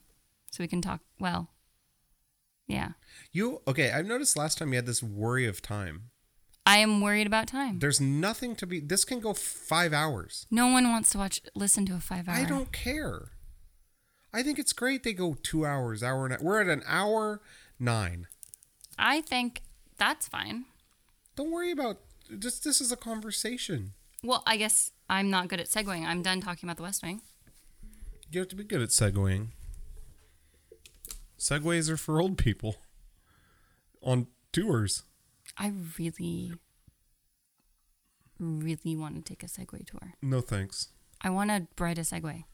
so 0.52 0.62
we 0.62 0.68
can 0.68 0.80
talk. 0.80 1.00
Well, 1.18 1.50
yeah. 2.68 2.90
You 3.32 3.60
okay? 3.66 3.90
I've 3.90 4.06
noticed 4.06 4.36
last 4.36 4.58
time 4.58 4.68
you 4.68 4.76
had 4.76 4.86
this 4.86 5.02
worry 5.02 5.44
of 5.44 5.60
time. 5.60 6.10
I 6.64 6.78
am 6.78 7.00
worried 7.00 7.26
about 7.26 7.48
time. 7.48 7.80
There's 7.80 8.00
nothing 8.00 8.54
to 8.54 8.64
be. 8.64 8.78
This 8.78 9.04
can 9.04 9.18
go 9.18 9.34
five 9.34 9.92
hours. 9.92 10.46
No 10.52 10.68
one 10.68 10.88
wants 10.88 11.10
to 11.10 11.18
watch, 11.18 11.40
listen 11.56 11.84
to 11.86 11.96
a 11.96 11.98
five 11.98 12.28
hour. 12.28 12.36
I 12.36 12.44
don't 12.44 12.70
care. 12.70 13.32
I 14.32 14.44
think 14.44 14.60
it's 14.60 14.72
great 14.72 15.02
they 15.02 15.14
go 15.14 15.34
two 15.42 15.66
hours, 15.66 16.04
hour 16.04 16.24
and 16.24 16.34
a, 16.34 16.38
we're 16.40 16.60
at 16.60 16.68
an 16.68 16.84
hour 16.86 17.42
nine. 17.80 18.28
I 18.96 19.20
think 19.20 19.62
that's 19.98 20.28
fine. 20.28 20.66
Don't 21.34 21.50
worry 21.50 21.72
about 21.72 21.98
just 22.38 22.62
this 22.62 22.80
is 22.80 22.92
a 22.92 22.96
conversation. 22.96 23.94
Well, 24.22 24.44
I 24.46 24.56
guess 24.58 24.92
I'm 25.10 25.28
not 25.28 25.48
good 25.48 25.58
at 25.58 25.66
segueing. 25.66 26.06
I'm 26.06 26.22
done 26.22 26.40
talking 26.40 26.68
about 26.68 26.76
the 26.76 26.84
West 26.84 27.02
Wing. 27.02 27.20
You 28.32 28.40
have 28.40 28.48
to 28.48 28.56
be 28.56 28.64
good 28.64 28.80
at 28.80 28.88
segueing. 28.88 29.48
Segways 31.38 31.90
are 31.90 31.96
for 31.98 32.20
old 32.20 32.38
people 32.38 32.76
on 34.02 34.26
tours. 34.52 35.02
I 35.58 35.72
really, 35.98 36.52
really 38.38 38.96
want 38.96 39.16
to 39.16 39.22
take 39.22 39.42
a 39.42 39.46
Segway 39.46 39.84
tour. 39.86 40.14
No 40.22 40.40
thanks. 40.40 40.88
I 41.20 41.28
want 41.30 41.50
to 41.50 41.66
ride 41.82 41.98
a 41.98 42.02
Segway. 42.02 42.44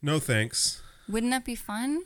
No 0.00 0.20
thanks. 0.20 0.80
Wouldn't 1.08 1.32
that 1.32 1.44
be 1.44 1.56
fun? 1.56 2.02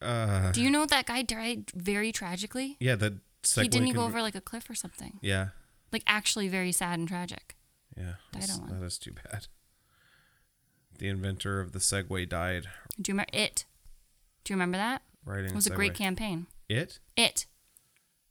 Uh, 0.00 0.52
Do 0.52 0.62
you 0.62 0.70
know 0.70 0.86
that 0.86 1.06
guy 1.06 1.22
died 1.22 1.72
very 1.74 2.12
tragically? 2.12 2.76
yeah, 2.78 2.94
that 2.96 3.14
Segway 3.42 3.62
he 3.62 3.68
didn't 3.68 3.88
even 3.88 3.94
can- 3.94 4.02
go 4.02 4.06
over 4.06 4.22
like 4.22 4.34
a 4.36 4.40
cliff 4.40 4.70
or 4.70 4.74
something. 4.74 5.18
Yeah, 5.22 5.48
Like 5.92 6.04
actually 6.06 6.46
very 6.48 6.70
sad 6.72 6.98
and 7.00 7.08
tragic. 7.08 7.56
yeah. 7.96 8.14
Died 8.32 8.42
that's- 8.42 8.58
on 8.58 8.68
one. 8.68 8.78
That 8.80 8.86
is 8.86 8.96
too 8.98 9.12
bad. 9.12 9.48
The 11.00 11.08
inventor 11.08 11.60
of 11.60 11.72
the 11.72 11.78
Segway 11.78 12.28
died 12.28 12.66
Do 13.00 13.10
you 13.10 13.14
remember 13.14 13.30
it? 13.32 13.64
Do 14.44 14.52
you 14.52 14.56
remember 14.56 14.76
that? 14.76 15.02
riding. 15.24 15.50
It 15.50 15.54
was 15.54 15.66
a 15.66 15.70
Segway. 15.70 15.76
great 15.76 15.94
campaign. 15.94 16.46
It 16.68 16.98
It. 17.16 17.46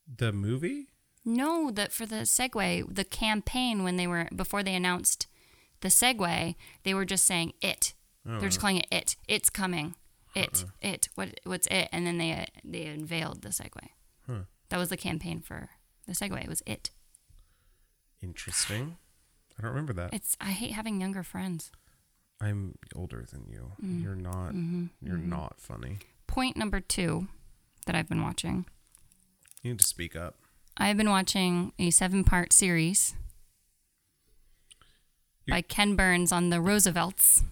the 0.08 0.32
movie. 0.32 0.88
No, 1.26 1.72
that 1.72 1.92
for 1.92 2.06
the 2.06 2.26
Segway, 2.26 2.84
the 2.88 3.04
campaign 3.04 3.84
when 3.84 3.98
they 3.98 4.06
were 4.08 4.28
before 4.36 4.62
they 4.64 4.76
announced 4.76 5.28
the 5.82 5.88
Segway, 5.90 6.56
they 6.84 6.94
were 6.94 7.06
just 7.06 7.26
saying 7.26 7.54
it. 7.62 7.94
Oh, 8.26 8.40
They're 8.40 8.50
just 8.50 8.60
uh-huh. 8.60 8.62
calling 8.62 8.78
it 8.78 8.88
it. 8.92 9.16
It's 9.28 9.50
coming. 9.50 9.96
It. 10.36 10.64
Uh. 10.68 10.72
It. 10.82 11.10
What? 11.16 11.40
What's 11.46 11.68
it? 11.68 11.90
And 11.92 12.06
then 12.06 12.20
they 12.20 12.46
they 12.64 12.86
unveiled 12.86 13.42
the 13.42 13.50
Segway. 13.50 13.90
Huh. 14.28 14.44
That 14.70 14.78
was 14.78 14.90
the 14.90 14.98
campaign 14.98 15.42
for 15.42 15.70
the 16.06 16.14
Segway. 16.14 16.44
It 16.44 16.50
was 16.50 16.62
it. 16.68 16.92
Interesting. 18.22 18.98
I 19.58 19.64
don't 19.64 19.72
remember 19.72 19.94
that. 19.94 20.14
It's. 20.14 20.38
I 20.40 20.52
hate 20.52 20.72
having 20.74 21.02
younger 21.02 21.24
friends. 21.24 21.72
I'm 22.42 22.76
older 22.96 23.26
than 23.30 23.46
you. 23.50 23.72
Mm. 23.84 24.02
You're 24.04 24.16
not. 24.16 24.50
Mm-hmm. 24.54 24.86
You're 25.02 25.18
not 25.18 25.60
funny. 25.60 25.98
Point 26.28 26.56
number 26.56 26.80
two 26.80 27.28
that 27.86 27.96
I've 27.96 28.08
been 28.08 28.24
watching. 28.24 28.66
You 29.62 29.72
need 29.72 29.80
to 29.80 29.86
speak 29.86 30.16
up. 30.16 30.36
I've 30.78 30.96
been 30.96 31.10
watching 31.10 31.74
a 31.78 31.90
seven 31.90 32.24
part 32.24 32.54
series 32.54 33.14
You- 35.46 35.54
by 35.54 35.62
Ken 35.62 35.96
Burns 35.96 36.32
on 36.32 36.50
the 36.50 36.62
Roosevelts. 36.62 37.44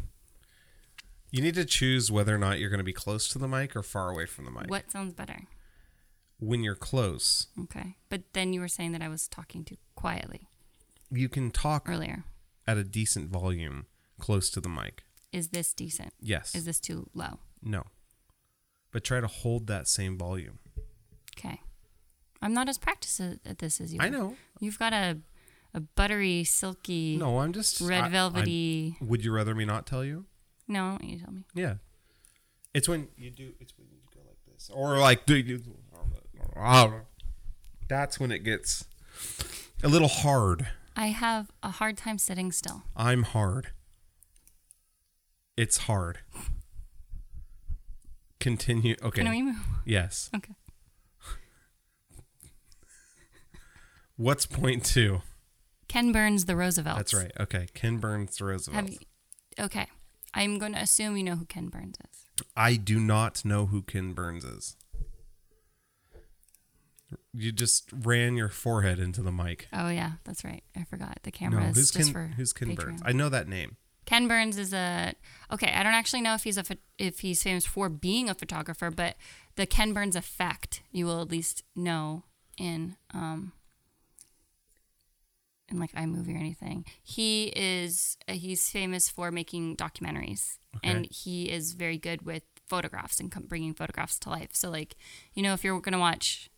You 1.31 1.41
need 1.41 1.55
to 1.55 1.65
choose 1.65 2.09
whether 2.09 2.33
or 2.33 2.37
not 2.37 2.57
you're 2.59 2.69
going 2.69 2.77
to 2.77 2.83
be 2.85 2.93
close 2.93 3.27
to 3.29 3.37
the 3.39 3.49
mic 3.49 3.75
or 3.75 3.83
far 3.83 4.09
away 4.09 4.25
from 4.25 4.45
the 4.45 4.51
mic. 4.51 4.69
What 4.69 4.89
sounds 4.89 5.13
better? 5.13 5.41
When 6.39 6.63
you're 6.63 6.75
close, 6.75 7.47
Okay. 7.63 7.97
But 8.09 8.21
then 8.33 8.53
you 8.53 8.61
were 8.61 8.67
saying 8.69 8.93
that 8.93 9.01
I 9.01 9.09
was 9.09 9.27
talking 9.27 9.63
too 9.65 9.77
quietly 9.95 10.47
you 11.09 11.27
can 11.29 11.51
talk 11.51 11.87
earlier. 11.89 12.23
at 12.67 12.77
a 12.77 12.83
decent 12.83 13.29
volume 13.29 13.85
close 14.19 14.49
to 14.51 14.61
the 14.61 14.69
mic. 14.69 15.03
Is 15.31 15.49
this 15.49 15.73
decent? 15.73 16.13
Yes. 16.19 16.55
Is 16.55 16.65
this 16.65 16.79
too 16.79 17.09
low? 17.13 17.39
no. 17.61 17.83
But 18.91 19.03
try 19.03 19.19
to 19.19 19.27
hold 19.27 19.67
that 19.67 19.87
same 19.87 20.17
volume. 20.17 20.59
Okay. 21.37 21.59
I'm 22.41 22.53
not 22.53 22.69
as 22.69 22.77
practiced 22.77 23.19
at 23.19 23.57
this 23.59 23.81
as 23.81 23.93
you. 23.93 23.99
I 24.01 24.07
know. 24.09 24.35
You've 24.59 24.79
got 24.79 24.93
a 24.93 25.17
a 25.73 25.81
buttery, 25.81 26.43
silky, 26.45 27.17
No, 27.17 27.39
I'm 27.39 27.51
just 27.53 27.81
red 27.81 28.05
I- 28.05 28.09
velvety. 28.09 28.95
would 29.01 29.23
you 29.25 29.31
rather 29.33 29.53
me 29.53 29.65
not 29.65 29.85
tell 29.85 30.03
you? 30.05 30.25
no, 30.67 30.97
you 31.01 31.19
tell 31.19 31.31
me. 31.33 31.43
Yeah. 31.53 31.75
It's 32.73 32.87
when 32.87 33.09
you 33.17 33.29
do. 33.29 33.51
It's 33.59 33.73
when 33.77 33.87
you 33.91 33.97
go 34.15 34.21
like 34.25 34.37
this, 34.47 34.69
or 34.73 34.97
like 34.97 35.25
do 35.25 35.35
you. 35.35 35.61
That's 37.87 38.19
when 38.19 38.31
it 38.31 38.39
gets 38.39 38.85
a 39.83 39.87
little 39.87 40.07
hard. 40.07 40.67
I 40.95 41.07
have 41.07 41.51
a 41.61 41.69
hard 41.71 41.97
time 41.97 42.17
sitting 42.17 42.51
still. 42.51 42.83
I'm 42.95 43.23
hard. 43.23 43.71
It's 45.57 45.77
hard. 45.79 46.19
Continue. 48.39 48.95
Okay. 49.01 49.23
Can 49.23 49.31
we 49.31 49.41
move? 49.41 49.57
yes. 49.85 50.29
Okay. 50.35 50.53
What's 54.15 54.45
point 54.45 54.85
two? 54.85 55.21
Ken 55.87 56.11
Burns, 56.11 56.45
the 56.45 56.55
Roosevelt. 56.55 56.97
That's 56.97 57.13
right. 57.13 57.31
Okay. 57.39 57.67
Ken 57.73 57.97
Burns 57.97 58.37
the 58.37 58.45
Roosevelt. 58.45 58.91
Okay. 59.59 59.87
I'm 60.33 60.59
going 60.59 60.73
to 60.73 60.79
assume 60.79 61.17
you 61.17 61.23
know 61.23 61.35
who 61.35 61.45
Ken 61.45 61.69
Burns 61.69 61.97
is. 62.11 62.45
I 62.55 62.75
do 62.75 62.99
not 62.99 63.43
know 63.43 63.65
who 63.67 63.81
Ken 63.81 64.13
Burns 64.13 64.43
is. 64.43 64.75
You 67.33 67.51
just 67.51 67.89
ran 67.93 68.35
your 68.35 68.49
forehead 68.49 68.99
into 68.99 69.21
the 69.21 69.31
mic. 69.31 69.67
Oh 69.71 69.89
yeah, 69.89 70.13
that's 70.25 70.43
right. 70.43 70.63
I 70.75 70.83
forgot. 70.83 71.19
The 71.23 71.31
cameras. 71.31 71.63
No, 71.63 71.69
is 71.69 71.77
who's 71.77 71.91
just 71.91 72.05
Ken? 72.07 72.13
for 72.13 72.33
Who's 72.35 72.53
Ken 72.53 72.75
Burns? 72.75 73.01
I 73.05 73.13
know 73.13 73.29
that 73.29 73.47
name. 73.47 73.77
Ken 74.07 74.27
Burns 74.27 74.57
is 74.57 74.73
a 74.73 75.13
okay. 75.51 75.71
I 75.75 75.83
don't 75.83 75.93
actually 75.93 76.21
know 76.21 76.33
if 76.33 76.43
he's 76.43 76.57
a 76.57 76.63
if 76.97 77.19
he's 77.19 77.43
famous 77.43 77.65
for 77.65 77.89
being 77.89 78.29
a 78.29 78.33
photographer, 78.33 78.89
but 78.89 79.17
the 79.57 79.65
Ken 79.65 79.93
Burns 79.93 80.15
effect 80.15 80.81
you 80.91 81.05
will 81.05 81.21
at 81.21 81.29
least 81.29 81.63
know 81.75 82.23
in 82.57 82.95
um 83.13 83.51
in 85.69 85.77
like 85.77 85.91
iMovie 85.91 86.33
or 86.33 86.39
anything. 86.39 86.85
He 87.03 87.51
is 87.53 88.17
he's 88.29 88.69
famous 88.69 89.09
for 89.09 89.29
making 89.29 89.75
documentaries, 89.75 90.57
and 90.81 91.05
he 91.07 91.51
is 91.51 91.73
very 91.73 91.97
good 91.97 92.21
with 92.21 92.43
photographs 92.65 93.19
and 93.19 93.29
bringing 93.49 93.73
photographs 93.73 94.17
to 94.19 94.29
life. 94.29 94.51
So 94.53 94.69
like 94.69 94.95
you 95.33 95.43
know 95.43 95.53
if 95.53 95.63
you're 95.65 95.79
gonna 95.81 95.99
watch. 95.99 96.49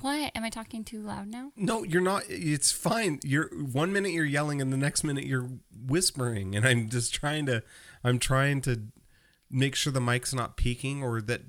What 0.00 0.32
am 0.34 0.44
I 0.44 0.50
talking 0.50 0.84
too 0.84 1.02
loud 1.02 1.28
now? 1.28 1.52
No, 1.54 1.82
you're 1.84 2.02
not. 2.02 2.24
It's 2.28 2.72
fine. 2.72 3.20
You're 3.22 3.48
one 3.54 3.92
minute 3.92 4.12
you're 4.12 4.24
yelling 4.24 4.60
and 4.60 4.72
the 4.72 4.76
next 4.76 5.04
minute 5.04 5.24
you're 5.24 5.48
whispering, 5.86 6.56
and 6.56 6.66
I'm 6.66 6.88
just 6.88 7.14
trying 7.14 7.46
to. 7.46 7.62
I'm 8.02 8.18
trying 8.18 8.62
to 8.62 8.82
make 9.50 9.74
sure 9.74 9.92
the 9.92 10.00
mic's 10.00 10.32
not 10.34 10.56
peaking 10.56 11.02
or 11.02 11.20
that 11.22 11.42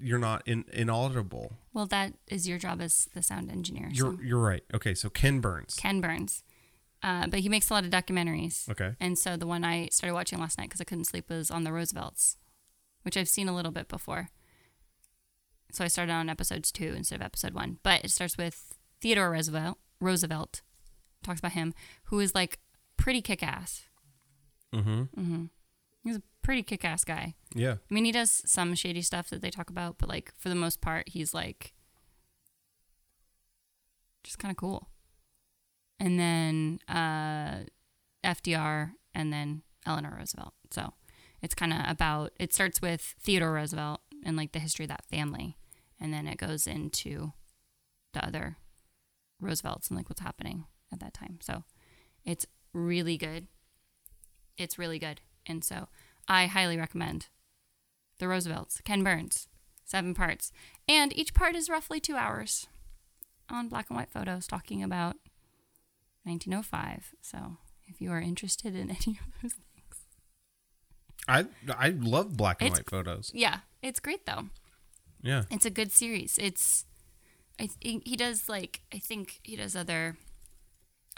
you're 0.00 0.18
not 0.18 0.42
in, 0.46 0.64
inaudible. 0.72 1.54
Well, 1.72 1.86
that 1.86 2.14
is 2.28 2.48
your 2.48 2.58
job 2.58 2.80
as 2.80 3.08
the 3.14 3.22
sound 3.22 3.50
engineer. 3.50 3.90
so. 3.92 3.96
You're 3.96 4.24
you're 4.24 4.42
right. 4.42 4.62
Okay, 4.72 4.94
so 4.94 5.10
Ken 5.10 5.40
Burns. 5.40 5.74
Ken 5.74 6.00
Burns. 6.00 6.44
Uh, 7.02 7.26
but 7.26 7.40
he 7.40 7.48
makes 7.48 7.68
a 7.68 7.74
lot 7.74 7.84
of 7.84 7.90
documentaries. 7.90 8.68
Okay. 8.70 8.94
And 9.00 9.18
so 9.18 9.36
the 9.36 9.46
one 9.46 9.64
I 9.64 9.88
started 9.90 10.14
watching 10.14 10.38
last 10.38 10.56
night 10.56 10.68
because 10.68 10.80
I 10.80 10.84
couldn't 10.84 11.06
sleep 11.06 11.28
was 11.28 11.50
on 11.50 11.64
the 11.64 11.72
Roosevelts, 11.72 12.36
which 13.02 13.16
I've 13.16 13.28
seen 13.28 13.48
a 13.48 13.54
little 13.54 13.72
bit 13.72 13.88
before. 13.88 14.28
So 15.72 15.84
I 15.84 15.88
started 15.88 16.12
on 16.12 16.28
episodes 16.28 16.70
two 16.70 16.94
instead 16.96 17.16
of 17.16 17.22
episode 17.22 17.54
one. 17.54 17.78
But 17.82 18.04
it 18.04 18.10
starts 18.10 18.36
with 18.36 18.74
Theodore 19.00 19.30
Roosevelt. 19.30 19.78
Roosevelt 20.00 20.60
talks 21.22 21.40
about 21.40 21.52
him, 21.52 21.72
who 22.04 22.20
is 22.20 22.34
like 22.34 22.58
pretty 22.96 23.22
kick 23.22 23.42
ass. 23.42 23.84
Mm-hmm. 24.74 25.44
He's 26.04 26.16
a 26.16 26.22
pretty 26.42 26.62
kick 26.62 26.84
ass 26.84 27.04
guy. 27.04 27.34
Yeah. 27.54 27.76
I 27.90 27.94
mean, 27.94 28.04
he 28.04 28.12
does 28.12 28.42
some 28.46 28.74
shady 28.74 29.02
stuff 29.02 29.30
that 29.30 29.40
they 29.40 29.50
talk 29.50 29.70
about, 29.70 29.96
but 29.98 30.08
like 30.08 30.32
for 30.36 30.48
the 30.48 30.54
most 30.54 30.80
part, 30.80 31.08
he's 31.08 31.32
like 31.32 31.72
just 34.22 34.38
kind 34.38 34.50
of 34.50 34.56
cool. 34.56 34.88
And 35.98 36.18
then 36.18 36.80
uh, 36.88 37.64
FDR 38.24 38.92
and 39.14 39.32
then 39.32 39.62
Eleanor 39.86 40.16
Roosevelt. 40.18 40.52
So 40.70 40.94
it's 41.40 41.54
kind 41.54 41.72
of 41.72 41.80
about, 41.86 42.32
it 42.38 42.52
starts 42.52 42.82
with 42.82 43.14
Theodore 43.20 43.52
Roosevelt 43.52 44.00
and 44.24 44.36
like 44.36 44.52
the 44.52 44.58
history 44.58 44.84
of 44.84 44.90
that 44.90 45.04
family. 45.04 45.56
And 46.02 46.12
then 46.12 46.26
it 46.26 46.36
goes 46.38 46.66
into 46.66 47.32
the 48.12 48.24
other 48.26 48.56
Roosevelts 49.40 49.88
and 49.88 49.96
like 49.96 50.08
what's 50.08 50.20
happening 50.20 50.64
at 50.92 50.98
that 51.00 51.14
time. 51.14 51.38
So 51.40 51.62
it's 52.24 52.44
really 52.72 53.16
good. 53.16 53.46
It's 54.58 54.78
really 54.78 54.98
good. 54.98 55.20
And 55.46 55.62
so 55.64 55.86
I 56.26 56.46
highly 56.46 56.76
recommend 56.76 57.28
The 58.18 58.26
Roosevelts, 58.26 58.80
Ken 58.84 59.04
Burns, 59.04 59.46
seven 59.84 60.12
parts. 60.14 60.50
And 60.88 61.16
each 61.16 61.34
part 61.34 61.54
is 61.54 61.68
roughly 61.68 62.00
two 62.00 62.16
hours 62.16 62.66
on 63.48 63.68
black 63.68 63.86
and 63.88 63.96
white 63.96 64.10
photos 64.10 64.46
talking 64.48 64.82
about 64.82 65.16
1905. 66.24 67.14
So 67.22 67.56
if 67.86 68.00
you 68.00 68.10
are 68.10 68.20
interested 68.20 68.74
in 68.74 68.90
any 68.90 69.18
of 69.20 69.42
those 69.42 69.52
things, 69.52 70.06
I 71.28 71.46
I 71.76 71.90
love 71.90 72.36
black 72.36 72.60
and 72.60 72.66
It's- 72.68 72.80
white 72.80 72.90
photos. 72.90 73.30
yeah, 73.34 73.60
it's 73.82 74.00
great 74.00 74.26
though. 74.26 74.46
Yeah. 75.22 75.44
It's 75.50 75.64
a 75.66 75.70
good 75.70 75.92
series. 75.92 76.38
It's 76.40 76.84
I 77.60 77.66
think 77.68 78.06
he 78.06 78.16
does 78.16 78.48
like 78.48 78.80
I 78.92 78.98
think 78.98 79.40
he 79.42 79.56
does 79.56 79.76
other 79.76 80.16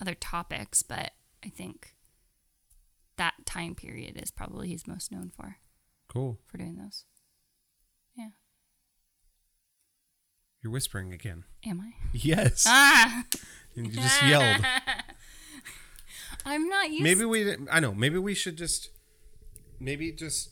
other 0.01 0.15
topics, 0.15 0.83
but 0.83 1.13
I 1.45 1.49
think 1.49 1.95
that 3.17 3.35
time 3.47 3.75
period 3.75 4.21
is 4.21 4.31
probably 4.31 4.69
he's 4.69 4.87
most 4.87 5.11
known 5.13 5.31
for 5.35 5.57
Cool. 6.09 6.39
for 6.47 6.59
doing 6.59 6.77
those. 6.77 7.05
Yeah. 8.17 8.29
You're 10.63 10.73
whispering 10.73 11.13
again. 11.13 11.45
Am 11.67 11.81
I? 11.81 11.93
Yes. 12.13 12.65
Ah, 12.67 13.25
you 13.75 13.89
just 13.89 14.23
yelled. 14.23 14.65
I'm 16.47 16.69
not 16.69 16.91
used. 16.91 17.03
Maybe 17.03 17.25
we. 17.25 17.57
I 17.71 17.81
know. 17.81 17.95
Maybe 17.95 18.19
we 18.19 18.35
should 18.35 18.57
just. 18.57 18.91
Maybe 19.81 20.13
just 20.13 20.51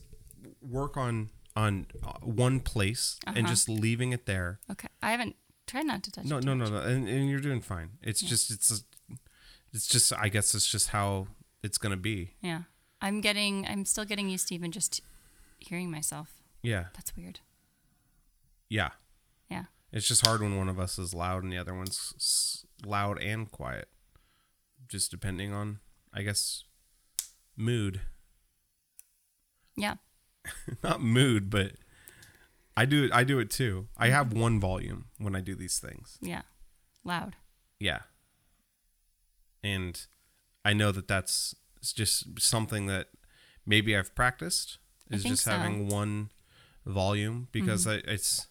work 0.61 0.97
on 0.97 1.29
on 1.55 1.85
uh, 2.03 2.13
one 2.21 2.59
place 2.59 3.19
and 3.27 3.37
Uh-huh. 3.39 3.47
just 3.47 3.69
leaving 3.69 4.11
it 4.13 4.25
there. 4.25 4.59
Okay, 4.71 4.87
I 5.01 5.11
haven't 5.11 5.35
tried 5.67 5.85
not 5.85 6.03
to 6.03 6.11
touch. 6.11 6.25
No, 6.25 6.37
it. 6.37 6.43
no, 6.45 6.53
no, 6.53 6.65
no. 6.65 6.77
And, 6.77 7.07
and 7.07 7.29
you're 7.29 7.39
doing 7.39 7.61
fine. 7.61 7.91
It's 8.01 8.21
just 8.21 8.49
it's 8.51 8.83
it's 9.71 9.87
just 9.87 10.11
I 10.13 10.29
guess 10.29 10.53
it's 10.55 10.67
just 10.69 10.89
how 10.89 11.27
it's 11.61 11.77
gonna 11.77 11.97
be. 11.97 12.31
Yeah, 12.41 12.63
I'm 13.01 13.21
getting. 13.21 13.65
I'm 13.67 13.85
still 13.85 14.05
getting 14.05 14.29
used 14.29 14.47
to 14.49 14.55
even 14.55 14.71
just 14.71 15.01
hearing 15.59 15.89
myself. 15.91 16.41
Yeah. 16.61 16.85
That's 16.93 17.15
weird. 17.15 17.39
Yeah. 18.69 18.91
Yeah. 19.49 19.65
It's 19.91 20.07
just 20.07 20.25
hard 20.25 20.41
when 20.41 20.57
one 20.57 20.69
of 20.69 20.79
us 20.79 20.97
is 20.97 21.13
loud 21.13 21.43
and 21.43 21.51
the 21.51 21.57
other 21.57 21.73
one's 21.75 22.13
s- 22.17 22.65
loud 22.85 23.21
and 23.21 23.51
quiet. 23.51 23.89
Just 24.87 25.11
depending 25.11 25.53
on, 25.53 25.79
I 26.13 26.23
guess, 26.23 26.63
mood. 27.55 28.01
Yeah. 29.75 29.95
Not 30.83 31.01
mood, 31.01 31.49
but 31.49 31.73
I 32.75 32.85
do 32.85 33.09
I 33.13 33.23
do 33.23 33.39
it 33.39 33.49
too. 33.49 33.87
I 33.97 34.09
have 34.09 34.33
one 34.33 34.59
volume 34.59 35.05
when 35.17 35.35
I 35.35 35.41
do 35.41 35.55
these 35.55 35.79
things. 35.79 36.17
Yeah. 36.21 36.41
Loud. 37.03 37.35
Yeah. 37.79 38.01
And 39.63 40.05
I 40.65 40.73
know 40.73 40.91
that 40.91 41.07
that's 41.07 41.55
it's 41.77 41.93
just 41.93 42.39
something 42.39 42.87
that 42.87 43.07
maybe 43.65 43.95
I've 43.95 44.15
practiced 44.15 44.77
is 45.11 45.23
just 45.23 45.43
so. 45.43 45.51
Mm-hmm. 45.51 45.61
having 45.61 45.87
one 45.89 46.29
volume 46.85 47.47
because 47.51 47.87
I, 47.87 47.95
it's 48.05 48.47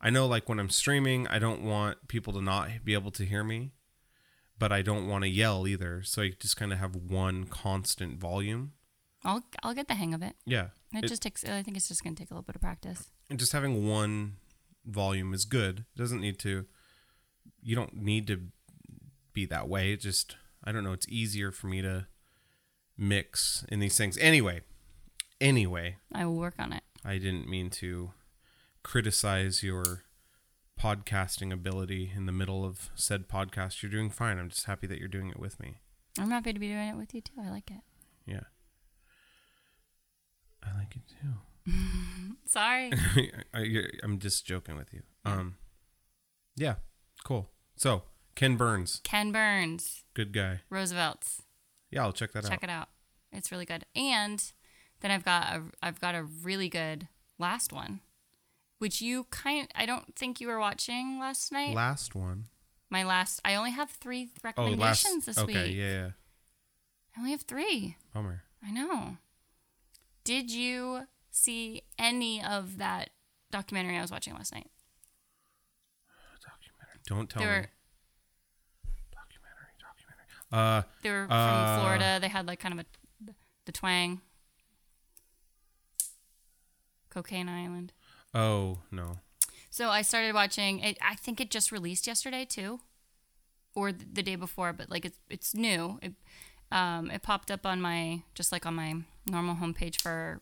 I 0.00 0.10
know 0.10 0.26
like 0.26 0.48
when 0.48 0.58
I'm 0.58 0.70
streaming, 0.70 1.26
I 1.28 1.38
don't 1.38 1.62
want 1.62 2.08
people 2.08 2.32
to 2.32 2.42
not 2.42 2.84
be 2.84 2.94
able 2.94 3.12
to 3.12 3.24
hear 3.24 3.44
me, 3.44 3.72
but 4.58 4.72
I 4.72 4.82
don't 4.82 5.08
want 5.08 5.22
to 5.22 5.28
yell 5.28 5.66
either. 5.66 6.02
So 6.02 6.22
I 6.22 6.32
just 6.38 6.56
kind 6.56 6.72
of 6.72 6.78
have 6.78 6.96
one 6.96 7.44
constant 7.44 8.18
volume. 8.18 8.72
I'll 9.24 9.44
I'll 9.62 9.74
get 9.74 9.88
the 9.88 9.94
hang 9.94 10.14
of 10.14 10.22
it. 10.22 10.34
Yeah. 10.44 10.68
It, 10.92 11.04
It- 11.04 11.08
just 11.08 11.22
takes. 11.22 11.44
I 11.44 11.62
think 11.62 11.76
it's 11.76 11.88
just 11.88 12.02
gonna 12.04 12.16
take 12.16 12.30
a 12.30 12.34
little 12.34 12.42
bit 12.44 12.56
of 12.56 12.60
practice. 12.62 13.10
and 13.30 13.38
just 13.38 13.52
having 13.52 13.86
one 13.88 14.36
volume 14.84 15.32
is 15.32 15.44
good. 15.44 15.80
It 15.94 15.98
doesn't 15.98 16.20
need 16.20 16.38
to 16.40 16.66
you 17.62 17.74
don't 17.76 17.94
need 17.96 18.26
to 18.26 18.48
be 19.32 19.46
that 19.46 19.68
way. 19.68 19.92
It 19.92 20.00
just 20.00 20.36
I 20.64 20.72
don't 20.72 20.84
know, 20.84 20.92
it's 20.92 21.08
easier 21.08 21.50
for 21.50 21.66
me 21.68 21.82
to 21.82 22.06
mix 22.96 23.64
in 23.68 23.80
these 23.80 23.96
things. 23.96 24.18
Anyway, 24.18 24.60
anyway, 25.40 25.96
I 26.12 26.24
will 26.26 26.36
work 26.36 26.54
on 26.58 26.72
it. 26.72 26.82
I 27.04 27.18
didn't 27.18 27.48
mean 27.48 27.70
to 27.70 28.12
criticize 28.82 29.62
your 29.62 30.04
podcasting 30.78 31.52
ability 31.52 32.12
in 32.16 32.26
the 32.26 32.32
middle 32.32 32.64
of 32.64 32.90
said 32.94 33.28
podcast. 33.28 33.82
You're 33.82 33.90
doing 33.90 34.10
fine. 34.10 34.38
I'm 34.38 34.48
just 34.48 34.66
happy 34.66 34.86
that 34.88 34.98
you're 34.98 35.08
doing 35.08 35.30
it 35.30 35.38
with 35.38 35.58
me. 35.60 35.78
I'm 36.18 36.30
happy 36.30 36.52
to 36.52 36.58
be 36.58 36.68
doing 36.68 36.88
it 36.88 36.96
with 36.96 37.14
you 37.14 37.20
too. 37.20 37.32
I 37.40 37.48
like 37.50 37.70
it. 37.70 37.80
Yeah. 38.26 38.40
I 40.62 40.76
like 40.78 40.96
it 40.96 41.02
too. 41.08 41.72
Sorry. 42.46 42.90
I, 43.54 43.84
I'm 44.02 44.18
just 44.18 44.46
joking 44.46 44.76
with 44.76 44.92
you. 44.92 45.02
Um, 45.24 45.56
yeah, 46.56 46.74
cool. 47.24 47.50
So 47.76 48.02
Ken 48.34 48.56
Burns, 48.56 49.00
Ken 49.04 49.32
Burns, 49.32 50.04
good 50.14 50.32
guy. 50.32 50.60
Roosevelt's. 50.70 51.42
Yeah, 51.90 52.02
I'll 52.02 52.12
check 52.12 52.32
that 52.32 52.44
Check 52.44 52.52
out. 52.52 52.60
Check 52.60 52.64
it 52.64 52.70
out. 52.70 52.88
It's 53.32 53.50
really 53.52 53.64
good. 53.66 53.84
And 53.94 54.42
then 55.00 55.10
I've 55.10 55.24
got 55.24 55.54
a 55.56 55.62
I've 55.82 56.00
got 56.00 56.14
a 56.14 56.22
really 56.24 56.68
good 56.68 57.08
last 57.38 57.72
one, 57.72 58.00
which 58.78 59.00
you 59.00 59.24
kind 59.30 59.68
I 59.74 59.86
don't 59.86 60.14
think 60.16 60.40
you 60.40 60.48
were 60.48 60.58
watching 60.58 61.18
last 61.20 61.52
night. 61.52 61.74
Last 61.74 62.14
one. 62.14 62.46
My 62.90 63.04
last 63.04 63.40
I 63.44 63.54
only 63.54 63.70
have 63.70 63.90
three 63.90 64.24
Oh, 64.24 64.34
last. 64.34 64.44
recommendations 64.44 65.26
this 65.26 65.38
okay, 65.38 65.68
week. 65.68 65.76
yeah, 65.76 65.90
yeah. 65.92 66.10
I 67.16 67.20
only 67.20 67.30
have 67.32 67.42
three. 67.42 67.96
Bummer. 68.12 68.42
I 68.64 68.70
know. 68.70 69.16
Did 70.24 70.50
you 70.50 71.06
see 71.30 71.82
any 71.98 72.42
of 72.42 72.78
that 72.78 73.10
documentary 73.50 73.96
I 73.96 74.02
was 74.02 74.10
watching 74.10 74.34
last 74.34 74.52
night? 74.54 74.70
Documentary. 76.40 77.00
Don't 77.06 77.28
tell 77.30 77.42
me. 77.42 77.48
were 77.48 77.66
Documentary. 79.12 79.72
Documentary. 79.80 80.50
Uh, 80.52 80.82
they 81.02 81.10
were 81.10 81.26
Uh, 81.30 81.74
from 81.74 81.80
Florida. 81.80 82.18
They 82.20 82.28
had 82.28 82.46
like 82.46 82.60
kind 82.60 82.78
of 82.78 82.80
a 82.80 83.32
the 83.64 83.72
twang. 83.72 84.20
Cocaine 87.10 87.48
Island. 87.48 87.92
oh 88.34 88.78
no. 88.90 89.18
So 89.70 89.88
I 89.90 90.02
started 90.02 90.34
watching 90.34 90.80
it. 90.80 90.98
I 91.00 91.14
think 91.14 91.40
it 91.40 91.50
just 91.50 91.70
released 91.72 92.06
yesterday 92.06 92.44
too, 92.44 92.80
or 93.74 93.90
th- 93.92 94.08
the 94.12 94.22
day 94.22 94.36
before. 94.36 94.72
But 94.72 94.90
like 94.90 95.04
it's 95.04 95.18
it's 95.28 95.54
new. 95.54 95.98
It 96.02 96.14
um 96.70 97.10
it 97.10 97.22
popped 97.22 97.50
up 97.50 97.66
on 97.66 97.80
my 97.80 98.22
just 98.34 98.50
like 98.52 98.64
on 98.66 98.74
my 98.74 99.02
normal 99.26 99.56
homepage 99.56 100.00
for 100.00 100.40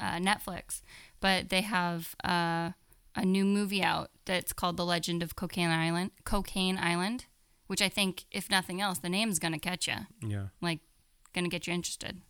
uh, 0.00 0.16
Netflix. 0.16 0.82
But 1.20 1.48
they 1.48 1.62
have 1.62 2.14
uh, 2.24 2.70
a 3.14 3.24
new 3.24 3.44
movie 3.44 3.82
out 3.82 4.10
that's 4.24 4.52
called 4.52 4.76
The 4.76 4.84
Legend 4.84 5.22
of 5.22 5.36
Cocaine 5.36 5.70
Island. 5.70 6.10
Cocaine 6.24 6.78
Island, 6.78 7.26
which 7.66 7.82
I 7.82 7.88
think 7.88 8.26
if 8.30 8.50
nothing 8.50 8.80
else, 8.80 8.98
the 8.98 9.08
name's 9.08 9.38
gonna 9.38 9.58
catch 9.58 9.88
you. 9.88 10.06
Yeah. 10.22 10.48
Like 10.60 10.80
gonna 11.34 11.48
get 11.48 11.66
you 11.66 11.72
interested. 11.72 12.20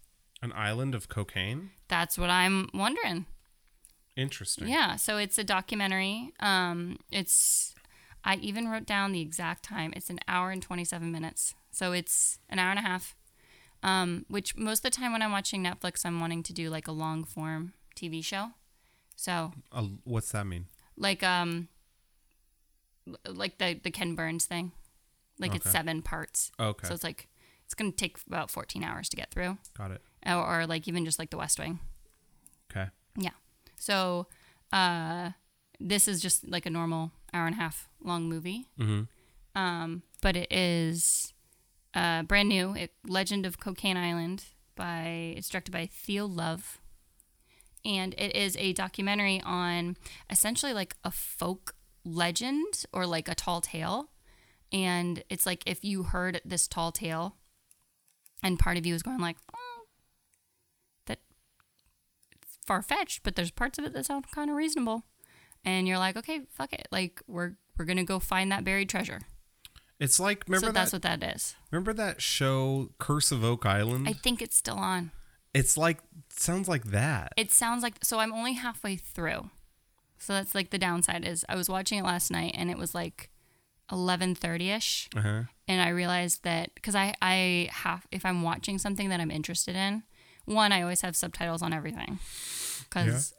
An 0.42 0.52
island 0.54 0.94
of 0.94 1.08
cocaine. 1.08 1.70
That's 1.88 2.18
what 2.18 2.30
I'm 2.30 2.68
wondering. 2.74 3.26
Interesting. 4.16 4.68
Yeah, 4.68 4.96
so 4.96 5.18
it's 5.18 5.38
a 5.38 5.44
documentary. 5.44 6.32
Um, 6.40 6.98
it's 7.10 7.74
I 8.24 8.36
even 8.36 8.68
wrote 8.68 8.86
down 8.86 9.12
the 9.12 9.20
exact 9.20 9.64
time. 9.64 9.92
It's 9.96 10.10
an 10.10 10.20
hour 10.26 10.50
and 10.50 10.62
twenty 10.62 10.84
seven 10.84 11.12
minutes. 11.12 11.54
So 11.70 11.92
it's 11.92 12.38
an 12.48 12.58
hour 12.58 12.70
and 12.70 12.78
a 12.78 12.82
half. 12.82 13.14
Um, 13.86 14.24
which 14.28 14.56
most 14.56 14.78
of 14.80 14.82
the 14.90 14.90
time 14.90 15.12
when 15.12 15.22
I'm 15.22 15.30
watching 15.32 15.62
Netflix, 15.62 16.04
I'm 16.04 16.18
wanting 16.18 16.42
to 16.44 16.52
do 16.52 16.70
like 16.70 16.88
a 16.88 16.92
long 16.92 17.22
form 17.24 17.72
TV 17.94 18.22
show. 18.24 18.50
So 19.14 19.52
Uh, 19.70 19.82
what's 20.04 20.32
that 20.32 20.44
mean? 20.46 20.66
like 20.96 21.22
um, 21.22 21.68
like 23.28 23.58
the 23.58 23.78
the 23.82 23.90
Ken 23.90 24.14
Burns 24.14 24.44
thing, 24.46 24.72
like 25.38 25.54
it's 25.54 25.70
seven 25.70 26.02
parts. 26.02 26.50
Okay. 26.58 26.86
So 26.88 26.94
it's 26.94 27.04
like 27.04 27.28
it's 27.64 27.74
gonna 27.74 27.92
take 27.92 28.18
about 28.26 28.50
fourteen 28.50 28.82
hours 28.82 29.08
to 29.10 29.16
get 29.16 29.30
through, 29.30 29.58
Got 29.78 29.92
it. 29.92 30.02
or, 30.26 30.62
or 30.62 30.66
like 30.66 30.88
even 30.88 31.04
just 31.04 31.18
like 31.18 31.30
The 31.30 31.36
West 31.38 31.58
Wing. 31.58 31.78
Okay. 32.70 32.90
Yeah. 33.16 33.30
So 33.76 34.26
uh, 34.72 35.30
this 35.78 36.08
is 36.08 36.20
just 36.20 36.48
like 36.48 36.66
a 36.66 36.70
normal 36.70 37.12
hour 37.32 37.46
and 37.46 37.54
a 37.54 37.58
half 37.58 37.88
long 38.02 38.28
movie. 38.28 38.66
Mm-hmm. 38.80 39.02
Um, 39.58 40.02
but 40.20 40.36
it 40.36 40.52
is 40.52 41.32
uh, 41.96 42.22
brand 42.22 42.48
new. 42.48 42.74
It, 42.74 42.92
Legend 43.06 43.46
of 43.46 43.58
Cocaine 43.58 43.96
Island 43.96 44.44
by 44.76 45.34
it's 45.36 45.48
directed 45.48 45.72
by 45.72 45.86
Theo 45.86 46.26
Love, 46.26 46.78
and 47.84 48.14
it 48.18 48.36
is 48.36 48.56
a 48.58 48.74
documentary 48.74 49.40
on 49.44 49.96
essentially 50.30 50.72
like 50.74 50.94
a 51.02 51.10
folk 51.10 51.74
legend 52.04 52.84
or 52.92 53.06
like 53.06 53.28
a 53.28 53.34
tall 53.34 53.60
tale. 53.60 54.10
And 54.72 55.24
it's 55.30 55.46
like 55.46 55.62
if 55.64 55.84
you 55.84 56.02
heard 56.02 56.40
this 56.44 56.68
tall 56.68 56.92
tale, 56.92 57.36
and 58.42 58.58
part 58.58 58.76
of 58.76 58.84
you 58.84 58.94
is 58.94 59.02
going 59.02 59.18
like, 59.18 59.38
"Oh, 59.54 59.86
that 61.06 61.20
far 62.66 62.82
fetched, 62.82 63.22
but 63.22 63.36
there's 63.36 63.50
parts 63.50 63.78
of 63.78 63.84
it 63.86 63.94
that 63.94 64.06
sound 64.06 64.30
kind 64.30 64.50
of 64.50 64.56
reasonable. 64.56 65.04
And 65.64 65.88
you're 65.88 65.98
like, 65.98 66.16
okay, 66.16 66.42
fuck 66.50 66.72
it. 66.72 66.86
Like 66.92 67.22
we're 67.26 67.54
we're 67.78 67.86
gonna 67.86 68.04
go 68.04 68.18
find 68.18 68.52
that 68.52 68.64
buried 68.64 68.88
treasure. 68.88 69.22
It's 69.98 70.20
like 70.20 70.44
remember 70.46 70.66
so 70.68 70.72
that's 70.72 70.90
that 70.90 71.04
what 71.04 71.20
that 71.20 71.36
is. 71.36 71.54
remember 71.70 71.92
that 71.94 72.20
show 72.20 72.90
Curse 72.98 73.32
of 73.32 73.42
Oak 73.44 73.64
Island? 73.66 74.08
I 74.08 74.12
think 74.12 74.42
it's 74.42 74.56
still 74.56 74.76
on. 74.78 75.10
it's 75.54 75.76
like 75.76 75.98
sounds 76.30 76.68
like 76.68 76.84
that. 76.86 77.32
It 77.36 77.50
sounds 77.50 77.82
like 77.82 77.94
so 78.02 78.18
I'm 78.18 78.32
only 78.32 78.52
halfway 78.54 78.96
through. 78.96 79.50
So 80.18 80.32
that's 80.32 80.54
like 80.54 80.70
the 80.70 80.78
downside 80.78 81.24
is 81.24 81.44
I 81.48 81.56
was 81.56 81.68
watching 81.68 81.98
it 81.98 82.04
last 82.04 82.30
night 82.30 82.54
and 82.58 82.70
it 82.70 82.76
was 82.78 82.94
like 82.94 83.30
11:30ish 83.90 85.08
Uh-huh. 85.16 85.42
and 85.68 85.80
I 85.80 85.88
realized 85.90 86.42
that 86.44 86.70
cuz 86.82 86.94
I 86.94 87.14
I 87.22 87.68
have 87.72 88.06
if 88.10 88.24
I'm 88.24 88.42
watching 88.42 88.78
something 88.78 89.08
that 89.10 89.20
I'm 89.20 89.30
interested 89.30 89.76
in, 89.76 90.02
one 90.44 90.72
I 90.72 90.82
always 90.82 91.00
have 91.02 91.16
subtitles 91.16 91.62
on 91.62 91.72
everything 91.72 92.18
cuz 92.90 93.34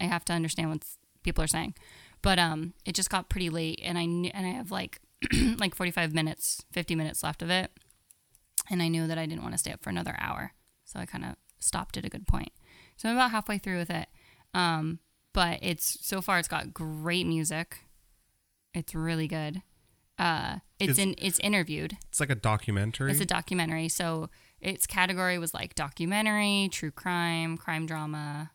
I 0.00 0.04
have 0.04 0.24
to 0.26 0.32
understand 0.32 0.70
what 0.70 0.84
people 1.22 1.42
are 1.44 1.48
saying. 1.48 1.74
But 2.20 2.38
um 2.38 2.74
it 2.84 2.94
just 2.94 3.10
got 3.10 3.28
pretty 3.28 3.50
late 3.50 3.80
and 3.82 3.98
I 3.98 4.04
knew, 4.06 4.30
and 4.34 4.46
I 4.46 4.50
have 4.50 4.70
like 4.70 5.00
like 5.58 5.74
45 5.74 6.14
minutes, 6.14 6.64
50 6.72 6.94
minutes 6.94 7.22
left 7.22 7.42
of 7.42 7.50
it. 7.50 7.70
And 8.70 8.82
I 8.82 8.88
knew 8.88 9.06
that 9.06 9.18
I 9.18 9.26
didn't 9.26 9.42
want 9.42 9.54
to 9.54 9.58
stay 9.58 9.72
up 9.72 9.82
for 9.82 9.90
another 9.90 10.16
hour. 10.18 10.52
So 10.84 11.00
I 11.00 11.06
kind 11.06 11.24
of 11.24 11.36
stopped 11.58 11.96
at 11.96 12.04
a 12.04 12.08
good 12.10 12.26
point. 12.26 12.52
So 12.96 13.08
I'm 13.08 13.16
about 13.16 13.30
halfway 13.30 13.58
through 13.58 13.78
with 13.78 13.90
it. 13.90 14.08
Um, 14.54 15.00
but 15.32 15.58
it's 15.62 15.98
so 16.06 16.20
far 16.20 16.38
it's 16.38 16.48
got 16.48 16.74
great 16.74 17.26
music. 17.26 17.86
It's 18.74 18.94
really 18.94 19.26
good. 19.28 19.62
Uh, 20.18 20.58
it's 20.78 20.92
Is- 20.92 20.98
in 20.98 21.14
it's 21.18 21.38
interviewed. 21.40 21.96
It's 22.08 22.20
like 22.20 22.30
a 22.30 22.34
documentary. 22.34 23.10
It's 23.10 23.20
a 23.20 23.26
documentary. 23.26 23.88
So 23.88 24.28
its 24.60 24.86
category 24.86 25.38
was 25.38 25.54
like 25.54 25.74
documentary, 25.74 26.68
true 26.70 26.90
crime, 26.90 27.56
crime 27.56 27.86
drama, 27.86 28.52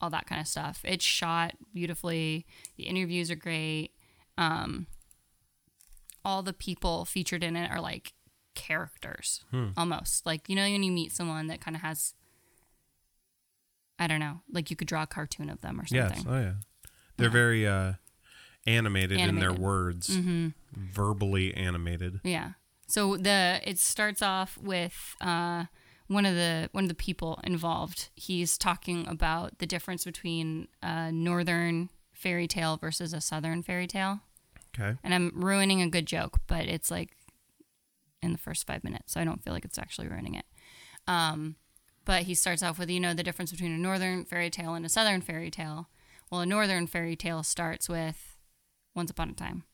all 0.00 0.10
that 0.10 0.26
kind 0.26 0.40
of 0.40 0.46
stuff. 0.46 0.80
It's 0.84 1.04
shot 1.04 1.54
beautifully. 1.72 2.46
The 2.76 2.84
interviews 2.84 3.30
are 3.30 3.36
great. 3.36 3.92
Um, 4.36 4.86
all 6.24 6.42
the 6.42 6.52
people 6.52 7.04
featured 7.04 7.42
in 7.44 7.56
it 7.56 7.70
are 7.70 7.80
like 7.80 8.12
characters 8.54 9.44
almost. 9.76 10.26
Like, 10.26 10.48
you 10.48 10.56
know, 10.56 10.62
when 10.62 10.82
you 10.82 10.92
meet 10.92 11.12
someone 11.12 11.46
that 11.46 11.60
kind 11.60 11.76
of 11.76 11.82
has, 11.82 12.14
I 13.98 14.06
don't 14.06 14.20
know, 14.20 14.40
like 14.50 14.70
you 14.70 14.76
could 14.76 14.88
draw 14.88 15.02
a 15.02 15.06
cartoon 15.06 15.50
of 15.50 15.60
them 15.60 15.80
or 15.80 15.86
something. 15.86 16.18
yes. 16.18 16.24
Oh 16.28 16.38
yeah. 16.40 16.52
They're 17.16 17.30
very 17.30 17.66
uh 17.66 17.94
animated, 18.66 19.18
in 19.18 19.38
their 19.38 19.52
words. 19.52 20.08
Mm-hmm. 20.08 20.48
Verbally 20.76 21.54
animated. 21.54 22.20
Yeah. 22.22 22.52
So 22.86 23.16
the 23.16 23.60
it 23.64 23.78
starts 23.78 24.22
off 24.22 24.56
with 24.58 25.14
uh, 25.20 25.64
one 26.06 26.24
of 26.26 26.34
the 26.34 26.68
one 26.72 26.84
of 26.84 26.88
the 26.88 26.94
people 26.94 27.40
involved. 27.44 28.08
He's 28.14 28.56
talking 28.58 29.06
about 29.06 29.58
the 29.58 29.66
difference 29.66 30.04
between 30.04 30.68
a 30.82 31.10
northern 31.12 31.90
fairy 32.12 32.46
tale 32.46 32.76
versus 32.76 33.12
a 33.12 33.20
southern 33.20 33.62
fairy 33.62 33.86
tale. 33.86 34.20
Okay. 34.78 34.96
And 35.02 35.14
I'm 35.14 35.32
ruining 35.34 35.82
a 35.82 35.88
good 35.88 36.06
joke, 36.06 36.38
but 36.46 36.66
it's 36.66 36.90
like 36.90 37.10
in 38.22 38.32
the 38.32 38.38
first 38.38 38.66
five 38.66 38.84
minutes, 38.84 39.12
so 39.12 39.20
I 39.20 39.24
don't 39.24 39.42
feel 39.42 39.52
like 39.52 39.64
it's 39.64 39.78
actually 39.78 40.08
ruining 40.08 40.34
it. 40.34 40.44
Um, 41.06 41.56
but 42.04 42.22
he 42.22 42.34
starts 42.34 42.62
off 42.62 42.78
with, 42.78 42.90
you 42.90 43.00
know, 43.00 43.14
the 43.14 43.22
difference 43.22 43.50
between 43.50 43.72
a 43.72 43.78
northern 43.78 44.24
fairy 44.24 44.50
tale 44.50 44.74
and 44.74 44.84
a 44.84 44.88
southern 44.88 45.20
fairy 45.20 45.50
tale. 45.50 45.88
Well, 46.30 46.40
a 46.42 46.46
northern 46.46 46.86
fairy 46.86 47.16
tale 47.16 47.42
starts 47.42 47.88
with 47.88 48.36
Once 48.94 49.10
Upon 49.10 49.30
a 49.30 49.34
Time. 49.34 49.64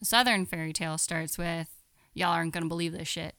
A 0.00 0.04
southern 0.04 0.46
fairy 0.46 0.72
tale 0.72 0.98
starts 0.98 1.36
with 1.38 1.68
Y'all 2.14 2.32
aren't 2.32 2.52
gonna 2.52 2.66
believe 2.66 2.92
this 2.92 3.06
shit. 3.08 3.34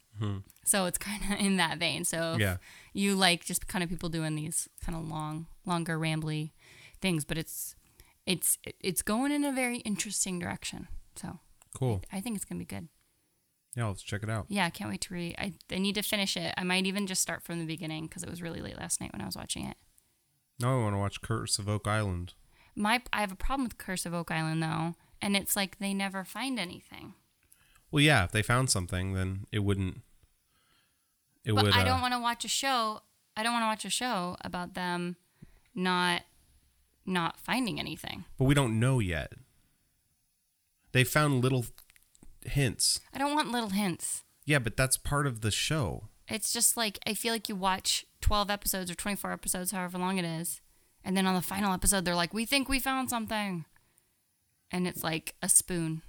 So 0.65 0.85
it's 0.85 0.97
kind 0.97 1.21
of 1.31 1.39
in 1.45 1.57
that 1.57 1.77
vein. 1.79 2.05
So 2.05 2.37
Yeah. 2.39 2.57
you 2.93 3.15
like 3.15 3.43
just 3.45 3.67
kind 3.67 3.83
of 3.83 3.89
people 3.89 4.09
doing 4.09 4.35
these 4.35 4.67
kind 4.85 4.97
of 4.97 5.05
long, 5.07 5.47
longer, 5.65 5.97
rambly 5.97 6.51
things, 7.01 7.23
but 7.25 7.37
it's 7.37 7.75
it's 8.25 8.57
it's 8.79 9.01
going 9.01 9.31
in 9.31 9.43
a 9.43 9.51
very 9.51 9.77
interesting 9.79 10.39
direction. 10.39 10.87
So 11.15 11.39
Cool. 11.73 12.01
I 12.11 12.21
think 12.21 12.35
it's 12.35 12.45
gonna 12.45 12.59
be 12.59 12.65
good. 12.65 12.87
Yeah, 13.75 13.87
let's 13.87 14.01
check 14.01 14.23
it 14.23 14.29
out. 14.29 14.45
Yeah, 14.49 14.65
I 14.65 14.71
can't 14.71 14.89
wait 14.89 15.01
to 15.01 15.13
read. 15.13 15.35
I, 15.37 15.53
I 15.71 15.77
need 15.77 15.95
to 15.95 16.01
finish 16.01 16.35
it. 16.35 16.53
I 16.57 16.63
might 16.63 16.85
even 16.85 17.05
just 17.05 17.21
start 17.21 17.43
from 17.43 17.59
the 17.59 17.65
beginning 17.65 18.07
because 18.07 18.23
it 18.23 18.29
was 18.29 18.41
really 18.41 18.61
late 18.61 18.77
last 18.77 18.99
night 18.99 19.13
when 19.13 19.21
I 19.21 19.25
was 19.25 19.35
watching 19.35 19.65
it. 19.65 19.77
Now 20.59 20.79
I 20.79 20.83
want 20.83 20.95
to 20.95 20.99
watch 20.99 21.21
Curse 21.21 21.59
of 21.59 21.69
Oak 21.69 21.87
Island. 21.87 22.33
My 22.75 23.01
I 23.13 23.21
have 23.21 23.31
a 23.31 23.35
problem 23.35 23.65
with 23.65 23.77
Curse 23.77 24.05
of 24.05 24.13
Oak 24.13 24.31
Island 24.31 24.61
though, 24.63 24.95
and 25.21 25.35
it's 25.35 25.55
like 25.55 25.79
they 25.79 25.93
never 25.93 26.23
find 26.23 26.59
anything. 26.59 27.13
Well, 27.91 28.01
yeah, 28.01 28.23
if 28.23 28.31
they 28.31 28.41
found 28.41 28.69
something, 28.69 29.13
then 29.13 29.45
it 29.51 29.59
wouldn't. 29.59 30.01
It 31.45 31.53
But 31.53 31.65
would. 31.65 31.73
I 31.73 31.81
uh, 31.81 31.85
don't 31.85 32.01
want 32.01 32.13
to 32.13 32.19
watch 32.19 32.45
a 32.45 32.49
show. 32.49 33.01
I 33.35 33.43
don't 33.43 33.53
want 33.53 33.63
to 33.63 33.67
watch 33.67 33.85
a 33.85 33.89
show 33.89 34.35
about 34.41 34.73
them 34.73 35.15
not 35.73 36.23
not 37.05 37.39
finding 37.39 37.79
anything. 37.79 38.25
But 38.37 38.45
we 38.45 38.53
don't 38.53 38.79
know 38.79 38.99
yet. 38.99 39.33
They 40.91 41.03
found 41.03 41.43
little 41.43 41.65
hints. 42.45 42.99
I 43.13 43.17
don't 43.17 43.33
want 43.33 43.51
little 43.51 43.69
hints. 43.69 44.23
Yeah, 44.45 44.59
but 44.59 44.75
that's 44.75 44.97
part 44.97 45.27
of 45.27 45.41
the 45.41 45.51
show. 45.51 46.05
It's 46.27 46.53
just 46.53 46.77
like 46.77 46.99
I 47.05 47.13
feel 47.13 47.33
like 47.33 47.49
you 47.49 47.55
watch 47.55 48.05
12 48.21 48.49
episodes 48.49 48.91
or 48.91 48.95
24 48.95 49.31
episodes, 49.31 49.71
however 49.71 49.97
long 49.97 50.17
it 50.17 50.25
is, 50.25 50.61
and 51.03 51.15
then 51.17 51.25
on 51.25 51.35
the 51.35 51.41
final 51.41 51.73
episode 51.73 52.05
they're 52.05 52.15
like, 52.15 52.33
"We 52.33 52.45
think 52.45 52.69
we 52.69 52.79
found 52.79 53.09
something," 53.09 53.65
and 54.71 54.87
it's 54.87 55.03
like 55.03 55.35
a 55.41 55.49
spoon. 55.49 56.01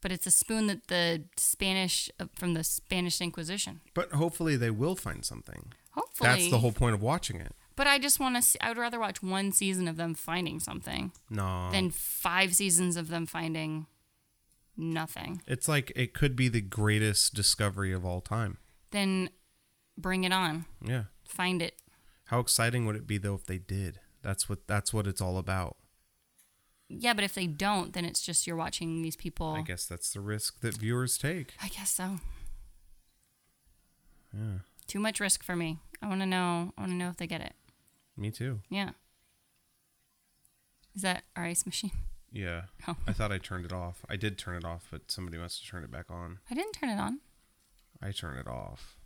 But 0.00 0.12
it's 0.12 0.26
a 0.26 0.30
spoon 0.30 0.68
that 0.68 0.86
the 0.86 1.24
Spanish 1.36 2.10
uh, 2.20 2.26
from 2.34 2.54
the 2.54 2.62
Spanish 2.64 3.20
Inquisition. 3.20 3.80
But 3.94 4.12
hopefully 4.12 4.56
they 4.56 4.70
will 4.70 4.94
find 4.94 5.24
something. 5.24 5.72
Hopefully, 5.92 6.28
That's 6.28 6.50
the 6.50 6.58
whole 6.58 6.72
point 6.72 6.94
of 6.94 7.02
watching 7.02 7.40
it. 7.40 7.52
But 7.78 7.86
I 7.86 8.00
just 8.00 8.18
want 8.18 8.34
to. 8.34 8.42
See, 8.42 8.58
I 8.60 8.68
would 8.70 8.76
rather 8.76 8.98
watch 8.98 9.22
one 9.22 9.52
season 9.52 9.86
of 9.86 9.96
them 9.96 10.12
finding 10.14 10.58
something 10.58 11.12
No. 11.30 11.70
than 11.70 11.90
five 11.92 12.52
seasons 12.56 12.96
of 12.96 13.06
them 13.06 13.24
finding 13.24 13.86
nothing. 14.76 15.42
it's 15.46 15.68
like 15.68 15.92
it 15.94 16.12
could 16.12 16.34
be 16.34 16.48
the 16.48 16.60
greatest 16.60 17.34
discovery 17.34 17.92
of 17.92 18.04
all 18.04 18.20
time. 18.20 18.58
Then 18.90 19.30
bring 19.96 20.24
it 20.24 20.32
on. 20.32 20.66
Yeah. 20.84 21.04
Find 21.24 21.62
it. 21.62 21.80
How 22.26 22.40
exciting 22.40 22.84
would 22.86 22.96
it 22.96 23.06
be 23.06 23.16
though 23.16 23.36
if 23.36 23.46
they 23.46 23.58
did? 23.58 24.00
That's 24.22 24.48
what 24.48 24.66
that's 24.66 24.92
what 24.92 25.06
it's 25.06 25.20
all 25.20 25.38
about. 25.38 25.76
Yeah, 26.88 27.14
but 27.14 27.22
if 27.22 27.34
they 27.34 27.46
don't, 27.46 27.92
then 27.92 28.04
it's 28.04 28.22
just 28.22 28.44
you're 28.44 28.56
watching 28.56 29.02
these 29.02 29.14
people. 29.14 29.50
I 29.52 29.62
guess 29.62 29.86
that's 29.86 30.12
the 30.12 30.20
risk 30.20 30.62
that 30.62 30.76
viewers 30.78 31.16
take. 31.16 31.54
I 31.62 31.68
guess 31.68 31.90
so. 31.90 32.16
Yeah. 34.34 34.58
Too 34.88 34.98
much 34.98 35.20
risk 35.20 35.44
for 35.44 35.54
me. 35.54 35.78
I 36.02 36.08
want 36.08 36.22
to 36.22 36.26
know. 36.26 36.72
I 36.76 36.80
want 36.80 36.90
to 36.92 36.96
know 36.96 37.10
if 37.10 37.16
they 37.18 37.26
get 37.28 37.40
it. 37.40 37.52
Me 38.18 38.30
too. 38.30 38.60
Yeah. 38.68 38.90
Is 40.94 41.02
that 41.02 41.22
our 41.36 41.44
ice 41.44 41.64
machine? 41.64 41.92
Yeah. 42.30 42.64
Oh. 42.86 42.94
I 43.06 43.14
thought 43.14 43.32
I 43.32 43.38
turned 43.38 43.64
it 43.64 43.72
off. 43.72 44.04
I 44.06 44.16
did 44.16 44.36
turn 44.36 44.56
it 44.56 44.64
off, 44.64 44.88
but 44.90 45.10
somebody 45.10 45.38
must 45.38 45.62
have 45.62 45.70
turned 45.70 45.86
it 45.86 45.90
back 45.90 46.10
on. 46.10 46.40
I 46.50 46.54
didn't 46.54 46.72
turn 46.74 46.90
it 46.90 46.98
on. 46.98 47.20
I 48.02 48.10
turned 48.10 48.38
it 48.38 48.46
off. 48.46 48.98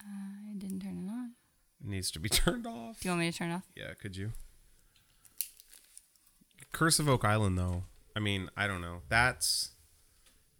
I 0.00 0.54
didn't 0.56 0.78
turn 0.78 1.04
it 1.04 1.10
on. 1.10 1.32
It 1.82 1.90
needs 1.90 2.08
to 2.12 2.20
be 2.20 2.28
turned 2.28 2.64
off. 2.64 3.00
Do 3.00 3.08
you 3.08 3.10
want 3.10 3.22
me 3.22 3.32
to 3.32 3.36
turn 3.36 3.50
it 3.50 3.54
off? 3.54 3.64
Yeah, 3.74 3.94
could 4.00 4.16
you? 4.16 4.30
Curse 6.70 7.00
of 7.00 7.08
Oak 7.08 7.24
Island 7.24 7.58
though. 7.58 7.82
I 8.14 8.20
mean, 8.20 8.48
I 8.56 8.68
don't 8.68 8.80
know. 8.80 9.00
That's 9.08 9.70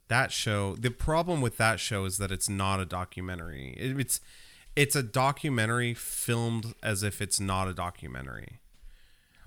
that 0.09 0.33
show. 0.33 0.75
The 0.75 0.91
problem 0.91 1.41
with 1.41 1.57
that 1.59 1.79
show 1.79 2.05
is 2.05 2.19
that 2.19 2.33
it's 2.33 2.49
not 2.49 2.81
a 2.81 2.85
documentary. 2.85 3.77
It, 3.79 3.97
it's 4.01 4.21
it's 4.77 4.95
a 4.95 5.03
documentary 5.03 5.95
filmed 5.95 6.75
as 6.83 7.03
if 7.03 7.21
it's 7.23 7.41
not 7.41 7.67
a 7.67 7.75
documentary. 7.75 8.61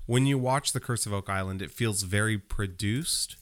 When 0.06 0.26
you 0.26 0.36
watch 0.36 0.72
The 0.72 0.80
Curse 0.80 1.06
of 1.06 1.12
Oak 1.12 1.30
Island, 1.30 1.62
it 1.62 1.70
feels 1.70 2.02
very 2.02 2.36
produced, 2.36 3.36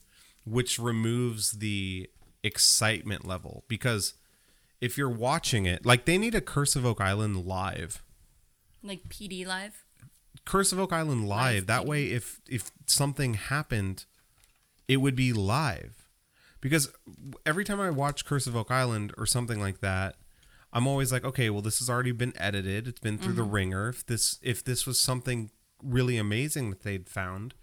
which 0.45 0.79
removes 0.79 1.53
the 1.53 2.11
excitement 2.45 3.27
level 3.27 3.65
because 3.69 4.15
if 4.81 4.97
you're 4.97 5.09
watching 5.09 5.65
it, 5.65 5.85
like 5.87 6.05
they 6.05 6.19
need 6.19 6.35
a 6.35 6.43
Curse 6.43 6.77
of 6.77 6.85
Oak 6.85 7.01
Island 7.01 7.47
live. 7.47 8.03
Like 8.83 9.09
PD 9.09 9.47
Live? 9.47 9.85
Curse 10.45 10.73
of 10.73 10.79
Oak 10.79 10.93
Island 10.93 11.27
live. 11.27 11.55
Live 11.55 11.67
that 11.67 11.83
TV. 11.83 11.87
way, 11.87 12.05
if 12.07 12.41
if 12.49 12.71
something 12.87 13.35
happened, 13.35 14.05
it 14.87 14.99
would 14.99 15.17
be 15.17 15.33
live. 15.33 16.07
Because 16.61 16.93
every 17.47 17.65
time 17.65 17.81
I 17.81 17.91
watch 17.91 18.25
Curse 18.25 18.47
of 18.47 18.57
Oak 18.57 18.71
Island 18.71 19.15
or 19.17 19.27
something 19.27 19.61
like 19.61 19.81
that, 19.81 20.17
I'm 20.73 20.87
always 20.87 21.11
like, 21.13 21.25
okay, 21.25 21.51
well, 21.51 21.63
this 21.63 21.79
has 21.79 21.89
already 21.89 22.13
been 22.13 22.35
edited. 22.37 22.87
It's 22.87 23.01
been 23.01 23.19
through 23.19 23.35
the 23.35 23.43
mm-hmm. 23.43 23.51
ringer. 23.53 23.89
If 23.89 24.07
this 24.07 24.39
if 24.43 24.63
this 24.63 24.87
was 24.87 25.01
something 25.01 25.51
really 25.83 26.17
amazing 26.17 26.71
that 26.71 26.83
they'd 26.83 27.09
found, 27.09 27.55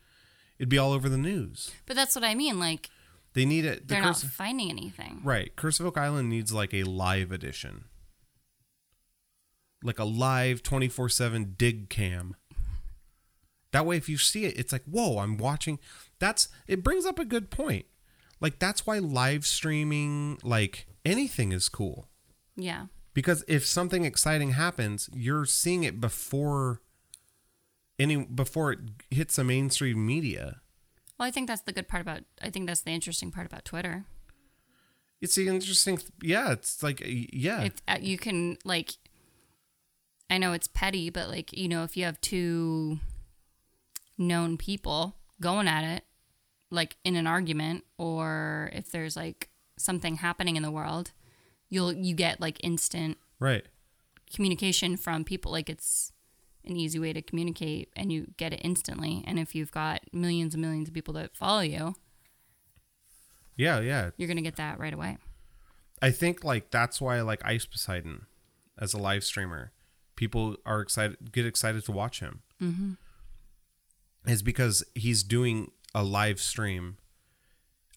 it'd 0.58 0.70
be 0.70 0.78
all 0.78 0.92
over 0.92 1.08
the 1.08 1.18
news. 1.18 1.72
But 1.86 1.96
that's 1.96 2.16
what 2.16 2.24
I 2.24 2.34
mean. 2.34 2.60
Like, 2.60 2.90
They 3.34 3.46
need 3.46 3.66
it. 3.66 3.88
The 3.88 3.96
they're 3.96 4.04
Curse, 4.04 4.24
not 4.24 4.32
finding 4.32 4.70
anything. 4.70 5.22
right. 5.24 5.56
Curse 5.56 5.80
of 5.80 5.86
Oak 5.86 5.98
Island 5.98 6.30
needs 6.30 6.52
like 6.52 6.74
a 6.74 6.84
live 6.84 7.32
edition, 7.32 7.86
like 9.84 10.00
a 10.00 10.06
live 10.06 10.64
24 10.64 11.10
seven 11.10 11.54
dig 11.58 11.90
cam. 11.90 12.36
That 13.72 13.86
way, 13.86 13.98
if 13.98 14.08
you 14.08 14.18
see 14.18 14.46
it, 14.46 14.58
it's 14.58 14.72
like, 14.72 14.86
whoa, 14.86 15.20
I'm 15.20 15.38
watching. 15.38 15.80
That's 16.18 16.48
it 16.66 16.84
brings 16.84 17.06
up 17.06 17.20
a 17.20 17.26
good 17.26 17.52
point. 17.52 17.86
Like 18.42 18.58
that's 18.58 18.86
why 18.86 19.00
live 19.00 19.46
streaming, 19.46 20.40
like 20.44 20.88
anything, 21.06 21.52
is 21.52 21.70
cool 21.70 22.08
Yeah. 22.56 22.86
Because 23.16 23.44
if 23.48 23.66
something 23.66 24.06
exciting 24.06 24.52
happens, 24.52 25.10
you're 25.12 25.46
seeing 25.46 25.84
it 25.84 26.00
before 26.00 26.82
any 27.98 28.18
before 28.18 28.74
it 28.74 28.80
hits 29.10 29.38
the 29.38 29.44
mainstream 29.44 30.06
media. 30.06 30.62
Well, 31.18 31.28
I 31.28 31.32
think 31.32 31.48
that's 31.48 31.62
the 31.62 31.72
good 31.72 31.88
part 31.88 32.02
about, 32.02 32.24
I 32.42 32.50
think 32.50 32.68
that's 32.68 32.82
the 32.82 32.92
interesting 32.92 33.32
part 33.32 33.48
about 33.48 33.66
Twitter. 33.66 34.04
It's 35.22 35.36
the 35.36 35.48
interesting, 35.48 35.98
yeah. 36.22 36.52
It's 36.52 36.84
like, 36.84 37.02
yeah, 37.06 37.64
If 37.64 37.82
uh, 37.88 37.98
you 38.02 38.18
can, 38.18 38.58
like, 38.66 38.96
I 40.30 40.38
know 40.38 40.52
it's 40.52 40.68
petty, 40.68 41.10
but 41.10 41.30
like, 41.30 41.54
you 41.54 41.70
know, 41.70 41.84
if 41.84 41.96
you 41.96 42.04
have 42.04 42.20
two 42.20 43.00
known 44.18 44.58
people 44.58 45.16
going 45.40 45.70
at 45.70 45.86
it, 45.86 46.04
like 46.70 46.98
in 47.06 47.16
an 47.16 47.28
argument, 47.28 47.86
or 47.98 48.70
if 48.74 48.92
there's 48.92 49.16
like 49.16 49.50
something 49.78 50.18
happening 50.18 50.58
in 50.58 50.64
the 50.64 50.72
world, 50.72 51.12
you'll, 51.76 51.94
you 51.94 52.16
get 52.16 52.40
like 52.42 52.58
instant 52.64 53.18
right. 53.40 53.66
communication 54.34 54.98
from 54.98 55.24
people. 55.24 55.52
Like, 55.52 55.70
it's 55.70 56.14
an 56.66 56.78
easy 56.78 56.98
way 56.98 57.14
to 57.14 57.22
communicate 57.22 57.90
and 57.96 58.12
you 58.12 58.28
get 58.38 58.54
it 58.54 58.62
instantly. 58.64 59.24
And 59.28 59.38
if 59.38 59.54
you've 59.54 59.72
got 59.72 60.02
millions 60.12 60.56
and 60.56 60.62
millions 60.62 60.88
of 60.88 60.94
people 60.94 61.14
that 61.16 61.36
follow 61.36 61.62
you, 61.62 61.96
Yeah, 63.56 63.80
yeah. 63.82 64.10
you're 64.18 64.28
going 64.28 64.38
to 64.38 64.42
get 64.44 64.56
that 64.56 64.80
right 64.80 64.94
away. 64.94 65.18
I 66.02 66.12
think 66.12 66.44
like 66.44 66.72
that's 66.72 67.00
why 67.00 67.18
I 67.18 67.22
like 67.22 67.42
Ice 67.46 67.66
Poseidon 67.66 68.26
as 68.80 68.94
a 68.94 68.98
live 68.98 69.24
streamer. 69.24 69.72
People 70.16 70.56
are 70.66 70.82
excited, 70.82 71.32
get 71.32 71.46
excited 71.46 71.86
to 71.86 71.92
watch 71.92 72.20
him. 72.20 72.42
Mm-hmm. 72.62 72.94
Is 74.32 74.42
because 74.42 74.84
he's 74.96 75.24
doing 75.24 75.72
a 75.94 76.04
live 76.04 76.40
stream 76.40 76.98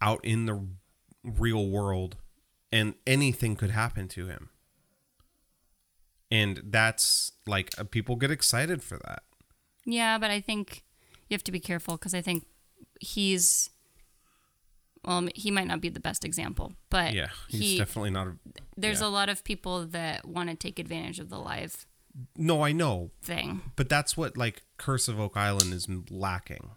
out 0.01 0.21
in 0.25 0.47
the 0.47 0.67
real 1.25 1.69
world, 1.69 2.17
and 2.73 2.95
anything 3.07 3.57
could 3.57 3.71
happen 3.71 4.09
to 4.09 4.27
him. 4.27 4.51
And 6.31 6.61
that's 6.65 7.33
like 7.47 7.73
uh, 7.79 7.85
people 7.85 8.17
get 8.17 8.31
excited 8.31 8.83
for 8.83 8.99
that. 8.99 9.23
Yeah, 9.87 10.19
but 10.19 10.31
I 10.31 10.41
think 10.41 10.85
you 11.29 11.35
have 11.35 11.45
to 11.45 11.53
be 11.53 11.61
careful 11.61 11.97
because 11.97 12.15
I 12.15 12.21
think 12.21 12.47
he's 13.01 13.71
well, 15.05 15.29
he 15.35 15.51
might 15.51 15.67
not 15.67 15.81
be 15.81 15.89
the 15.89 16.01
best 16.01 16.25
example, 16.25 16.75
but 16.91 17.15
Yeah, 17.15 17.29
he's 17.49 17.61
he, 17.61 17.79
definitely 17.79 18.11
not. 18.11 18.27
A, 18.29 18.33
there's 18.77 19.01
yeah. 19.01 19.07
a 19.07 19.09
lot 19.09 19.29
of 19.29 19.45
people 19.45 19.87
that 19.87 20.27
want 20.27 20.51
to 20.51 20.57
take 20.57 20.79
advantage 20.79 21.19
of 21.19 21.31
the 21.31 21.39
live 21.39 21.87
no, 22.37 22.63
I 22.63 22.73
know, 22.73 23.11
thing. 23.23 23.61
but 23.77 23.89
that's 23.89 24.17
what 24.17 24.37
like 24.37 24.63
Curse 24.77 25.09
of 25.09 25.21
Oak 25.21 25.37
Island 25.37 25.73
is 25.73 25.89
lacking. 26.11 26.71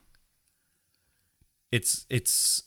It's 1.72 2.06
it's 2.10 2.64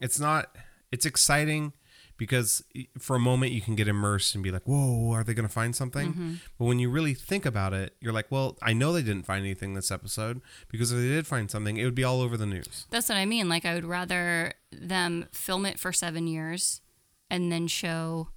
it's 0.00 0.18
not 0.20 0.54
it's 0.92 1.06
exciting 1.06 1.72
because 2.20 2.62
for 2.98 3.16
a 3.16 3.18
moment 3.18 3.50
you 3.52 3.62
can 3.62 3.74
get 3.74 3.88
immersed 3.88 4.34
and 4.34 4.44
be 4.44 4.50
like, 4.52 4.64
"Whoa, 4.68 5.10
are 5.12 5.24
they 5.24 5.32
going 5.32 5.48
to 5.48 5.52
find 5.52 5.74
something?" 5.74 6.10
Mm-hmm. 6.10 6.34
But 6.58 6.66
when 6.66 6.78
you 6.78 6.90
really 6.90 7.14
think 7.14 7.46
about 7.46 7.72
it, 7.72 7.96
you're 8.00 8.12
like, 8.12 8.30
"Well, 8.30 8.58
I 8.62 8.74
know 8.74 8.92
they 8.92 9.02
didn't 9.02 9.24
find 9.24 9.42
anything 9.42 9.72
this 9.72 9.90
episode 9.90 10.42
because 10.68 10.92
if 10.92 10.98
they 10.98 11.08
did 11.08 11.26
find 11.26 11.50
something, 11.50 11.78
it 11.78 11.84
would 11.86 11.94
be 11.94 12.04
all 12.04 12.20
over 12.20 12.36
the 12.36 12.44
news." 12.46 12.86
That's 12.90 13.08
what 13.08 13.16
I 13.16 13.24
mean. 13.24 13.48
Like 13.48 13.64
I 13.64 13.74
would 13.74 13.86
rather 13.86 14.52
them 14.70 15.26
film 15.32 15.64
it 15.64 15.80
for 15.80 15.92
seven 15.92 16.26
years 16.26 16.82
and 17.30 17.50
then 17.50 17.66
show 17.66 18.28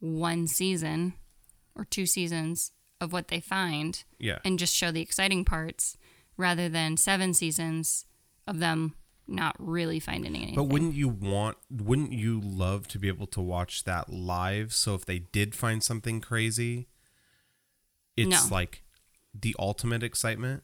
one 0.00 0.46
season 0.48 1.14
or 1.76 1.84
two 1.84 2.06
seasons 2.06 2.72
of 3.00 3.12
what 3.12 3.28
they 3.28 3.40
find 3.40 4.02
Yeah. 4.18 4.38
and 4.44 4.58
just 4.58 4.74
show 4.74 4.90
the 4.90 5.00
exciting 5.02 5.44
parts 5.44 5.96
rather 6.36 6.68
than 6.68 6.96
seven 6.96 7.34
seasons 7.34 8.04
of 8.46 8.58
them 8.58 8.94
not 9.28 9.56
really 9.58 9.98
finding 10.00 10.34
anything. 10.36 10.54
But 10.54 10.64
wouldn't 10.64 10.94
you 10.94 11.08
want 11.08 11.56
wouldn't 11.70 12.12
you 12.12 12.40
love 12.40 12.86
to 12.88 12.98
be 12.98 13.08
able 13.08 13.26
to 13.28 13.40
watch 13.40 13.84
that 13.84 14.12
live 14.12 14.72
so 14.72 14.94
if 14.94 15.04
they 15.04 15.18
did 15.18 15.54
find 15.54 15.82
something 15.82 16.20
crazy 16.20 16.88
it's 18.16 18.48
No. 18.50 18.54
like 18.54 18.82
the 19.34 19.54
ultimate 19.58 20.02
excitement? 20.02 20.62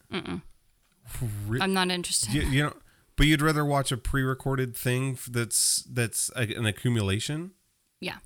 Re- 1.47 1.59
I'm 1.61 1.73
not 1.73 1.91
interested. 1.91 2.33
you, 2.33 2.41
you 2.43 2.63
know 2.63 2.73
but 3.15 3.27
you'd 3.27 3.41
rather 3.43 3.63
watch 3.63 3.91
a 3.91 3.97
pre-recorded 3.97 4.75
thing 4.75 5.19
that's 5.29 5.83
that's 5.83 6.31
a, 6.35 6.41
an 6.55 6.65
accumulation? 6.65 7.51
yeah. 7.99 8.17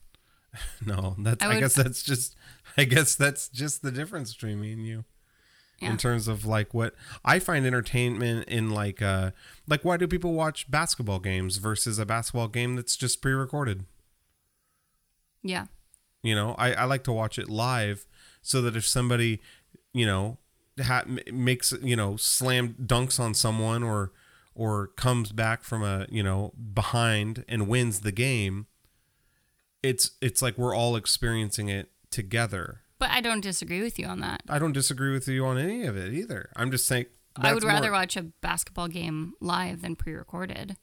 No, 0.86 1.16
that's 1.20 1.44
I 1.44 1.58
I, 1.58 1.60
guess 1.60 1.76
that's 1.76 2.02
just 2.04 2.36
I 2.78 2.84
guess 2.86 3.16
that's 3.16 3.50
just 3.50 3.82
the 3.82 3.92
difference 3.92 4.34
between 4.34 4.62
me 4.62 4.72
and 4.74 4.86
you. 4.88 5.04
Yeah. 5.80 5.92
In 5.92 5.98
terms 5.98 6.28
of 6.28 6.44
like 6.44 6.74
what 6.74 6.96
I 7.24 7.38
find 7.38 7.66
entertainment 7.66 8.48
in 8.48 8.72
like 8.72 9.02
uh 9.02 9.32
like 9.68 9.86
why 9.86 9.98
do 9.98 10.08
people 10.08 10.34
watch 10.34 10.72
basketball 10.72 11.20
games 11.20 11.58
versus 11.58 12.00
a 12.00 12.06
basketball 12.06 12.48
game 12.48 12.76
that's 12.76 12.96
just 12.96 13.22
pre-recorded? 13.22 13.86
Yeah. 15.44 15.66
You 16.24 16.34
know, 16.34 16.56
I, 16.58 16.74
I 16.74 16.84
like 16.86 17.04
to 17.04 17.12
watch 17.12 17.38
it 17.38 17.48
live 17.48 18.08
so 18.42 18.62
that 18.64 18.76
if 18.76 18.88
somebody, 18.88 19.40
you 19.94 20.06
know, 20.06 20.38
ha- 20.82 21.06
makes 21.32 21.74
you 21.82 21.96
know 21.96 22.18
slam 22.18 22.76
dunks 22.82 23.20
on 23.20 23.34
someone 23.34 23.84
or 23.84 24.12
or 24.56 24.88
comes 24.88 25.32
back 25.32 25.64
from 25.64 25.84
a 25.84 26.08
you 26.10 26.24
know 26.24 26.54
behind 26.74 27.46
and 27.48 27.68
wins 27.68 28.02
the 28.02 28.12
game, 28.12 28.68
it's 29.84 30.12
it's 30.22 30.42
like 30.42 30.58
we're 30.58 30.76
all 30.76 30.96
experiencing 30.96 31.70
it 31.70 31.92
together. 32.10 32.82
But 33.00 33.12
I 33.12 33.22
don't 33.22 33.42
disagree 33.42 33.82
with 33.82 34.00
you 34.00 34.08
on 34.08 34.20
that. 34.22 34.42
I 34.50 34.58
don't 34.60 34.72
disagree 34.74 35.12
with 35.14 35.28
you 35.28 35.46
on 35.46 35.58
any 35.58 35.86
of 35.86 35.96
it 35.96 36.14
either. 36.14 36.50
I'm 36.56 36.72
just 36.72 36.88
saying. 36.88 37.06
I 37.36 37.54
would 37.54 37.64
rather 37.64 37.90
more- 37.92 38.00
watch 38.00 38.18
a 38.18 38.24
basketball 38.24 38.88
game 38.88 39.34
live 39.40 39.82
than 39.84 39.96
pre-recorded. 39.96 40.76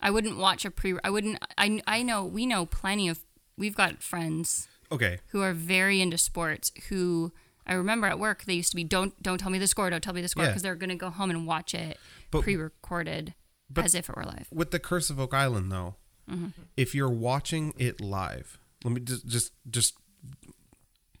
I 0.00 0.10
wouldn't 0.10 0.36
watch 0.36 0.64
a 0.66 0.70
pre. 0.70 0.98
I 1.02 1.08
wouldn't. 1.10 1.38
I 1.56 1.80
I 1.86 2.02
know 2.02 2.24
we 2.24 2.44
know 2.46 2.66
plenty 2.66 3.08
of. 3.08 3.20
We've 3.56 3.74
got 3.76 4.02
friends 4.02 4.68
Okay, 4.92 5.20
who 5.28 5.40
are 5.42 5.52
very 5.54 6.00
into 6.02 6.18
sports. 6.18 6.70
Who 6.90 7.32
I 7.66 7.72
remember 7.74 8.06
at 8.08 8.18
work 8.18 8.44
they 8.44 8.54
used 8.54 8.70
to 8.72 8.76
be 8.76 8.84
don't 8.84 9.20
don't 9.22 9.38
tell 9.38 9.50
me 9.50 9.58
the 9.58 9.66
score, 9.66 9.88
don't 9.88 10.02
tell 10.02 10.12
me 10.12 10.20
the 10.20 10.28
score 10.28 10.44
Yeah. 10.44 10.50
because 10.50 10.62
they're 10.62 10.74
gonna 10.74 10.96
go 10.96 11.08
home 11.08 11.30
and 11.30 11.46
watch 11.46 11.72
it 11.72 11.98
But- 12.30 12.42
pre-recorded 12.42 13.32
but- 13.70 13.84
as 13.86 13.94
if 13.94 14.10
it 14.10 14.16
were 14.16 14.24
live. 14.24 14.48
with 14.52 14.70
the 14.72 14.78
Curse 14.78 15.08
of 15.08 15.18
Oak 15.18 15.32
Island 15.32 15.72
though, 15.72 15.96
Mm-hmm. 16.30 16.48
if 16.76 16.94
you're 16.94 17.08
watching 17.08 17.72
it 17.78 18.00
live, 18.00 18.58
let 18.84 18.92
me 18.92 19.00
just 19.00 19.26
just 19.26 19.52
just 19.70 19.94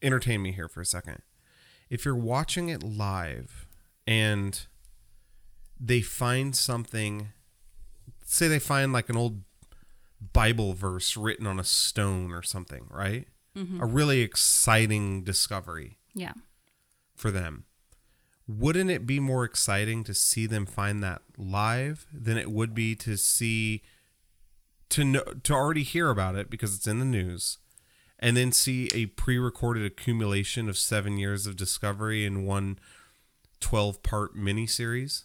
entertain 0.04 0.42
me 0.42 0.52
here 0.52 0.68
for 0.68 0.80
a 0.80 0.86
second. 0.86 1.22
If 1.90 2.04
you're 2.04 2.14
watching 2.16 2.68
it 2.68 2.82
live 2.82 3.66
and 4.06 4.66
they 5.80 6.00
find 6.00 6.54
something, 6.54 7.28
say 8.24 8.48
they 8.48 8.58
find 8.58 8.92
like 8.92 9.08
an 9.08 9.16
old 9.16 9.42
Bible 10.32 10.72
verse 10.74 11.16
written 11.16 11.46
on 11.46 11.58
a 11.60 11.64
stone 11.64 12.32
or 12.32 12.42
something, 12.42 12.86
right? 12.90 13.26
Mm-hmm. 13.56 13.80
A 13.80 13.86
really 13.86 14.20
exciting 14.20 15.22
discovery 15.24 15.98
Yeah. 16.14 16.32
for 17.14 17.30
them. 17.30 17.64
Wouldn't 18.46 18.90
it 18.90 19.06
be 19.06 19.20
more 19.20 19.44
exciting 19.44 20.04
to 20.04 20.12
see 20.14 20.46
them 20.46 20.66
find 20.66 21.02
that 21.02 21.22
live 21.38 22.06
than 22.12 22.36
it 22.36 22.50
would 22.50 22.74
be 22.74 22.94
to 22.96 23.16
see 23.16 23.82
to 24.90 25.02
know 25.04 25.22
to 25.42 25.52
already 25.54 25.82
hear 25.82 26.10
about 26.10 26.34
it 26.36 26.50
because 26.50 26.74
it's 26.76 26.86
in 26.86 26.98
the 26.98 27.04
news 27.06 27.56
and 28.24 28.38
then 28.38 28.52
see 28.52 28.88
a 28.94 29.04
pre-recorded 29.04 29.84
accumulation 29.84 30.66
of 30.66 30.78
7 30.78 31.18
years 31.18 31.46
of 31.46 31.56
discovery 31.56 32.24
in 32.24 32.46
one 32.46 32.78
12-part 33.60 34.34
miniseries? 34.34 35.24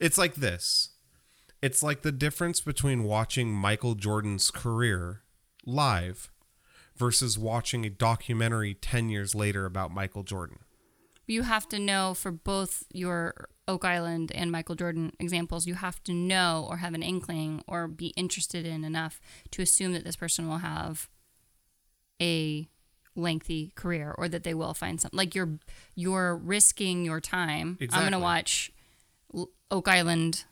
It's 0.00 0.16
like 0.16 0.36
this. 0.36 0.92
It's 1.60 1.82
like 1.82 2.00
the 2.00 2.10
difference 2.10 2.62
between 2.62 3.04
watching 3.04 3.52
Michael 3.52 3.94
Jordan's 3.94 4.50
career 4.50 5.24
live 5.66 6.30
versus 6.96 7.38
watching 7.38 7.84
a 7.84 7.90
documentary 7.90 8.72
10 8.72 9.10
years 9.10 9.34
later 9.34 9.66
about 9.66 9.92
Michael 9.92 10.22
Jordan. 10.22 10.60
You 11.28 11.42
have 11.42 11.68
to 11.68 11.78
know 11.78 12.14
for 12.14 12.32
both 12.32 12.84
your 12.92 13.48
Oak 13.68 13.84
Island 13.84 14.32
and 14.34 14.50
Michael 14.50 14.74
Jordan 14.74 15.12
examples, 15.20 15.66
you 15.66 15.74
have 15.74 16.02
to 16.04 16.12
know 16.12 16.66
or 16.68 16.78
have 16.78 16.94
an 16.94 17.02
inkling 17.02 17.62
or 17.68 17.86
be 17.86 18.08
interested 18.16 18.64
in 18.66 18.82
enough 18.82 19.20
to 19.52 19.62
assume 19.62 19.92
that 19.92 20.04
this 20.04 20.16
person 20.16 20.48
will 20.48 20.58
have 20.58 21.08
a 22.20 22.68
lengthy 23.14 23.72
career 23.74 24.14
or 24.16 24.28
that 24.28 24.42
they 24.44 24.54
will 24.54 24.74
find 24.74 25.00
something. 25.00 25.16
Like 25.16 25.34
you're 25.34 25.58
you're 25.94 26.34
risking 26.36 27.04
your 27.04 27.20
time. 27.20 27.76
I'm 27.92 28.00
going 28.00 28.12
to 28.12 28.18
watch 28.18 28.72
Oak 29.70 29.86
Island 29.88 30.44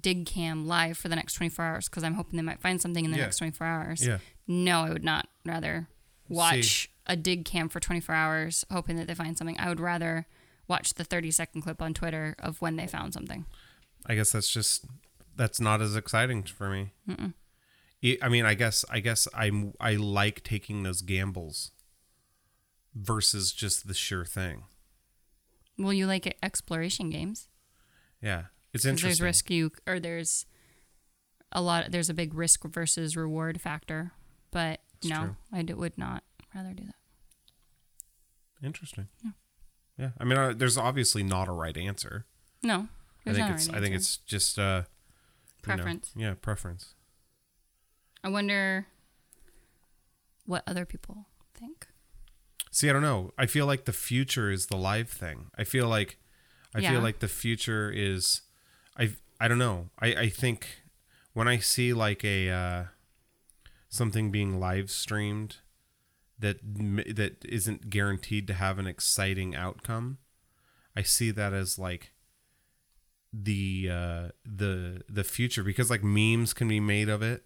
dig 0.00 0.24
cam 0.24 0.66
live 0.66 0.96
for 0.96 1.08
the 1.08 1.16
next 1.16 1.34
24 1.34 1.64
hours 1.64 1.88
because 1.88 2.02
I'm 2.04 2.14
hoping 2.14 2.38
they 2.38 2.42
might 2.42 2.60
find 2.62 2.80
something 2.80 3.04
in 3.04 3.10
the 3.10 3.18
Yeah. 3.18 3.24
next 3.24 3.36
24 3.38 3.66
hours. 3.66 4.06
Yeah. 4.06 4.18
No, 4.46 4.80
I 4.80 4.90
would 4.90 5.04
not 5.04 5.28
rather 5.44 5.88
watch 6.32 6.90
a 7.06 7.16
dig 7.16 7.44
cam 7.44 7.68
for 7.68 7.80
24 7.80 8.14
hours 8.14 8.64
hoping 8.70 8.96
that 8.96 9.06
they 9.06 9.14
find 9.14 9.36
something. 9.36 9.56
I 9.58 9.68
would 9.68 9.80
rather 9.80 10.26
watch 10.68 10.94
the 10.94 11.04
30 11.04 11.30
second 11.30 11.62
clip 11.62 11.82
on 11.82 11.92
Twitter 11.94 12.34
of 12.38 12.60
when 12.60 12.76
they 12.76 12.86
found 12.86 13.12
something. 13.14 13.44
I 14.06 14.14
guess 14.14 14.32
that's 14.32 14.50
just 14.50 14.84
that's 15.36 15.60
not 15.60 15.80
as 15.82 15.96
exciting 15.96 16.42
for 16.44 16.68
me. 16.70 16.92
I- 17.08 18.18
I 18.20 18.28
mean, 18.28 18.44
I 18.44 18.54
guess 18.54 18.84
I 18.90 19.00
guess 19.00 19.28
I'm 19.34 19.74
I 19.80 19.94
like 19.94 20.42
taking 20.44 20.82
those 20.82 21.02
gambles 21.02 21.70
versus 22.94 23.52
just 23.52 23.86
the 23.86 23.94
sure 23.94 24.24
thing. 24.24 24.64
Well, 25.78 25.92
you 25.92 26.06
like 26.06 26.36
exploration 26.42 27.10
games. 27.10 27.48
Yeah, 28.20 28.44
it's 28.72 28.84
interesting. 28.84 29.08
There's 29.08 29.20
risk 29.20 29.50
you 29.50 29.70
or 29.86 29.98
there's 29.98 30.46
a 31.50 31.62
lot. 31.62 31.90
There's 31.90 32.10
a 32.10 32.14
big 32.14 32.34
risk 32.34 32.64
versus 32.64 33.16
reward 33.16 33.60
factor. 33.60 34.12
But 34.50 34.80
It's 35.02 35.10
no, 35.10 35.20
true. 35.20 35.36
I 35.52 35.62
d- 35.62 35.74
would 35.74 35.98
not 35.98 36.22
rather 36.54 36.72
do 36.72 36.84
that. 36.84 36.94
Interesting. 38.66 39.08
Yeah. 39.24 39.30
Yeah. 39.98 40.10
I 40.18 40.24
mean, 40.24 40.38
uh, 40.38 40.52
there's 40.56 40.78
obviously 40.78 41.22
not 41.22 41.48
a 41.48 41.52
right 41.52 41.76
answer. 41.76 42.26
No, 42.62 42.88
I 43.26 43.32
there's 43.32 43.36
think 43.36 43.50
it's 43.50 43.68
right 43.68 43.78
I 43.78 43.80
think 43.80 43.94
it's 43.96 44.16
just 44.18 44.58
uh 44.58 44.62
you 45.66 45.68
know, 45.68 45.76
preference. 45.76 46.12
yeah, 46.16 46.34
preference. 46.40 46.94
I 48.24 48.28
wonder 48.28 48.86
what 50.46 50.62
other 50.66 50.84
people 50.84 51.26
think. 51.54 51.88
See, 52.70 52.88
I 52.88 52.92
don't 52.92 53.02
know. 53.02 53.32
I 53.36 53.46
feel 53.46 53.66
like 53.66 53.84
the 53.84 53.92
future 53.92 54.50
is 54.50 54.66
the 54.66 54.76
live 54.76 55.10
thing. 55.10 55.46
I 55.58 55.64
feel 55.64 55.88
like 55.88 56.18
I 56.74 56.80
Yeah. 56.80 56.92
feel 56.92 57.00
like 57.00 57.18
the 57.18 57.28
future 57.28 57.90
is 57.90 58.42
I 58.96 59.10
I 59.40 59.48
don't 59.48 59.58
know. 59.58 59.90
I 59.98 60.14
I 60.14 60.28
think 60.28 60.82
when 61.32 61.48
I 61.48 61.58
see 61.58 61.92
like 61.92 62.24
a 62.24 62.48
uh 62.48 62.84
something 63.92 64.30
being 64.30 64.58
live 64.58 64.90
streamed 64.90 65.58
that 66.38 66.56
that 67.14 67.36
isn't 67.44 67.90
guaranteed 67.90 68.46
to 68.46 68.54
have 68.54 68.78
an 68.78 68.86
exciting 68.86 69.54
outcome, 69.54 70.16
I 70.96 71.02
see 71.02 71.30
that 71.30 71.52
as 71.52 71.78
like 71.78 72.12
the 73.32 73.88
uh 73.90 74.28
the 74.44 75.02
the 75.08 75.24
future 75.24 75.62
because 75.62 75.90
like 75.90 76.02
memes 76.02 76.52
can 76.54 76.68
be 76.68 76.80
made 76.80 77.08
of 77.08 77.22
it. 77.22 77.44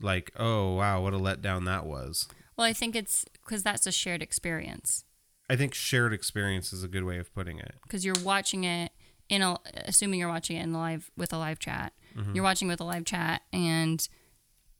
Like, 0.00 0.32
oh 0.36 0.74
wow, 0.74 1.02
what 1.02 1.12
a 1.14 1.18
letdown 1.18 1.66
that 1.66 1.84
was. 1.86 2.28
Well, 2.56 2.66
I 2.66 2.72
think 2.72 2.96
it's 2.96 3.24
because 3.44 3.62
that's 3.62 3.86
a 3.86 3.92
shared 3.92 4.22
experience. 4.22 5.04
I 5.50 5.56
think 5.56 5.74
shared 5.74 6.12
experience 6.14 6.72
is 6.72 6.82
a 6.82 6.88
good 6.88 7.04
way 7.04 7.18
of 7.18 7.32
putting 7.34 7.58
it. 7.58 7.74
because 7.82 8.04
you're 8.06 8.14
watching 8.24 8.64
it 8.64 8.90
in 9.28 9.42
a 9.42 9.58
assuming 9.84 10.18
you're 10.18 10.28
watching 10.28 10.56
it 10.56 10.62
in 10.62 10.72
live 10.72 11.10
with 11.16 11.32
a 11.32 11.38
live 11.38 11.58
chat 11.58 11.92
you're 12.34 12.44
watching 12.44 12.68
with 12.68 12.80
a 12.80 12.84
live 12.84 13.04
chat 13.04 13.40
and 13.52 14.08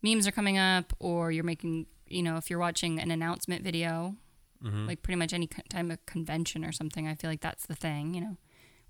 memes 0.02 0.26
are 0.26 0.32
coming 0.32 0.58
up 0.58 0.92
or 0.98 1.30
you're 1.30 1.44
making 1.44 1.86
you 2.06 2.22
know 2.22 2.36
if 2.36 2.50
you're 2.50 2.58
watching 2.58 3.00
an 3.00 3.10
announcement 3.10 3.62
video 3.62 4.16
mm-hmm. 4.62 4.86
like 4.86 5.02
pretty 5.02 5.16
much 5.16 5.32
any 5.32 5.48
time 5.68 5.90
of 5.90 6.04
convention 6.06 6.64
or 6.64 6.72
something 6.72 7.06
i 7.06 7.14
feel 7.14 7.30
like 7.30 7.40
that's 7.40 7.66
the 7.66 7.74
thing 7.74 8.14
you 8.14 8.20
know 8.20 8.36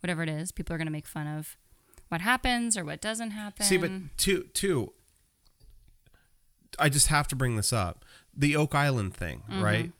whatever 0.01 0.23
it 0.23 0.29
is 0.29 0.53
people 0.53 0.75
are 0.75 0.79
going 0.79 0.87
to 0.87 0.93
make 0.93 1.07
fun 1.07 1.27
of 1.27 1.57
what 2.13 2.21
happens 2.21 2.77
or 2.77 2.85
what 2.85 3.01
doesn't 3.01 3.31
happen 3.31 3.65
See, 3.65 3.79
but 3.79 3.91
two, 4.19 4.45
two. 4.53 4.93
I 6.79 6.91
just 6.91 7.07
have 7.07 7.27
to 7.29 7.37
bring 7.37 7.57
this 7.57 7.73
up. 7.73 8.05
The 8.37 8.55
Oak 8.55 8.75
Island 8.75 9.17
thing, 9.17 9.45
mm-hmm. 9.51 9.63
right? 9.63 9.93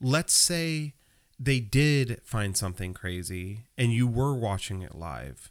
Let's 0.00 0.34
say 0.34 0.94
they 1.36 1.58
did 1.58 2.20
find 2.22 2.56
something 2.56 2.94
crazy 2.94 3.64
and 3.76 3.92
you 3.92 4.06
were 4.06 4.34
watching 4.34 4.82
it 4.82 4.94
live. 4.94 5.50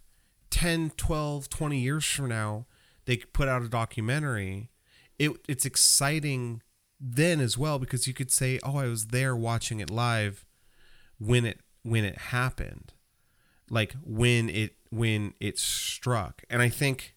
10, 0.50 0.92
12, 0.96 1.50
20 1.50 1.78
years 1.78 2.06
from 2.06 2.30
now, 2.30 2.68
they 3.04 3.18
put 3.18 3.50
out 3.50 3.62
a 3.62 3.68
documentary, 3.68 4.70
it 5.20 5.32
it's 5.48 5.66
exciting 5.66 6.62
then 7.00 7.40
as 7.40 7.58
well 7.58 7.80
because 7.80 8.08
you 8.08 8.14
could 8.14 8.32
say, 8.32 8.60
"Oh, 8.64 8.78
I 8.78 8.88
was 8.88 9.08
there 9.08 9.36
watching 9.36 9.80
it 9.80 9.90
live 9.90 10.46
when 11.18 11.46
it 11.46 11.60
when 11.84 12.06
it 12.06 12.18
happened." 12.18 12.94
Like 13.70 13.96
when 14.04 14.50
it 14.50 14.76
when 14.90 15.34
it 15.40 15.60
struck. 15.60 16.44
And 16.50 16.62
I 16.62 16.70
think 16.70 17.16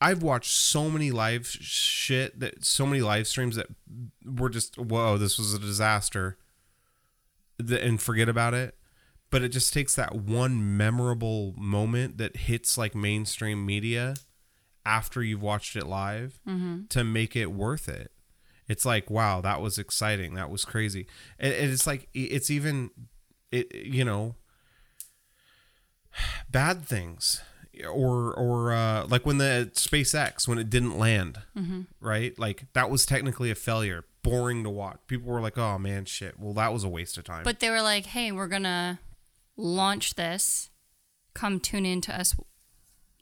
I've 0.00 0.22
watched 0.22 0.50
so 0.50 0.90
many 0.90 1.10
live 1.10 1.46
shit 1.46 2.40
that 2.40 2.64
so 2.64 2.86
many 2.86 3.02
live 3.02 3.28
streams 3.28 3.56
that 3.56 3.66
were 4.24 4.48
just 4.48 4.78
whoa, 4.78 5.18
this 5.18 5.38
was 5.38 5.54
a 5.54 5.58
disaster, 5.58 6.38
and 7.58 8.00
forget 8.00 8.28
about 8.28 8.54
it. 8.54 8.76
But 9.30 9.42
it 9.42 9.48
just 9.48 9.72
takes 9.72 9.94
that 9.94 10.14
one 10.14 10.76
memorable 10.76 11.54
moment 11.56 12.18
that 12.18 12.36
hits 12.36 12.76
like 12.76 12.94
mainstream 12.94 13.64
media 13.64 14.14
after 14.84 15.22
you've 15.22 15.42
watched 15.42 15.76
it 15.76 15.86
live 15.86 16.40
to 16.90 17.04
make 17.04 17.36
it 17.36 17.52
worth 17.52 17.88
it. 17.88 18.10
It's 18.68 18.84
like 18.84 19.10
wow, 19.10 19.40
that 19.40 19.60
was 19.60 19.78
exciting, 19.78 20.34
that 20.34 20.50
was 20.50 20.64
crazy, 20.64 21.06
and, 21.38 21.52
and 21.52 21.70
it's 21.72 21.86
like 21.86 22.08
it's 22.14 22.50
even 22.50 22.90
it 23.50 23.74
you 23.74 24.04
know 24.04 24.36
bad 26.50 26.84
things 26.84 27.42
or 27.84 28.32
or 28.34 28.72
uh, 28.72 29.06
like 29.06 29.24
when 29.26 29.38
the 29.38 29.70
SpaceX 29.74 30.46
when 30.46 30.58
it 30.58 30.70
didn't 30.70 30.98
land, 30.98 31.40
right? 32.00 32.38
Like 32.38 32.66
that 32.74 32.90
was 32.90 33.06
technically 33.06 33.50
a 33.50 33.54
failure, 33.54 34.04
boring 34.22 34.62
to 34.64 34.70
watch. 34.70 34.98
People 35.06 35.32
were 35.32 35.40
like, 35.40 35.58
"Oh 35.58 35.78
man, 35.78 36.04
shit." 36.04 36.38
Well, 36.38 36.54
that 36.54 36.72
was 36.72 36.84
a 36.84 36.88
waste 36.88 37.18
of 37.18 37.24
time. 37.24 37.44
But 37.44 37.60
they 37.60 37.70
were 37.70 37.82
like, 37.82 38.06
"Hey, 38.06 38.30
we're 38.32 38.48
gonna 38.48 39.00
launch 39.56 40.14
this. 40.14 40.70
Come 41.34 41.60
tune 41.60 41.86
in 41.86 42.00
to 42.02 42.18
us 42.18 42.36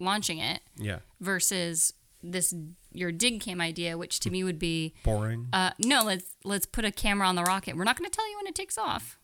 launching 0.01 0.39
it." 0.39 0.60
yeah, 0.77 0.98
Versus 1.20 1.93
this 2.22 2.52
your 2.93 3.12
dig 3.12 3.40
cam 3.40 3.60
idea, 3.60 3.97
which 3.97 4.20
to 4.20 4.31
me 4.31 4.43
would 4.44 4.59
be, 4.59 4.94
boring. 5.05 5.48
uh, 5.52 5.70
no, 5.78 6.02
let's 6.02 6.35
let's 6.44 6.66
put 6.66 6.85
a 6.85 6.90
camera 6.93 7.27
on 7.28 7.35
the 7.36 7.43
rocket. 7.44 7.77
We're 7.77 7.85
not 7.85 7.97
gonna 7.97 8.10
tell 8.10 8.28
you 8.31 8.36
when 8.36 8.47
it 8.47 8.55
takes 8.55 8.77
off. 8.77 9.18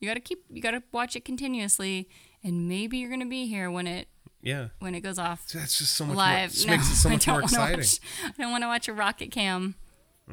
You 0.00 0.08
gotta 0.08 0.20
keep. 0.20 0.44
You 0.48 0.62
gotta 0.62 0.82
watch 0.92 1.14
it 1.16 1.24
continuously, 1.24 2.08
and 2.42 2.68
maybe 2.68 2.98
you're 2.98 3.10
gonna 3.10 3.26
be 3.26 3.46
here 3.46 3.70
when 3.70 3.86
it 3.86 4.08
yeah, 4.42 4.68
when 4.78 4.94
it 4.94 5.00
goes 5.00 5.18
off 5.18 5.46
that's 5.48 5.78
just 5.78 5.94
so 5.94 6.06
much. 6.06 6.16
live. 6.16 6.56
More, 6.58 6.66
No, 6.66 6.72
makes 6.72 6.90
it 6.90 6.94
so 6.96 7.08
I 7.10 7.12
much 7.12 7.24
don't 7.26 7.34
more 7.34 7.42
exciting. 7.42 7.78
Watch, 7.78 8.00
I 8.38 8.42
don't 8.42 8.50
want 8.52 8.62
to 8.62 8.68
watch 8.68 8.88
a 8.88 8.92
rocket 8.92 9.30
cam 9.32 9.74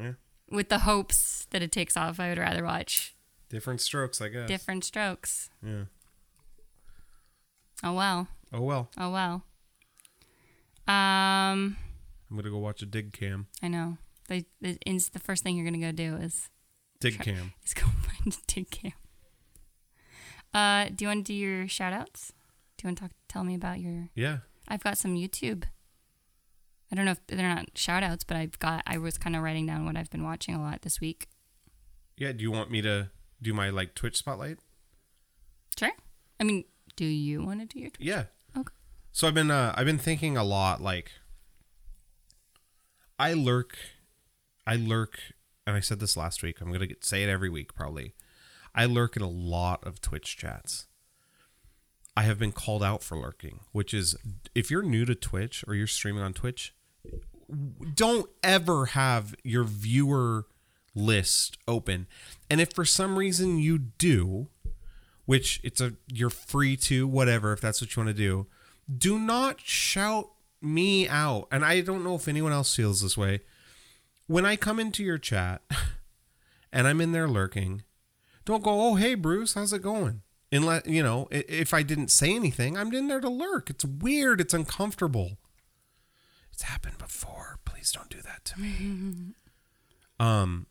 Yeah, 0.00 0.12
with 0.50 0.68
the 0.68 0.78
hopes 0.80 1.46
that 1.50 1.62
it 1.62 1.72
takes 1.72 1.96
off. 1.96 2.18
I 2.20 2.28
would 2.28 2.38
rather 2.38 2.62
watch 2.64 3.14
different 3.48 3.80
strokes, 3.80 4.20
I 4.20 4.28
guess. 4.28 4.46
different 4.48 4.84
strokes. 4.84 5.50
Yeah. 5.64 5.84
Oh 7.82 7.92
well. 7.92 8.28
Oh 8.52 8.60
well, 8.62 8.90
Oh 8.96 9.10
well. 9.10 9.44
Um, 10.88 11.76
I'm 12.30 12.36
gonna 12.36 12.50
go 12.50 12.58
watch 12.58 12.82
a 12.82 12.86
dig 12.86 13.12
cam. 13.12 13.46
I 13.62 13.68
know. 13.68 13.98
They, 14.28 14.46
the, 14.60 14.76
ins- 14.86 15.10
the 15.10 15.18
first 15.18 15.42
thing 15.42 15.56
you're 15.56 15.64
gonna 15.64 15.78
go 15.78 15.92
do 15.92 16.16
is 16.16 16.48
Dig 17.00 17.18
cam. 17.20 17.52
is 17.64 17.74
go 17.74 17.82
find 17.82 18.34
a 18.34 18.36
dig 18.46 18.70
cam. 18.70 18.92
Uh, 20.54 20.88
do 20.94 21.04
you 21.04 21.08
want 21.08 21.26
to 21.26 21.32
do 21.32 21.34
your 21.34 21.68
shout 21.68 21.92
outs? 21.92 22.32
Do 22.76 22.84
you 22.84 22.88
want 22.88 22.98
to 22.98 23.04
talk, 23.04 23.10
tell 23.28 23.44
me 23.44 23.54
about 23.54 23.80
your? 23.80 24.08
Yeah. 24.14 24.38
I've 24.68 24.82
got 24.82 24.96
some 24.98 25.14
YouTube. 25.14 25.64
I 26.90 26.94
don't 26.96 27.04
know 27.04 27.12
if 27.12 27.26
they're 27.26 27.54
not 27.54 27.76
shout 27.76 28.02
outs, 28.02 28.24
but 28.24 28.36
I've 28.36 28.58
got. 28.58 28.82
I 28.86 28.98
was 28.98 29.18
kind 29.18 29.36
of 29.36 29.42
writing 29.42 29.66
down 29.66 29.84
what 29.84 29.96
I've 29.96 30.10
been 30.10 30.24
watching 30.24 30.54
a 30.54 30.60
lot 30.62 30.82
this 30.82 31.00
week. 31.00 31.26
Yeah. 32.16 32.32
Do 32.32 32.42
you 32.42 32.50
want 32.50 32.70
me 32.70 32.80
to 32.82 33.10
do 33.42 33.52
my 33.52 33.70
like 33.70 33.94
Twitch 33.94 34.16
spotlight? 34.16 34.58
Sure. 35.78 35.90
I 36.40 36.44
mean, 36.44 36.64
do 36.96 37.04
you 37.04 37.44
want 37.44 37.60
to 37.60 37.66
do 37.66 37.80
your? 37.80 37.90
Yeah. 37.98 38.24
So 39.16 39.26
I've 39.26 39.32
been 39.32 39.50
uh, 39.50 39.72
I've 39.74 39.86
been 39.86 39.96
thinking 39.96 40.36
a 40.36 40.44
lot 40.44 40.82
like 40.82 41.10
I 43.18 43.32
lurk 43.32 43.78
I 44.66 44.76
lurk 44.76 45.18
and 45.66 45.74
I 45.74 45.80
said 45.80 46.00
this 46.00 46.18
last 46.18 46.42
week. 46.42 46.60
I'm 46.60 46.70
going 46.70 46.86
to 46.86 46.96
say 47.00 47.22
it 47.22 47.30
every 47.30 47.48
week 47.48 47.74
probably. 47.74 48.12
I 48.74 48.84
lurk 48.84 49.16
in 49.16 49.22
a 49.22 49.26
lot 49.26 49.82
of 49.86 50.02
Twitch 50.02 50.36
chats. 50.36 50.86
I 52.14 52.24
have 52.24 52.38
been 52.38 52.52
called 52.52 52.82
out 52.82 53.02
for 53.02 53.16
lurking, 53.16 53.60
which 53.72 53.94
is 53.94 54.16
if 54.54 54.70
you're 54.70 54.82
new 54.82 55.06
to 55.06 55.14
Twitch 55.14 55.64
or 55.66 55.74
you're 55.74 55.86
streaming 55.86 56.22
on 56.22 56.34
Twitch, 56.34 56.74
don't 57.94 58.28
ever 58.42 58.84
have 58.84 59.34
your 59.42 59.64
viewer 59.64 60.44
list 60.94 61.56
open. 61.66 62.06
And 62.50 62.60
if 62.60 62.74
for 62.74 62.84
some 62.84 63.18
reason 63.18 63.60
you 63.60 63.78
do, 63.78 64.48
which 65.24 65.58
it's 65.64 65.80
a 65.80 65.94
you're 66.06 66.28
free 66.28 66.76
to 66.76 67.08
whatever 67.08 67.54
if 67.54 67.62
that's 67.62 67.80
what 67.80 67.96
you 67.96 68.02
want 68.02 68.14
to 68.14 68.22
do, 68.22 68.46
do 68.94 69.18
not 69.18 69.60
shout 69.60 70.30
me 70.60 71.08
out. 71.08 71.48
And 71.50 71.64
I 71.64 71.80
don't 71.80 72.04
know 72.04 72.14
if 72.14 72.28
anyone 72.28 72.52
else 72.52 72.74
feels 72.74 73.00
this 73.00 73.16
way. 73.16 73.40
When 74.26 74.44
I 74.44 74.56
come 74.56 74.78
into 74.78 75.04
your 75.04 75.18
chat 75.18 75.62
and 76.72 76.86
I'm 76.86 77.00
in 77.00 77.12
there 77.12 77.28
lurking, 77.28 77.82
don't 78.44 78.62
go, 78.62 78.80
"Oh, 78.80 78.94
hey 78.96 79.14
Bruce, 79.14 79.54
how's 79.54 79.72
it 79.72 79.82
going?" 79.82 80.22
Unless, 80.52 80.86
you 80.86 81.02
know, 81.02 81.28
if 81.30 81.74
I 81.74 81.82
didn't 81.82 82.10
say 82.10 82.34
anything, 82.34 82.76
I'm 82.76 82.92
in 82.92 83.08
there 83.08 83.20
to 83.20 83.28
lurk. 83.28 83.68
It's 83.68 83.84
weird, 83.84 84.40
it's 84.40 84.54
uncomfortable. 84.54 85.38
It's 86.52 86.62
happened 86.62 86.98
before. 86.98 87.58
Please 87.64 87.92
don't 87.92 88.08
do 88.08 88.22
that 88.22 88.44
to 88.46 88.60
me. 88.60 89.34
um 90.20 90.66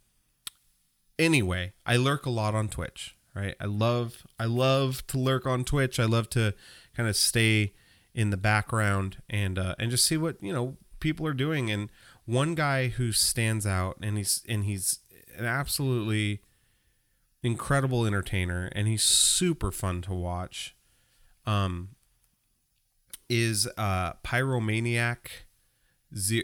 anyway, 1.20 1.74
I 1.86 1.98
lurk 1.98 2.26
a 2.26 2.30
lot 2.30 2.56
on 2.56 2.68
Twitch, 2.70 3.16
right? 3.34 3.56
I 3.60 3.66
love 3.66 4.26
I 4.40 4.46
love 4.46 5.06
to 5.08 5.18
lurk 5.18 5.46
on 5.46 5.64
Twitch. 5.64 6.00
I 6.00 6.06
love 6.06 6.30
to 6.32 6.54
kind 6.96 7.08
of 7.08 7.16
stay 7.16 7.74
in 8.16 8.32
the 8.32 8.38
background 8.38 9.18
and 9.30 9.60
uh, 9.60 9.76
and 9.78 9.92
just 9.92 10.06
see 10.06 10.18
what, 10.18 10.42
you 10.42 10.52
know, 10.52 10.78
people 11.00 11.28
are 11.28 11.34
doing 11.34 11.70
and 11.70 11.92
one 12.26 12.56
guy 12.56 12.88
who 12.88 13.12
stands 13.12 13.68
out 13.68 13.98
and 14.02 14.18
he's 14.18 14.42
and 14.50 14.64
he's 14.66 15.00
an 15.38 15.46
absolutely 15.46 16.42
incredible 17.44 18.06
entertainer 18.08 18.72
and 18.74 18.88
he's 18.88 19.04
super 19.04 19.72
fun 19.72 20.02
to 20.02 20.12
watch 20.14 20.76
um 21.46 21.90
is 23.30 23.68
uh 23.78 24.14
pyromaniac 24.24 25.18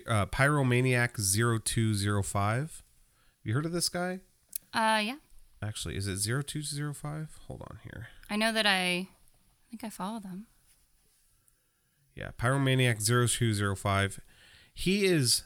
uh, 0.07 0.25
pyromaniac 0.27 1.17
0205 1.17 2.83
you 3.43 3.53
heard 3.53 3.65
of 3.65 3.71
this 3.71 3.89
guy 3.89 4.19
Uh, 4.73 5.01
yeah. 5.03 5.15
Actually, 5.63 5.95
is 5.95 6.07
it 6.07 6.17
0205? 6.17 7.39
Hold 7.47 7.61
on 7.61 7.79
here. 7.83 8.07
I 8.29 8.35
know 8.35 8.51
that 8.53 8.65
I, 8.65 8.79
I 8.81 9.07
think 9.69 9.83
I 9.83 9.89
follow 9.89 10.19
them. 10.19 10.47
Yeah, 12.15 12.31
Pyromaniac 12.37 13.01
0205. 13.01 14.19
He 14.73 15.05
is 15.05 15.43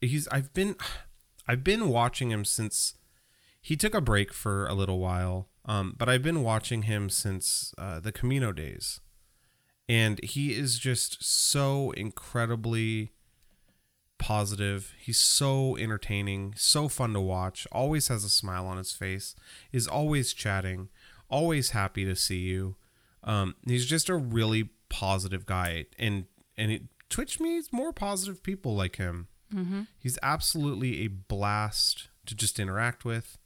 he's 0.00 0.28
I've 0.28 0.52
been 0.52 0.76
I've 1.46 1.64
been 1.64 1.88
watching 1.88 2.30
him 2.30 2.44
since 2.44 2.94
he 3.60 3.76
took 3.76 3.94
a 3.94 4.00
break 4.00 4.32
for 4.32 4.66
a 4.66 4.74
little 4.74 4.98
while. 4.98 5.48
Um, 5.66 5.94
but 5.96 6.08
I've 6.08 6.22
been 6.22 6.42
watching 6.42 6.82
him 6.82 7.10
since 7.10 7.74
uh, 7.76 8.00
the 8.00 8.12
Camino 8.12 8.52
days. 8.52 9.00
And 9.88 10.22
he 10.22 10.54
is 10.54 10.78
just 10.78 11.22
so 11.22 11.90
incredibly 11.92 13.12
positive. 14.18 14.94
He's 14.98 15.18
so 15.18 15.76
entertaining, 15.76 16.54
so 16.56 16.88
fun 16.88 17.12
to 17.12 17.20
watch. 17.20 17.66
Always 17.72 18.08
has 18.08 18.24
a 18.24 18.28
smile 18.28 18.66
on 18.66 18.78
his 18.78 18.92
face. 18.92 19.34
Is 19.72 19.86
always 19.86 20.32
chatting. 20.32 20.88
Always 21.28 21.70
happy 21.70 22.04
to 22.04 22.14
see 22.14 22.38
you. 22.38 22.76
Um, 23.24 23.56
he's 23.66 23.86
just 23.86 24.08
a 24.08 24.14
really 24.14 24.70
positive 24.90 25.46
guy, 25.46 25.86
and 25.98 26.26
and 26.58 26.70
it, 26.70 26.82
Twitch 27.08 27.40
needs 27.40 27.72
more 27.72 27.92
positive 27.92 28.42
people 28.42 28.74
like 28.76 28.96
him. 28.96 29.28
Mm-hmm. 29.54 29.82
He's 29.98 30.18
absolutely 30.22 31.04
a 31.04 31.08
blast 31.08 32.08
to 32.26 32.34
just 32.34 32.60
interact 32.60 33.04
with. 33.04 33.38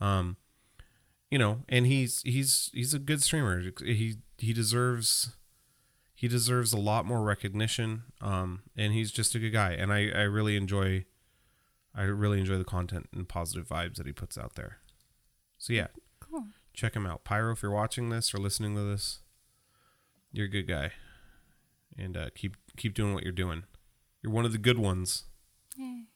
Um, 0.00 0.36
you 1.30 1.38
know, 1.38 1.60
and 1.68 1.86
he's 1.86 2.22
he's 2.22 2.70
he's 2.72 2.94
a 2.94 2.98
good 2.98 3.22
streamer. 3.22 3.60
He 3.84 4.16
he 4.38 4.52
deserves 4.52 5.36
he 6.14 6.28
deserves 6.28 6.72
a 6.72 6.78
lot 6.78 7.04
more 7.04 7.22
recognition. 7.22 8.04
Um, 8.20 8.62
and 8.76 8.92
he's 8.92 9.10
just 9.12 9.34
a 9.34 9.38
good 9.38 9.50
guy, 9.52 9.72
and 9.72 9.92
I 9.92 10.08
I 10.10 10.22
really 10.22 10.56
enjoy 10.56 11.04
I 11.94 12.02
really 12.02 12.40
enjoy 12.40 12.58
the 12.58 12.64
content 12.64 13.08
and 13.14 13.28
positive 13.28 13.68
vibes 13.68 13.96
that 13.96 14.06
he 14.06 14.12
puts 14.12 14.36
out 14.38 14.54
there. 14.54 14.78
So 15.58 15.72
yeah, 15.72 15.88
Cool. 16.20 16.46
check 16.72 16.94
him 16.94 17.06
out. 17.06 17.22
Pyro, 17.24 17.52
if 17.52 17.62
you're 17.62 17.70
watching 17.70 18.10
this 18.10 18.34
or 18.34 18.38
listening 18.38 18.74
to 18.74 18.82
this, 18.82 19.20
you're 20.34 20.46
a 20.46 20.50
good 20.50 20.66
guy, 20.68 20.90
and 21.96 22.16
uh, 22.16 22.28
keep 22.34 22.56
keep 22.76 22.94
doing 22.94 23.14
what 23.14 23.22
you're 23.22 23.32
doing. 23.32 23.64
You're 24.22 24.32
one 24.32 24.44
of 24.44 24.52
the 24.52 24.58
good 24.58 24.78
ones. 24.78 25.24
Yay. 25.76 26.06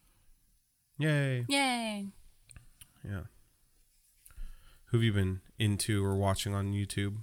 Yay! 0.99 1.45
Yay. 1.49 2.07
Yeah. 3.05 3.21
Who 4.87 4.97
have 4.99 5.05
you 5.05 5.13
been 5.13 5.41
into 5.59 6.05
or 6.05 6.17
watching 6.17 6.55
on 6.55 6.73
YouTube? 6.73 7.19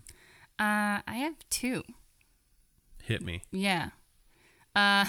Uh, 0.57 1.01
I 1.05 1.15
have 1.15 1.33
two. 1.49 1.83
Hit 3.03 3.21
me. 3.21 3.43
Yeah. 3.51 3.89
Uh, 4.75 5.05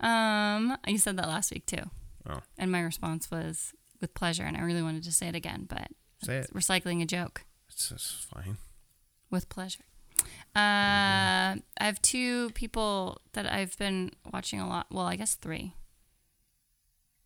um, 0.04 0.76
you 0.86 0.98
said 0.98 1.16
that 1.18 1.28
last 1.28 1.52
week 1.52 1.66
too. 1.66 1.90
Oh, 2.28 2.40
And 2.58 2.72
my 2.72 2.80
response 2.80 3.30
was 3.30 3.74
with 4.00 4.14
pleasure. 4.14 4.44
And 4.44 4.56
I 4.56 4.62
really 4.62 4.82
wanted 4.82 5.04
to 5.04 5.12
say 5.12 5.28
it 5.28 5.34
again, 5.36 5.66
but 5.68 5.88
say 6.22 6.38
it. 6.38 6.54
recycling 6.54 7.02
a 7.02 7.06
joke 7.06 7.44
It's 7.74 8.26
fine. 8.32 8.56
with 9.30 9.48
pleasure. 9.48 9.84
Uh, 10.54 11.58
I 11.58 11.60
have 11.80 12.00
two 12.00 12.50
people 12.50 13.20
that 13.32 13.50
I've 13.50 13.76
been 13.78 14.12
watching 14.32 14.60
a 14.60 14.68
lot. 14.68 14.86
Well, 14.90 15.06
I 15.06 15.16
guess 15.16 15.34
three. 15.34 15.74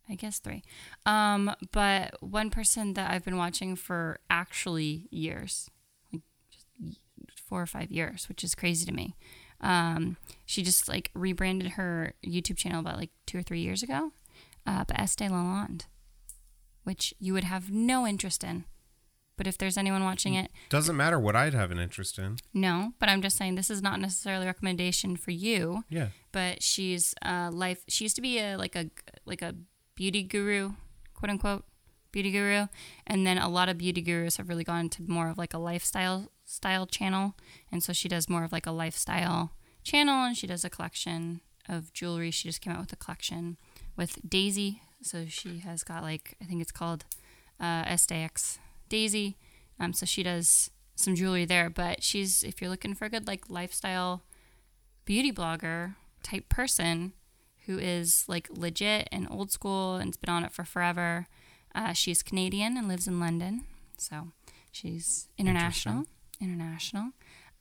I 0.09 0.15
guess 0.15 0.39
three. 0.39 0.63
Um, 1.05 1.53
but 1.71 2.15
one 2.21 2.49
person 2.49 2.95
that 2.95 3.11
I've 3.11 3.23
been 3.23 3.37
watching 3.37 3.75
for 3.75 4.19
actually 4.29 5.07
years, 5.11 5.69
like 6.11 6.23
just 6.51 6.65
four 7.35 7.61
or 7.61 7.67
five 7.67 7.91
years, 7.91 8.27
which 8.27 8.43
is 8.43 8.55
crazy 8.55 8.85
to 8.87 8.91
me. 8.91 9.15
Um, 9.61 10.17
she 10.45 10.63
just 10.63 10.89
like 10.89 11.11
rebranded 11.13 11.71
her 11.71 12.13
YouTube 12.25 12.57
channel 12.57 12.79
about 12.79 12.97
like 12.97 13.11
two 13.27 13.37
or 13.37 13.43
three 13.43 13.59
years 13.59 13.83
ago, 13.83 14.11
uh, 14.65 14.83
but 14.87 14.99
Estee 14.99 15.27
Lalonde, 15.27 15.83
which 16.83 17.13
you 17.19 17.33
would 17.33 17.43
have 17.43 17.69
no 17.69 18.07
interest 18.07 18.43
in. 18.43 18.65
But 19.39 19.47
if 19.47 19.57
there's 19.57 19.77
anyone 19.77 20.03
watching 20.03 20.33
it, 20.33 20.51
Doesn't 20.67 20.97
matter 20.97 21.17
what 21.17 21.33
I'd 21.33 21.53
have 21.53 21.71
an 21.71 21.79
interest 21.79 22.19
in. 22.19 22.39
no. 22.53 22.91
But 22.99 23.07
I'm 23.07 23.21
just 23.21 23.37
saying 23.37 23.55
this 23.55 23.69
is 23.69 23.81
not 23.81 24.01
necessarily 24.01 24.43
a 24.43 24.47
recommendation 24.47 25.15
for 25.15 25.31
you. 25.31 25.85
Yeah. 25.89 26.09
But 26.33 26.61
she's 26.61 27.15
uh, 27.21 27.49
life. 27.51 27.85
She 27.87 28.03
used 28.03 28.17
to 28.17 28.21
be 28.21 28.37
a 28.39 28.57
like 28.57 28.75
a 28.75 28.89
like 29.25 29.41
a 29.41 29.55
beauty 29.95 30.23
guru, 30.23 30.73
quote 31.13 31.29
unquote, 31.29 31.63
beauty 32.11 32.31
guru, 32.31 32.67
and 33.07 33.25
then 33.25 33.37
a 33.37 33.47
lot 33.47 33.69
of 33.69 33.77
beauty 33.77 34.01
gurus 34.01 34.35
have 34.37 34.49
really 34.49 34.65
gone 34.65 34.89
to 34.89 35.03
more 35.03 35.29
of 35.29 35.37
like 35.37 35.53
a 35.53 35.57
lifestyle 35.57 36.31
style 36.45 36.85
channel, 36.85 37.33
and 37.71 37.81
so 37.81 37.93
she 37.93 38.09
does 38.09 38.27
more 38.27 38.43
of 38.43 38.51
like 38.51 38.65
a 38.65 38.71
lifestyle 38.71 39.53
channel, 39.83 40.25
and 40.25 40.35
she 40.35 40.47
does 40.47 40.65
a 40.65 40.69
collection 40.69 41.39
of 41.69 41.93
jewelry. 41.93 42.29
She 42.31 42.49
just 42.49 42.59
came 42.59 42.73
out 42.73 42.81
with 42.81 42.91
a 42.93 42.97
collection 42.97 43.55
with 43.95 44.19
Daisy, 44.27 44.81
so 45.01 45.25
she 45.29 45.59
has 45.59 45.83
got 45.85 46.03
like 46.03 46.35
I 46.41 46.45
think 46.45 46.61
it's 46.61 46.73
called 46.73 47.05
uh, 47.57 47.85
SDX 47.85 48.57
Daisy. 48.89 49.37
Um, 49.79 49.93
so 49.93 50.05
she 50.05 50.23
does 50.23 50.71
some 50.95 51.15
jewelry 51.15 51.45
there, 51.45 51.69
but 51.69 52.03
she's 52.03 52.43
if 52.43 52.61
you're 52.61 52.69
looking 52.69 52.93
for 52.93 53.05
a 53.05 53.09
good 53.09 53.27
like 53.27 53.49
lifestyle 53.49 54.23
beauty 55.05 55.31
blogger 55.31 55.95
type 56.21 56.49
person 56.49 57.13
who 57.65 57.77
is 57.77 58.25
like 58.27 58.49
legit 58.51 59.07
and 59.11 59.27
old 59.29 59.51
school 59.51 59.97
and's 59.97 60.17
been 60.17 60.33
on 60.33 60.43
it 60.43 60.51
for 60.51 60.63
forever. 60.63 61.27
Uh, 61.73 61.93
she's 61.93 62.23
Canadian 62.23 62.77
and 62.77 62.87
lives 62.87 63.07
in 63.07 63.19
London, 63.19 63.63
so 63.97 64.29
she's 64.71 65.27
international. 65.37 66.05
International. 66.41 67.11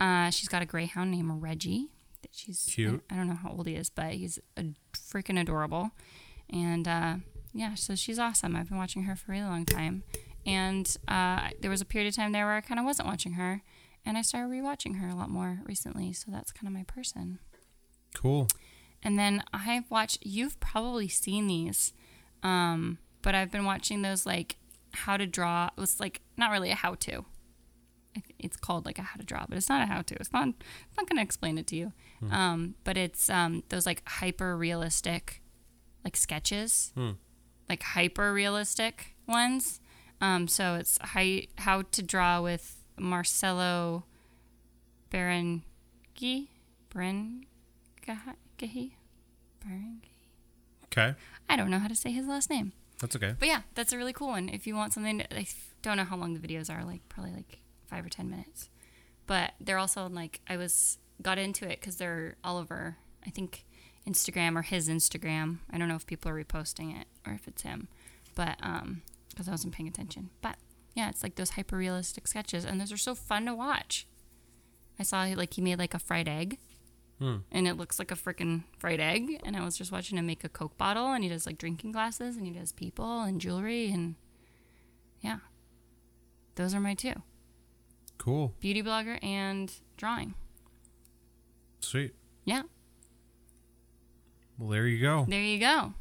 Uh, 0.01 0.31
she's 0.31 0.49
got 0.49 0.63
a 0.63 0.67
greyhound 0.67 1.11
named 1.11 1.43
Reggie. 1.43 1.89
That 2.23 2.31
she's 2.33 2.69
Cute. 2.73 3.03
I, 3.11 3.15
I 3.15 3.17
don't 3.19 3.29
know 3.29 3.35
how 3.35 3.51
old 3.51 3.67
he 3.67 3.75
is, 3.75 3.91
but 3.91 4.13
he's 4.13 4.39
a, 4.57 4.65
freaking 4.97 5.41
adorable. 5.41 5.91
And 6.51 6.89
uh, 6.89 7.17
yeah, 7.53 7.75
so 7.75 7.95
she's 7.95 8.19
awesome. 8.19 8.57
I've 8.57 8.69
been 8.69 8.79
watching 8.79 9.03
her 9.03 9.15
for 9.15 9.33
a 9.33 9.35
really 9.37 9.47
long 9.47 9.67
time. 9.67 10.05
And 10.49 10.97
uh, 11.07 11.51
there 11.61 11.71
was 11.71 11.83
a 11.83 11.85
period 11.85 12.09
of 12.09 12.17
time 12.17 12.33
there 12.33 12.47
where 12.47 12.57
I 12.57 12.63
kind 12.63 12.81
of 12.81 12.87
wasn't 12.87 13.07
watching 13.09 13.33
her, 13.33 13.63
and 14.07 14.17
I 14.17 14.23
started 14.23 14.51
rewatching 14.51 14.99
her 14.99 15.09
a 15.09 15.15
lot 15.15 15.29
more 15.29 15.61
recently. 15.67 16.13
So 16.15 16.31
that's 16.31 16.53
kind 16.53 16.67
of 16.67 16.73
my 16.73 16.85
person. 16.85 17.39
Cool. 18.15 18.49
And 19.03 19.19
then 19.19 19.43
I've 19.53 19.91
watched, 19.91 20.19
you've 20.23 20.59
probably 20.59 21.07
seen 21.07 21.47
these, 21.47 21.93
um, 22.43 22.99
but 23.21 23.35
I've 23.35 23.51
been 23.51 23.65
watching 23.65 24.03
those 24.03 24.25
like 24.25 24.57
how 24.93 25.17
to 25.19 25.27
draw. 25.27 25.67
It 25.77 25.81
was 25.81 26.01
like 26.01 26.23
not 26.37 26.51
really 26.51 26.71
a 26.71 26.75
how 26.75 26.95
to. 26.95 27.25
It's 28.39 28.57
called 28.57 28.87
like 28.87 28.99
a 28.99 29.03
how 29.03 29.19
to 29.19 29.25
draw, 29.25 29.45
but 29.49 29.59
it's 29.59 29.69
not 29.69 29.83
a 29.83 29.87
how 29.87 30.03
to. 30.03 30.15
It's 30.15 30.33
not, 30.33 30.49
it's 30.49 30.97
not 30.97 31.09
going 31.09 31.19
to 31.19 31.23
explain 31.23 31.59
it 31.59 31.67
to 31.69 31.77
you. 31.77 31.93
Um, 32.33 32.75
but 32.85 32.97
it's 32.97 33.29
um, 33.31 33.63
those 33.69 33.87
like 33.87 34.03
hyper 34.09 34.57
realistic 34.57 35.43
like 36.05 36.17
sketches, 36.17 36.93
like 37.69 37.83
hyper 37.83 38.33
realistic 38.33 39.15
ones. 39.29 39.81
Um, 40.21 40.49
so 40.49 40.75
it's 40.75 40.99
how, 41.01 41.25
how 41.59 41.83
to 41.83 42.03
draw 42.03 42.41
with 42.41 42.83
Marcello 42.99 44.05
Barenghi. 45.11 45.63
Berengahi? 46.95 47.43
Berengahi? 49.65 50.01
Okay. 50.87 51.15
I 51.49 51.57
don't 51.57 51.71
know 51.71 51.79
how 51.79 51.89
to 51.89 51.95
say 51.95 52.11
his 52.11 52.27
last 52.27 52.51
name. 52.51 52.73
That's 53.01 53.15
okay. 53.15 53.35
But 53.39 53.49
yeah, 53.49 53.63
that's 53.75 53.93
a 53.93 53.97
really 53.97 54.13
cool 54.13 54.29
one. 54.29 54.49
If 54.49 54.67
you 54.67 54.75
want 54.75 54.93
something, 54.93 55.23
I 55.31 55.47
don't 55.83 55.97
know 55.97 56.05
how 56.05 56.17
long 56.17 56.35
the 56.35 56.41
videos 56.47 56.73
are, 56.73 56.85
like 56.85 57.09
probably 57.09 57.33
like 57.33 57.61
five 57.87 58.05
or 58.05 58.09
ten 58.09 58.29
minutes. 58.29 58.69
But 59.27 59.53
they're 59.61 59.79
also 59.79 60.09
like 60.09 60.41
I 60.49 60.57
was 60.57 60.99
got 61.23 61.39
into 61.39 61.65
it 61.65 61.81
because 61.81 61.97
they're 61.97 62.37
all 62.43 62.57
over. 62.59 62.97
I 63.27 63.31
think 63.31 63.65
Instagram 64.09 64.57
or 64.57 64.63
his 64.63 64.89
Instagram. 64.89 65.59
I 65.71 65.79
don't 65.79 65.89
know 65.89 65.95
if 65.97 66.07
people 66.07 66.31
are 66.31 66.45
reposting 66.45 66.99
it 66.99 67.07
or 67.27 67.35
if 67.35 67.47
it's 67.47 67.63
him, 67.63 67.89
but 68.35 68.57
um, 68.63 69.03
because 69.39 69.47
I 69.49 69.53
wasn't 69.53 69.73
paying 69.75 69.87
attention. 69.89 70.31
But 70.43 70.57
yeah, 70.97 71.09
it's 71.11 71.23
like 71.23 71.37
those 71.37 71.51
hyper 71.51 71.77
realistic 71.77 72.27
sketches, 72.27 72.65
and 72.65 72.81
those 72.81 72.91
are 72.91 72.97
so 72.97 73.15
fun 73.15 73.47
to 73.47 73.55
watch. 73.55 74.09
I 74.99 75.05
saw 75.05 75.23
like 75.37 75.55
he 75.55 75.63
made 75.63 75.79
like 75.79 75.95
a 75.95 76.01
fried 76.01 76.27
egg. 76.27 76.59
Hmm. 77.21 77.37
And 77.53 77.67
it 77.69 77.75
looks 77.75 77.99
like 78.01 78.11
a 78.11 78.17
freaking 78.17 78.63
fried 78.79 78.99
egg. 79.01 79.41
And 79.45 79.57
I 79.57 79.65
was 79.65 79.77
just 79.77 79.91
watching 79.93 80.19
him 80.19 80.27
make 80.27 80.43
a 80.45 80.49
Coke 80.49 80.77
bottle, 80.77 81.13
and 81.13 81.23
he 81.23 81.31
does 81.31 81.47
like 81.47 81.57
drinking 81.59 81.93
glasses, 81.93 82.37
and 82.37 82.47
he 82.47 82.53
does 82.53 82.73
people 82.73 83.23
and 83.23 83.41
jewelry, 83.41 83.91
and 83.93 84.17
yeah, 85.21 85.39
those 86.57 86.75
are 86.75 86.81
my 86.81 86.95
two: 86.95 87.15
Cool. 88.19 88.55
beauty 88.59 88.83
blogger 88.83 89.23
and 89.23 89.73
drawing. 89.97 90.35
Sweet. 91.81 92.15
Yeah, 92.45 92.63
Well, 94.59 94.71
there 94.71 94.87
you 94.89 95.01
go. 95.01 95.27
there 95.29 95.43
you 95.43 95.61
go. 95.61 95.95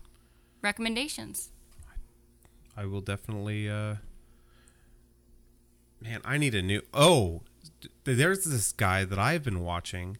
Recommendations. 0.64 1.52
I 2.78 2.86
will 2.86 3.02
definitely. 3.02 3.70
uh 3.70 3.96
Man, 6.00 6.22
I 6.24 6.38
need 6.38 6.54
a 6.54 6.62
new. 6.62 6.84
Oh, 6.94 7.42
th- 7.82 8.18
there's 8.18 8.44
this 8.44 8.72
guy 8.72 9.04
that 9.04 9.18
I've 9.18 9.44
been 9.44 9.62
watching, 9.62 10.18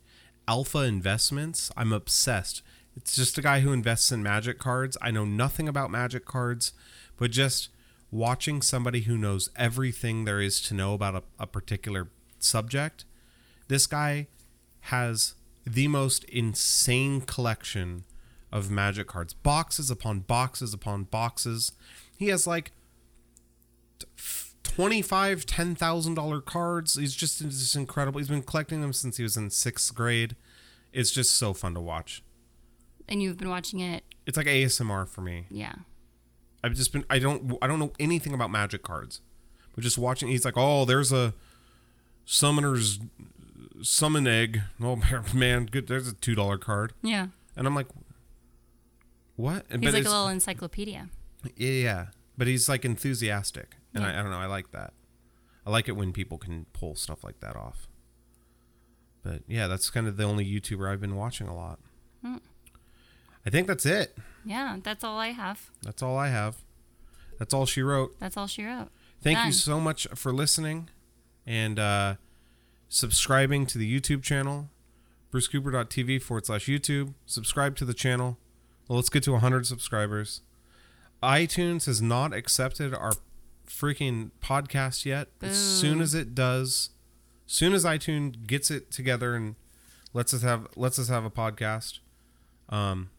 Alpha 0.48 0.80
Investments. 0.80 1.70
I'm 1.78 1.94
obsessed. 1.94 2.64
It's 2.96 3.16
just 3.16 3.38
a 3.38 3.44
guy 3.44 3.60
who 3.60 3.72
invests 3.72 4.12
in 4.12 4.24
magic 4.24 4.58
cards. 4.58 4.98
I 5.04 5.12
know 5.12 5.24
nothing 5.24 5.70
about 5.70 5.92
magic 5.92 6.26
cards, 6.26 6.74
but 7.16 7.30
just 7.30 7.70
watching 8.10 8.64
somebody 8.64 9.02
who 9.02 9.18
knows 9.20 9.52
everything 9.56 10.26
there 10.26 10.42
is 10.42 10.60
to 10.62 10.74
know 10.74 10.96
about 10.96 11.14
a, 11.14 11.24
a 11.40 11.46
particular 11.46 12.10
subject. 12.40 13.06
This 13.68 13.86
guy 13.86 14.28
has 14.82 15.36
the 15.64 15.88
most 15.88 16.24
insane 16.24 17.22
collection 17.22 18.04
of 18.52 18.72
magic 18.72 19.08
cards 19.08 19.34
boxes 19.34 19.92
upon 19.92 20.22
boxes 20.22 20.74
upon 20.74 21.04
boxes. 21.04 21.74
He 22.18 22.28
has 22.28 22.46
like 22.48 22.72
25 24.64 25.46
$10,000 25.46 26.46
cards. 26.46 26.96
He's 26.96 27.16
just, 27.16 27.40
just 27.40 27.76
incredible. 27.76 28.20
He's 28.20 28.28
been 28.28 28.44
collecting 28.44 28.82
them 28.82 28.94
since 28.94 29.18
he 29.18 29.24
was 29.24 29.38
in 29.38 29.50
sixth 29.50 29.94
grade. 29.96 30.36
It's 30.94 31.12
just 31.12 31.36
so 31.36 31.54
fun 31.54 31.74
to 31.74 31.80
watch. 31.80 32.24
And 33.08 33.22
you've 33.22 33.38
been 33.38 33.50
watching 33.50 33.80
it. 33.80 34.04
It's 34.26 34.38
like 34.38 34.48
ASMR 34.48 35.08
for 35.08 35.22
me. 35.22 35.46
Yeah. 35.50 35.74
I've 36.64 36.74
just 36.74 36.92
been 36.92 37.06
I 37.10 37.20
don't 37.20 37.58
I 37.62 37.68
don't 37.68 37.80
know 37.80 37.94
anything 38.00 38.34
about 38.34 38.52
magic 38.52 38.84
cards. 38.84 39.22
But 39.74 39.84
just 39.84 39.98
watching 39.98 40.28
he's 40.28 40.44
like, 40.44 40.56
"Oh, 40.58 40.86
there's 40.86 41.14
a 41.14 41.34
summoner's 42.26 43.00
summon 43.82 44.28
egg. 44.28 44.62
Oh 44.82 44.96
man, 45.34 45.66
good 45.68 45.88
there's 45.88 46.08
a 46.10 46.14
$2 46.14 46.60
card." 46.60 46.94
Yeah. 47.02 47.28
And 47.56 47.68
I'm 47.68 47.76
like, 47.76 47.88
"What?" 49.36 49.66
He's 49.70 49.80
but 49.80 49.94
like 49.94 50.06
a 50.06 50.10
little 50.10 50.28
encyclopedia. 50.28 51.10
Yeah, 51.56 51.72
yeah. 51.72 52.06
But 52.38 52.48
he's 52.48 52.70
like 52.70 52.86
enthusiastic. 52.86 53.76
And 53.94 54.06
I, 54.06 54.20
I 54.20 54.22
don't 54.22 54.32
know, 54.32 54.38
I 54.38 54.46
like 54.46 54.72
that. 54.72 54.94
I 55.66 55.70
like 55.72 55.90
it 55.90 55.94
when 55.94 56.14
people 56.14 56.38
can 56.38 56.66
pull 56.72 56.96
stuff 56.96 57.24
like 57.24 57.40
that 57.40 57.56
off. 57.56 57.88
But 59.24 59.42
yeah, 59.48 59.68
that's 59.68 59.90
kind 59.90 60.08
of 60.08 60.18
the 60.18 60.24
only 60.24 60.46
YouTuber 60.46 60.90
I've 60.90 61.02
been 61.02 61.16
watching 61.16 61.48
a 61.48 61.56
lot. 61.56 61.80
Hmm. 62.24 62.38
I 63.46 63.50
think 63.50 63.68
that's 63.68 63.86
it. 63.86 64.18
Yeah, 64.46 64.78
that's 64.82 65.04
all 65.04 65.18
I 65.18 65.30
have. 65.30 65.72
That's 65.84 66.02
all 66.02 66.18
I 66.18 66.30
have. 66.30 66.58
That's 67.38 67.54
all 67.54 67.66
she 67.66 67.82
wrote. 67.82 68.18
That's 68.20 68.38
all 68.38 68.48
she 68.48 68.66
wrote. 68.66 68.90
Thank 69.22 69.46
you 69.46 69.52
so 69.52 69.80
much 69.80 70.08
for 70.16 70.32
listening 70.32 70.90
and 71.46 71.80
uh, 71.80 72.16
subscribing 72.88 73.66
to 73.68 73.78
the 73.78 74.00
YouTube 74.00 74.24
channel, 74.24 74.70
brucecooper.tv 75.32 76.22
forward 76.22 76.46
slash 76.46 76.68
YouTube. 76.68 77.14
Subscribe 77.26 77.76
to 77.78 77.86
the 77.86 77.94
channel. 77.94 78.38
Well, 78.88 78.98
let's 78.98 79.10
get 79.10 79.24
to 79.24 79.32
100 79.34 79.66
subscribers. 79.66 80.42
iTunes 81.24 81.86
has 81.86 82.02
not 82.02 82.34
accepted 82.34 82.94
our 82.94 83.14
freaking 83.68 84.32
podcast 84.42 85.06
yet. 85.06 85.30
As 85.42 85.58
soon 85.58 86.02
as 86.02 86.14
it 86.14 86.36
does, 86.36 86.92
soon 87.46 87.74
as 87.74 87.84
iTunes 87.86 88.46
gets 88.46 88.70
it 88.72 88.92
together 88.92 89.36
and 89.36 89.56
lets 90.14 90.34
us 90.34 90.42
have 90.44 90.68
lets 90.76 90.98
us 91.00 91.10
have 91.10 91.26
a 91.26 91.30
podcast, 91.32 92.00
um, 92.70 93.10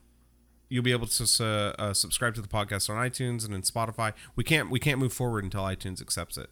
you'll 0.68 0.84
be 0.84 0.92
able 0.92 1.06
to 1.06 1.44
uh, 1.44 1.46
uh, 1.80 1.92
subscribe 1.94 2.34
to 2.34 2.40
the 2.40 2.48
podcast 2.48 2.88
on 2.90 2.96
iTunes 2.96 3.44
and 3.44 3.54
in 3.54 3.62
Spotify. 3.62 4.12
We 4.36 4.44
can't 4.44 4.70
we 4.70 4.78
can't 4.78 4.98
move 4.98 5.12
forward 5.12 5.44
until 5.44 5.62
iTunes 5.62 6.00
accepts 6.00 6.36
it. 6.38 6.50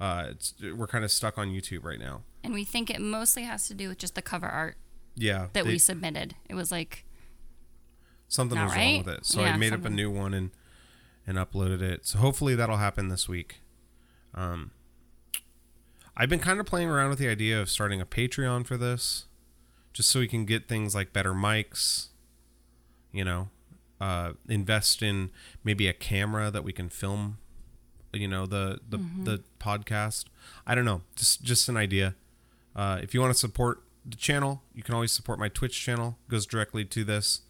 Uh, 0.00 0.28
it's, 0.30 0.54
we're 0.74 0.86
kind 0.86 1.04
of 1.04 1.10
stuck 1.12 1.36
on 1.36 1.48
YouTube 1.48 1.84
right 1.84 1.98
now. 1.98 2.22
And 2.42 2.54
we 2.54 2.64
think 2.64 2.88
it 2.88 3.00
mostly 3.02 3.42
has 3.42 3.68
to 3.68 3.74
do 3.74 3.88
with 3.88 3.98
just 3.98 4.14
the 4.14 4.22
cover 4.22 4.46
art 4.48 4.78
Yeah, 5.14 5.48
that 5.52 5.64
they- 5.64 5.72
we 5.72 5.78
submitted. 5.78 6.34
It 6.48 6.54
was 6.54 6.72
like, 6.72 7.04
something 8.26 8.58
was 8.58 8.74
wrong 8.74 8.98
with 8.98 9.08
it, 9.08 9.26
so 9.26 9.42
I 9.42 9.48
Yeah, 9.48 9.56
made 9.58 9.74
up 9.74 9.84
a 9.84 9.90
new 9.90 10.10
one 10.10 10.32
and 10.32 10.50
and 11.30 11.38
uploaded 11.38 11.80
it. 11.80 12.04
So 12.04 12.18
hopefully 12.18 12.56
that'll 12.56 12.78
happen 12.78 13.08
this 13.08 13.28
week. 13.28 13.60
Um, 14.34 14.72
I've 16.16 16.28
been 16.28 16.40
kind 16.40 16.58
of 16.58 16.66
playing 16.66 16.88
around 16.90 17.10
with 17.10 17.20
the 17.20 17.28
idea 17.28 17.60
of 17.60 17.70
starting 17.70 18.00
a 18.00 18.04
Patreon 18.04 18.66
for 18.66 18.76
this, 18.76 19.26
just 19.92 20.10
so 20.10 20.18
we 20.18 20.26
can 20.26 20.44
get 20.44 20.68
things 20.68 20.92
like 20.92 21.12
better 21.12 21.32
mics. 21.32 22.08
You 23.12 23.24
know, 23.24 23.48
uh, 24.00 24.32
invest 24.48 25.02
in 25.02 25.30
maybe 25.62 25.86
a 25.86 25.92
camera 25.92 26.50
that 26.50 26.64
we 26.64 26.72
can 26.72 26.88
film. 26.88 27.38
You 28.12 28.26
know 28.26 28.44
the 28.44 28.80
the 28.88 28.98
the 29.22 29.42
podcast. 29.60 30.24
I 30.66 30.74
don't 30.74 30.84
know, 30.84 31.02
just 31.14 31.42
just 31.44 31.68
an 31.68 31.76
idea. 31.76 32.16
Uh, 32.74 32.98
if 33.00 33.14
you 33.14 33.20
want 33.20 33.32
to 33.32 33.38
support 33.38 33.82
the 34.04 34.16
channel, 34.16 34.62
you 34.74 34.82
can 34.82 34.96
always 34.96 35.12
support 35.12 35.38
my 35.38 35.48
Twitch 35.48 35.80
channel. 35.80 36.18
It 36.26 36.30
goes 36.30 36.44
directly 36.44 36.84
to 36.86 37.04
this. 37.04 37.42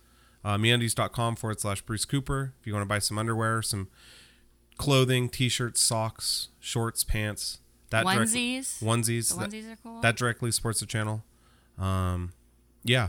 Uh, 0.44 0.56
meundies.com 0.56 1.36
forward 1.36 1.60
slash 1.60 1.82
Bruce 1.82 2.04
Cooper. 2.04 2.54
If 2.60 2.66
you 2.66 2.72
want 2.72 2.82
to 2.84 2.88
buy 2.88 2.98
some 2.98 3.18
underwear, 3.18 3.60
some 3.62 3.88
clothing, 4.78 5.28
t-shirts, 5.28 5.80
socks, 5.80 6.48
shorts, 6.58 7.04
pants, 7.04 7.58
that 7.90 8.04
direct- 8.06 8.30
Onesies. 8.30 8.82
onesies, 8.82 9.28
The 9.38 9.46
that, 9.46 9.72
are 9.72 9.76
cool. 9.82 10.00
that 10.00 10.16
directly 10.16 10.50
supports 10.50 10.80
the 10.80 10.86
channel. 10.86 11.24
Um, 11.78 12.32
yeah, 12.84 13.08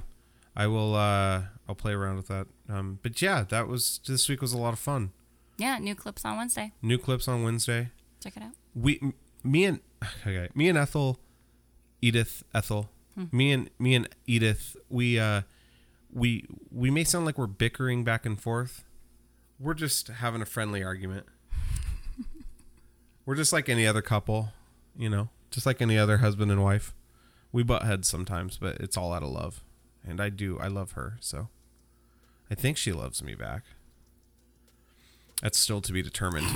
I 0.56 0.68
will. 0.68 0.96
Uh, 0.96 1.44
I'll 1.70 1.76
play 1.76 1.94
around 1.94 2.18
with 2.18 2.28
that. 2.28 2.48
Um, 2.68 3.00
but 3.04 3.22
yeah, 3.22 3.44
that 3.50 3.68
was 3.68 4.00
this 4.08 4.28
week 4.28 4.42
was 4.42 4.52
a 4.54 4.58
lot 4.58 4.74
of 4.74 4.80
fun. 4.80 5.12
yeah, 5.58 5.78
new 5.78 5.96
clips 5.96 6.26
on 6.26 6.36
Wednesday. 6.38 6.72
New 6.82 6.98
clips 6.98 7.28
on 7.28 7.44
Wednesday. 7.44 7.92
Check 8.22 8.36
it 8.38 8.44
out. 8.44 8.52
we 8.76 9.00
m- 9.02 9.14
me 9.44 9.66
and 9.66 9.80
okay 10.28 10.48
me 10.54 10.70
and 10.70 10.78
ethel 10.78 11.20
edith 12.02 12.44
ethel 12.54 12.90
me 13.32 13.52
and 13.52 13.70
me 13.80 13.96
and 13.96 14.08
edith 14.28 14.76
we 14.90 15.18
uh 15.20 15.42
we 16.14 16.46
we 16.72 16.90
may 16.92 17.04
sound 17.04 17.26
like 17.26 17.38
we're 17.38 17.48
bickering 17.48 18.04
back 18.04 18.26
and 18.26 18.40
forth. 18.40 18.84
We're 19.60 19.74
just 19.74 20.08
having 20.08 20.42
a 20.42 20.46
friendly 20.46 20.84
argument. 20.84 21.26
We're 23.26 23.36
just 23.36 23.54
like 23.54 23.70
any 23.70 23.86
other 23.88 24.02
couple 24.02 24.50
you 24.98 25.10
know 25.10 25.30
just 25.52 25.66
like 25.66 25.82
any 25.82 25.98
other 25.98 26.18
husband 26.18 26.52
and 26.52 26.62
wife. 26.64 26.94
We 27.52 27.64
butt 27.64 27.84
heads 27.84 28.08
sometimes 28.08 28.58
but 28.58 28.78
it's 28.78 28.98
all 28.98 29.14
out 29.14 29.24
of 29.24 29.30
love. 29.30 29.64
And 30.04 30.20
i 30.20 30.30
do 30.30 30.58
i 30.60 30.68
love 30.68 30.94
her 30.94 31.18
so 31.20 31.50
i 32.50 32.56
think 32.56 32.78
she 32.78 32.92
loves 32.92 33.24
me 33.24 33.36
back. 33.36 33.64
That's 35.42 35.58
still 35.58 35.82
to 35.82 35.94
be 35.94 36.02
determined. 36.02 36.48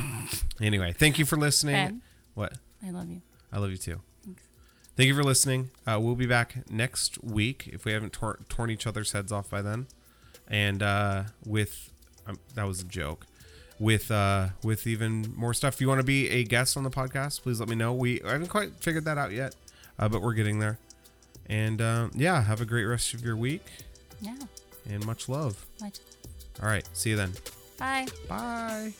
Anyway 0.61 0.93
thank 0.93 1.19
you 1.19 1.25
for 1.25 1.37
listening. 1.37 1.75
Ben. 1.75 2.01
what? 2.33 2.53
I 2.85 2.89
love 2.91 3.09
you. 3.09 3.21
I 3.51 3.59
love 3.59 3.71
you 3.71 3.77
too. 3.77 4.01
Thank 4.95 5.07
you 5.07 5.15
for 5.15 5.23
listening. 5.23 5.71
Uh, 5.85 5.99
we'll 6.01 6.15
be 6.15 6.25
back 6.25 6.69
next 6.69 7.21
week 7.23 7.69
if 7.73 7.83
we 7.85 7.91
haven't 7.91 8.13
tor- 8.13 8.39
torn 8.47 8.69
each 8.71 8.87
other's 8.87 9.11
heads 9.11 9.31
off 9.31 9.49
by 9.49 9.61
then, 9.61 9.87
and 10.47 10.81
uh, 10.81 11.23
with 11.45 11.91
um, 12.27 12.39
that 12.55 12.63
was 12.63 12.81
a 12.81 12.85
joke. 12.85 13.25
With 13.77 14.09
uh, 14.09 14.49
with 14.63 14.87
even 14.87 15.33
more 15.35 15.53
stuff. 15.53 15.73
If 15.75 15.81
you 15.81 15.89
want 15.89 15.99
to 15.99 16.05
be 16.05 16.29
a 16.29 16.45
guest 16.45 16.77
on 16.77 16.83
the 16.83 16.89
podcast, 16.89 17.41
please 17.41 17.59
let 17.59 17.67
me 17.67 17.75
know. 17.75 17.91
We 17.93 18.21
I 18.23 18.31
haven't 18.31 18.47
quite 18.47 18.71
figured 18.79 19.03
that 19.03 19.17
out 19.17 19.33
yet, 19.33 19.53
uh, 19.99 20.07
but 20.07 20.21
we're 20.21 20.33
getting 20.33 20.59
there. 20.59 20.79
And 21.47 21.81
um, 21.81 22.11
yeah, 22.15 22.41
have 22.41 22.61
a 22.61 22.65
great 22.65 22.85
rest 22.85 23.13
of 23.13 23.21
your 23.21 23.35
week 23.35 23.65
Yeah. 24.21 24.37
and 24.89 25.05
much 25.05 25.27
love. 25.27 25.65
Much. 25.81 25.99
All 26.63 26.69
right, 26.69 26.87
see 26.93 27.09
you 27.09 27.17
then. 27.17 27.33
Bye. 27.77 28.07
Bye. 28.29 28.93